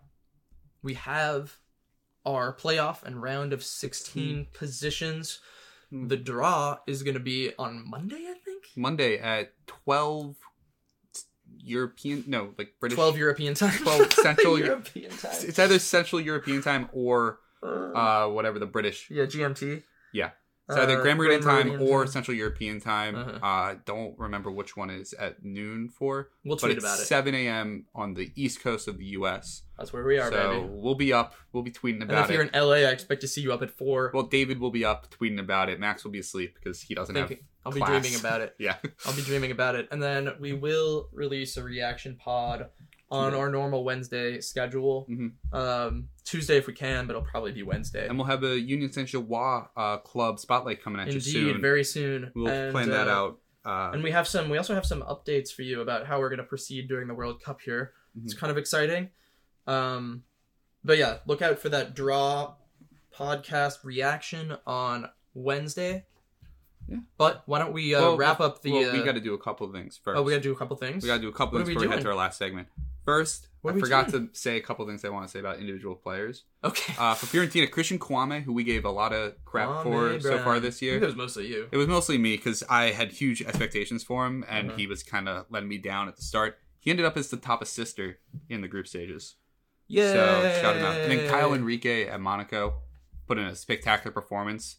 we 0.84 0.96
have 0.96 1.58
our 2.26 2.54
playoff 2.56 3.04
and 3.04 3.22
round 3.22 3.54
of 3.54 3.64
16 3.64 4.48
positions. 4.54 5.40
Hmm. 5.90 6.08
The 6.10 6.18
draw 6.18 6.80
is 6.88 7.04
going 7.04 7.14
to 7.16 7.20
be 7.36 7.54
on 7.58 7.90
Monday, 7.90 8.28
I 8.30 8.36
think. 8.46 8.66
Monday 8.76 9.18
at 9.18 9.54
12 9.68 10.36
European, 11.64 12.24
no, 12.28 12.54
like 12.58 12.76
British. 12.80 12.96
12 12.96 13.18
European 13.18 13.54
time. 13.54 13.78
12 13.78 14.14
Central 14.28 14.60
European 14.60 15.12
time. 15.12 15.32
It's 15.42 15.60
either 15.60 15.80
Central 15.80 16.22
European 16.22 16.62
time 16.62 16.90
or 16.94 17.40
uh, 17.64 18.28
whatever 18.28 18.60
the 18.60 18.66
British. 18.66 19.10
yeah, 19.10 19.26
GMT. 19.26 19.84
Yeah. 20.14 20.32
It's 20.72 20.80
either 20.80 21.00
Uh, 21.00 21.02
Grand 21.02 21.18
Meridian 21.18 21.42
Grand 21.42 21.58
time 21.60 21.68
Meridian 21.74 21.92
or 21.92 22.04
time. 22.06 22.12
Central 22.12 22.38
European 22.38 22.80
time. 22.80 23.16
Uh-huh. 23.16 23.46
Uh, 23.46 23.76
don't 23.86 24.18
remember 24.18 24.50
which 24.52 24.76
one 24.78 24.90
is 24.90 25.14
at 25.14 25.44
noon 25.44 25.90
for. 25.90 26.30
We'll 26.46 26.58
tweet 26.58 26.78
it's 26.78 26.84
about 26.86 27.00
it. 27.00 27.04
7 27.04 27.36
a.m. 27.36 27.86
on 27.94 28.14
the 28.14 28.32
east 28.36 28.62
coast 28.62 28.88
of 28.88 28.98
the 28.98 29.06
U.S. 29.06 29.64
That's 29.78 29.92
where 29.94 30.04
we 30.04 30.20
are, 30.20 30.32
so 30.32 30.52
baby. 30.62 30.68
we'll 30.72 30.96
be 30.96 31.12
up. 31.12 31.34
We'll 31.54 31.64
be 31.64 31.72
tweeting 31.72 32.04
about 32.04 32.14
it. 32.14 32.16
And 32.18 32.24
if 32.26 32.30
it. 32.30 32.34
you're 32.34 32.44
in 32.44 32.52
LA, 32.54 32.88
I 32.88 32.92
expect 32.92 33.22
to 33.22 33.28
see 33.28 33.42
you 33.42 33.52
up 33.52 33.62
at 33.64 33.72
four. 33.72 34.12
Well, 34.14 34.24
David 34.24 34.60
will 34.60 34.70
be 34.72 34.86
up 34.86 35.08
tweeting 35.10 35.40
about 35.40 35.70
it. 35.70 35.80
Max 35.80 36.04
will 36.04 36.12
be 36.12 36.20
asleep 36.20 36.56
because 36.56 36.82
he 36.82 36.94
doesn't 36.94 37.16
have. 37.16 37.28
Thinking- 37.30 37.46
I'll 37.66 37.72
be 37.72 37.82
dreaming 37.82 38.16
about 38.16 38.42
it. 38.42 38.56
Yeah. 38.60 38.78
I'll 39.06 39.16
be 39.16 39.22
dreaming 39.22 39.52
about 39.52 39.76
it. 39.76 39.88
And 39.92 40.02
then 40.02 40.32
we 40.40 40.52
will 40.54 41.10
release 41.14 41.58
a 41.58 41.64
reaction 41.64 42.16
pod 42.16 42.68
on 43.12 43.34
Yeah. 43.34 43.40
our 43.40 43.50
normal 43.50 43.84
Wednesday 43.84 44.40
schedule. 44.40 45.06
Mhm. 45.10 45.34
Um, 45.54 46.10
Tuesday 46.24 46.58
if 46.58 46.66
we 46.66 46.74
can, 46.74 47.06
but 47.08 47.12
it'll 47.16 47.28
probably 47.28 47.52
be 47.52 47.62
Wednesday. 47.62 48.08
And 48.08 48.18
we'll 48.18 48.28
have 48.28 48.44
a 48.44 48.58
Union 48.60 48.92
Saint 48.92 49.10
Gilloise 49.12 49.68
uh, 49.76 49.98
club 49.98 50.40
spotlight 50.40 50.82
coming 50.82 51.02
at 51.02 51.08
you 51.08 51.14
Indeed, 51.16 51.24
soon. 51.32 51.62
very 51.62 51.84
soon. 51.84 52.32
we'll 52.34 52.48
And, 52.48 52.72
plan 52.72 52.90
that 52.90 53.08
uh, 53.08 53.12
out. 53.12 53.40
Uh, 53.66 53.92
And 53.94 54.02
we 54.02 54.12
have 54.12 54.28
some. 54.28 54.50
We 54.50 54.58
also 54.58 54.74
have 54.74 54.86
some 54.86 55.02
updates 55.04 55.52
for 55.54 55.62
you 55.62 55.82
about 55.82 56.08
how 56.08 56.20
we're 56.20 56.30
going 56.30 56.40
to 56.40 56.46
proceed 56.46 56.88
during 56.88 57.08
the 57.08 57.14
World 57.14 57.44
Cup 57.44 57.62
here. 57.62 57.94
It's 58.24 58.34
Mhm. 58.34 58.38
kind 58.40 58.52
of 58.52 58.58
exciting. 58.58 59.10
Um, 59.68 60.24
but 60.84 60.98
yeah, 60.98 61.20
look 61.28 61.42
out 61.42 61.60
for 61.60 61.70
that 61.70 61.94
draw 61.94 62.56
podcast 63.14 63.84
reaction 63.84 64.56
on 64.66 65.10
Wednesday. 65.34 66.06
Yeah. 66.88 66.98
But 67.18 67.44
why 67.46 67.60
don't 67.60 67.74
we 67.74 67.94
uh, 67.94 68.02
well, 68.02 68.18
wrap 68.18 68.40
up 68.40 68.62
the? 68.64 68.72
well, 68.72 68.94
we 68.94 69.02
uh, 69.02 69.06
got 69.06 69.14
to 69.14 69.22
do 69.22 69.34
a 69.34 69.38
couple 69.38 69.68
of 69.68 69.74
things 69.74 69.98
first. 70.04 70.18
oh, 70.18 70.24
we 70.24 70.32
got 70.32 70.38
to 70.38 70.44
do 70.44 70.52
a 70.52 70.56
couple 70.56 70.76
things. 70.78 71.04
We 71.04 71.08
got 71.08 71.18
to 71.18 71.22
do 71.22 71.30
a 71.30 71.34
couple 71.34 71.60
things 71.60 71.68
we 71.68 71.76
before 71.76 71.90
we 71.90 71.94
head 71.96 72.02
to 72.04 72.10
our 72.10 72.16
last 72.16 72.38
segment. 72.38 72.68
First, 73.06 73.48
What 73.62 73.76
I 73.76 73.80
forgot 73.80 74.10
doing? 74.12 74.30
to 74.30 74.36
say 74.36 74.58
a 74.58 74.62
couple 74.62 74.86
things 74.86 75.04
I 75.04 75.10
want 75.10 75.26
to 75.26 75.32
say 75.32 75.40
about 75.40 75.60
individual 75.60 75.96
players. 75.96 76.44
okay. 76.64 76.94
Uh, 76.98 77.16
for 77.16 77.26
Fiorentina, 77.26 77.70
Christian 77.70 77.98
Kouamé, 78.00 78.44
who 78.44 78.54
we 78.54 78.64
gave 78.64 78.86
a 78.86 78.92
lot 78.92 79.12
of 79.14 79.34
crap 79.46 79.70
Kouamé 79.70 79.84
for 79.84 80.20
so 80.22 80.40
far 80.44 80.60
this 80.60 80.82
year. 80.82 81.00
that 81.00 81.06
was 81.08 81.16
mostly 81.16 81.48
you. 81.48 81.68
It 81.72 81.78
was 81.78 81.88
mostly 81.88 82.18
me 82.18 82.36
because 82.38 82.64
I 82.70 82.92
had 82.92 83.12
huge 83.12 83.42
expectations 83.42 84.04
for 84.04 84.26
him, 84.28 84.46
and 84.48 84.70
Uh-huh. 84.70 84.78
he 84.78 84.88
was 84.88 85.02
kind 85.04 85.28
of 85.28 85.46
letting 85.50 85.70
me 85.70 85.78
down 85.80 86.08
at 86.08 86.16
the 86.16 86.22
start. 86.22 86.58
He 86.80 86.90
ended 86.92 87.06
up 87.06 87.18
as 87.18 87.30
the 87.30 87.38
top 87.38 87.62
assister 87.62 88.20
in 88.50 88.62
the 88.62 88.68
group 88.68 88.88
stages. 88.88 89.36
Yeah. 89.88 90.12
So 90.14 90.62
shout 90.62 90.76
him 90.78 90.86
out. 90.86 90.96
And 90.98 91.12
then 91.12 91.30
Caio 91.30 91.54
Henrique 91.54 92.08
at 92.08 92.20
Monaco 92.22 92.76
put 93.28 93.38
in 93.38 93.46
a 93.46 93.56
spectacular 93.56 94.12
performance, 94.12 94.78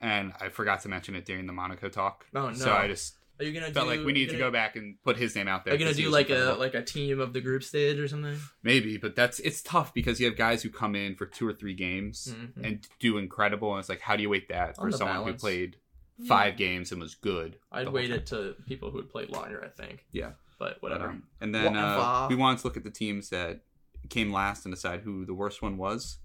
and 0.00 0.32
I 0.40 0.48
forgot 0.48 0.80
to 0.82 0.88
mention 0.88 1.14
it 1.14 1.24
during 1.24 1.46
the 1.46 1.52
Monaco 1.52 1.88
talk. 1.88 2.26
Oh, 2.34 2.48
no. 2.48 2.54
So 2.54 2.72
I 2.72 2.86
just 2.88 3.16
Are 3.38 3.44
you 3.44 3.52
gonna 3.52 3.72
felt 3.72 3.88
do, 3.88 3.96
like 3.96 4.06
we 4.06 4.12
need 4.12 4.26
to 4.26 4.32
gonna, 4.32 4.44
go 4.44 4.50
back 4.50 4.76
and 4.76 4.96
put 5.02 5.16
his 5.16 5.34
name 5.34 5.46
out 5.48 5.64
there. 5.64 5.74
Are 5.74 5.76
you 5.76 5.84
gonna 5.84 5.94
do 5.94 6.04
was 6.04 6.12
like 6.12 6.30
a 6.30 6.56
like 6.58 6.74
a 6.74 6.82
team 6.82 7.20
of 7.20 7.32
the 7.32 7.40
group 7.40 7.62
stage 7.62 7.98
or 7.98 8.08
something? 8.08 8.38
maybe? 8.62 8.96
But 8.96 9.14
that's 9.14 9.38
it's 9.40 9.62
tough 9.62 9.92
because 9.92 10.20
you 10.20 10.26
have 10.26 10.36
guys 10.36 10.62
who 10.62 10.70
come 10.70 10.94
in 10.94 11.14
for 11.16 11.26
two 11.26 11.46
or 11.46 11.52
three 11.52 11.74
games 11.74 12.34
Mhm. 12.34 12.64
and 12.64 12.88
do 12.98 13.18
incredible, 13.18 13.72
and 13.72 13.80
it's 13.80 13.88
like 13.88 14.00
how 14.00 14.16
do 14.16 14.22
you 14.22 14.30
weight 14.30 14.48
that 14.48 14.78
On 14.78 14.90
for 14.90 14.96
someone 14.96 15.16
balance. 15.18 15.42
who 15.42 15.46
played 15.46 15.76
five 16.26 16.56
games 16.56 16.92
and 16.92 17.00
was 17.00 17.14
good? 17.14 17.58
I'd 17.70 17.88
wait 17.90 18.08
time? 18.08 18.18
it 18.18 18.26
to 18.26 18.54
people 18.66 18.90
who 18.90 18.98
had 18.98 19.10
played 19.10 19.28
longer. 19.30 19.62
I 19.62 19.68
think. 19.68 20.06
Yeah. 20.12 20.32
But 20.58 20.80
But, 20.80 20.82
whatever. 20.82 21.08
um, 21.10 21.24
and 21.42 21.54
then 21.54 21.76
uh, 21.76 22.26
we 22.30 22.34
wanted 22.36 22.60
to 22.60 22.66
look 22.66 22.78
at 22.78 22.84
the 22.84 22.90
teams 22.90 23.28
that 23.28 23.60
came 24.08 24.32
last 24.32 24.64
and 24.64 24.74
decide 24.74 25.00
who 25.00 25.26
the 25.26 25.34
worst 25.34 25.60
one 25.60 25.76
was. 25.76 26.18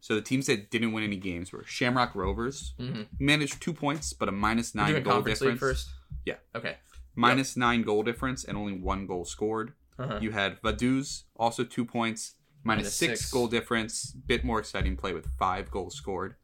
So 0.00 0.14
the 0.14 0.22
teams 0.22 0.46
that 0.46 0.70
didn't 0.70 0.92
win 0.92 1.04
any 1.04 1.16
games 1.16 1.52
were 1.52 1.64
Shamrock 1.64 2.14
Rovers, 2.14 2.74
mm-hmm. 2.78 3.02
managed 3.18 3.60
two 3.60 3.72
points 3.72 4.12
but 4.12 4.28
a 4.28 4.32
nine 4.32 5.02
goal 5.02 5.14
conference 5.14 5.40
difference. 5.40 5.90
Yeah. 6.24 6.36
Okay. 6.54 6.76
Minus 7.14 7.56
nine 7.56 7.82
goal 7.82 8.02
difference 8.02 8.44
and 8.44 8.56
only 8.56 8.74
one 8.74 9.06
goal 9.06 9.24
scored. 9.24 9.72
Uh-huh. 9.98 10.18
You 10.20 10.30
had 10.30 10.60
Vaduz, 10.62 11.24
also 11.36 11.64
two 11.64 11.84
points, 11.84 12.34
minus 12.62 12.84
Minus 12.84 12.94
six, 12.94 13.20
six. 13.20 13.30
goal 13.32 13.48
difference. 13.48 14.12
Bit 14.12 14.44
more 14.44 14.60
exciting 14.60 14.96
play 14.96 15.12
with 15.12 15.26
five 15.38 15.70
goals 15.70 15.96
scored. 15.96 16.36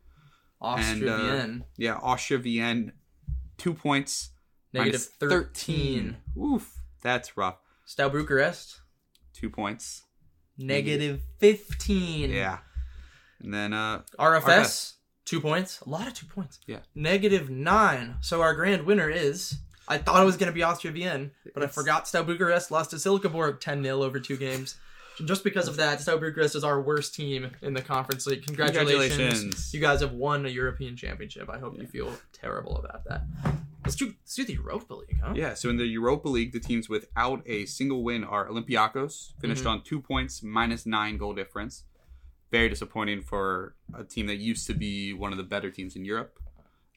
Austria 0.61 1.15
uh, 1.15 1.49
Yeah, 1.77 1.95
Austria 2.03 2.39
Vienne, 2.39 2.93
two 3.59 3.75
points, 3.75 4.31
negative 4.73 5.09
minus 5.21 5.33
13. 5.33 6.17
Oof, 6.39 6.75
that's 7.03 7.37
rough. 7.37 7.59
Stout 7.85 8.13
Bucharest, 8.13 8.81
Two 9.35 9.51
points. 9.51 10.05
negative 10.57 11.21
15. 11.39 12.31
Yeah. 12.31 12.59
And 13.41 13.53
then 13.53 13.73
uh 13.73 14.03
RFS, 14.19 14.43
RFS. 14.43 14.93
Two 15.25 15.41
points. 15.41 15.81
A 15.81 15.89
lot 15.89 16.07
of 16.07 16.15
two 16.15 16.27
points. 16.27 16.59
Yeah. 16.67 16.81
Negative 16.95 17.49
nine. 17.51 18.17
So 18.21 18.43
our 18.43 18.55
grand 18.55 18.85
winner 18.85 19.09
is. 19.11 19.59
I 19.87 19.99
thought 19.99 20.23
it 20.23 20.25
was 20.25 20.37
going 20.39 20.47
to 20.51 20.55
be 20.55 20.63
Austria 20.63 20.93
Vienna, 20.93 21.29
but 21.53 21.63
I 21.63 21.67
forgot 21.67 22.09
Stout 22.09 22.27
Bucharest 22.27 22.71
lost 22.71 22.91
to 22.91 22.97
Silkeborg 22.97 23.61
10 23.61 23.83
0 23.83 24.03
over 24.03 24.19
two 24.19 24.37
games. 24.39 24.77
Just 25.25 25.45
because 25.45 25.69
of 25.69 25.77
that, 25.77 26.01
Stout 26.01 26.21
Bucharest 26.21 26.57
is 26.57 26.65
our 26.65 26.81
worst 26.81 27.15
team 27.15 27.51
in 27.63 27.75
the 27.75 27.83
conference 27.83 28.27
league. 28.27 28.45
Congratulations. 28.47 29.11
Congratulations. 29.17 29.75
You 29.75 29.81
guys 29.81 30.01
have 30.01 30.13
won 30.13 30.47
a 30.47 30.49
European 30.49 30.97
championship. 30.97 31.49
I 31.51 31.59
hope 31.59 31.79
you 31.79 31.87
feel 31.87 32.11
terrible 32.33 32.79
about 32.79 33.05
that. 33.05 33.23
Let's 33.85 33.95
do, 33.97 34.07
let's 34.07 34.35
do 34.35 34.45
the 34.47 34.55
Europa 34.55 34.95
League, 34.95 35.21
huh? 35.23 35.35
Yeah, 35.37 35.53
so 35.53 35.69
in 35.69 35.77
the 35.77 35.85
Europa 35.85 36.29
League, 36.31 36.53
the 36.55 36.61
teams 36.61 36.89
without 36.89 37.43
a 37.45 37.67
single 37.67 38.03
win 38.03 38.25
are 38.25 38.49
Olympiacos, 38.49 39.33
finished 39.41 39.63
Mhm. 39.65 39.71
on 39.71 39.83
two 39.83 40.01
points, 40.01 40.43
minus 40.43 40.87
nine 40.87 41.19
goal 41.19 41.35
difference. 41.35 41.85
Very 42.51 42.69
disappointing 42.69 43.23
for 43.23 43.75
a 43.95 44.05
team 44.05 44.27
that 44.27 44.37
used 44.37 44.67
to 44.69 44.75
be 44.75 45.13
one 45.13 45.33
of 45.33 45.39
the 45.39 45.45
better 45.45 45.71
teams 45.71 45.97
in 45.97 46.05
Europe. 46.05 46.39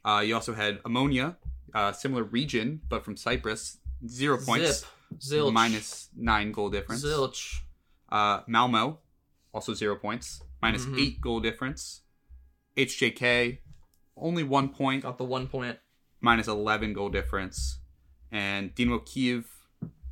Uh, 0.05 0.21
you 0.25 0.35
also 0.35 0.53
had 0.53 0.81
Omonia, 0.83 1.35
uh, 1.73 1.91
similar 1.91 2.23
region, 2.23 2.81
but 2.89 3.03
from 3.03 3.17
Cyprus, 3.17 3.77
zero 4.07 4.37
points, 4.37 4.85
minus 5.51 6.09
nine 6.15 6.51
goal 6.51 6.69
difference. 6.69 7.03
Zilch. 7.03 7.59
Uh, 8.09 8.41
Malmo, 8.47 8.99
also 9.53 9.73
zero 9.73 9.95
points, 9.95 10.41
minus 10.61 10.85
Mhm. 10.85 10.99
eight 10.99 11.21
goal 11.21 11.39
difference. 11.39 12.01
HJK, 12.77 13.59
only 14.15 14.43
one 14.43 14.69
point, 14.69 15.03
Got 15.03 15.17
the 15.17 15.23
one 15.25 15.47
point. 15.47 15.79
minus 16.21 16.47
11 16.47 16.93
goal 16.93 17.09
difference. 17.09 17.79
And 18.31 18.73
Dynamo 18.75 18.99
Kiev, 18.99 19.49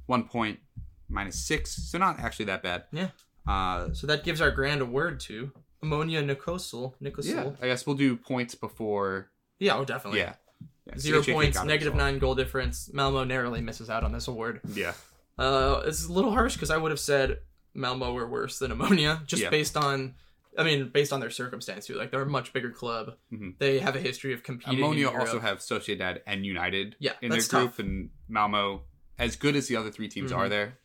one 0.08 0.24
point, 0.28 0.60
minus 1.08 1.40
six. 1.46 1.72
So 1.92 1.98
not 2.00 2.20
actually 2.20 2.46
that 2.46 2.64
bad. 2.64 2.86
Yeah. 2.92 3.10
Uh, 3.48 3.94
So 3.94 4.08
that 4.08 4.24
gives 4.24 4.42
our 4.42 4.52
grand 4.52 4.82
award 4.82 5.20
to 5.22 5.52
Omonia 5.84 6.26
Nicosia. 6.26 6.92
Nicosia. 7.00 7.36
yeah, 7.36 7.52
I 7.62 7.68
guess 7.68 7.86
we'll 7.86 7.96
do 7.96 8.16
points 8.16 8.56
before. 8.56 9.30
Yeah, 9.60 9.76
oh, 9.78 9.86
definitely. 9.86 10.20
Yeah. 10.20 10.34
yeah. 10.88 10.98
Zero 10.98 11.22
points, 11.24 11.64
negative 11.64 11.94
well. 11.96 12.06
nine 12.06 12.20
goal 12.20 12.36
difference. 12.36 12.90
Malmo 12.94 13.24
narrowly 13.24 13.62
misses 13.62 13.90
out 13.90 14.04
on 14.04 14.12
this 14.12 14.28
award. 14.28 14.62
Yeah. 14.74 14.94
Uh, 15.38 15.84
it's 15.86 16.06
a 16.06 16.12
little 16.12 16.32
harsh 16.32 16.54
because 16.54 16.72
I 16.72 16.78
would 16.78 16.92
have 16.92 17.00
said 17.00 17.40
Malmo 17.74 18.14
were 18.14 18.28
worse 18.28 18.60
than 18.60 18.72
Omonia, 18.72 19.26
just 19.26 19.44
Yeah. 19.44 19.50
based 19.50 19.76
on, 19.78 20.16
I 20.58 20.64
mean, 20.64 20.90
based 20.90 21.12
on 21.14 21.20
their 21.20 21.30
circumstance 21.30 21.86
too. 21.88 21.96
Like 21.96 22.10
they're 22.12 22.22
a 22.22 22.26
much 22.26 22.52
bigger 22.54 22.72
club. 22.72 23.16
Mhm. 23.32 23.58
They 23.60 23.80
have 23.80 23.96
a 23.96 24.00
history 24.00 24.34
of 24.34 24.44
competing. 24.44 24.80
Omonia 24.84 25.14
also 25.14 25.40
have 25.40 25.60
Sociedad 25.60 26.20
and 26.26 26.46
United 26.46 26.96
yeah, 27.00 27.12
in 27.22 27.30
their 27.30 27.40
group, 27.40 27.50
tough. 27.50 27.80
and 27.80 28.10
Malmo, 28.30 28.84
as 29.20 29.36
good 29.36 29.56
as 29.56 29.68
the 29.68 29.76
other 29.76 29.92
three 29.92 30.08
teams 30.08 30.32
Mhm. 30.32 30.38
are 30.38 30.50
there, 30.50 30.78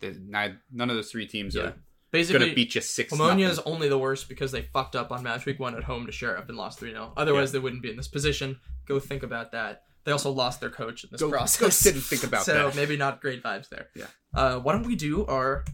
none 0.72 0.90
of 0.90 0.96
those 0.96 1.10
three 1.10 1.26
teams 1.26 1.54
Yeah. 1.54 1.62
are 1.62 1.74
Basically, 2.12 2.48
to 2.48 2.54
beat 2.54 2.74
you 2.74 2.80
six. 2.80 3.12
Omonia 3.12 3.48
is 3.48 3.58
only 3.60 3.88
the 3.88 3.98
worst 3.98 4.28
because 4.28 4.50
they 4.52 4.62
fucked 4.62 4.96
up 4.96 5.12
on 5.12 5.22
match 5.22 5.46
week 5.46 5.60
one 5.60 5.76
at 5.76 5.84
home 5.84 6.06
to 6.06 6.12
Sheriff 6.12 6.48
and 6.48 6.56
lost 6.58 6.80
3 6.80 6.90
0. 6.90 7.12
Otherwise, 7.16 7.52
they 7.52 7.58
wouldn't 7.60 7.82
be 7.82 7.90
in 7.90 7.96
this 7.96 8.08
position. 8.08 8.58
Go 8.86 8.98
think 8.98 9.22
about 9.22 9.52
that. 9.52 9.82
They 10.04 10.12
also 10.12 10.30
lost 10.32 10.60
their 10.60 10.70
coach 10.70 11.04
in 11.04 11.10
this 11.12 11.20
Go- 11.20 11.28
go 11.28 11.36
process. 11.36 11.76
sit 11.76 11.94
and 11.94 12.02
think 12.02 12.24
about 12.24 12.42
so 12.46 12.54
that. 12.54 12.72
So 12.72 12.76
maybe 12.80 12.96
not 12.96 13.20
great 13.20 13.42
vibes 13.42 13.68
there. 13.68 13.88
Yeah. 13.94 14.06
Uh, 14.34 14.58
why 14.58 14.72
don't 14.72 14.86
we 14.86 14.96
do 14.96 15.24
our 15.26 15.64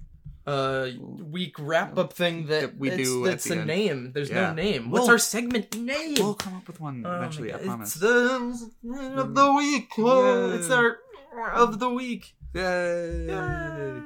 uh, 0.47 0.89
week 1.22 1.55
wrap 1.59 1.97
up 1.97 2.12
thing 2.12 2.47
that, 2.49 2.61
That 2.61 2.76
we 2.78 2.89
it's- 2.91 3.07
do 3.07 3.24
at 3.24 3.30
That's 3.30 3.51
a 3.51 3.64
name. 3.64 4.12
There's 4.12 4.28
Yeah. 4.28 4.49
no 4.49 4.55
name. 4.55 4.91
What's 4.91 5.03
Well- 5.05 5.12
our 5.12 5.18
segment 5.18 5.74
name? 5.78 6.16
We'll 6.18 6.34
come 6.34 6.55
up 6.57 6.66
with 6.66 6.80
one 6.80 7.03
Oh 7.07 7.16
eventually. 7.16 7.55
I 7.55 7.59
promise. 7.59 7.93
It's 7.97 8.01
the 8.01 8.70
of 9.16 9.34
the 9.34 9.53
week. 9.55 9.89
Oh, 9.99 10.51
it's 10.53 10.68
our 10.70 10.99
of 11.55 11.78
the 11.78 11.89
week. 11.91 12.34
Yay. 12.55 14.03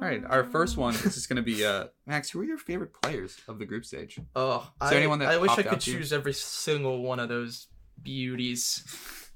All 0.00 0.06
right, 0.08 0.22
our 0.30 0.44
first 0.44 0.78
one 0.78 0.94
is 0.94 1.02
just 1.02 1.28
going 1.28 1.36
to 1.36 1.42
be 1.42 1.62
uh, 1.64 1.88
Max. 2.06 2.30
Who 2.30 2.40
are 2.40 2.44
your 2.44 2.56
favorite 2.56 2.92
players 3.02 3.36
of 3.46 3.58
the 3.58 3.66
group 3.66 3.84
stage? 3.84 4.18
Oh, 4.34 4.70
Is 4.82 4.92
I, 4.92 4.94
anyone 4.94 5.18
that 5.18 5.28
I 5.28 5.36
wish 5.36 5.50
I 5.50 5.62
could 5.62 5.80
choose 5.80 6.10
every 6.12 6.32
single 6.32 7.02
one 7.02 7.20
of 7.20 7.28
those 7.28 7.66
beauties. 8.02 8.82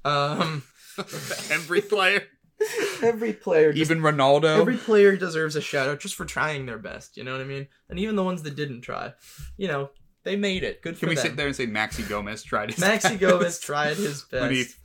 Um, 0.03 0.63
Every 1.51 1.81
player, 1.81 2.23
every 3.03 3.33
player, 3.33 3.73
just, 3.73 3.91
even 3.91 4.01
Ronaldo. 4.01 4.59
every 4.61 4.77
player 4.77 5.17
deserves 5.17 5.55
a 5.57 5.61
shout 5.61 5.89
out 5.89 5.99
just 5.99 6.15
for 6.15 6.23
trying 6.25 6.65
their 6.65 6.77
best. 6.77 7.17
You 7.17 7.23
know 7.25 7.33
what 7.33 7.41
I 7.41 7.43
mean? 7.43 7.67
And 7.89 7.99
even 7.99 8.15
the 8.15 8.23
ones 8.23 8.43
that 8.43 8.55
didn't 8.55 8.81
try, 8.81 9.13
you 9.57 9.67
know, 9.67 9.89
they 10.23 10.35
made 10.37 10.63
it. 10.63 10.81
Good 10.81 10.95
for 10.95 11.01
Can 11.01 11.09
we 11.09 11.15
them. 11.15 11.21
sit 11.25 11.35
there 11.35 11.47
and 11.47 11.55
say 11.55 11.67
Maxi 11.67 12.07
Gomez 12.07 12.43
tried 12.43 12.71
his 12.71 12.81
Maxi 12.81 13.01
best? 13.03 13.19
Gomez 13.19 13.59
tried 13.59 13.97
his 13.97 14.25
When 14.31 14.51
he 14.53 14.63
best, 14.63 14.77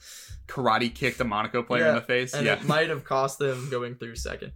karate 0.49 0.93
kicked 0.93 1.21
a 1.21 1.25
Monaco 1.25 1.63
player 1.63 1.87
in 1.87 1.95
the 1.95 2.01
face. 2.01 2.35
and 2.35 2.45
yeah, 2.45 2.55
it 2.55 2.65
might 2.65 2.89
have 2.89 3.05
cost 3.05 3.39
them 3.39 3.69
going 3.71 3.95
through 3.95 4.17
second. 4.17 4.51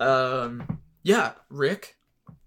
Um, 0.00 0.80
yeah, 1.02 1.32
Rick. 1.48 1.96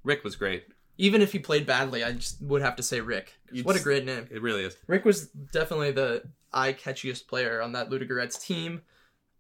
Rick 0.04 0.24
was 0.24 0.36
great. 0.36 0.66
Even 0.98 1.22
if 1.22 1.32
he 1.32 1.40
played 1.40 1.66
badly, 1.66 2.04
I 2.04 2.12
just 2.12 2.42
would 2.42 2.62
have 2.62 2.76
to 2.76 2.84
say 2.84 3.02
Rick. 3.02 3.34
You'd 3.52 3.66
What 3.66 3.76
a 3.76 3.84
great 3.84 4.06
name. 4.06 4.28
It 4.32 4.42
really 4.42 4.64
is. 4.64 4.78
Rick 4.88 5.06
was 5.06 5.28
definitely 5.28 5.92
the 5.92 6.24
eye 6.54 6.74
catchiest 6.74 7.28
player 7.28 7.62
on 7.62 7.72
that 7.74 7.90
Ludogorets 7.90 8.40
team. 8.44 8.82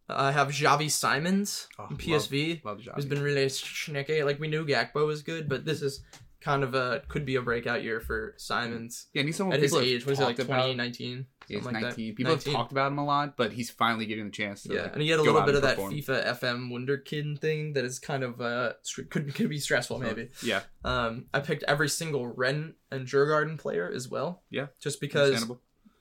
I 0.10 0.32
have 0.32 0.50
Xavi 0.50 0.90
Simons 0.92 1.68
Oh, 1.80 1.88
from 1.88 1.98
PSV, 1.98 2.66
Love 2.66 2.84
the 2.84 2.92
who's 2.92 3.04
job. 3.06 3.10
been 3.10 3.22
really 3.22 3.46
schnicky. 3.46 4.26
Like 4.26 4.40
we 4.40 4.48
knew 4.48 4.66
Gakpo 4.66 5.06
was 5.06 5.22
good, 5.22 5.48
but 5.48 5.64
this 5.66 5.82
is 5.82 6.02
kind 6.42 6.64
of 6.64 6.74
a 6.74 7.04
could 7.08 7.26
be 7.26 7.36
a 7.36 7.42
breakout 7.42 7.84
year 7.84 8.02
for 8.02 8.34
Simons 8.38 9.08
Yeah, 9.14 9.20
and 9.22 9.30
he's 9.30 9.38
someone 9.38 9.54
at 9.56 9.62
his 9.62 9.72
people 9.72 9.86
have 9.86 9.88
age. 9.88 10.06
What 10.06 10.14
is 10.14 10.20
it 10.20 10.24
like 10.24 10.36
talked 10.38 10.50
about. 10.50 10.56
2019? 10.74 11.26
He's 11.58 11.66
like 11.66 11.74
19. 11.74 11.90
that. 11.90 11.96
People 12.16 12.34
19. 12.34 12.54
have 12.54 12.60
talked 12.60 12.72
about 12.72 12.92
him 12.92 12.98
a 12.98 13.06
lot, 13.06 13.38
but 13.38 13.52
he's 13.52 13.70
finally 13.70 14.06
getting 14.06 14.26
the 14.26 14.32
chance 14.32 14.64
to. 14.64 14.74
Yeah, 14.74 14.84
like, 14.84 14.94
and 14.94 15.02
he 15.02 15.10
had 15.10 15.20
a 15.20 15.24
little 15.24 15.42
bit 15.42 15.56
of 15.56 15.62
that. 15.64 15.78
FIFA 15.78 16.40
FM 16.40 16.70
Wunderkind 16.72 17.40
thing 17.40 17.74
that 17.74 17.86
is 17.86 18.00
kind 18.00 18.24
of 18.24 18.42
uh 18.42 18.74
could 19.10 19.34
could 19.34 19.50
be 19.50 19.60
stressful 19.60 20.00
maybe. 20.00 20.30
Yeah, 20.44 20.62
Um, 20.84 21.26
I 21.34 21.40
picked 21.40 21.64
every 21.64 21.90
single 21.90 22.28
Rennes 22.28 22.76
and 22.92 23.08
Djurgården 23.08 23.58
player 23.58 23.92
as 23.94 24.10
well. 24.10 24.44
Yeah, 24.50 24.68
just 24.80 25.02
because. 25.02 25.50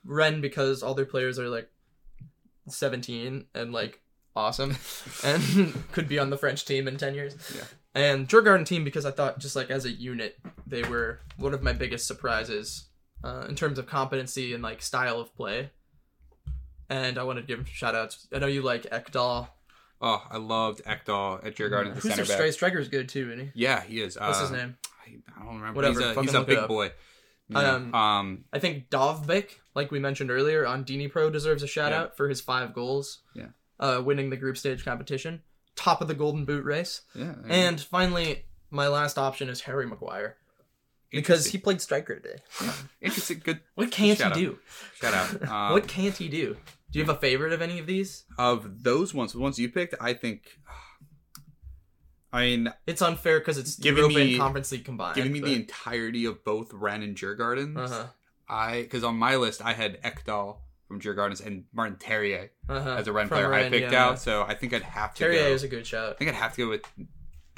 Rennes 0.04 0.40
because 0.40 0.82
all 0.82 0.94
their 0.94 1.04
players 1.04 1.38
are 1.38 1.48
like 1.48 1.70
17 2.68 3.46
and 3.54 3.72
like 3.72 4.00
awesome 4.34 4.76
and 5.24 5.74
could 5.92 6.08
be 6.08 6.18
on 6.18 6.30
the 6.30 6.36
French 6.36 6.64
team 6.64 6.88
in 6.88 6.96
10 6.96 7.14
years. 7.14 7.36
Yeah. 7.54 7.64
And 7.94 8.28
Djurgården 8.28 8.66
team 8.66 8.84
because 8.84 9.04
I 9.04 9.10
thought 9.10 9.38
just 9.38 9.56
like 9.56 9.70
as 9.70 9.84
a 9.84 9.90
unit 9.90 10.38
they 10.66 10.82
were 10.84 11.20
one 11.36 11.54
of 11.54 11.62
my 11.62 11.72
biggest 11.72 12.06
surprises 12.06 12.86
uh, 13.24 13.46
in 13.48 13.54
terms 13.54 13.78
of 13.78 13.86
competency 13.86 14.54
and 14.54 14.62
like 14.62 14.82
style 14.82 15.20
of 15.20 15.34
play. 15.36 15.70
And 16.88 17.18
I 17.18 17.22
wanted 17.22 17.46
to 17.46 17.56
give 17.56 17.68
shout 17.68 17.94
outs. 17.94 18.26
I 18.34 18.38
know 18.40 18.46
you 18.48 18.62
like 18.62 18.82
Ekdal. 18.90 19.48
Oh, 20.02 20.26
I 20.30 20.38
loved 20.38 20.82
Ekdal 20.84 21.46
at 21.46 21.54
Djurgården, 21.56 21.94
the 21.94 22.00
Who's 22.00 22.02
center 22.14 22.24
their 22.24 22.38
back. 22.38 22.46
stri- 22.46 22.52
striker's 22.54 22.88
good 22.88 23.08
too, 23.08 23.30
isn't 23.32 23.46
he? 23.46 23.50
Yeah, 23.54 23.82
he 23.82 24.00
is. 24.00 24.18
What's 24.18 24.38
uh, 24.38 24.42
his 24.42 24.50
name? 24.50 24.76
I, 25.06 25.44
don't 25.44 25.56
remember. 25.56 25.76
Whatever, 25.76 26.00
He's 26.00 26.16
a, 26.16 26.22
he's 26.22 26.34
a 26.34 26.42
big 26.42 26.66
boy. 26.66 26.92
Yeah. 27.48 27.58
Um, 27.74 27.94
Um, 27.94 28.44
I 28.52 28.58
think 28.60 28.90
Dovbyk, 28.90 29.50
like 29.74 29.90
we 29.90 29.98
mentioned 29.98 30.30
earlier, 30.30 30.66
on 30.66 30.84
Dnipro 30.84 31.30
deserves 31.32 31.62
a 31.62 31.66
shout 31.66 31.92
Yeah. 31.92 32.00
out 32.02 32.16
for 32.16 32.28
his 32.28 32.40
five 32.40 32.74
goals. 32.74 33.18
Yeah. 33.34 33.48
Uh, 33.78 34.00
winning 34.04 34.30
the 34.30 34.36
group 34.36 34.56
stage 34.58 34.84
competition, 34.84 35.42
top 35.76 36.00
of 36.00 36.08
the 36.08 36.14
Golden 36.14 36.44
Boot 36.44 36.64
race, 36.64 37.00
yeah, 37.14 37.34
and 37.48 37.80
finally, 37.80 38.44
my 38.70 38.88
last 38.88 39.16
option 39.16 39.48
is 39.48 39.62
Harry 39.62 39.86
Maguire 39.86 40.36
because 41.10 41.46
he 41.46 41.58
played 41.58 41.80
striker 41.80 42.16
today. 42.20 42.38
interesting. 43.00 43.40
Good 43.44 43.60
What 43.74 43.90
can't 43.90 44.18
Shout 44.18 44.32
out. 44.32 44.36
he 44.38 44.44
do? 44.46 44.58
shout 45.00 45.14
out. 45.14 45.42
Um, 45.50 45.72
what 45.72 45.86
can't 45.88 46.16
he 46.16 46.28
do? 46.28 46.56
Do 46.92 46.98
you 46.98 47.04
have 47.04 47.14
a 47.16 47.18
favorite 47.20 47.52
of 47.52 47.62
any 47.62 47.78
of 47.78 47.86
these? 47.86 48.24
of 48.38 48.82
those 48.82 49.14
ones, 49.14 49.32
the 49.32 49.38
ones 49.38 49.58
you 49.58 49.68
picked, 49.70 49.94
I 50.00 50.12
think. 50.14 50.42
I 52.32 52.40
mean, 52.42 52.72
It's 52.86 53.02
unfair 53.02 53.40
because 53.40 53.58
it's 53.58 53.76
Giving 53.76 54.04
Europa 54.04 54.18
me- 54.18 54.38
Conference 54.38 54.70
League 54.72 54.84
combined. 54.84 55.16
giving 55.16 55.32
me 55.32 55.40
but- 55.40 55.46
the 55.48 55.54
entirety 55.56 56.24
of 56.26 56.44
both 56.44 56.72
Rennes 56.72 57.02
and 57.04 57.16
Djurgardens, 57.16 57.76
uh-huh, 57.76 58.06
I 58.48 58.82
because 58.82 59.02
on 59.04 59.16
my 59.16 59.36
list 59.36 59.64
I 59.64 59.72
had 59.72 60.00
Ekdal 60.02 60.58
from 60.86 61.00
Djurgardens 61.00 61.44
and 61.44 61.64
Martin 61.72 61.96
Terrier 61.98 62.50
uh-huh. 62.68 62.90
as 62.98 63.06
a 63.08 63.12
Rennes 63.12 63.28
From 63.28 63.38
player 63.38 63.52
I 63.52 63.68
picked 63.68 63.92
yeah. 63.92 64.06
out. 64.06 64.20
So 64.20 64.42
I 64.42 64.54
think 64.54 64.72
I'd 64.74 64.82
have 64.82 65.12
to 65.14 65.18
Terrier 65.18 65.48
go. 65.48 65.54
is 65.54 65.62
a 65.64 65.68
good 65.68 65.86
shout. 65.86 66.10
I 66.10 66.14
think 66.14 66.30
I'd 66.30 66.36
have 66.36 66.54
to 66.54 66.64
go 66.64 66.68
with 66.68 66.82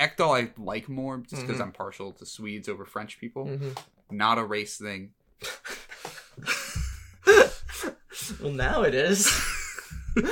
Ekdal. 0.09 0.43
I 0.43 0.51
like 0.61 0.89
more 0.89 1.19
just 1.19 1.43
because 1.43 1.59
Mhm. 1.61 1.67
I'm 1.67 1.73
partial 1.73 2.13
to 2.13 2.27
Swedes 2.27 2.69
over 2.69 2.85
French 2.85 3.19
people. 3.19 3.47
Mhm. 3.47 3.77
Not 4.11 4.39
a 4.39 4.45
race 4.45 4.77
thing. 4.79 5.13
well, 8.41 8.53
now 8.53 8.83
it 8.83 8.95
is. 8.95 9.29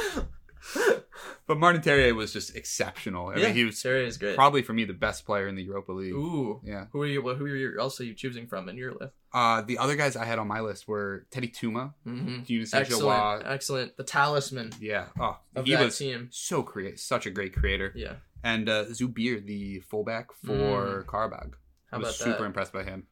But 1.47 1.59
Martin 1.59 1.83
Terrier 1.83 2.15
was 2.15 2.33
just 2.33 2.55
exceptional. 2.55 3.31
I 3.31 3.37
yeah, 3.39 3.47
mean, 3.47 3.55
he 3.55 3.65
was 3.65 3.83
Terrier 3.83 4.05
is 4.05 4.19
great. 4.19 4.37
probably 4.37 4.63
for 4.63 4.73
me 4.73 4.85
the 4.85 4.93
best 4.93 5.27
player 5.27 5.49
in 5.49 5.57
the 5.57 5.63
Europa 5.65 5.91
League. 5.91 6.13
Ooh. 6.15 6.61
Yeah. 6.63 6.87
Who 6.93 7.03
are 7.03 7.07
you? 7.07 7.23
Who 7.23 7.45
are 7.45 7.57
you? 7.57 7.77
Else 7.81 8.01
are 8.01 8.05
you 8.05 8.15
choosing 8.15 8.47
from 8.47 8.69
in 8.69 8.77
your 8.77 8.93
list? 8.93 9.15
Uh, 9.33 9.61
the 9.63 9.79
other 9.79 9.97
guys 9.97 10.15
I 10.15 10.27
had 10.27 10.39
on 10.39 10.47
my 10.47 10.61
list 10.61 10.87
were 10.87 11.27
Teddy 11.33 11.49
Teuma, 11.49 11.93
Mm-hmm. 12.07 12.43
Excellent, 12.73 13.47
excellent. 13.47 13.97
The 13.97 14.05
talisman 14.05 14.71
Yeah. 14.81 15.07
Oh, 15.19 15.39
of 15.57 15.67
he 15.67 15.75
that 15.75 15.83
was 15.87 15.99
team. 15.99 16.29
so 16.31 16.63
creative, 16.63 17.01
such 17.01 17.27
a 17.27 17.31
great 17.31 17.53
creator. 17.53 17.91
Yeah. 17.97 18.15
And 18.43 18.69
uh, 18.69 18.85
Zubir, 18.87 19.45
the 19.45 19.81
fullback 19.81 20.29
for 20.45 21.05
Karabag, 21.09 21.51
Mm. 21.51 21.55
How 21.93 21.97
I 21.99 22.01
was 22.01 22.17
super 22.19 22.39
that? 22.39 22.45
impressed 22.45 22.73
by 22.73 22.85
him. 22.85 23.07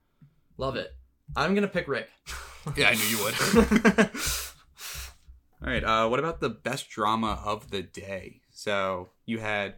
Love 0.57 0.77
it. 0.77 0.95
I'm 1.37 1.55
gonna 1.55 1.67
pick 1.69 1.89
Rick. 1.89 2.09
Yeah, 2.77 2.89
I 2.91 2.95
knew 2.95 3.05
you 3.05 3.25
would. 3.25 3.35
All 5.63 5.69
right. 5.73 5.83
Uh, 5.83 6.09
what 6.09 6.19
about 6.21 6.41
the 6.41 6.51
best 6.51 6.89
drama 6.91 7.41
of 7.45 7.71
the 7.71 7.83
day? 7.83 8.41
So 8.51 9.09
you 9.27 9.39
had 9.39 9.75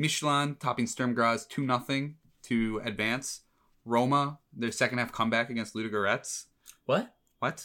Midtjylland 0.00 0.58
topping 0.60 0.86
Sturm 0.86 1.14
Graz 1.14 1.46
two 1.46 1.64
nothing 1.64 2.16
to 2.44 2.80
advance. 2.84 3.40
Roma, 3.86 4.38
their 4.52 4.72
second 4.72 4.98
half 4.98 5.12
comeback 5.12 5.50
against 5.50 5.74
Ludogorets. 5.74 6.44
what? 6.86 7.14
What? 7.40 7.64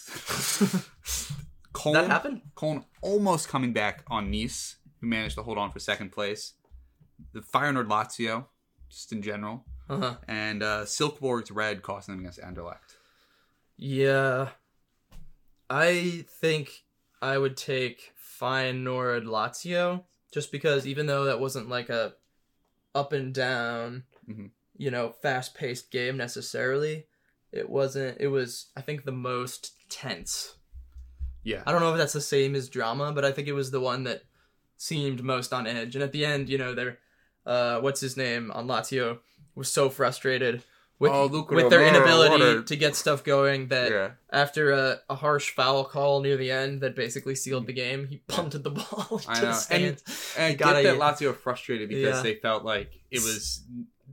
Cologne, 1.73 1.93
That 2.07 2.09
happened? 2.11 2.41
Cologne 2.55 2.85
almost 3.01 3.47
coming 3.47 3.71
back 3.73 4.03
on 4.07 4.29
Nice, 4.31 4.77
who 4.99 5.07
managed 5.07 5.35
to 5.35 5.43
hold 5.43 5.57
on 5.57 5.71
for 5.71 5.79
second 5.79 6.11
place. 6.11 6.53
The 7.33 7.41
Feyenoord 7.41 7.87
Lazio, 7.87 8.45
just 8.89 9.11
in 9.11 9.21
general, 9.21 9.65
Uh 9.89 9.97
huh. 9.97 10.15
and 10.27 10.63
uh, 10.63 10.81
Silkeborg's 10.85 11.51
red 11.51 11.81
costing 11.81 12.13
them 12.15 12.19
against 12.25 12.39
Anderlecht. 12.41 12.97
Yeah. 13.77 14.49
I 15.69 16.25
think 16.27 16.83
I 17.21 17.37
would 17.37 17.55
take 17.57 18.13
Feyenoord 18.39 19.25
Lazio 19.25 20.03
just 20.31 20.51
because 20.51 20.87
even 20.87 21.05
though 21.05 21.25
that 21.25 21.39
wasn't 21.39 21.69
like 21.69 21.89
a 21.89 22.13
up 22.95 23.13
and 23.13 23.33
down, 23.33 24.03
Mhm. 24.29 24.51
you 24.77 24.89
know, 24.91 25.11
fast 25.11 25.53
paced 25.55 25.91
game 25.91 26.17
necessarily, 26.17 27.05
it 27.51 27.69
wasn't. 27.69 28.17
It 28.19 28.27
was 28.29 28.67
I 28.75 28.81
think 28.81 29.03
the 29.05 29.11
most 29.11 29.73
tense. 29.89 30.55
Yeah, 31.43 31.63
I 31.65 31.71
don't 31.71 31.81
know 31.81 31.91
if 31.91 31.97
that's 31.97 32.13
the 32.13 32.21
same 32.21 32.55
as 32.55 32.69
drama, 32.69 33.11
but 33.13 33.23
I 33.25 33.31
think 33.31 33.47
it 33.47 33.53
was 33.53 33.71
the 33.71 33.79
one 33.79 34.03
that 34.03 34.23
seemed 34.77 35.23
most 35.23 35.53
on 35.53 35.65
edge. 35.67 35.95
And 35.95 36.03
at 36.03 36.11
the 36.11 36.25
end, 36.25 36.49
you 36.49 36.57
know, 36.57 36.73
they're 36.75 36.99
uh, 37.45 37.79
what's 37.79 38.01
his 38.01 38.15
name 38.17 38.51
on 38.51 38.67
Lazio 38.67 39.19
was 39.55 39.71
so 39.71 39.89
frustrated 39.89 40.63
with 40.99 41.11
Oh, 41.13 41.27
with 41.49 41.69
their 41.69 41.85
inability 41.87 42.63
to 42.63 42.75
get 42.75 42.95
stuff 42.95 43.23
going 43.23 43.69
that 43.69 43.89
yeah. 43.91 44.09
after 44.31 44.71
a, 44.71 44.99
a 45.09 45.15
harsh 45.15 45.51
foul 45.51 45.85
call 45.85 46.19
near 46.21 46.35
the 46.35 46.51
end 46.51 46.81
that 46.81 46.93
basically 46.95 47.35
sealed 47.35 47.67
the 47.67 47.73
game, 47.73 48.07
he 48.07 48.17
punted 48.27 48.63
the 48.63 48.69
ball. 48.81 49.21
I 49.27 49.41
know. 49.41 49.59
And 49.71 49.97
get 50.37 50.57
gotta- 50.57 50.83
that 50.83 50.97
Lazio 50.99 51.33
frustrated 51.35 51.87
because 51.89 52.17
Yeah. 52.17 52.21
they 52.21 52.35
felt 52.35 52.63
like 52.65 52.91
it 53.11 53.19
was 53.21 53.63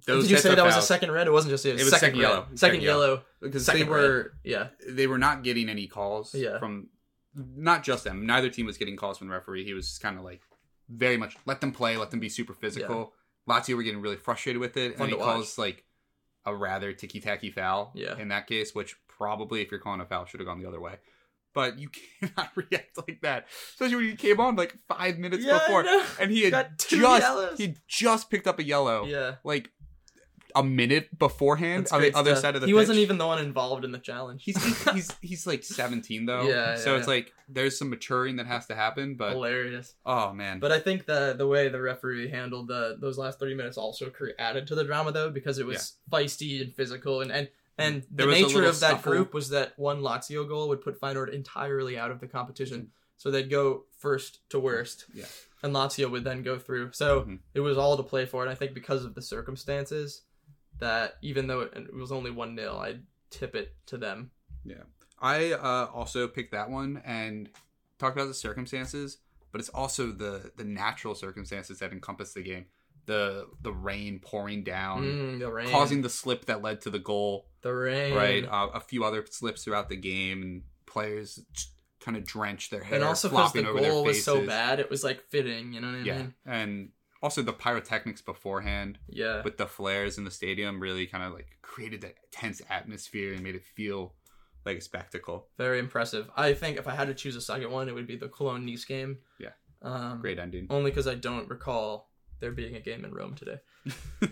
those 0.06 0.24
Did 0.24 0.30
you 0.30 0.38
say 0.38 0.54
that 0.54 0.64
was 0.64 0.76
a 0.76 0.82
second 0.82 1.10
red? 1.10 1.26
It 1.26 1.32
wasn't 1.32 1.50
just 1.50 1.64
a 1.64 1.70
It 1.70 1.74
was 1.74 1.84
second, 1.90 1.98
second 1.98 2.18
red. 2.20 2.22
yellow. 2.28 2.40
Second, 2.42 2.58
Second 2.58 2.82
yellow. 2.82 3.22
because 3.40 3.66
second 3.66 3.80
they 3.86 3.88
were 3.90 4.32
Yeah. 4.44 4.68
they 4.88 5.06
were 5.08 5.18
not 5.18 5.42
getting 5.42 5.68
any 5.68 5.88
calls 5.88 6.32
Yeah. 6.34 6.58
from 6.60 6.88
not 7.34 7.82
just 7.82 8.04
them. 8.04 8.24
Neither 8.26 8.48
team 8.48 8.66
was 8.66 8.76
getting 8.78 8.96
calls 8.96 9.18
from 9.18 9.26
the 9.28 9.34
referee. 9.34 9.64
He 9.64 9.74
was 9.74 9.98
kind 9.98 10.16
of 10.16 10.22
like 10.24 10.40
very 10.88 11.16
much 11.16 11.36
let 11.46 11.60
them 11.60 11.72
play, 11.72 11.96
let 11.96 12.10
them 12.10 12.20
be 12.20 12.28
super 12.28 12.54
physical. 12.54 13.12
Lazio 13.48 13.76
were 13.76 13.82
getting 13.82 14.00
really 14.00 14.16
frustrated 14.16 14.60
with 14.60 14.76
it, 14.76 14.96
Fun 14.98 15.06
and 15.06 15.12
he 15.16 15.20
calls 15.22 15.56
like 15.58 15.84
a 16.44 16.54
rather 16.54 16.92
ticky 16.92 17.20
tacky 17.20 17.50
foul. 17.50 17.92
Yeah. 17.94 18.18
In 18.18 18.28
that 18.28 18.46
case, 18.46 18.74
which 18.74 18.96
probably 19.08 19.62
if 19.62 19.70
you're 19.70 19.80
calling 19.80 20.00
a 20.00 20.04
foul 20.06 20.26
should 20.26 20.40
have 20.40 20.46
gone 20.46 20.60
the 20.60 20.68
other 20.68 20.80
way. 20.80 20.96
But 21.54 21.78
you 21.78 21.88
cannot 22.20 22.50
react 22.54 22.98
like 22.98 23.20
that, 23.22 23.46
especially 23.70 23.96
when 23.96 24.04
he 24.10 24.16
came 24.16 24.40
on 24.40 24.56
like 24.56 24.74
five 24.88 25.16
minutes 25.18 25.42
Yeah, 25.44 25.58
before, 25.58 25.84
and 26.20 26.30
he 26.30 26.50
had 26.50 26.78
just 26.78 26.92
yellows. 26.92 27.56
he 27.58 27.76
just 27.88 28.30
picked 28.30 28.46
up 28.46 28.58
a 28.58 28.62
yellow, 28.64 29.06
Yeah. 29.06 29.36
like 29.42 29.70
a 30.56 30.62
minute 30.64 31.16
beforehand 31.18 31.84
That's 31.84 31.92
on 31.92 32.00
the 32.00 32.06
great 32.10 32.14
other 32.16 32.30
stuff. 32.32 32.42
side 32.42 32.54
of 32.56 32.62
the 32.62 32.66
He 32.66 32.72
pitch. 32.72 32.78
wasn't 32.78 32.98
even 32.98 33.18
the 33.18 33.26
one 33.26 33.38
involved 33.38 33.84
in 33.84 33.92
the 33.92 33.98
challenge. 33.98 34.42
He's 34.42 34.56
he's 34.64 34.88
he's, 34.90 35.14
he's 35.20 35.46
like 35.46 35.62
17 35.62 36.26
though. 36.26 36.48
Yeah, 36.48 36.74
So 36.76 36.92
yeah, 36.92 36.98
it's 36.98 37.06
yeah. 37.06 37.14
like 37.14 37.32
there's 37.48 37.78
some 37.78 37.90
maturing 37.90 38.36
that 38.36 38.46
has 38.46 38.66
to 38.66 38.74
happen, 38.74 39.14
but 39.14 39.30
hilarious. 39.32 39.94
oh 40.04 40.32
man. 40.32 40.58
But 40.58 40.72
I 40.72 40.80
think 40.80 41.06
the 41.06 41.34
the 41.38 41.46
way 41.46 41.68
the 41.68 41.80
referee 41.80 42.28
handled 42.30 42.68
the 42.68 42.96
those 43.00 43.18
last 43.18 43.38
thirty 43.38 43.54
minutes 43.54 43.76
also 43.76 44.10
cre- 44.10 44.30
added 44.38 44.66
to 44.68 44.74
the 44.74 44.84
drama 44.84 45.12
though 45.12 45.30
because 45.30 45.58
it 45.58 45.66
was 45.66 45.98
feisty 46.10 46.60
and 46.62 46.74
physical 46.74 47.20
and 47.20 47.30
and 47.30 47.48
and 47.78 48.04
There 48.10 48.24
the 48.26 48.32
was 48.32 48.38
a 48.38 48.42
nature 48.42 48.54
little 48.54 48.70
of 48.70 48.80
that 48.80 48.88
scuffle. 48.92 49.12
group 49.12 49.34
was 49.34 49.50
that 49.50 49.74
one 49.78 50.00
Lazio 50.00 50.48
goal 50.48 50.68
would 50.70 50.80
put 50.80 50.98
Feyenoord 51.00 51.32
entirely 51.34 51.98
out 51.98 52.10
of 52.10 52.20
the 52.20 52.26
competition 52.26 52.90
So 53.18 53.30
they'd 53.30 53.50
go 53.50 53.84
first 53.98 54.40
to 54.50 54.58
worst. 54.58 55.04
Yeah. 55.14 55.24
And 55.62 55.74
Lazio 55.74 56.10
would 56.10 56.22
then 56.24 56.42
go 56.42 56.58
through. 56.58 56.92
So 56.92 57.22
Mhm. 57.22 57.38
it 57.54 57.60
was 57.60 57.76
all 57.78 57.96
to 57.96 58.02
play 58.02 58.24
for. 58.26 58.42
And 58.42 58.50
I 58.50 58.54
think 58.54 58.72
because 58.74 59.04
of 59.04 59.14
the 59.14 59.22
circumstances, 59.22 60.22
that 60.78 61.16
even 61.22 61.46
though 61.46 61.60
it, 61.62 61.94
was 61.94 62.12
only 62.12 62.30
1 62.30 62.56
0, 62.56 62.76
I'd 62.78 63.02
tip 63.30 63.54
it 63.54 63.74
to 63.86 63.96
them. 63.96 64.30
Yeah. 64.64 64.82
I 65.20 65.52
uh, 65.52 65.88
also 65.94 66.28
picked 66.28 66.52
that 66.52 66.68
one 66.70 67.00
and 67.04 67.48
talked 67.98 68.16
about 68.16 68.28
the 68.28 68.34
circumstances, 68.34 69.18
but 69.52 69.60
it's 69.60 69.70
also 69.70 70.08
the 70.12 70.52
the 70.56 70.64
natural 70.64 71.14
circumstances 71.14 71.78
that 71.78 71.92
encompass 71.92 72.34
the 72.34 72.42
game. 72.42 72.66
The 73.06 73.46
the 73.62 73.72
rain 73.72 74.18
pouring 74.20 74.64
down, 74.64 75.04
Mm, 75.04 75.38
the 75.38 75.50
rain. 75.50 75.68
causing 75.70 76.02
the 76.02 76.10
slip 76.10 76.46
that 76.46 76.60
led 76.62 76.80
to 76.82 76.90
the 76.90 76.98
goal. 76.98 77.46
the 77.62 77.72
rain. 77.72 78.14
Right, 78.14 78.44
uh, 78.44 78.68
a 78.74 78.80
few 78.80 79.04
other 79.04 79.24
slips 79.30 79.64
throughout 79.64 79.88
the 79.88 79.96
game, 79.96 80.42
and 80.42 80.62
players 80.86 81.40
kind 82.00 82.16
of 82.16 82.24
drenched 82.24 82.70
their 82.70 82.82
hair, 82.84 82.96
And 82.96 83.04
also 83.04 83.28
because 83.28 83.52
the 83.52 83.60
flopping 83.62 83.66
over 83.70 83.80
their 83.80 83.90
goal 83.92 84.04
was 84.04 84.22
so 84.24 84.44
bad, 84.46 84.78
it 84.80 84.90
was 84.90 85.02
like 85.02 85.22
fitting. 85.30 85.72
You 85.72 85.80
know 85.80 85.88
what 85.88 85.96
I 85.96 86.02
Yeah, 86.02 86.16
mean? 86.18 86.34
and 86.44 86.88
also 87.26 87.42
the 87.42 87.52
pyrotechnics 87.52 88.22
beforehand 88.22 88.98
Yeah. 89.08 89.42
with 89.42 89.56
the 89.58 89.66
flares 89.66 90.16
in 90.16 90.22
the 90.24 90.30
stadium 90.30 90.78
really 90.78 91.06
kind 91.08 91.24
of 91.24 91.32
like 91.32 91.58
created 91.60 92.00
that 92.02 92.14
tense 92.30 92.62
atmosphere 92.70 93.32
and 93.34 93.42
made 93.42 93.56
it 93.56 93.64
feel 93.64 94.14
like 94.64 94.78
a 94.78 94.80
spectacle. 94.80 95.48
Very 95.58 95.80
impressive. 95.80 96.30
I 96.36 96.54
think 96.54 96.78
if 96.78 96.86
I 96.86 96.94
had 96.94 97.08
to 97.08 97.14
choose 97.14 97.34
a 97.34 97.40
second 97.40 97.72
one, 97.72 97.88
it 97.88 97.94
would 97.96 98.06
be 98.06 98.14
the 98.16 98.28
Cologne 98.28 98.64
Nice 98.64 98.84
game. 98.84 99.18
Yeah. 99.40 99.50
Um, 99.82 100.20
Great 100.20 100.38
ending. 100.38 100.68
Only 100.70 100.92
because 100.92 101.08
I 101.08 101.16
don't 101.16 101.48
recall 101.50 102.10
there 102.38 102.52
being 102.52 102.76
a 102.76 102.80
game 102.80 103.04
in 103.04 103.12
Rome 103.12 103.34
today. 103.34 103.58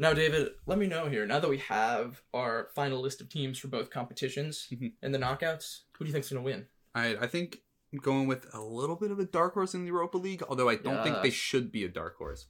Now, 0.00 0.12
David, 0.12 0.52
let 0.66 0.78
me 0.78 0.86
know 0.86 1.08
here. 1.08 1.26
Now 1.26 1.40
that 1.40 1.50
we 1.50 1.58
have 1.58 2.22
our 2.32 2.68
final 2.76 3.00
list 3.00 3.20
of 3.20 3.28
teams 3.28 3.58
for 3.58 3.66
both 3.66 3.90
competitions 3.90 4.68
Mhm. 4.72 4.92
and 5.02 5.12
the 5.12 5.18
knockouts, 5.18 5.80
who 5.96 6.04
do 6.04 6.08
you 6.08 6.12
think's 6.12 6.30
going 6.30 6.40
to 6.40 6.44
win? 6.44 6.68
I 6.94 7.16
I 7.16 7.26
think 7.26 7.62
going 7.96 8.26
with 8.26 8.46
a 8.54 8.60
little 8.60 8.96
bit 8.96 9.10
of 9.10 9.18
a 9.18 9.24
dark 9.24 9.54
horse 9.54 9.74
in 9.74 9.80
the 9.82 9.86
Europa 9.88 10.18
League, 10.18 10.42
although 10.48 10.68
I 10.68 10.76
don't 10.76 11.02
think 11.02 11.22
they 11.22 11.30
should 11.30 11.72
be 11.72 11.84
a 11.84 11.88
dark 11.88 12.16
horse. 12.16 12.46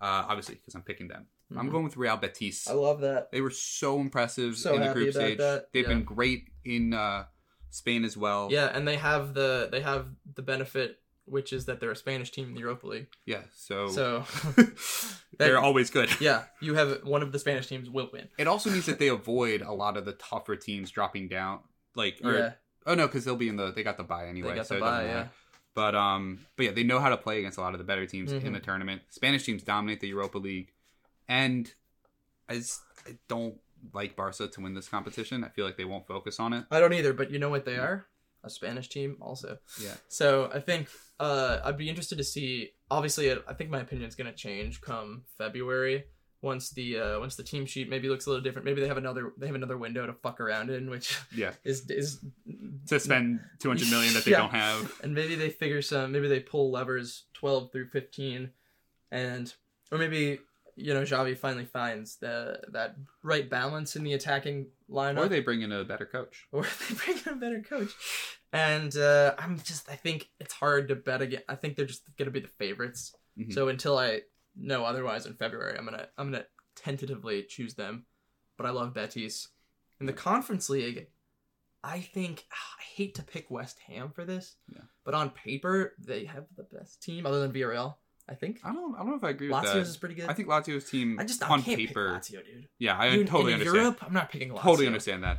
Uh, 0.00 0.24
obviously, 0.28 0.54
because 0.54 0.74
I'm 0.74 0.82
picking 0.82 1.08
them. 1.08 1.26
I'm 1.56 1.68
Mhm. 1.68 1.72
going 1.72 1.84
with 1.84 1.96
Real 1.96 2.16
Betis. 2.16 2.68
I 2.68 2.72
love 2.74 3.00
that. 3.00 3.32
They 3.32 3.40
were 3.40 3.50
so 3.50 3.98
impressive 4.00 4.56
So 4.56 4.74
in 4.74 4.80
the 4.82 4.92
group 4.92 5.12
stage. 5.12 5.38
that, 5.38 5.72
They've 5.72 5.82
yeah. 5.82 5.88
been 5.88 6.04
great 6.04 6.48
in 6.64 6.94
uh, 6.94 7.24
Spain 7.70 8.04
as 8.04 8.16
well. 8.16 8.48
Yeah, 8.50 8.66
and 8.66 8.86
they 8.86 8.96
have 8.96 9.34
the 9.34 9.68
they 9.72 9.80
have 9.80 10.06
the 10.34 10.42
benefit, 10.42 11.00
which 11.24 11.52
is 11.52 11.64
that 11.66 11.80
they're 11.80 11.90
a 11.90 11.96
Spanish 11.96 12.30
team 12.30 12.48
in 12.48 12.54
the 12.54 12.60
Europa 12.60 12.86
League. 12.86 13.08
Yeah. 13.26 13.42
So, 13.54 13.88
So 13.88 14.24
they're 15.38 15.52
that- 15.52 15.56
always 15.56 15.90
good. 15.90 16.10
yeah, 16.20 16.44
you 16.60 16.74
have 16.74 17.02
one 17.04 17.22
of 17.22 17.32
the 17.32 17.38
Spanish 17.38 17.66
teams 17.66 17.90
will 17.90 18.08
win. 18.12 18.28
It 18.38 18.46
also 18.46 18.70
means 18.70 18.86
that 18.86 18.98
they 18.98 19.08
avoid 19.08 19.62
a 19.62 19.72
lot 19.72 19.96
of 19.96 20.04
the 20.04 20.12
tougher 20.12 20.56
teams 20.56 20.90
dropping 20.90 21.28
down. 21.28 21.60
Like, 21.94 22.20
or, 22.22 22.32
yeah, 22.34 22.52
oh 22.86 22.94
no, 22.94 23.06
because 23.06 23.24
they'll 23.24 23.36
be 23.36 23.48
in 23.48 23.56
the 23.56 23.70
they 23.72 23.82
got 23.82 23.96
the 23.96 24.04
buy 24.04 24.26
anyway. 24.26 24.50
they 24.50 24.54
got 24.56 24.66
so 24.66 24.74
the 24.74 24.80
matter. 24.80 25.06
Yeah, 25.06 25.26
But 25.74 25.94
um, 25.94 26.40
but 26.56 26.66
yeah, 26.66 26.72
they 26.72 26.82
know 26.84 26.98
how 27.00 27.08
to 27.10 27.16
play 27.16 27.38
against 27.38 27.58
a 27.58 27.60
lot 27.60 27.74
of 27.74 27.78
the 27.78 27.84
better 27.84 28.06
teams 28.06 28.32
Mhm. 28.32 28.44
in 28.44 28.52
the 28.52 28.60
tournament. 28.60 29.02
Spanish 29.10 29.44
teams 29.44 29.62
dominate 29.62 30.00
the 30.00 30.08
Europa 30.08 30.38
League, 30.38 30.72
and 31.28 31.72
I, 32.48 32.56
just, 32.56 32.80
I 33.06 33.18
don't 33.28 33.58
like 33.92 34.16
Barca 34.16 34.48
to 34.48 34.60
win 34.60 34.74
this 34.74 34.88
competition. 34.88 35.44
I 35.44 35.48
feel 35.50 35.64
like 35.64 35.76
they 35.76 35.84
won't 35.84 36.06
focus 36.06 36.40
on 36.40 36.52
it. 36.52 36.64
I 36.70 36.80
don't 36.80 36.92
either, 36.94 37.12
but 37.12 37.30
you 37.30 37.38
know 37.38 37.50
what 37.50 37.64
they 37.64 37.76
are? 37.76 38.06
A 38.44 38.50
Spanish 38.50 38.88
team 38.88 39.16
also. 39.20 39.58
Yeah. 39.82 39.94
So 40.08 40.50
I 40.52 40.60
think 40.60 40.88
uh, 41.20 41.58
I'd 41.64 41.76
be 41.76 41.88
interested 41.88 42.18
to 42.18 42.24
see. 42.24 42.70
Obviously, 42.90 43.30
I 43.32 43.52
think 43.54 43.68
my 43.70 43.80
opinion's 43.80 44.14
gonna 44.14 44.32
change 44.32 44.80
come 44.80 45.24
February 45.36 46.04
once 46.42 46.70
the 46.70 46.98
uh, 46.98 47.18
once 47.20 47.34
the 47.36 47.42
team 47.42 47.66
sheet 47.66 47.88
maybe 47.88 48.08
looks 48.08 48.26
a 48.26 48.30
little 48.30 48.42
different. 48.42 48.64
Maybe 48.64 48.80
they 48.80 48.88
have 48.88 48.96
another 48.96 49.32
they 49.38 49.46
have 49.46 49.56
another 49.56 49.76
window 49.76 50.06
to 50.06 50.12
fuck 50.12 50.40
around 50.40 50.70
in, 50.70 50.88
which 50.90 51.18
Yeah, 51.34 51.52
is 51.64 51.88
is 51.90 52.20
to 52.88 53.00
spend 53.00 53.40
two 53.58 53.68
hundred 53.68 53.90
million 53.90 54.14
that 54.14 54.24
they 54.24 54.30
Yeah. 54.32 54.38
don't 54.38 54.50
have. 54.50 54.92
and 55.02 55.14
maybe 55.14 55.34
they 55.34 55.50
figure 55.50 55.82
some 55.82 56.12
maybe 56.12 56.28
they 56.28 56.40
pull 56.40 56.70
levers 56.70 57.24
12 57.34 57.72
through 57.72 57.88
15 57.88 58.50
and 59.10 59.54
or 59.90 59.98
maybe 59.98 60.38
you 60.76 60.94
know 60.94 61.02
Javi 61.02 61.36
finally 61.36 61.64
finds 61.64 62.16
the 62.16 62.60
that 62.72 62.94
right 63.22 63.48
balance 63.50 63.96
in 63.96 64.04
the 64.04 64.12
attacking 64.12 64.66
lineup 64.88 65.18
Or 65.24 65.28
they 65.28 65.40
bring 65.40 65.62
in 65.62 65.72
a 65.72 65.82
better 65.84 66.06
coach. 66.06 66.46
or 66.52 66.62
they 66.88 66.94
bring 66.94 67.18
in 67.26 67.32
a 67.32 67.36
better 67.36 67.60
coach 67.62 67.90
and 68.52 68.96
uh, 68.96 69.34
I'm 69.38 69.58
just 69.58 69.90
I 69.90 69.96
think 69.96 70.28
it's 70.40 70.54
hard 70.54 70.88
to 70.88 70.94
bet 70.94 71.20
again 71.22 71.42
I 71.48 71.56
think 71.56 71.76
they're 71.76 71.84
just 71.86 72.02
gonna 72.16 72.30
be 72.30 72.40
the 72.40 72.48
favorites 72.48 73.12
Mhm. 73.38 73.52
so 73.52 73.68
until 73.68 73.96
I 73.98 74.22
know 74.58 74.84
otherwise 74.84 75.26
in 75.26 75.34
February 75.34 75.76
I'm 75.78 75.84
gonna 75.84 76.08
I'm 76.18 76.30
gonna 76.32 76.44
tentatively 76.76 77.44
choose 77.48 77.74
them 77.74 78.04
but 78.56 78.66
I 78.66 78.70
love 78.70 78.94
Betis 78.94 79.48
in 80.00 80.06
the 80.06 80.12
Conference 80.12 80.68
League 80.70 81.06
I 81.84 82.00
think 82.00 82.44
ah, 82.52 82.56
I 82.80 82.82
hate 82.96 83.14
to 83.16 83.22
pick 83.22 83.50
West 83.50 83.78
Ham 83.86 84.10
for 84.14 84.24
this 84.24 84.56
Yeah. 84.72 84.82
but 85.04 85.14
on 85.14 85.30
paper 85.30 85.94
they 85.98 86.24
have 86.24 86.44
the 86.56 86.64
best 86.64 87.02
team 87.02 87.26
other 87.26 87.40
than 87.40 87.52
Villarreal 87.52 87.94
I 88.30 88.34
think 88.34 88.60
I 88.62 88.74
don't. 88.74 88.94
I 88.94 88.98
don't 88.98 89.08
know 89.08 89.16
if 89.16 89.24
I 89.24 89.30
agree 89.30 89.48
with 89.48 89.56
Lazio's 89.56 89.72
that. 89.72 89.78
is 89.80 89.96
pretty 89.96 90.14
good 90.16 90.28
I 90.28 90.34
think 90.34 90.48
Lazio's 90.48 90.90
team 90.90 91.18
I 91.18 91.24
just 91.24 91.42
I 91.42 91.48
on 91.48 91.62
can't 91.62 91.78
paper. 91.78 92.12
pick 92.14 92.22
Lazio 92.22 92.44
dude 92.44 92.68
Yeah, 92.78 92.98
I 92.98 93.08
You- 93.08 93.24
totally 93.24 93.52
in 93.54 93.60
understand. 93.60 93.82
Europe 93.82 94.04
I'm 94.04 94.12
not 94.12 94.30
picking 94.30 94.50
Lazio 94.50 94.62
Totally 94.62 94.86
understand 94.86 95.24
that. 95.24 95.38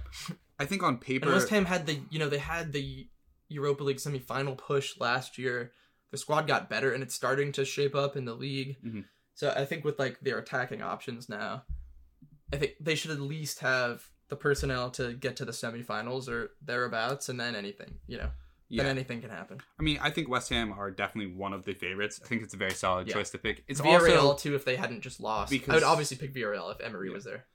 I 0.57 0.65
think 0.65 0.81
on 0.83 0.97
paper, 0.97 1.25
And 1.27 1.33
West 1.35 1.49
Ham 1.49 1.65
had 1.65 1.85
the 1.85 1.99
you 2.09 2.17
know 2.19 2.29
they 2.29 2.39
had 2.39 2.73
the 2.73 3.07
Europa 3.47 3.83
League 3.83 3.97
semifinal 3.97 4.57
push 4.57 4.99
last 4.99 5.37
year. 5.37 5.71
The 6.11 6.17
squad 6.17 6.47
got 6.47 6.69
better 6.69 6.91
and 6.91 7.03
it's 7.03 7.13
starting 7.15 7.51
to 7.53 7.65
shape 7.65 7.95
up 7.95 8.15
in 8.17 8.25
the 8.25 8.33
league. 8.33 8.77
Mhm. 8.83 9.05
So 9.35 9.51
I 9.55 9.65
think 9.65 9.85
with 9.85 9.99
like 9.99 10.19
their 10.21 10.39
attacking 10.39 10.81
options 10.81 11.29
now, 11.29 11.63
I 12.51 12.57
think 12.57 12.73
they 12.79 12.95
should 12.95 13.11
at 13.11 13.19
least 13.19 13.59
have 13.59 14.09
the 14.27 14.35
personnel 14.35 14.89
to 14.91 15.13
get 15.13 15.35
to 15.37 15.45
the 15.45 15.51
semifinals 15.51 16.27
or 16.27 16.51
thereabouts, 16.61 17.29
and 17.29 17.39
then 17.39 17.55
anything 17.55 17.99
you 18.07 18.17
know, 18.17 18.29
yeah. 18.69 18.83
then 18.83 18.91
anything 18.91 19.21
can 19.21 19.29
happen. 19.29 19.59
I 19.79 19.83
mean, 19.83 19.97
I 20.01 20.09
think 20.11 20.29
West 20.29 20.49
Ham 20.49 20.73
are 20.73 20.91
definitely 20.91 21.33
one 21.33 21.53
of 21.53 21.63
the 21.65 21.73
favorites. 21.73 22.19
I 22.23 22.27
think 22.27 22.43
it's 22.43 22.53
a 22.53 22.57
very 22.57 22.73
solid 22.73 23.07
Yeah. 23.07 23.13
choice 23.15 23.29
to 23.31 23.37
pick. 23.37 23.63
It's 23.67 23.81
Villarreal 23.81 24.21
also 24.23 24.49
too 24.49 24.55
if 24.55 24.65
they 24.65 24.75
hadn't 24.75 25.01
just 25.01 25.19
lost. 25.19 25.53
I 25.69 25.73
would 25.73 25.83
obviously 25.83 26.17
pick 26.17 26.33
Villarreal 26.33 26.71
if 26.73 26.81
Emery 26.81 27.07
Yeah. 27.09 27.13
was 27.15 27.23
there. 27.23 27.45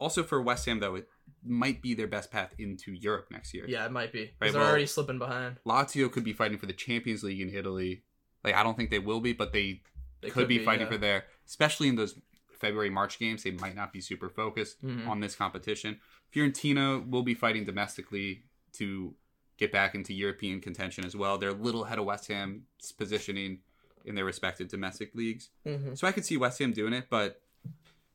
Also 0.00 0.22
for 0.24 0.40
West 0.42 0.66
Ham 0.66 0.80
though. 0.80 0.96
It 0.96 1.08
might 1.44 1.80
be 1.80 1.94
their 1.94 2.08
best 2.08 2.30
path 2.32 2.52
into 2.58 2.92
Europe 2.92 3.28
next 3.30 3.54
year. 3.54 3.64
Yeah, 3.68 3.86
it 3.86 3.92
might 3.92 4.12
be 4.12 4.32
Right, 4.40 4.50
they're 4.52 4.60
well- 4.60 4.70
already 4.70 4.86
slipping 4.86 5.18
behind. 5.18 5.56
Lazio 5.64 6.10
could 6.10 6.24
be 6.24 6.32
fighting 6.32 6.58
for 6.58 6.66
the 6.66 6.72
Champions 6.72 7.22
League 7.22 7.40
in 7.40 7.50
Italy. 7.54 8.02
Like 8.42 8.54
I 8.54 8.62
don't 8.62 8.76
think 8.76 8.90
they 8.90 8.98
will 8.98 9.20
be, 9.20 9.32
but 9.32 9.52
they, 9.52 9.82
They 10.22 10.30
could, 10.30 10.48
be, 10.48 10.58
fighting 10.64 10.86
yeah. 10.86 10.92
for 10.92 10.98
there, 10.98 11.24
especially 11.46 11.88
in 11.88 11.96
those 11.96 12.18
February 12.58 12.90
March 12.90 13.18
games. 13.18 13.42
They 13.42 13.52
might 13.52 13.74
not 13.76 13.92
be 13.92 14.00
super 14.00 14.28
focused 14.28 14.82
Mhm. 14.84 15.06
on 15.06 15.20
this 15.20 15.34
competition. 15.36 15.98
Fiorentina 16.34 17.06
will 17.08 17.22
be 17.22 17.34
fighting 17.34 17.64
domestically 17.64 18.44
to 18.74 19.14
get 19.56 19.72
back 19.72 19.94
into 19.94 20.14
European 20.14 20.60
contention 20.60 21.04
as 21.04 21.14
well. 21.16 21.36
They're 21.38 21.50
a 21.50 21.54
little 21.54 21.84
ahead 21.84 21.98
of 21.98 22.04
West 22.06 22.28
Ham's 22.28 22.92
positioning 22.96 23.60
in 24.04 24.14
their 24.14 24.24
respective 24.24 24.68
domestic 24.68 25.14
leagues. 25.14 25.50
Mhm. 25.66 25.96
So 25.98 26.06
I 26.06 26.12
could 26.12 26.24
see 26.24 26.36
West 26.38 26.58
Ham 26.60 26.72
doing 26.72 26.92
it, 26.94 27.08
but 27.10 27.42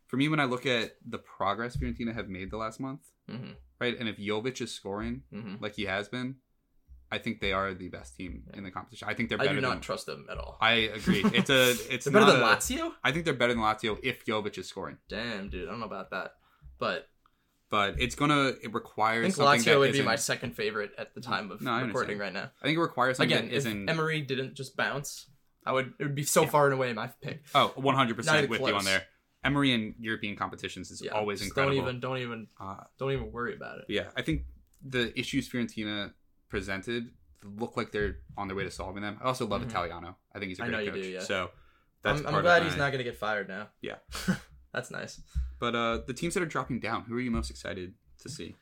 for 0.08 0.18
me, 0.18 0.28
when 0.30 0.40
I 0.40 0.46
look 0.46 0.66
at 0.66 0.96
the 1.08 1.18
progress 1.18 1.76
Fiorentina 1.78 2.14
have 2.14 2.30
made 2.30 2.52
the 2.52 2.58
last 2.58 2.80
month, 2.80 3.02
Mhm. 3.30 3.56
right, 3.80 3.98
and 4.00 4.08
if 4.10 4.18
Jovic 4.18 4.62
is 4.62 4.74
scoring 4.74 5.24
Mhm. 5.34 5.62
like 5.62 5.76
he 5.76 5.86
has 5.86 6.08
been, 6.08 6.38
I 7.12 7.18
think 7.20 7.40
they 7.40 7.54
are 7.54 7.74
the 7.74 7.88
best 7.90 8.16
team 8.18 8.44
in 8.54 8.64
the 8.64 8.72
competition. 8.72 9.08
I 9.08 9.14
think 9.14 9.30
they're 9.30 9.40
I 9.40 9.44
better 9.46 9.56
do 9.56 9.62
not 9.62 9.70
than. 9.76 9.82
trust 9.82 10.06
them 10.08 10.26
at 10.30 10.38
all. 10.38 10.58
I 10.60 10.74
agree. 10.74 11.24
It's 11.34 11.50
a. 11.50 11.72
It's 11.94 12.06
They're 12.06 12.14
better 12.14 12.32
than 12.32 12.42
a- 12.42 12.46
Lazio. 12.46 12.94
I 13.04 13.12
think 13.12 13.26
they're 13.26 13.34
better 13.34 13.54
than 13.54 13.62
Lazio 13.62 14.00
if 14.04 14.26
Jovic 14.26 14.58
is 14.58 14.68
scoring, 14.68 14.98
Damn, 15.08 15.50
dude, 15.50 15.68
I 15.68 15.72
don't 15.72 15.80
know 15.80 15.86
about 15.86 16.10
that, 16.12 16.36
but 16.80 17.10
but 17.70 18.00
it's 18.00 18.16
gonna. 18.16 18.54
It 18.62 18.74
requires. 18.74 19.26
I 19.26 19.28
think 19.28 19.36
something 19.64 19.74
Lazio 19.74 19.80
would 19.80 19.94
be 19.94 20.02
my 20.04 20.16
second 20.18 20.56
favorite 20.56 20.92
at 20.98 21.14
the 21.16 21.22
time 21.22 21.52
of 21.52 21.62
No, 21.62 21.72
I 21.72 21.82
recording 21.82 22.18
right 22.20 22.32
now. 22.34 22.52
I 22.62 22.66
think 22.66 22.78
it 22.78 22.82
requires 22.82 23.18
something 23.18 23.36
Again, 23.36 23.48
that 23.50 23.54
if 23.54 23.58
isn't. 23.66 23.90
Emery 23.90 24.22
didn't 24.22 24.54
just 24.56 24.76
bounce, 24.78 25.30
I 25.66 25.72
would. 25.74 25.94
It 26.00 26.04
would 26.04 26.16
be 26.16 26.24
so 26.24 26.46
far 26.46 26.66
and 26.66 26.74
away 26.74 26.94
my 26.94 27.08
pick. 27.08 27.44
oh, 27.56 27.72
100 27.76 28.16
percent 28.18 28.50
with 28.50 28.62
you 28.62 28.76
on 28.76 28.84
there. 28.86 29.04
Emery 29.46 29.72
in 29.74 29.96
European 30.00 30.36
competitions 30.36 30.92
is 30.92 31.02
Yeah, 31.02 31.12
always 31.12 31.42
incredible. 31.42 31.76
Don't 31.78 31.84
even, 31.88 32.00
don't 32.00 32.18
even, 32.18 32.48
Uh, 32.60 32.84
don't 32.98 33.12
even 33.12 33.32
worry 33.32 33.56
about 33.56 33.78
it. 33.80 33.86
yeah, 33.88 34.10
I 34.16 34.22
think 34.24 34.44
the 34.82 35.18
issues 35.18 35.48
Fiorentina 35.50 36.14
presented 36.50 37.12
look 37.44 37.78
like 37.78 37.92
they're 37.92 38.18
on 38.38 38.48
their 38.48 38.58
way 38.58 38.64
to 38.64 38.72
solving 38.72 39.04
them. 39.04 39.18
I 39.22 39.26
also 39.26 39.46
love 39.46 39.62
Mhm. 39.62 39.70
Italiano. 39.70 40.18
I 40.34 40.40
think 40.40 40.50
he's 40.50 40.60
a 40.60 40.64
great 40.64 40.72
know 40.72 40.80
you 40.80 40.92
coach. 40.92 41.02
do, 41.02 41.08
yeah. 41.10 41.20
So 41.20 41.52
that's 42.02 42.22
I'm, 42.22 42.36
I'm 42.36 42.42
glad 42.42 42.64
he's 42.64 42.72
my- 42.74 42.80
not 42.80 42.90
going 42.92 42.98
to 43.00 43.04
get 43.04 43.18
fired 43.18 43.48
now. 43.48 43.70
Yeah. 43.82 43.98
that's 44.74 44.90
nice. 44.90 45.22
But 45.60 45.76
uh, 45.76 45.98
the 46.08 46.14
teams 46.14 46.34
that 46.34 46.42
are 46.44 46.48
dropping 46.48 46.80
down, 46.80 47.04
who 47.04 47.16
are 47.16 47.20
you 47.22 47.30
most 47.32 47.50
excited 47.52 47.94
to 48.20 48.30
see? 48.30 48.56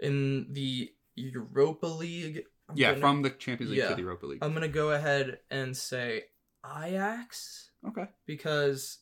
In 0.00 0.52
the 0.52 0.92
Europa 1.16 1.86
League, 1.86 2.44
I'm 2.68 2.76
yeah, 2.76 2.90
gonna- 2.90 3.00
from 3.00 3.22
the 3.22 3.30
Champions 3.30 3.72
League 3.72 3.88
to 3.88 3.94
the 3.94 4.02
Europa 4.02 4.26
League. 4.26 4.42
I'm 4.42 4.54
gonna 4.54 4.68
go 4.68 4.90
ahead 4.92 5.40
and 5.50 5.76
say 5.76 6.24
Ajax. 6.64 7.70
okay. 7.86 8.06
because 8.26 8.98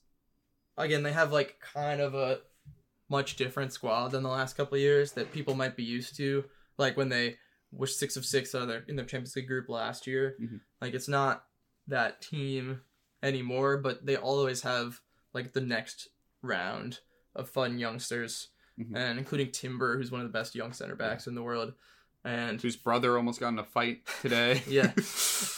again 0.76 1.02
they 1.02 1.12
have 1.12 1.32
like 1.32 1.56
kind 1.60 2.00
of 2.00 2.14
a 2.14 2.38
much 3.08 3.36
different 3.36 3.72
squad 3.72 4.08
than 4.08 4.22
the 4.22 4.28
last 4.28 4.56
couple 4.56 4.74
of 4.74 4.80
years 4.80 5.12
that 5.12 5.32
people 5.32 5.54
might 5.54 5.76
be 5.76 5.82
used 5.84 6.16
to 6.16 6.44
like 6.78 6.96
when 6.96 7.08
they 7.10 7.36
were 7.70 7.86
six 7.86 8.16
of 8.16 8.24
six 8.24 8.52
their, 8.52 8.84
in 8.88 8.96
their 8.96 9.04
champions 9.04 9.36
league 9.36 9.46
group 9.46 9.68
last 9.68 10.06
year 10.06 10.36
Mhm. 10.40 10.60
like 10.80 10.94
it's 10.94 11.08
not 11.08 11.44
that 11.88 12.22
team 12.22 12.80
anymore 13.22 13.76
but 13.76 14.06
they 14.06 14.16
always 14.16 14.62
have 14.62 15.00
like 15.34 15.52
the 15.52 15.60
next 15.60 16.08
round 16.42 17.00
of 17.34 17.48
fun 17.50 17.78
youngsters 17.78 18.48
Mhm. 18.78 18.96
and 18.96 19.18
including 19.18 19.50
Timber 19.50 19.96
who's 19.98 20.10
one 20.10 20.22
of 20.22 20.26
the 20.26 20.32
best 20.32 20.54
young 20.54 20.72
center 20.72 20.96
backs 20.96 21.26
in 21.26 21.34
the 21.34 21.42
world 21.42 21.74
and 22.24 22.60
Whose 22.62 22.76
brother 22.76 23.16
almost 23.16 23.40
got 23.40 23.48
in 23.48 23.58
a 23.58 23.64
fight 23.64 24.06
today. 24.22 24.62
yeah. 24.68 24.92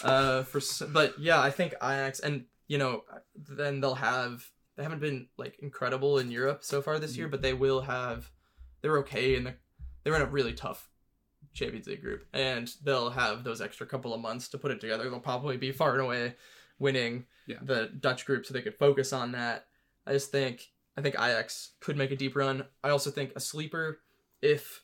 Uh, 0.03 0.43
for 0.45 0.61
but 0.89 1.19
yeah, 1.19 1.41
I 1.41 1.51
think 1.51 1.75
Ajax 1.83 2.19
and 2.21 2.47
you 2.69 2.79
know 2.79 3.05
then 3.37 3.81
they'll 3.81 3.95
have 3.97 4.51
they 4.77 4.83
haven't 4.83 5.01
been 5.01 5.29
like 5.37 5.59
incredible 5.61 6.19
in 6.19 6.31
Europe 6.31 6.65
so 6.65 6.83
far 6.83 6.99
this 6.99 7.17
year, 7.17 7.29
mm. 7.29 7.31
but 7.31 7.43
they 7.43 7.55
will 7.55 7.83
have 7.83 8.31
they're 8.83 8.99
okay 8.99 9.35
in 9.35 9.45
the 9.45 9.55
they're 10.03 10.17
in 10.17 10.23
a 10.23 10.27
really 10.27 10.53
tough 10.53 10.91
Champions 11.53 11.87
League 11.87 12.03
group, 12.03 12.27
and 12.33 12.71
they'll 12.83 13.11
have 13.11 13.45
those 13.45 13.61
extra 13.61 13.87
couple 13.87 14.13
of 14.13 14.21
months 14.21 14.49
to 14.49 14.59
put 14.59 14.71
it 14.71 14.81
together. 14.81 15.09
They'll 15.09 15.21
probably 15.21 15.57
be 15.57 15.73
far 15.73 15.93
and 15.93 16.03
away 16.03 16.35
winning 16.79 17.27
Yeah. 17.47 17.59
the 17.63 17.87
Dutch 17.87 18.27
group, 18.27 18.45
so 18.45 18.53
they 18.53 18.63
could 18.63 18.75
focus 18.75 19.13
on 19.13 19.33
that. 19.33 19.67
I 20.07 20.13
just 20.13 20.31
think 20.31 20.73
I 20.97 21.03
think 21.03 21.15
Ajax 21.15 21.73
could 21.81 21.97
make 21.97 22.11
a 22.11 22.17
deep 22.17 22.37
run. 22.37 22.67
I 22.83 22.91
also 22.91 23.11
think 23.11 23.33
a 23.35 23.41
sleeper 23.41 24.01
if 24.43 24.84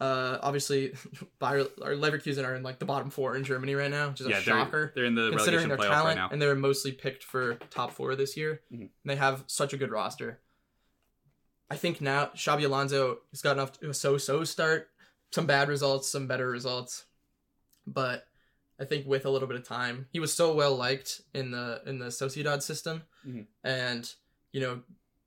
uh 0.00 0.38
obviously 0.42 0.92
Bayer 1.38 1.60
or 1.80 1.92
Leverkusen 1.92 2.44
are 2.44 2.54
in 2.56 2.62
like 2.62 2.78
the 2.80 2.84
bottom 2.84 3.10
four 3.10 3.36
in 3.36 3.44
Germany 3.44 3.74
right 3.74 3.90
now, 3.90 4.08
which 4.10 4.20
is 4.20 4.26
a 4.26 4.40
shocker 4.40 4.92
they're, 4.94 5.02
they're 5.02 5.04
in 5.04 5.14
the 5.14 5.30
considering 5.30 5.68
their 5.68 5.76
playoff 5.76 5.88
right 5.90 5.94
talent 5.94 6.16
now. 6.16 6.28
and 6.32 6.42
they're 6.42 6.54
mostly 6.56 6.90
picked 6.92 7.22
for 7.22 7.54
top 7.70 7.92
four 7.92 8.16
this 8.16 8.36
year. 8.36 8.60
Mhm. 8.72 8.80
And 8.80 8.90
they 9.04 9.16
have 9.16 9.44
such 9.46 9.72
a 9.72 9.76
good 9.76 9.90
roster. 9.90 10.40
I 11.70 11.76
think 11.76 12.00
now 12.00 12.26
Xabi 12.34 12.64
Alonso 12.64 13.18
has 13.30 13.40
gotten 13.40 13.60
off 13.62 13.72
to 13.80 13.90
a 13.90 13.94
so-so 13.94 14.44
start. 14.44 14.90
Some 15.32 15.46
bad 15.46 15.68
results, 15.68 16.08
some 16.08 16.26
better 16.28 16.48
results, 16.48 17.06
but 17.86 18.26
I 18.78 18.84
think 18.84 19.06
with 19.06 19.24
a 19.24 19.30
little 19.30 19.48
bit 19.48 19.56
of 19.56 19.66
time, 19.66 20.06
he 20.12 20.20
was 20.20 20.32
so 20.32 20.54
well 20.54 20.76
liked 20.76 21.22
in 21.32 21.50
the 21.52 21.82
in 21.86 21.98
the 21.98 22.06
Sociedad 22.06 22.62
system, 22.62 23.02
Mhm. 23.26 23.46
and 23.64 24.12
you 24.52 24.60
know 24.60 24.82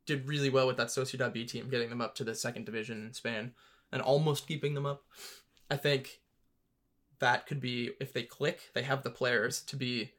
did 0.06 0.27
really 0.27 0.49
well 0.49 0.68
with 0.68 0.77
that 0.77 0.88
Sociedad 0.88 1.34
B 1.34 1.45
team, 1.45 1.69
getting 1.69 1.89
them 1.89 1.99
up 2.02 2.15
to 2.15 2.23
the 2.23 2.35
second 2.35 2.65
division 2.65 3.06
in 3.06 3.14
Spain 3.14 3.53
and 3.92 4.02
almost 4.02 4.48
keeping 4.48 4.74
them 4.74 4.86
up. 4.86 5.04
I 5.70 5.78
think 5.78 6.20
that 7.20 7.48
could 7.48 7.60
be 7.60 7.92
if 8.00 8.14
they 8.14 8.24
click, 8.24 8.70
they 8.74 8.84
have 8.84 9.04
the 9.04 9.10
players 9.10 9.62
to 9.64 9.76
be 9.76 10.12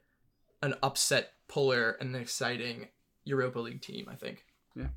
an 0.61 0.75
upset 0.83 1.31
puller 1.47 1.91
and 1.99 2.13
an 2.15 2.21
exciting 2.21 2.89
Europa 3.23 3.59
League 3.59 3.81
team. 3.81 4.07
I 4.11 4.15
think. 4.15 4.43
Yeah. 4.75 4.87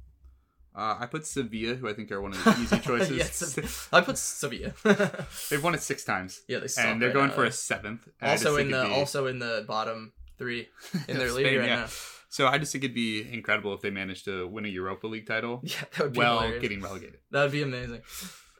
Uh, 0.74 0.96
I 1.00 1.06
put 1.06 1.26
Sevilla, 1.26 1.74
who 1.74 1.86
I 1.88 1.92
think 1.92 2.10
are 2.12 2.20
one 2.22 2.32
of 2.32 2.42
the 2.44 2.58
easy 2.58 2.78
choices. 2.80 3.16
yes, 3.16 3.88
I 3.92 4.00
put 4.00 4.16
Sevilla. 4.16 4.72
They've 5.50 5.62
won 5.62 5.74
it 5.74 5.82
six 5.82 6.02
times, 6.02 6.40
yeah, 6.48 6.60
they 6.60 6.68
and 6.82 7.00
they're 7.00 7.10
right 7.10 7.14
going 7.14 7.28
now. 7.28 7.34
for 7.34 7.44
a 7.44 7.52
seventh. 7.52 8.08
and 8.20 8.30
I 8.30 8.34
just 8.34 8.46
also 8.46 8.58
in 8.58 8.70
the 8.70 8.84
be- 8.84 8.90
also 8.92 9.26
in 9.26 9.38
the 9.38 9.64
bottom 9.68 10.12
three 10.38 10.68
in 11.08 11.18
their 11.18 11.30
league 11.30 11.58
right 11.58 11.68
yeah. 11.68 11.76
now. 11.76 11.86
So 12.30 12.46
I 12.46 12.56
just 12.56 12.72
think 12.72 12.84
it'd 12.84 12.94
be 12.94 13.30
incredible 13.30 13.74
if 13.74 13.82
they 13.82 13.90
managed 13.90 14.24
to 14.24 14.48
win 14.48 14.64
a 14.64 14.68
Europa 14.68 15.06
League 15.06 15.26
title 15.26 15.60
Yeah, 15.62 15.76
that 15.96 16.04
would 16.04 16.12
be 16.14 16.18
while 16.20 16.38
hilarious. 16.40 16.62
getting 16.62 16.80
relegated. 16.80 17.18
That 17.30 17.42
would 17.42 17.52
be 17.52 17.62
amazing. 17.62 18.00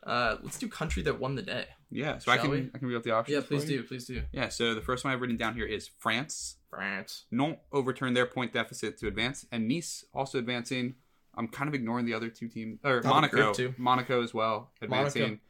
Uh, 0.04 0.36
let's 0.42 0.58
do 0.58 0.68
country 0.68 1.02
that 1.04 1.20
won 1.20 1.34
the 1.36 1.42
day. 1.42 1.66
Yeah, 1.90 2.18
so 2.18 2.32
I 2.32 2.38
can 2.38 2.50
we? 2.50 2.70
I 2.74 2.78
can 2.78 2.88
read 2.88 2.96
out 2.96 3.04
the 3.04 3.12
options. 3.12 3.34
Yeah, 3.34 3.46
please 3.46 3.64
for 3.64 3.70
you. 3.70 3.82
do, 3.82 3.84
please 3.86 4.04
do. 4.06 4.22
Yeah, 4.32 4.48
so 4.48 4.74
the 4.74 4.80
first 4.80 5.04
one 5.04 5.12
I've 5.12 5.20
written 5.20 5.36
down 5.36 5.54
here 5.54 5.66
is 5.66 5.90
France. 5.98 6.56
France. 6.70 7.26
Nantes 7.30 7.60
overturned 7.72 8.16
their 8.16 8.26
point 8.26 8.52
deficit 8.52 8.98
to 8.98 9.06
advance, 9.08 9.46
and 9.52 9.68
Nice 9.68 10.04
also 10.14 10.38
advancing. 10.38 10.94
I'm 11.34 11.48
kind 11.48 11.68
of 11.68 11.74
ignoring 11.74 12.04
the 12.06 12.14
other 12.14 12.28
two 12.30 12.48
teams, 12.48 12.80
or 12.84 12.98
of 12.98 13.04
Monaco. 13.04 13.54
Monaco 13.78 14.22
as 14.22 14.34
well, 14.34 14.70
advancing, 14.82 15.40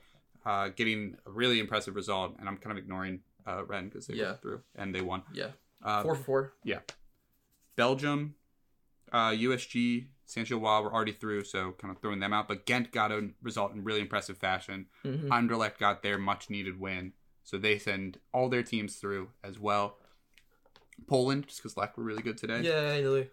uh, 0.44 0.68
getting 0.68 1.16
a 1.26 1.30
really 1.30 1.58
impressive 1.60 1.94
result, 1.96 2.36
and 2.38 2.48
I'm 2.48 2.56
kind 2.58 2.76
of 2.76 2.82
ignoring 2.82 3.20
uh, 3.46 3.64
Rennes 3.64 3.88
because 3.90 4.06
they 4.06 4.14
Yeah. 4.14 4.26
went 4.30 4.42
through 4.42 4.62
and 4.76 4.94
they 4.94 5.00
won. 5.00 5.22
Yeah, 5.32 5.48
Uh, 5.82 6.02
four 6.02 6.14
for 6.14 6.22
four. 6.22 6.52
Belgium, 7.76 8.34
uh, 9.12 9.30
USG, 9.30 10.06
Saint 10.26 10.48
Gilloise 10.48 10.82
were 10.84 10.92
already 10.92 11.12
through, 11.12 11.44
so 11.44 11.72
kind 11.72 11.94
of 11.94 12.00
throwing 12.00 12.20
them 12.20 12.32
out. 12.32 12.48
But 12.48 12.64
Ghent 12.66 12.90
got 12.92 13.12
a 13.12 13.30
result 13.42 13.72
in 13.74 13.84
really 13.84 14.00
impressive 14.00 14.38
fashion. 14.38 14.86
Mhm. 15.04 15.28
Anderlecht 15.28 15.78
got 15.78 16.02
their 16.02 16.18
much 16.18 16.48
needed 16.48 16.80
win, 16.80 17.12
so 17.44 17.58
they 17.58 17.78
send 17.78 18.18
all 18.32 18.48
their 18.48 18.62
teams 18.62 18.96
through 18.96 19.28
as 19.44 19.58
well. 19.58 19.98
Poland, 21.06 21.46
just 21.48 21.58
because 21.60 21.76
Lech 21.76 21.96
were 21.96 22.04
really 22.04 22.22
good 22.22 22.38
today. 22.38 22.60
Yeah, 22.62 22.94
Italy. 22.94 23.28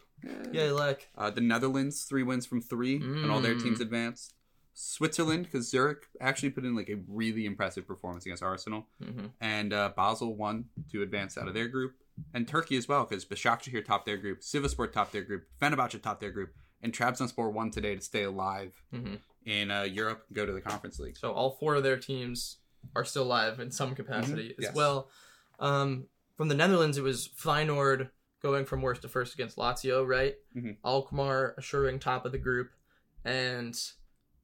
Yeah, 0.52 0.72
like 0.72 1.08
Uh, 1.16 1.30
the 1.30 1.42
Netherlands, 1.42 2.04
three 2.04 2.24
wins 2.24 2.46
from 2.46 2.62
three, 2.62 2.96
and 2.98 3.32
all 3.32 3.40
their 3.42 3.56
Mm. 3.56 3.64
teams 3.64 3.80
advanced. 3.80 4.34
Switzerland, 4.82 5.44
because 5.44 5.70
Zurich 5.70 6.08
actually 6.22 6.52
put 6.52 6.64
in 6.64 6.74
like 6.76 6.90
a 6.90 7.00
really 7.08 7.46
impressive 7.46 7.86
performance 7.86 8.26
against 8.26 8.42
Arsenal, 8.44 8.88
hmm 9.04 9.28
and 9.42 9.74
uh, 9.74 9.92
Basel 9.96 10.36
won 10.36 10.66
to 10.92 11.02
advance 11.02 11.38
out 11.38 11.48
of 11.50 11.54
their 11.54 11.68
group, 11.68 11.96
and 12.34 12.48
Turkey 12.48 12.78
as 12.78 12.88
well, 12.88 13.06
because 13.06 13.26
Başakşehir 13.26 13.84
topped 13.86 14.06
their 14.06 14.18
group, 14.18 14.40
Sivaspor 14.42 14.92
topped 14.92 15.12
their 15.12 15.24
group, 15.24 15.44
Fenerbahce 15.62 16.02
topped 16.02 16.22
their 16.22 16.32
group, 16.32 16.52
and 16.82 16.94
Trabzonspor 16.94 17.52
won 17.52 17.72
today 17.72 17.96
to 17.96 18.02
stay 18.02 18.24
alive 18.24 18.82
hmm 18.92 19.16
in 19.46 19.72
uh, 19.72 19.84
Europe 19.84 20.26
and 20.28 20.36
go 20.36 20.46
to 20.46 20.52
the 20.52 20.62
Conference 20.62 21.00
League. 21.00 21.18
So 21.18 21.32
all 21.32 21.52
four 21.52 21.76
of 21.76 21.84
their 21.84 21.98
teams 21.98 22.58
are 22.96 23.06
still 23.06 23.24
alive 23.24 23.60
in 23.60 23.72
some 23.72 23.96
capacity 23.96 24.50
Mhm, 24.50 24.60
as 24.60 24.64
yes. 24.66 24.76
well. 24.76 25.10
Um, 25.60 26.08
from 26.38 26.50
the 26.50 26.56
Netherlands, 26.56 26.98
it 26.98 27.04
was 27.04 27.28
Feyenoord 27.28 28.12
going 28.42 28.66
from 28.66 28.82
worst 28.82 29.02
to 29.02 29.10
first 29.10 29.34
against 29.34 29.58
Lazio, 29.58 30.08
right? 30.08 30.36
Mhm. 30.56 30.78
Alkmaar 30.84 31.56
assuring 31.58 32.00
top 32.00 32.26
of 32.26 32.32
the 32.32 32.38
group, 32.38 32.70
and 33.26 33.76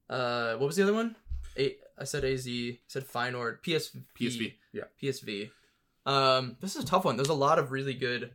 uh, 0.09 0.55
what 0.55 0.67
was 0.67 0.75
the 0.75 0.83
other 0.83 0.93
one? 0.93 1.15
A- 1.57 1.77
I 1.97 2.03
said 2.03 2.25
AZ, 2.25 2.45
I 2.47 2.77
said 2.87 3.07
Feyenoord, 3.07 3.61
PSV, 3.63 4.03
PSV, 4.19 4.53
yeah. 4.73 4.83
PSV. 5.01 5.49
Um, 6.05 6.57
this 6.59 6.75
is 6.75 6.83
a 6.83 6.87
tough 6.87 7.05
one. 7.05 7.15
There's 7.15 7.29
a 7.29 7.33
lot 7.33 7.57
of 7.57 7.71
really 7.71 7.93
good, 7.93 8.31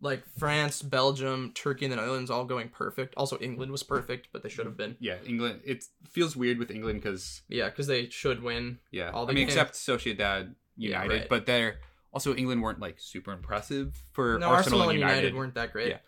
like 0.00 0.24
France, 0.38 0.82
Belgium, 0.82 1.52
Turkey, 1.54 1.84
and 1.86 1.92
the 1.92 1.96
Netherlands 1.96 2.30
all 2.30 2.44
going 2.44 2.68
perfect. 2.68 3.14
Also, 3.16 3.38
England 3.38 3.70
was 3.72 3.82
perfect, 3.82 4.28
but 4.32 4.42
they 4.42 4.48
should 4.48 4.66
have 4.66 4.76
been. 4.76 4.96
Yeah, 5.00 5.16
England. 5.24 5.60
It 5.64 5.84
feels 6.10 6.36
weird 6.36 6.58
with 6.58 6.70
England 6.70 7.00
because 7.02 7.42
Yeah, 7.48 7.66
because 7.66 7.86
they 7.86 8.08
should 8.10 8.42
win. 8.42 8.78
yeah, 8.90 9.10
All 9.10 9.24
I 9.24 9.26
the 9.28 9.32
mean 9.34 9.46
games- 9.46 9.54
except 9.56 9.74
Sociedad 9.74 10.54
Yeah, 10.76 11.02
United, 11.02 11.10
right. 11.20 11.28
but 11.28 11.46
they're 11.46 11.76
also 12.12 12.34
England 12.34 12.62
weren't 12.62 12.80
like 12.80 12.96
super 12.98 13.32
impressive 13.32 13.94
for 14.12 14.38
No, 14.38 14.48
Arsenal, 14.48 14.80
Arsenal, 14.80 14.90
and 14.90 14.98
United. 14.98 15.34
weren't 15.34 15.54
that 15.54 15.72
great. 15.72 15.90
Yeah. 15.90 15.98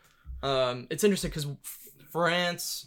Um, 0.43 0.87
it's 0.91 1.05
interesting 1.05 1.31
because 1.31 1.47
France, 2.11 2.87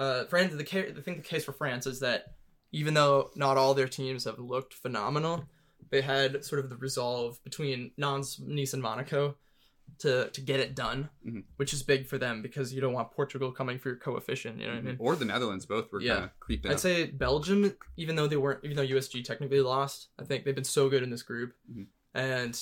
uh, 0.00 0.24
France. 0.24 0.54
The 0.54 0.64
ca- 0.64 0.88
I 0.96 1.00
think 1.00 1.18
the 1.22 1.28
case 1.28 1.44
for 1.44 1.52
France 1.52 1.86
is 1.86 2.00
that 2.00 2.34
even 2.72 2.94
though 2.94 3.30
not 3.36 3.56
all 3.56 3.74
their 3.74 3.88
teams 3.88 4.24
have 4.24 4.38
looked 4.38 4.74
phenomenal, 4.74 5.44
they 5.90 6.00
had 6.00 6.44
sort 6.44 6.64
of 6.64 6.70
the 6.70 6.76
resolve 6.76 7.38
between 7.44 7.90
Nantes, 7.96 8.40
Nice, 8.40 8.72
and 8.74 8.82
Monaco 8.82 9.36
to 9.98 10.30
to 10.30 10.40
get 10.40 10.60
it 10.60 10.74
done, 10.76 11.10
Mhm. 11.26 11.42
which 11.56 11.72
is 11.72 11.82
big 11.82 12.06
for 12.06 12.16
them 12.16 12.42
because 12.42 12.72
you 12.72 12.80
don't 12.80 12.92
want 12.92 13.10
Portugal 13.10 13.50
coming 13.50 13.78
for 13.78 13.88
your 13.90 13.98
coefficient. 13.98 14.58
You 14.60 14.66
know 14.68 14.74
what 14.74 14.78
I 14.78 14.82
mean? 14.82 14.96
or 15.00 15.16
the 15.16 15.24
Netherlands. 15.24 15.66
Both 15.66 15.90
were 15.92 16.00
Yeah. 16.00 16.12
kind 16.14 16.24
of 16.26 16.40
creeping. 16.40 16.70
I'd 16.70 16.74
up. 16.74 16.80
say 16.80 17.06
Belgium, 17.06 17.76
even 17.96 18.14
though 18.16 18.28
they 18.28 18.36
weren't, 18.36 18.64
even 18.64 18.76
though 18.76 18.84
USG 18.84 19.22
technically 19.22 19.60
lost, 19.60 20.08
I 20.18 20.24
think 20.24 20.44
they've 20.44 20.54
been 20.54 20.64
so 20.64 20.88
good 20.88 21.02
in 21.02 21.10
this 21.10 21.22
group, 21.24 21.54
Mhm. 21.70 21.86
and 22.14 22.58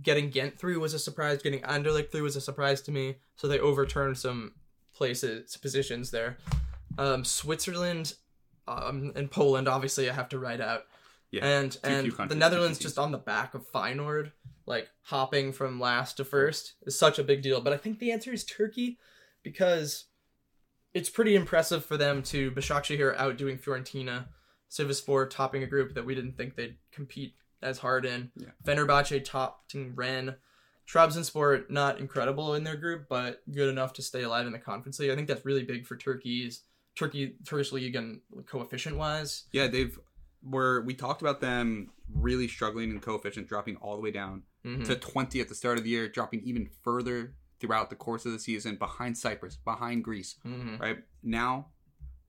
getting 0.00 0.30
Ghent 0.30 0.58
through 0.58 0.78
was 0.80 0.94
a 0.94 0.98
surprise. 1.00 1.42
Getting 1.42 1.60
Anderlecht 1.62 2.10
through 2.12 2.22
was 2.22 2.36
a 2.36 2.40
surprise 2.40 2.80
to 2.82 2.92
me. 2.92 3.16
So 3.36 3.48
they 3.48 3.58
overturned 3.58 4.16
some 4.16 4.54
places, 4.94 5.56
positions 5.56 6.10
there. 6.12 6.38
Um, 7.00 7.24
Switzerland, 7.24 8.14
um, 8.68 9.12
and 9.16 9.30
Poland, 9.30 9.68
obviously, 9.68 10.10
I 10.10 10.12
have 10.12 10.28
to 10.28 10.38
write 10.38 10.60
out. 10.60 10.82
Yeah, 11.30 11.46
and 11.46 11.78
and 11.82 12.12
the 12.28 12.34
Netherlands 12.34 12.78
just 12.78 12.98
on 12.98 13.10
the 13.10 13.18
back 13.18 13.54
of 13.54 13.70
Feyenoord, 13.72 14.32
like 14.66 14.88
hopping 15.02 15.52
from 15.52 15.80
last 15.80 16.18
to 16.18 16.24
first, 16.24 16.74
is 16.82 16.98
such 16.98 17.18
a 17.18 17.24
big 17.24 17.40
deal. 17.40 17.60
But 17.60 17.72
I 17.72 17.76
think 17.78 17.98
the 17.98 18.12
answer 18.12 18.32
is 18.32 18.44
Turkey, 18.44 18.98
because 19.42 20.06
it's 20.92 21.08
pretty 21.08 21.36
impressive 21.36 21.84
for 21.84 21.96
them 21.96 22.22
to 22.24 22.50
Başakşehir 22.50 23.16
outdoing 23.16 23.58
Fiorentina, 23.58 24.26
Sivaspor 24.70 25.30
topping 25.30 25.62
a 25.62 25.66
group 25.66 25.94
that 25.94 26.04
we 26.04 26.14
didn't 26.14 26.36
think 26.36 26.56
they'd 26.56 26.76
compete 26.92 27.34
as 27.62 27.78
hard 27.78 28.04
in. 28.04 28.30
Yeah. 28.36 28.48
Fenerbahce 28.64 29.24
topping 29.24 29.94
Rennes. 29.94 30.34
Trabzonspor 30.86 31.70
not 31.70 32.00
incredible 32.00 32.54
in 32.54 32.64
their 32.64 32.76
group, 32.76 33.06
but 33.08 33.42
good 33.52 33.68
enough 33.68 33.92
to 33.94 34.02
stay 34.02 34.22
alive 34.22 34.46
in 34.46 34.52
the 34.52 34.58
conference 34.58 34.98
league. 34.98 35.10
I 35.10 35.14
think 35.14 35.28
that's 35.28 35.46
really 35.46 35.62
big 35.62 35.86
for 35.86 35.96
Turkey's 35.96 36.62
Turkey 36.96 37.36
Turkish 37.46 37.72
league 37.72 37.96
and 37.96 38.20
coefficient 38.46 38.96
wise. 38.96 39.44
yeah, 39.52 39.66
they've 39.68 39.98
were 40.42 40.80
we 40.82 40.94
talked 40.94 41.20
about 41.22 41.40
them 41.40 41.90
really 42.14 42.48
struggling 42.48 42.90
in 42.90 42.98
coefficient, 43.00 43.46
dropping 43.48 43.76
all 43.76 43.94
the 43.96 44.02
way 44.02 44.10
down 44.10 44.42
Mhm. 44.64 44.84
to 44.86 44.96
20 44.96 45.40
at 45.40 45.48
the 45.48 45.54
start 45.54 45.78
of 45.78 45.84
the 45.84 45.90
year, 45.90 46.08
dropping 46.08 46.40
even 46.44 46.66
further 46.82 47.34
throughout 47.60 47.90
the 47.90 47.96
course 47.96 48.24
of 48.26 48.32
the 48.32 48.38
season, 48.38 48.76
behind 48.76 49.16
Cyprus, 49.18 49.56
behind 49.56 50.02
Greece. 50.02 50.36
Mhm. 50.46 50.80
Right 50.80 51.04
now, 51.22 51.72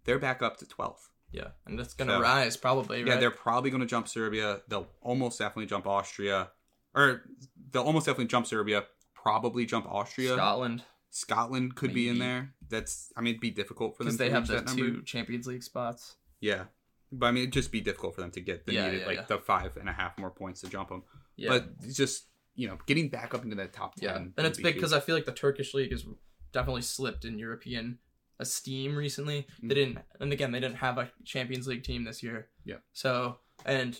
they're 0.04 0.20
back 0.20 0.42
up 0.42 0.58
to 0.58 0.66
12th. 0.68 1.10
Yeah, 1.32 1.52
and 1.66 1.80
that's 1.80 1.94
gonna 1.94 2.14
So- 2.16 2.22
rise 2.22 2.58
probably. 2.58 3.00
Yeah, 3.04 3.12
right? 3.14 3.20
they're 3.22 3.32
probably 3.32 3.70
going 3.70 3.80
to 3.82 3.88
jump 3.88 4.10
Serbia. 4.10 4.62
They'll 4.68 4.90
almost 5.02 5.40
definitely 5.40 5.68
jump 5.68 5.88
Austria, 5.88 6.52
or 6.94 7.24
they'll 7.72 7.84
almost 7.84 8.06
definitely 8.08 8.28
jump 8.28 8.46
Serbia. 8.48 8.86
Probably 9.14 9.66
jump 9.66 9.86
Austria. 9.86 10.34
Scotland 10.34 10.84
Scotland 11.12 11.76
could 11.76 11.94
be 11.94 12.08
in 12.08 12.20
there. 12.20 12.54
That's 12.70 13.12
I 13.16 13.22
mean, 13.22 13.32
it'd 13.32 13.42
be 13.42 13.52
difficult 13.52 13.98
for 13.98 14.04
them 14.04 14.16
because 14.16 14.18
to 14.18 14.24
they 14.24 14.30
have 14.32 14.48
the 14.48 14.74
two 14.74 15.04
Champions 15.04 15.46
League 15.46 15.62
spots. 15.62 16.16
Yeah, 16.40 16.64
but 17.12 17.28
I 17.28 17.32
mean, 17.32 17.44
it'd 17.44 17.54
just 17.54 17.72
be 17.72 17.82
difficult 17.82 18.16
for 18.16 18.22
them 18.22 18.32
to 18.32 18.42
get 18.42 18.66
the 18.66 18.74
Yeah, 18.74 18.86
needed 18.86 19.02
yeah, 19.02 19.08
like 19.08 19.18
yeah. 19.18 19.26
the 19.28 19.38
five 19.38 19.78
and 19.78 19.90
a 19.90 19.92
half 19.92 20.18
more 20.18 20.32
points 20.32 20.62
to 20.62 20.70
jump 20.70 20.90
them. 20.90 21.04
Yeah, 21.36 21.50
But 21.50 21.90
just 21.94 22.28
you 22.56 22.68
know 22.68 22.78
getting 22.88 23.10
back 23.10 23.34
up 23.34 23.44
into 23.44 23.56
that 23.58 23.74
top 23.74 23.96
ten. 23.96 24.10
yeah, 24.10 24.16
and 24.38 24.48
it's 24.48 24.60
big 24.60 24.76
because 24.76 24.94
I 24.94 25.00
feel 25.02 25.16
like 25.16 25.26
the 25.26 25.34
Turkish 25.34 25.74
league 25.74 25.92
has 25.92 26.06
definitely 26.54 26.82
slipped 26.82 27.26
in 27.26 27.38
European 27.38 28.00
esteem 28.40 28.96
recently. 28.96 29.42
Mm-hmm. 29.58 29.68
They 29.68 29.76
didn't, 29.76 30.00
and 30.20 30.34
again, 30.34 30.52
they 30.52 30.60
didn't 30.62 30.78
have 30.78 30.98
a 30.98 31.12
Champions 31.26 31.68
League 31.68 31.84
team 31.84 32.06
this 32.06 32.24
year. 32.24 32.48
Yeah. 32.66 32.78
So, 32.94 33.40
and 33.66 34.00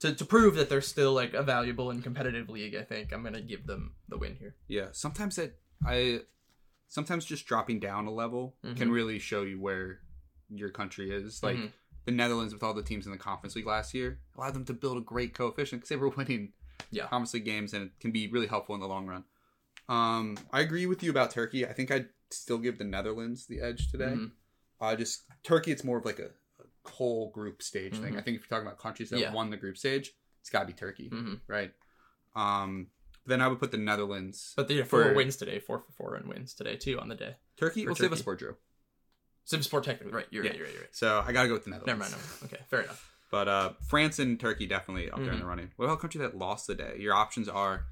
to, 0.00 0.14
to 0.14 0.24
prove 0.24 0.56
that 0.56 0.68
they're 0.68 0.80
still 0.82 1.12
like 1.12 1.32
a 1.32 1.42
valuable 1.42 1.90
and 1.90 2.02
competitive 2.02 2.50
league, 2.50 2.74
I 2.74 2.82
think 2.82 3.12
I'm 3.12 3.22
gonna 3.22 3.40
give 3.40 3.66
them 3.66 3.94
the 4.08 4.18
win 4.18 4.36
here. 4.36 4.56
Yeah, 4.68 4.88
sometimes 4.92 5.36
that 5.36 5.58
I 5.86 6.22
sometimes 6.88 7.24
just 7.24 7.46
dropping 7.46 7.80
down 7.80 8.06
a 8.06 8.10
level 8.12 8.56
can 8.62 8.88
Mhm. 8.88 8.92
really 8.92 9.18
show 9.18 9.42
you 9.42 9.58
where 9.60 10.00
your 10.48 10.70
country 10.70 11.10
is. 11.10 11.42
Like 11.42 11.56
Mhm. 11.56 11.72
the 12.04 12.12
Netherlands 12.12 12.52
with 12.52 12.62
all 12.62 12.74
the 12.74 12.82
teams 12.82 13.06
in 13.06 13.12
the 13.12 13.18
conference 13.18 13.56
league 13.56 13.66
last 13.66 13.94
year 13.94 14.20
allowed 14.36 14.54
them 14.54 14.64
to 14.66 14.74
build 14.74 14.98
a 14.98 15.00
great 15.00 15.34
coefficient 15.34 15.80
because 15.80 15.88
they 15.88 15.96
were 15.96 16.08
winning 16.16 16.52
Yeah. 16.90 17.08
conference 17.08 17.34
league 17.34 17.44
games 17.44 17.72
and 17.74 17.86
it 17.86 17.98
can 18.00 18.12
be 18.12 18.28
really 18.28 18.46
helpful 18.46 18.74
in 18.74 18.80
the 18.80 18.86
long 18.88 19.06
run. 19.06 19.24
Um, 19.88 20.36
I 20.52 20.60
agree 20.60 20.86
with 20.86 21.02
you 21.02 21.10
about 21.10 21.30
Turkey. 21.30 21.66
I 21.66 21.72
think 21.72 21.90
I'd 21.90 22.08
still 22.30 22.58
give 22.58 22.78
the 22.78 22.84
Netherlands 22.84 23.46
the 23.46 23.60
edge 23.60 23.90
today. 23.90 24.14
Mhm. 24.14 24.32
Uh, 24.80 24.94
just 24.96 25.24
Turkey, 25.42 25.72
it's 25.72 25.84
more 25.84 25.98
of 25.98 26.04
like 26.04 26.18
a, 26.18 26.30
a 26.60 26.88
whole 26.90 27.30
group 27.30 27.62
stage 27.62 27.94
thing. 27.98 28.14
Mhm. 28.14 28.18
I 28.18 28.22
think 28.22 28.36
if 28.36 28.42
you're 28.42 28.48
talking 28.48 28.66
about 28.66 28.78
countries 28.78 29.10
that 29.10 29.18
Yeah. 29.18 29.32
won 29.32 29.50
the 29.50 29.56
group 29.56 29.76
stage, 29.76 30.12
it's 30.40 30.50
got 30.50 30.60
to 30.60 30.66
be 30.66 30.72
Turkey, 30.72 31.10
Mhm. 31.10 31.40
right? 31.48 31.72
Um, 32.36 32.90
then 33.26 33.40
I 33.40 33.48
would 33.48 33.58
put 33.58 33.70
the 33.70 33.78
Netherlands. 33.78 34.52
But 34.56 34.68
they 34.68 34.76
have 34.76 34.88
four 34.88 35.02
For- 35.04 35.14
wins 35.14 35.36
today, 35.36 35.58
four 35.58 35.78
for 35.80 35.92
four 35.92 36.14
and 36.16 36.26
wins 36.28 36.54
today 36.54 36.76
too 36.76 36.98
on 37.00 37.08
the 37.08 37.14
day. 37.14 37.36
Turkey, 37.56 37.82
for 37.84 37.90
well, 37.90 37.96
Turkey. 37.96 38.14
Sivaspor 38.22 38.38
drew. 38.38 38.56
Simsport 39.50 39.82
technically, 39.82 40.12
right? 40.14 40.26
You're 40.30 40.44
Yeah. 40.44 40.50
right. 40.50 40.56
You're 40.58 40.66
right. 40.66 40.72
You're 40.74 40.82
right. 40.84 40.96
So 40.96 41.22
I 41.26 41.32
got 41.32 41.42
to 41.42 41.48
go 41.48 41.54
with 41.54 41.64
the 41.64 41.70
Netherlands. 41.70 41.86
Never 41.86 41.98
mind. 42.00 42.14
No. 42.42 42.46
Okay, 42.46 42.58
fair 42.68 42.80
enough. 42.82 43.10
But 43.30 43.48
uh, 43.48 43.72
France 43.88 44.18
and 44.18 44.38
Turkey 44.38 44.66
definitely 44.66 45.10
up 45.10 45.18
there 45.18 45.32
in 45.32 45.40
the 45.40 45.44
running. 45.46 45.70
What 45.76 45.86
about 45.86 45.98
a 45.98 46.00
country 46.00 46.20
that 46.20 46.36
lost 46.36 46.66
the 46.66 46.74
day? 46.74 46.96
Your 46.98 47.14
options 47.14 47.48
are. 47.48 47.84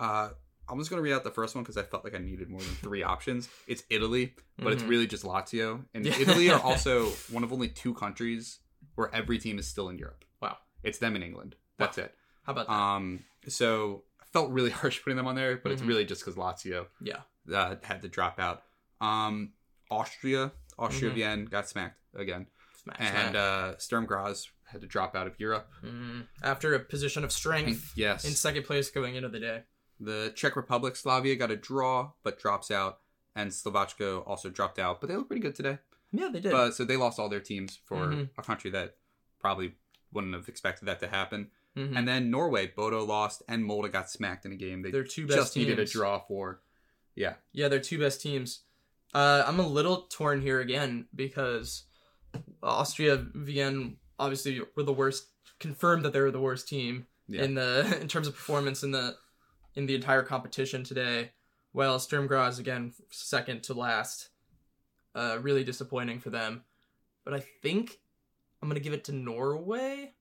Uh, 0.00 0.30
I'm 0.68 0.78
just 0.78 0.90
going 0.90 0.98
to 0.98 1.02
read 1.02 1.12
out 1.14 1.22
the 1.24 1.30
first 1.30 1.54
one 1.54 1.62
because 1.62 1.76
I 1.76 1.82
felt 1.82 2.02
like 2.02 2.14
I 2.14 2.18
needed 2.18 2.50
more 2.50 2.60
than 2.60 2.74
three 2.74 3.02
options. 3.04 3.48
It's 3.68 3.84
Italy, 3.88 4.34
but 4.58 4.72
it's 4.72 4.82
Mhm. 4.82 4.88
really 4.88 5.06
just 5.06 5.22
Lazio. 5.24 5.84
And 5.94 6.04
Yeah. 6.04 6.18
Italy 6.18 6.50
are 6.50 6.60
also 6.64 7.10
one 7.30 7.44
of 7.44 7.52
only 7.52 7.68
two 7.68 7.94
countries 7.94 8.58
where 8.96 9.14
every 9.14 9.38
team 9.38 9.58
is 9.60 9.68
still 9.68 9.88
in 9.88 9.98
Europe. 9.98 10.24
Wow. 10.42 10.58
It's 10.82 10.98
them 10.98 11.14
in 11.14 11.22
England. 11.22 11.54
That's 11.78 11.96
it. 11.98 12.12
How 12.42 12.52
about 12.52 12.66
that? 12.66 12.72
Um, 12.74 13.24
so 13.48 14.02
felt 14.36 14.50
really 14.50 14.70
harsh 14.82 15.02
putting 15.02 15.16
them 15.16 15.26
on 15.26 15.34
there, 15.34 15.56
but 15.56 15.72
it's 15.72 15.80
Mhm. 15.82 15.88
really 15.88 16.04
just 16.04 16.22
because 16.22 16.36
Lazio 16.36 16.86
yeah. 17.00 17.22
uh, 17.52 17.76
had 17.82 18.02
to 18.02 18.08
drop 18.08 18.38
out. 18.38 18.64
Um, 19.00 19.52
Austria, 19.90 20.52
Austria 20.78 21.10
Mhm. 21.10 21.14
Vienna 21.14 21.44
got 21.46 21.68
smacked 21.68 21.98
again, 22.14 22.46
and 22.98 23.34
uh, 23.34 23.78
Sturm 23.78 24.04
Graz 24.04 24.48
had 24.64 24.80
to 24.82 24.86
drop 24.86 25.14
out 25.16 25.26
of 25.26 25.38
Europe. 25.40 25.70
Mhm. 25.82 26.26
After 26.42 26.74
a 26.74 26.80
position 26.80 27.24
of 27.24 27.32
strength 27.32 27.92
Yes, 27.96 28.24
in 28.26 28.32
second 28.32 28.64
place 28.64 28.90
going 28.90 29.14
into 29.14 29.28
the 29.30 29.40
day. 29.40 29.64
the 29.98 30.30
Czech 30.36 30.54
Republic, 30.56 30.94
Slavia 30.96 31.36
got 31.36 31.50
a 31.50 31.56
draw 31.56 32.12
but 32.22 32.38
drops 32.38 32.70
out, 32.70 33.00
and 33.34 33.54
Slovakia 33.54 34.18
also 34.18 34.50
dropped 34.50 34.78
out, 34.78 35.00
but 35.00 35.06
they 35.08 35.16
look 35.16 35.28
pretty 35.28 35.40
good 35.40 35.54
today. 35.54 35.78
Yeah, 36.12 36.28
they 36.30 36.40
did. 36.40 36.52
But 36.52 36.72
so 36.74 36.84
they 36.84 36.96
lost 36.98 37.18
all 37.18 37.30
their 37.30 37.40
teams 37.40 37.78
for 37.86 38.08
Mhm. 38.08 38.28
a 38.36 38.42
country 38.42 38.70
that 38.72 38.98
probably 39.40 39.76
wouldn't 40.12 40.34
have 40.34 40.48
expected 40.48 40.84
that 40.88 41.00
to 41.00 41.08
happen. 41.08 41.50
Mhm. 41.76 41.96
And 41.96 42.08
then 42.08 42.30
Norway, 42.30 42.68
Bodo 42.68 43.04
lost, 43.04 43.42
and 43.48 43.64
Molde 43.64 43.92
got 43.92 44.10
smacked 44.10 44.46
in 44.46 44.52
a 44.52 44.56
game 44.56 44.82
they 44.82 44.90
Their 44.90 45.04
two 45.04 45.26
best 45.26 45.38
just 45.38 45.56
needed 45.56 45.78
a 45.78 45.84
draw 45.84 46.18
for. 46.20 46.62
Yeah, 47.14 47.34
Yeah, 47.52 47.68
they're 47.68 47.80
two 47.80 47.98
best 47.98 48.20
teams. 48.20 48.62
Uh, 49.14 49.44
I'm 49.46 49.60
a 49.60 49.66
little 49.66 50.02
torn 50.10 50.40
here 50.42 50.60
again 50.60 51.08
because 51.14 51.84
Austria, 52.62 53.16
Vienna, 53.34 53.92
obviously 54.18 54.60
were 54.74 54.82
the 54.82 54.92
worst. 54.92 55.28
Confirmed 55.58 56.04
that 56.04 56.12
they 56.12 56.20
were 56.20 56.30
the 56.30 56.40
worst 56.40 56.68
team 56.68 57.06
Yeah. 57.28 57.42
in 57.44 57.54
the 57.54 57.98
in 58.00 58.08
terms 58.08 58.26
of 58.28 58.34
performance 58.34 58.82
in 58.82 58.90
the 58.90 59.16
in 59.74 59.86
the 59.86 59.94
entire 59.94 60.22
competition 60.22 60.84
today. 60.84 61.32
Well, 61.72 61.98
Sturm 61.98 62.26
Graz 62.26 62.58
again 62.58 62.92
second 63.10 63.62
to 63.64 63.74
last. 63.74 64.30
Uh, 65.14 65.38
really 65.40 65.64
disappointing 65.64 66.20
for 66.20 66.28
them. 66.30 66.64
But 67.24 67.32
I 67.34 67.40
think 67.62 67.98
I'm 68.60 68.68
gonna 68.68 68.80
give 68.80 68.92
it 68.92 69.04
to 69.04 69.12
Norway 69.12 70.12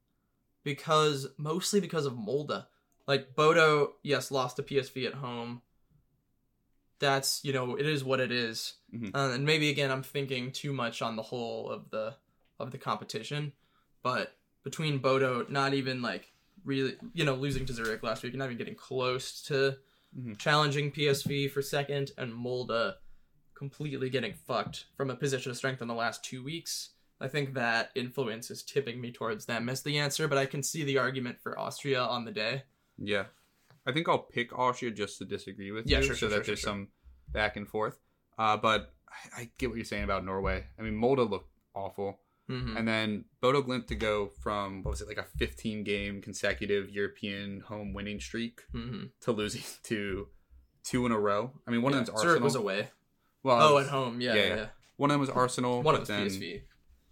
because 0.66 1.28
mostly 1.38 1.80
because 1.80 2.06
of 2.06 2.14
Molde. 2.18 2.66
Like 3.08 3.36
Bodo, 3.36 3.94
yes, 4.04 4.32
lost 4.32 4.58
to 4.58 4.64
PSV 4.64 5.06
at 5.06 5.14
home. 5.14 5.62
That's 7.00 7.44
you 7.44 7.54
know 7.54 7.76
it 7.76 7.86
is 7.86 8.04
what 8.04 8.20
it 8.20 8.32
is. 8.32 8.74
Mhm. 8.94 9.12
Uh, 9.16 9.34
and 9.34 9.46
maybe 9.46 9.70
again 9.70 9.92
I'm 9.92 10.04
thinking 10.04 10.52
too 10.52 10.74
much 10.74 11.02
on 11.02 11.16
the 11.16 11.22
whole 11.22 11.70
of 11.70 11.90
the 11.92 12.16
of 12.60 12.72
the 12.72 12.78
competition, 12.78 13.54
but 14.02 14.36
between 14.64 14.98
Bodo 15.00 15.46
not 15.50 15.74
even 15.74 16.02
like 16.02 16.32
really 16.64 16.96
you 17.14 17.24
know 17.26 17.36
losing 17.36 17.66
to 17.68 17.74
Zurich 17.74 18.02
last 18.02 18.24
week, 18.24 18.34
and 18.34 18.40
not 18.40 18.46
even 18.46 18.58
getting 18.58 18.76
close 18.76 19.42
to 19.44 19.78
Mhm. 20.18 20.38
challenging 20.40 20.92
PSV 20.92 21.50
for 21.52 21.62
second, 21.62 22.12
and 22.18 22.34
Molde 22.34 22.96
completely 23.54 24.10
getting 24.10 24.34
fucked 24.34 24.86
from 24.96 25.10
a 25.10 25.16
position 25.16 25.52
of 25.52 25.58
strength 25.58 25.82
in 25.82 25.88
the 25.90 25.94
last 25.94 26.24
two 26.24 26.42
weeks. 26.44 26.92
I 27.22 27.28
think 27.28 27.54
that 27.54 27.92
influence 27.96 28.52
is 28.52 28.64
tipping 28.64 29.00
me 29.00 29.12
towards 29.12 29.46
them 29.46 29.70
as 29.70 29.82
the 29.84 29.98
answer, 29.98 30.28
but 30.28 30.38
I 30.38 30.46
can 30.46 30.62
see 30.64 30.84
the 30.84 30.98
argument 30.98 31.40
for 31.42 31.58
Austria 31.58 32.02
on 32.02 32.26
the 32.26 32.32
day. 32.32 32.64
Yeah. 32.98 33.26
I 33.88 33.92
think 33.92 34.10
I'll 34.10 34.18
pick 34.20 34.58
Austria 34.58 34.92
just 34.92 35.18
to 35.20 35.26
disagree 35.26 35.72
with 35.72 35.88
Yeah, 35.88 36.00
you 36.00 36.04
sure, 36.06 36.16
so 36.16 36.20
sure, 36.20 36.30
that 36.30 36.36
sure, 36.36 36.44
there's 36.46 36.62
some 36.62 36.90
back 37.30 37.56
and 37.56 37.68
forth. 37.68 38.00
Uh, 38.38 38.58
but 38.58 38.94
I, 39.10 39.42
I 39.42 39.50
get 39.58 39.70
what 39.70 39.76
you're 39.76 39.86
saying 39.86 40.04
about 40.04 40.26
Norway. 40.26 40.66
I 40.78 40.82
mean, 40.82 40.96
Molde 40.96 41.30
looked 41.30 41.50
awful. 41.74 42.20
hmm 42.50 42.76
And 42.76 42.88
then 42.88 43.26
Bodo 43.42 43.62
Glimt 43.62 43.88
to 43.88 43.96
go 43.96 44.32
from, 44.42 44.84
what 44.84 44.92
was 44.92 45.02
it, 45.02 45.08
like 45.08 45.18
a 45.18 45.26
15 45.38 45.84
game 45.84 46.22
consecutive 46.22 46.90
European 46.90 47.62
home 47.62 47.94
winning 47.94 48.20
streak 48.20 48.62
hmm 48.72 49.06
to 49.22 49.32
losing 49.32 49.64
to 49.84 50.28
two 50.84 51.06
in 51.06 51.12
a 51.12 51.20
row. 51.20 51.52
I 51.68 51.72
mean, 51.72 51.82
one 51.82 51.94
yeah. 51.94 52.00
of 52.00 52.06
them's 52.08 52.20
Zurich 52.20 52.42
Arsenal. 52.42 52.44
was 52.44 52.56
away. 52.56 52.90
well, 53.44 53.62
oh, 53.62 53.76
was- 53.76 53.86
at 53.86 53.92
home. 53.92 54.20
Yeah, 54.20 54.34
yeah, 54.34 54.44
yeah. 54.44 54.56
yeah. 54.56 54.66
One 54.98 55.12
of 55.12 55.16
them 55.16 55.22
was 55.22 55.30
Arsenal. 55.30 55.82
One 55.82 55.96
of 55.96 56.08
the 56.08 56.14
then, 56.14 56.28
PSV. 56.28 56.62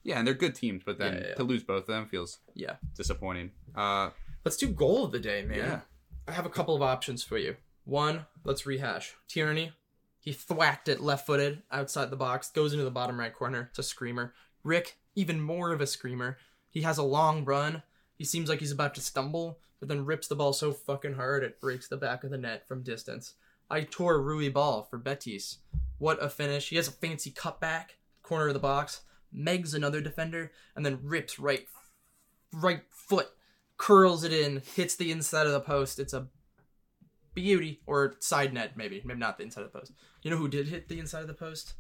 Yeah, 0.04 0.18
and 0.20 0.28
they're 0.28 0.34
good 0.34 0.56
teams, 0.56 0.84
but 0.86 0.98
then 0.98 1.14
Yeah, 1.16 1.28
yeah, 1.30 1.36
to 1.36 1.44
lose 1.44 1.64
both 1.64 1.82
of 1.84 1.88
them 1.88 2.08
feels 2.08 2.40
Yeah. 2.54 2.76
disappointing. 2.96 3.52
Uh, 3.76 4.12
Let's 4.46 4.58
do 4.58 4.68
goal 4.68 5.06
of 5.06 5.12
the 5.14 5.20
day, 5.20 5.44
man. 5.44 5.58
Yeah. 5.58 5.82
I 6.28 6.34
have 6.34 6.46
a 6.46 6.50
couple 6.50 6.76
of 6.76 6.82
options 6.82 7.24
for 7.24 7.38
you. 7.38 7.56
One, 7.86 8.26
let's 8.44 8.66
rehash. 8.66 9.16
Tierney, 9.30 9.72
he 10.20 10.34
thwacked 10.34 10.88
it 10.90 11.00
left 11.00 11.26
footed 11.26 11.64
outside 11.72 12.10
the 12.10 12.18
box, 12.18 12.50
goes 12.52 12.74
into 12.74 12.84
the 12.84 12.92
bottom 12.92 13.20
right 13.20 13.34
corner. 13.34 13.68
It's 13.70 13.80
a 13.80 13.84
screamer. 13.84 14.34
Rick, 14.64 14.98
even 15.16 15.40
more 15.42 15.72
of 15.72 15.80
a 15.82 15.88
screamer. 15.88 16.38
He 16.70 16.82
has 16.82 16.98
a 16.98 17.04
long 17.04 17.46
run. 17.46 17.84
He 18.16 18.26
seems 18.26 18.50
like 18.50 18.60
he's 18.60 18.72
about 18.72 18.96
to 18.96 19.02
stumble, 19.02 19.60
but 19.80 19.88
then 19.90 20.06
rips 20.06 20.28
the 20.28 20.36
ball 20.36 20.52
so 20.54 20.72
fucking 20.74 21.14
hard 21.14 21.44
it 21.44 21.60
breaks 21.62 21.88
the 21.88 21.98
back 21.98 22.24
of 22.26 22.30
the 22.32 22.38
net 22.38 22.68
from 22.68 22.84
distance. 22.84 23.36
Aitor 23.72 24.22
Ruibal 24.24 24.90
for 24.90 24.98
Betis. 24.98 25.60
What 26.00 26.22
a 26.24 26.30
finish. 26.30 26.70
He 26.70 26.76
has 26.76 26.88
a 26.88 26.92
fancy 26.92 27.32
cutback, 27.32 27.92
corner 28.24 28.48
of 28.50 28.54
the 28.54 28.60
box, 28.60 29.02
megs 29.36 29.74
another 29.74 30.02
defender, 30.02 30.52
and 30.76 30.86
then 30.86 31.00
rips 31.04 31.40
right 31.40 31.68
right 32.52 32.82
foot 32.90 33.30
curls 33.78 34.24
it 34.24 34.32
in, 34.32 34.62
hits 34.76 34.96
the 34.96 35.12
inside 35.12 35.48
of 35.48 35.52
the 35.52 35.60
post. 35.60 36.00
It's 36.00 36.14
a 36.14 36.28
beauty 37.34 37.82
or 37.86 38.16
side 38.20 38.54
net 38.54 38.78
maybe, 38.78 39.02
maybe 39.04 39.20
not 39.20 39.38
the 39.38 39.44
inside 39.44 39.62
of 39.62 39.72
the 39.72 39.80
post. 39.80 39.92
You 40.22 40.32
know 40.32 40.38
who 40.38 40.48
did 40.48 40.68
hit 40.68 40.88
the 40.88 41.00
inside 41.00 41.22
of 41.22 41.28
the 41.28 41.34
post? 41.34 41.74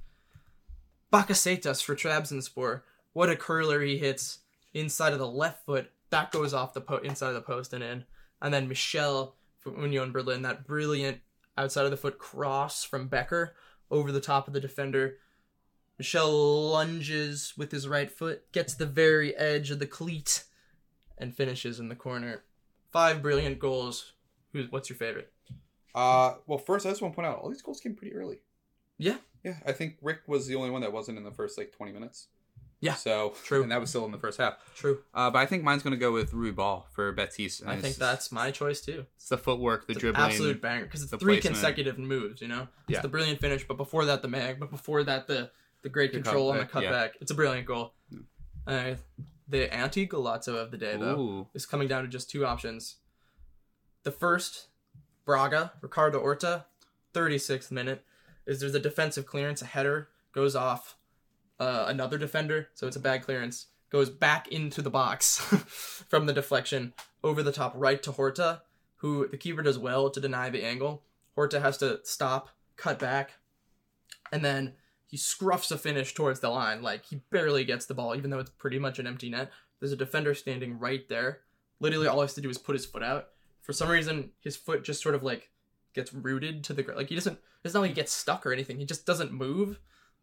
Bakasetas 1.11 1.83
for 1.83 1.95
Trabs 1.95 2.31
and 2.31 2.41
Trabzonspor. 2.41 2.81
What 3.13 3.29
a 3.29 3.35
curler 3.35 3.81
he 3.81 3.99
hits 3.99 4.39
inside 4.73 5.13
of 5.13 5.19
the 5.19 5.27
left 5.27 5.65
foot. 5.65 5.91
That 6.09 6.31
goes 6.31 6.53
off 6.53 6.73
the 6.73 6.81
po- 6.81 6.97
inside 6.97 7.29
of 7.29 7.35
the 7.35 7.41
post 7.41 7.71
and 7.73 7.83
in. 7.83 8.05
And 8.41 8.53
then 8.53 8.67
Michel 8.67 9.35
from 9.59 9.79
Union 9.79 10.11
Berlin, 10.11 10.41
that 10.41 10.65
brilliant 10.65 11.19
outside 11.57 11.85
of 11.85 11.91
the 11.91 11.97
foot 11.97 12.17
cross 12.17 12.83
from 12.83 13.07
Becker 13.07 13.55
over 13.91 14.11
the 14.11 14.19
top 14.19 14.47
of 14.47 14.53
the 14.53 14.59
defender. 14.59 15.17
Michel 15.97 16.69
lunges 16.71 17.53
with 17.57 17.71
his 17.71 17.87
right 17.87 18.09
foot, 18.09 18.51
gets 18.51 18.73
the 18.73 18.85
very 18.85 19.35
edge 19.35 19.71
of 19.71 19.79
the 19.79 19.85
cleat, 19.87 20.43
and 21.17 21.35
finishes 21.35 21.79
in 21.79 21.89
the 21.89 21.95
corner. 21.95 22.43
Five 22.91 23.21
brilliant 23.21 23.59
goals. 23.59 24.13
Who's 24.51 24.71
what's 24.71 24.89
your 24.89 24.97
favorite? 24.97 25.31
Uh, 25.95 26.35
well, 26.47 26.57
first 26.57 26.85
I 26.85 26.89
just 26.89 27.01
want 27.01 27.13
to 27.13 27.15
point 27.15 27.27
out 27.27 27.39
all 27.39 27.49
these 27.49 27.61
goals 27.61 27.79
came 27.79 27.95
pretty 27.95 28.15
early. 28.15 28.39
Yeah. 28.97 29.17
Yeah, 29.43 29.55
I 29.65 29.71
think 29.73 29.97
Rick 30.01 30.21
was 30.27 30.47
the 30.47 30.55
only 30.55 30.69
one 30.69 30.81
that 30.81 30.93
wasn't 30.93 31.17
in 31.17 31.23
the 31.23 31.31
first 31.31 31.57
like 31.57 31.71
20 31.73 31.91
minutes. 31.91 32.27
Yeah, 32.79 32.95
So 32.95 33.33
true. 33.45 33.61
and 33.63 33.71
that 33.71 33.79
was 33.79 33.89
still 33.89 34.03
in 34.05 34.11
the 34.11 34.17
first 34.17 34.37
half. 34.39 34.55
True. 34.75 34.99
Uh, 35.13 35.29
but 35.31 35.39
I 35.39 35.45
think 35.45 35.63
mine's 35.63 35.83
gonna 35.83 35.95
go 35.97 36.11
with 36.11 36.31
Ruibal 36.33 36.83
for 36.91 37.11
Betis. 37.13 37.61
I 37.65 37.77
think 37.77 37.95
that's 37.95 38.31
my 38.31 38.51
choice 38.51 38.81
too. 38.81 39.05
it's 39.15 39.29
the 39.29 39.37
footwork, 39.37 39.85
the 39.87 39.91
It's 39.93 40.01
dribbling. 40.01 40.25
absolute 40.25 40.61
banger 40.61 40.83
because 40.85 41.01
it's 41.01 41.11
the 41.11 41.17
three 41.17 41.35
placement. 41.35 41.55
consecutive 41.55 41.97
moves. 41.97 42.41
You 42.41 42.47
know, 42.49 42.67
it's 42.87 42.95
Yeah. 42.97 43.01
the 43.01 43.07
brilliant 43.07 43.39
finish, 43.39 43.65
but 43.67 43.77
before 43.77 44.05
that 44.05 44.21
the 44.21 44.27
mag, 44.27 44.59
but 44.59 44.69
before 44.69 45.03
that 45.05 45.27
the 45.27 45.51
the 45.83 45.89
great 45.89 46.11
The 46.11 46.21
control 46.21 46.51
on 46.51 46.57
the 46.57 46.65
cutback. 46.65 46.81
Yeah. 46.81 47.21
It's 47.21 47.31
a 47.31 47.35
brilliant 47.35 47.67
goal. 47.67 47.93
Uh, 48.65 48.95
the 49.47 49.73
anti 49.73 50.07
golazo 50.07 50.55
of 50.55 50.71
the 50.71 50.77
day 50.77 50.95
though 50.97 51.19
Ooh. 51.19 51.47
is 51.53 51.65
coming 51.65 51.87
down 51.87 52.03
to 52.03 52.09
just 52.09 52.29
two 52.29 52.45
options. 52.45 52.95
The 54.03 54.11
first, 54.11 54.67
Braga, 55.25 55.73
Ricardo 55.81 56.19
Horta, 56.19 56.65
36th 57.13 57.71
minute, 57.71 58.03
is 58.45 58.59
there's 58.59 58.75
a 58.75 58.79
defensive 58.79 59.25
clearance, 59.25 59.61
a 59.61 59.65
header 59.65 60.09
goes 60.33 60.55
off 60.55 60.97
uh, 61.59 61.85
another 61.87 62.17
defender, 62.17 62.69
so 62.73 62.87
it's 62.87 62.95
a 62.95 63.01
bad 63.01 63.23
clearance, 63.23 63.67
goes 63.89 64.09
back 64.09 64.47
into 64.47 64.81
the 64.81 64.89
box 64.89 65.37
from 66.09 66.25
the 66.25 66.33
deflection 66.33 66.93
over 67.23 67.43
the 67.43 67.51
top 67.51 67.73
right 67.75 68.01
to 68.03 68.11
Horta, 68.11 68.61
who 68.97 69.27
the 69.27 69.37
keeper 69.37 69.61
does 69.61 69.77
well 69.77 70.09
to 70.09 70.19
deny 70.19 70.49
the 70.49 70.65
angle. 70.65 71.03
Horta 71.35 71.59
has 71.59 71.77
to 71.77 71.99
stop, 72.03 72.49
cut 72.75 72.99
back, 72.99 73.33
and 74.31 74.43
then 74.43 74.73
he 75.13 75.17
scruffs 75.19 75.69
a 75.69 75.77
finish 75.77 76.15
towards 76.15 76.39
the 76.39 76.49
line. 76.49 76.81
Like 76.81 77.05
he 77.05 77.17
barely 77.29 77.63
gets 77.63 77.85
the 77.85 77.93
ball, 77.93 78.15
even 78.15 78.31
though 78.31 78.39
it's 78.39 78.49
pretty 78.49 78.79
much 78.79 78.97
an 78.97 79.05
empty 79.05 79.29
net. 79.29 79.51
There's 79.79 79.91
a 79.91 79.95
defender 79.95 80.33
standing 80.33 80.79
right 80.79 81.07
there, 81.07 81.41
literally 81.79 82.07
all 82.07 82.15
he 82.15 82.21
has 82.21 82.33
to 82.33 82.41
do 82.41 82.49
is 82.49 82.57
put 82.57 82.73
his 82.73 82.87
foot 82.87 83.03
out. 83.03 83.27
For 83.61 83.73
some 83.73 83.89
reason, 83.89 84.31
his 84.39 84.57
foot 84.57 84.83
just 84.83 85.03
sort 85.03 85.13
of 85.13 85.21
like 85.21 85.51
gets 85.93 86.11
rooted 86.15 86.63
to 86.63 86.73
the 86.73 86.81
ground. 86.81 86.97
Like 86.97 87.09
he 87.09 87.15
doesn't. 87.15 87.37
It's 87.63 87.75
not 87.75 87.81
like 87.81 87.89
he 87.91 87.95
gets 87.95 88.11
stuck 88.11 88.43
or 88.47 88.53
anything. 88.53 88.79
He 88.79 88.85
just 88.85 89.05
doesn't 89.05 89.31
move, 89.31 89.79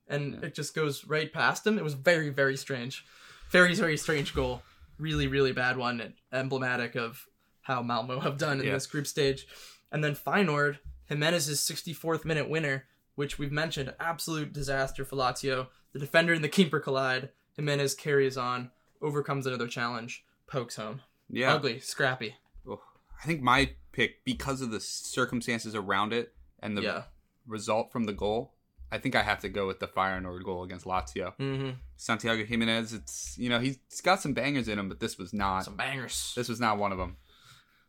and 0.09 0.33
Yeah. 0.41 0.47
it 0.49 0.55
just 0.57 0.75
goes 0.75 1.05
right 1.05 1.33
past 1.33 1.65
him. 1.65 1.79
It 1.79 1.85
was 1.85 1.95
very 1.95 2.31
very 2.31 2.57
strange, 2.57 3.05
very 3.51 3.77
very 3.77 3.97
strange 3.97 4.35
goal. 4.35 4.61
Really 4.99 5.29
really 5.29 5.53
bad 5.53 5.77
one. 5.77 6.15
Emblematic 6.33 6.97
of 6.97 7.29
how 7.61 7.81
Malmo 7.81 8.19
have 8.19 8.39
done 8.39 8.59
in 8.59 8.67
Yeah. 8.67 8.73
this 8.75 8.89
group 8.89 9.07
stage. 9.07 9.47
And 9.93 10.03
then 10.03 10.17
Feyenoord, 10.17 10.79
Giménez's 11.09 11.61
64th 11.61 12.25
minute 12.25 12.49
winner, 12.49 12.87
which 13.20 13.38
we've 13.38 13.52
mentioned, 13.52 13.92
absolute 14.01 14.51
disaster 14.51 15.05
for 15.05 15.14
Lazio. 15.14 15.66
The 15.92 15.98
defender 15.98 16.32
and 16.32 16.42
the 16.42 16.48
keeper 16.48 16.80
collide. 16.80 17.28
Giménez 17.59 17.94
carries 17.94 18.38
on, 18.38 18.70
overcomes 19.02 19.44
another 19.44 19.68
challenge, 19.68 20.24
pokes 20.47 20.76
home. 20.76 21.02
Yeah. 21.28 21.52
Ugly, 21.52 21.80
scrappy. 21.80 22.36
Ugh. 22.66 22.78
I 23.22 23.26
think 23.26 23.42
my 23.42 23.72
pick, 23.92 24.24
because 24.24 24.62
of 24.62 24.70
the 24.70 24.80
circumstances 24.80 25.74
around 25.74 26.14
it 26.14 26.32
and 26.60 26.78
the 26.78 26.80
yeah. 26.80 27.02
result 27.47 27.92
from 27.92 28.05
the 28.05 28.14
goal, 28.14 28.55
I 28.90 28.97
think 28.97 29.14
I 29.14 29.22
have 29.22 29.40
to 29.40 29.51
go 29.51 29.66
with 29.66 29.80
the 29.80 29.86
Feyenoord 29.86 30.42
goal 30.42 30.62
against 30.62 30.86
Lazio. 30.86 31.36
Mm-hmm. 31.36 31.72
Santiago 31.98 32.42
Giménez, 32.44 32.94
it's 32.94 33.36
you 33.36 33.51
know 33.51 33.59
he's 33.59 33.76
got 34.02 34.22
some 34.22 34.32
bangers 34.32 34.66
in 34.66 34.78
him, 34.78 34.88
but 34.88 34.98
this 34.98 35.18
was 35.18 35.34
not. 35.34 35.66
Some 35.66 35.76
bangers. 35.76 36.32
This 36.34 36.48
was 36.48 36.59
not 36.59 36.78
one 36.78 36.90
of 36.90 36.97
them. 36.97 37.18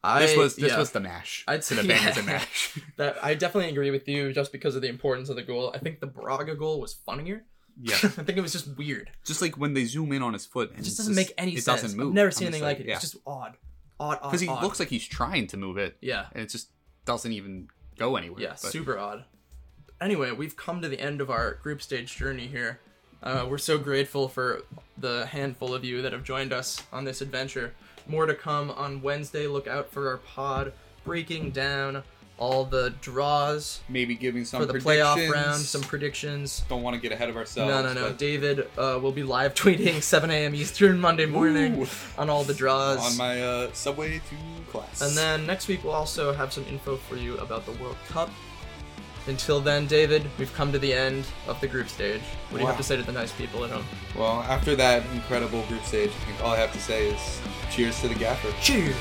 I, 0.03 0.21
This 0.25 0.35
was 0.35 0.55
this 0.55 0.71
yeah, 0.71 0.79
was 0.79 0.91
the 0.91 0.99
mash. 0.99 1.43
I'd 1.47 1.63
say- 1.63 1.75
the 1.81 1.87
bangers 1.87 2.25
mash. 2.25 2.79
that. 2.97 3.23
I 3.23 3.33
definitely 3.35 3.69
agree 3.69 3.91
with 3.91 4.07
you, 4.07 4.33
just 4.33 4.51
because 4.51 4.75
of 4.75 4.81
the 4.81 4.87
importance 4.89 5.29
of 5.29 5.35
the 5.35 5.43
goal. 5.43 5.71
I 5.75 5.77
think 5.77 5.99
the 5.99 6.07
Braga 6.07 6.55
goal 6.55 6.81
was 6.81 6.93
funnier. 6.93 7.43
yeah, 7.79 7.95
I 8.03 8.07
think 8.07 8.37
it 8.37 8.41
was 8.41 8.51
just 8.51 8.75
weird. 8.77 9.11
just 9.25 9.41
like 9.41 9.57
when 9.57 9.73
they 9.75 9.85
zoom 9.85 10.11
in 10.11 10.21
on 10.23 10.33
his 10.33 10.45
foot, 10.45 10.71
and 10.71 10.79
It 10.79 10.83
just 10.83 10.97
doesn't 10.97 11.13
make 11.15 11.33
any 11.37 11.53
it 11.53 11.63
sense. 11.63 11.81
It 11.81 11.83
doesn't 11.83 11.97
move. 11.99 12.07
I've 12.09 12.13
never 12.15 12.31
seen 12.31 12.47
just 12.47 12.61
anything 12.61 12.63
like, 12.63 12.79
it. 12.79 12.87
Yeah, 12.87 12.93
It's 12.95 13.11
just 13.11 13.17
odd, 13.27 13.57
odd, 13.99 14.17
odd. 14.21 14.29
because 14.29 14.41
he 14.41 14.47
odd. 14.47 14.63
looks 14.63 14.79
like 14.79 14.89
he's 14.89 15.07
trying 15.07 15.45
to 15.47 15.57
move 15.57 15.77
it, 15.77 15.97
Yeah. 16.01 16.25
and 16.33 16.41
it 16.43 16.49
just 16.49 16.69
doesn't 17.05 17.31
even 17.31 17.67
go 17.97 18.15
anywhere. 18.15 18.41
Yeah, 18.41 18.49
but- 18.61 18.71
super 18.71 18.97
odd. 18.97 19.25
Anyway, 20.01 20.31
we've 20.31 20.55
come 20.55 20.81
to 20.81 20.89
the 20.89 20.99
end 20.99 21.21
of 21.21 21.29
our 21.29 21.53
group 21.61 21.79
stage 21.81 22.15
journey 22.17 22.47
here. 22.47 22.79
Uh, 23.21 23.45
we're 23.47 23.59
so 23.59 23.77
grateful 23.77 24.27
for 24.27 24.63
the 24.97 25.27
handful 25.27 25.75
of 25.75 25.85
you 25.85 26.01
that 26.01 26.11
have 26.11 26.23
joined 26.23 26.51
us 26.51 26.81
on 26.91 27.03
this 27.05 27.21
adventure. 27.21 27.71
More 28.07 28.25
to 28.25 28.33
come 28.33 28.71
on 28.71 29.01
Wednesday. 29.01 29.47
Look 29.47 29.67
out 29.67 29.91
for 29.91 30.09
our 30.09 30.17
pod 30.17 30.73
breaking 31.03 31.51
down 31.51 32.03
all 32.41 32.65
the 32.65 32.89
draws 33.01 33.81
maybe 33.87 34.15
giving 34.15 34.43
some 34.43 34.61
for 34.61 34.65
the 34.65 34.79
playoff 34.79 35.29
round, 35.31 35.61
some 35.61 35.81
predictions. 35.81 36.63
Don't 36.67 36.81
want 36.81 36.95
to 36.95 37.01
get 37.01 37.11
ahead 37.11 37.29
of 37.29 37.37
ourselves. 37.37 37.71
No, 37.71 37.83
no, 37.83 37.93
no. 37.93 38.09
but 38.09 38.17
David 38.17 38.67
uh, 38.79 38.99
will 38.99 39.11
be 39.11 39.21
live 39.21 39.53
tweeting 39.55 40.01
7 40.01 40.31
a.m. 40.31 40.55
Eastern 40.55 40.99
Monday 40.99 41.27
morning 41.27 41.83
Ooh. 41.83 41.87
on 42.17 42.31
all 42.31 42.43
the 42.43 42.55
draws. 42.55 43.11
on 43.11 43.15
my 43.15 43.41
uh, 43.41 43.71
subway 43.73 44.17
to 44.17 44.71
class. 44.71 45.01
And 45.01 45.15
then 45.15 45.45
next 45.45 45.67
week 45.67 45.83
we'll 45.83 45.93
also 45.93 46.33
have 46.33 46.51
some 46.51 46.65
info 46.65 46.95
for 46.97 47.15
you 47.15 47.37
about 47.37 47.67
the 47.67 47.73
World 47.73 47.97
Cup. 48.09 48.31
Until 49.27 49.59
then, 49.59 49.85
David, 49.85 50.25
we've 50.39 50.53
come 50.53 50.71
to 50.71 50.79
the 50.79 50.93
end 50.93 51.25
of 51.47 51.59
the 51.61 51.67
group 51.67 51.89
stage. 51.89 52.21
What 52.49 52.57
do 52.57 52.63
you 52.63 52.67
have 52.67 52.77
to 52.77 52.83
say 52.83 52.97
to 52.97 53.03
the 53.03 53.11
nice 53.11 53.31
people 53.31 53.63
at 53.63 53.69
home? 53.71 53.85
well, 54.17 54.41
after 54.41 54.75
that 54.75 55.03
incredible 55.13 55.61
group 55.63 55.83
stage, 55.83 56.09
I 56.09 56.25
think 56.25 56.43
all 56.43 56.51
I 56.51 56.57
have 56.57 56.73
to 56.73 56.79
say 56.79 57.07
is 57.07 57.41
cheers 57.71 57.99
to 58.01 58.07
the 58.07 58.15
gaffer. 58.15 58.51
Cheers! 58.61 58.95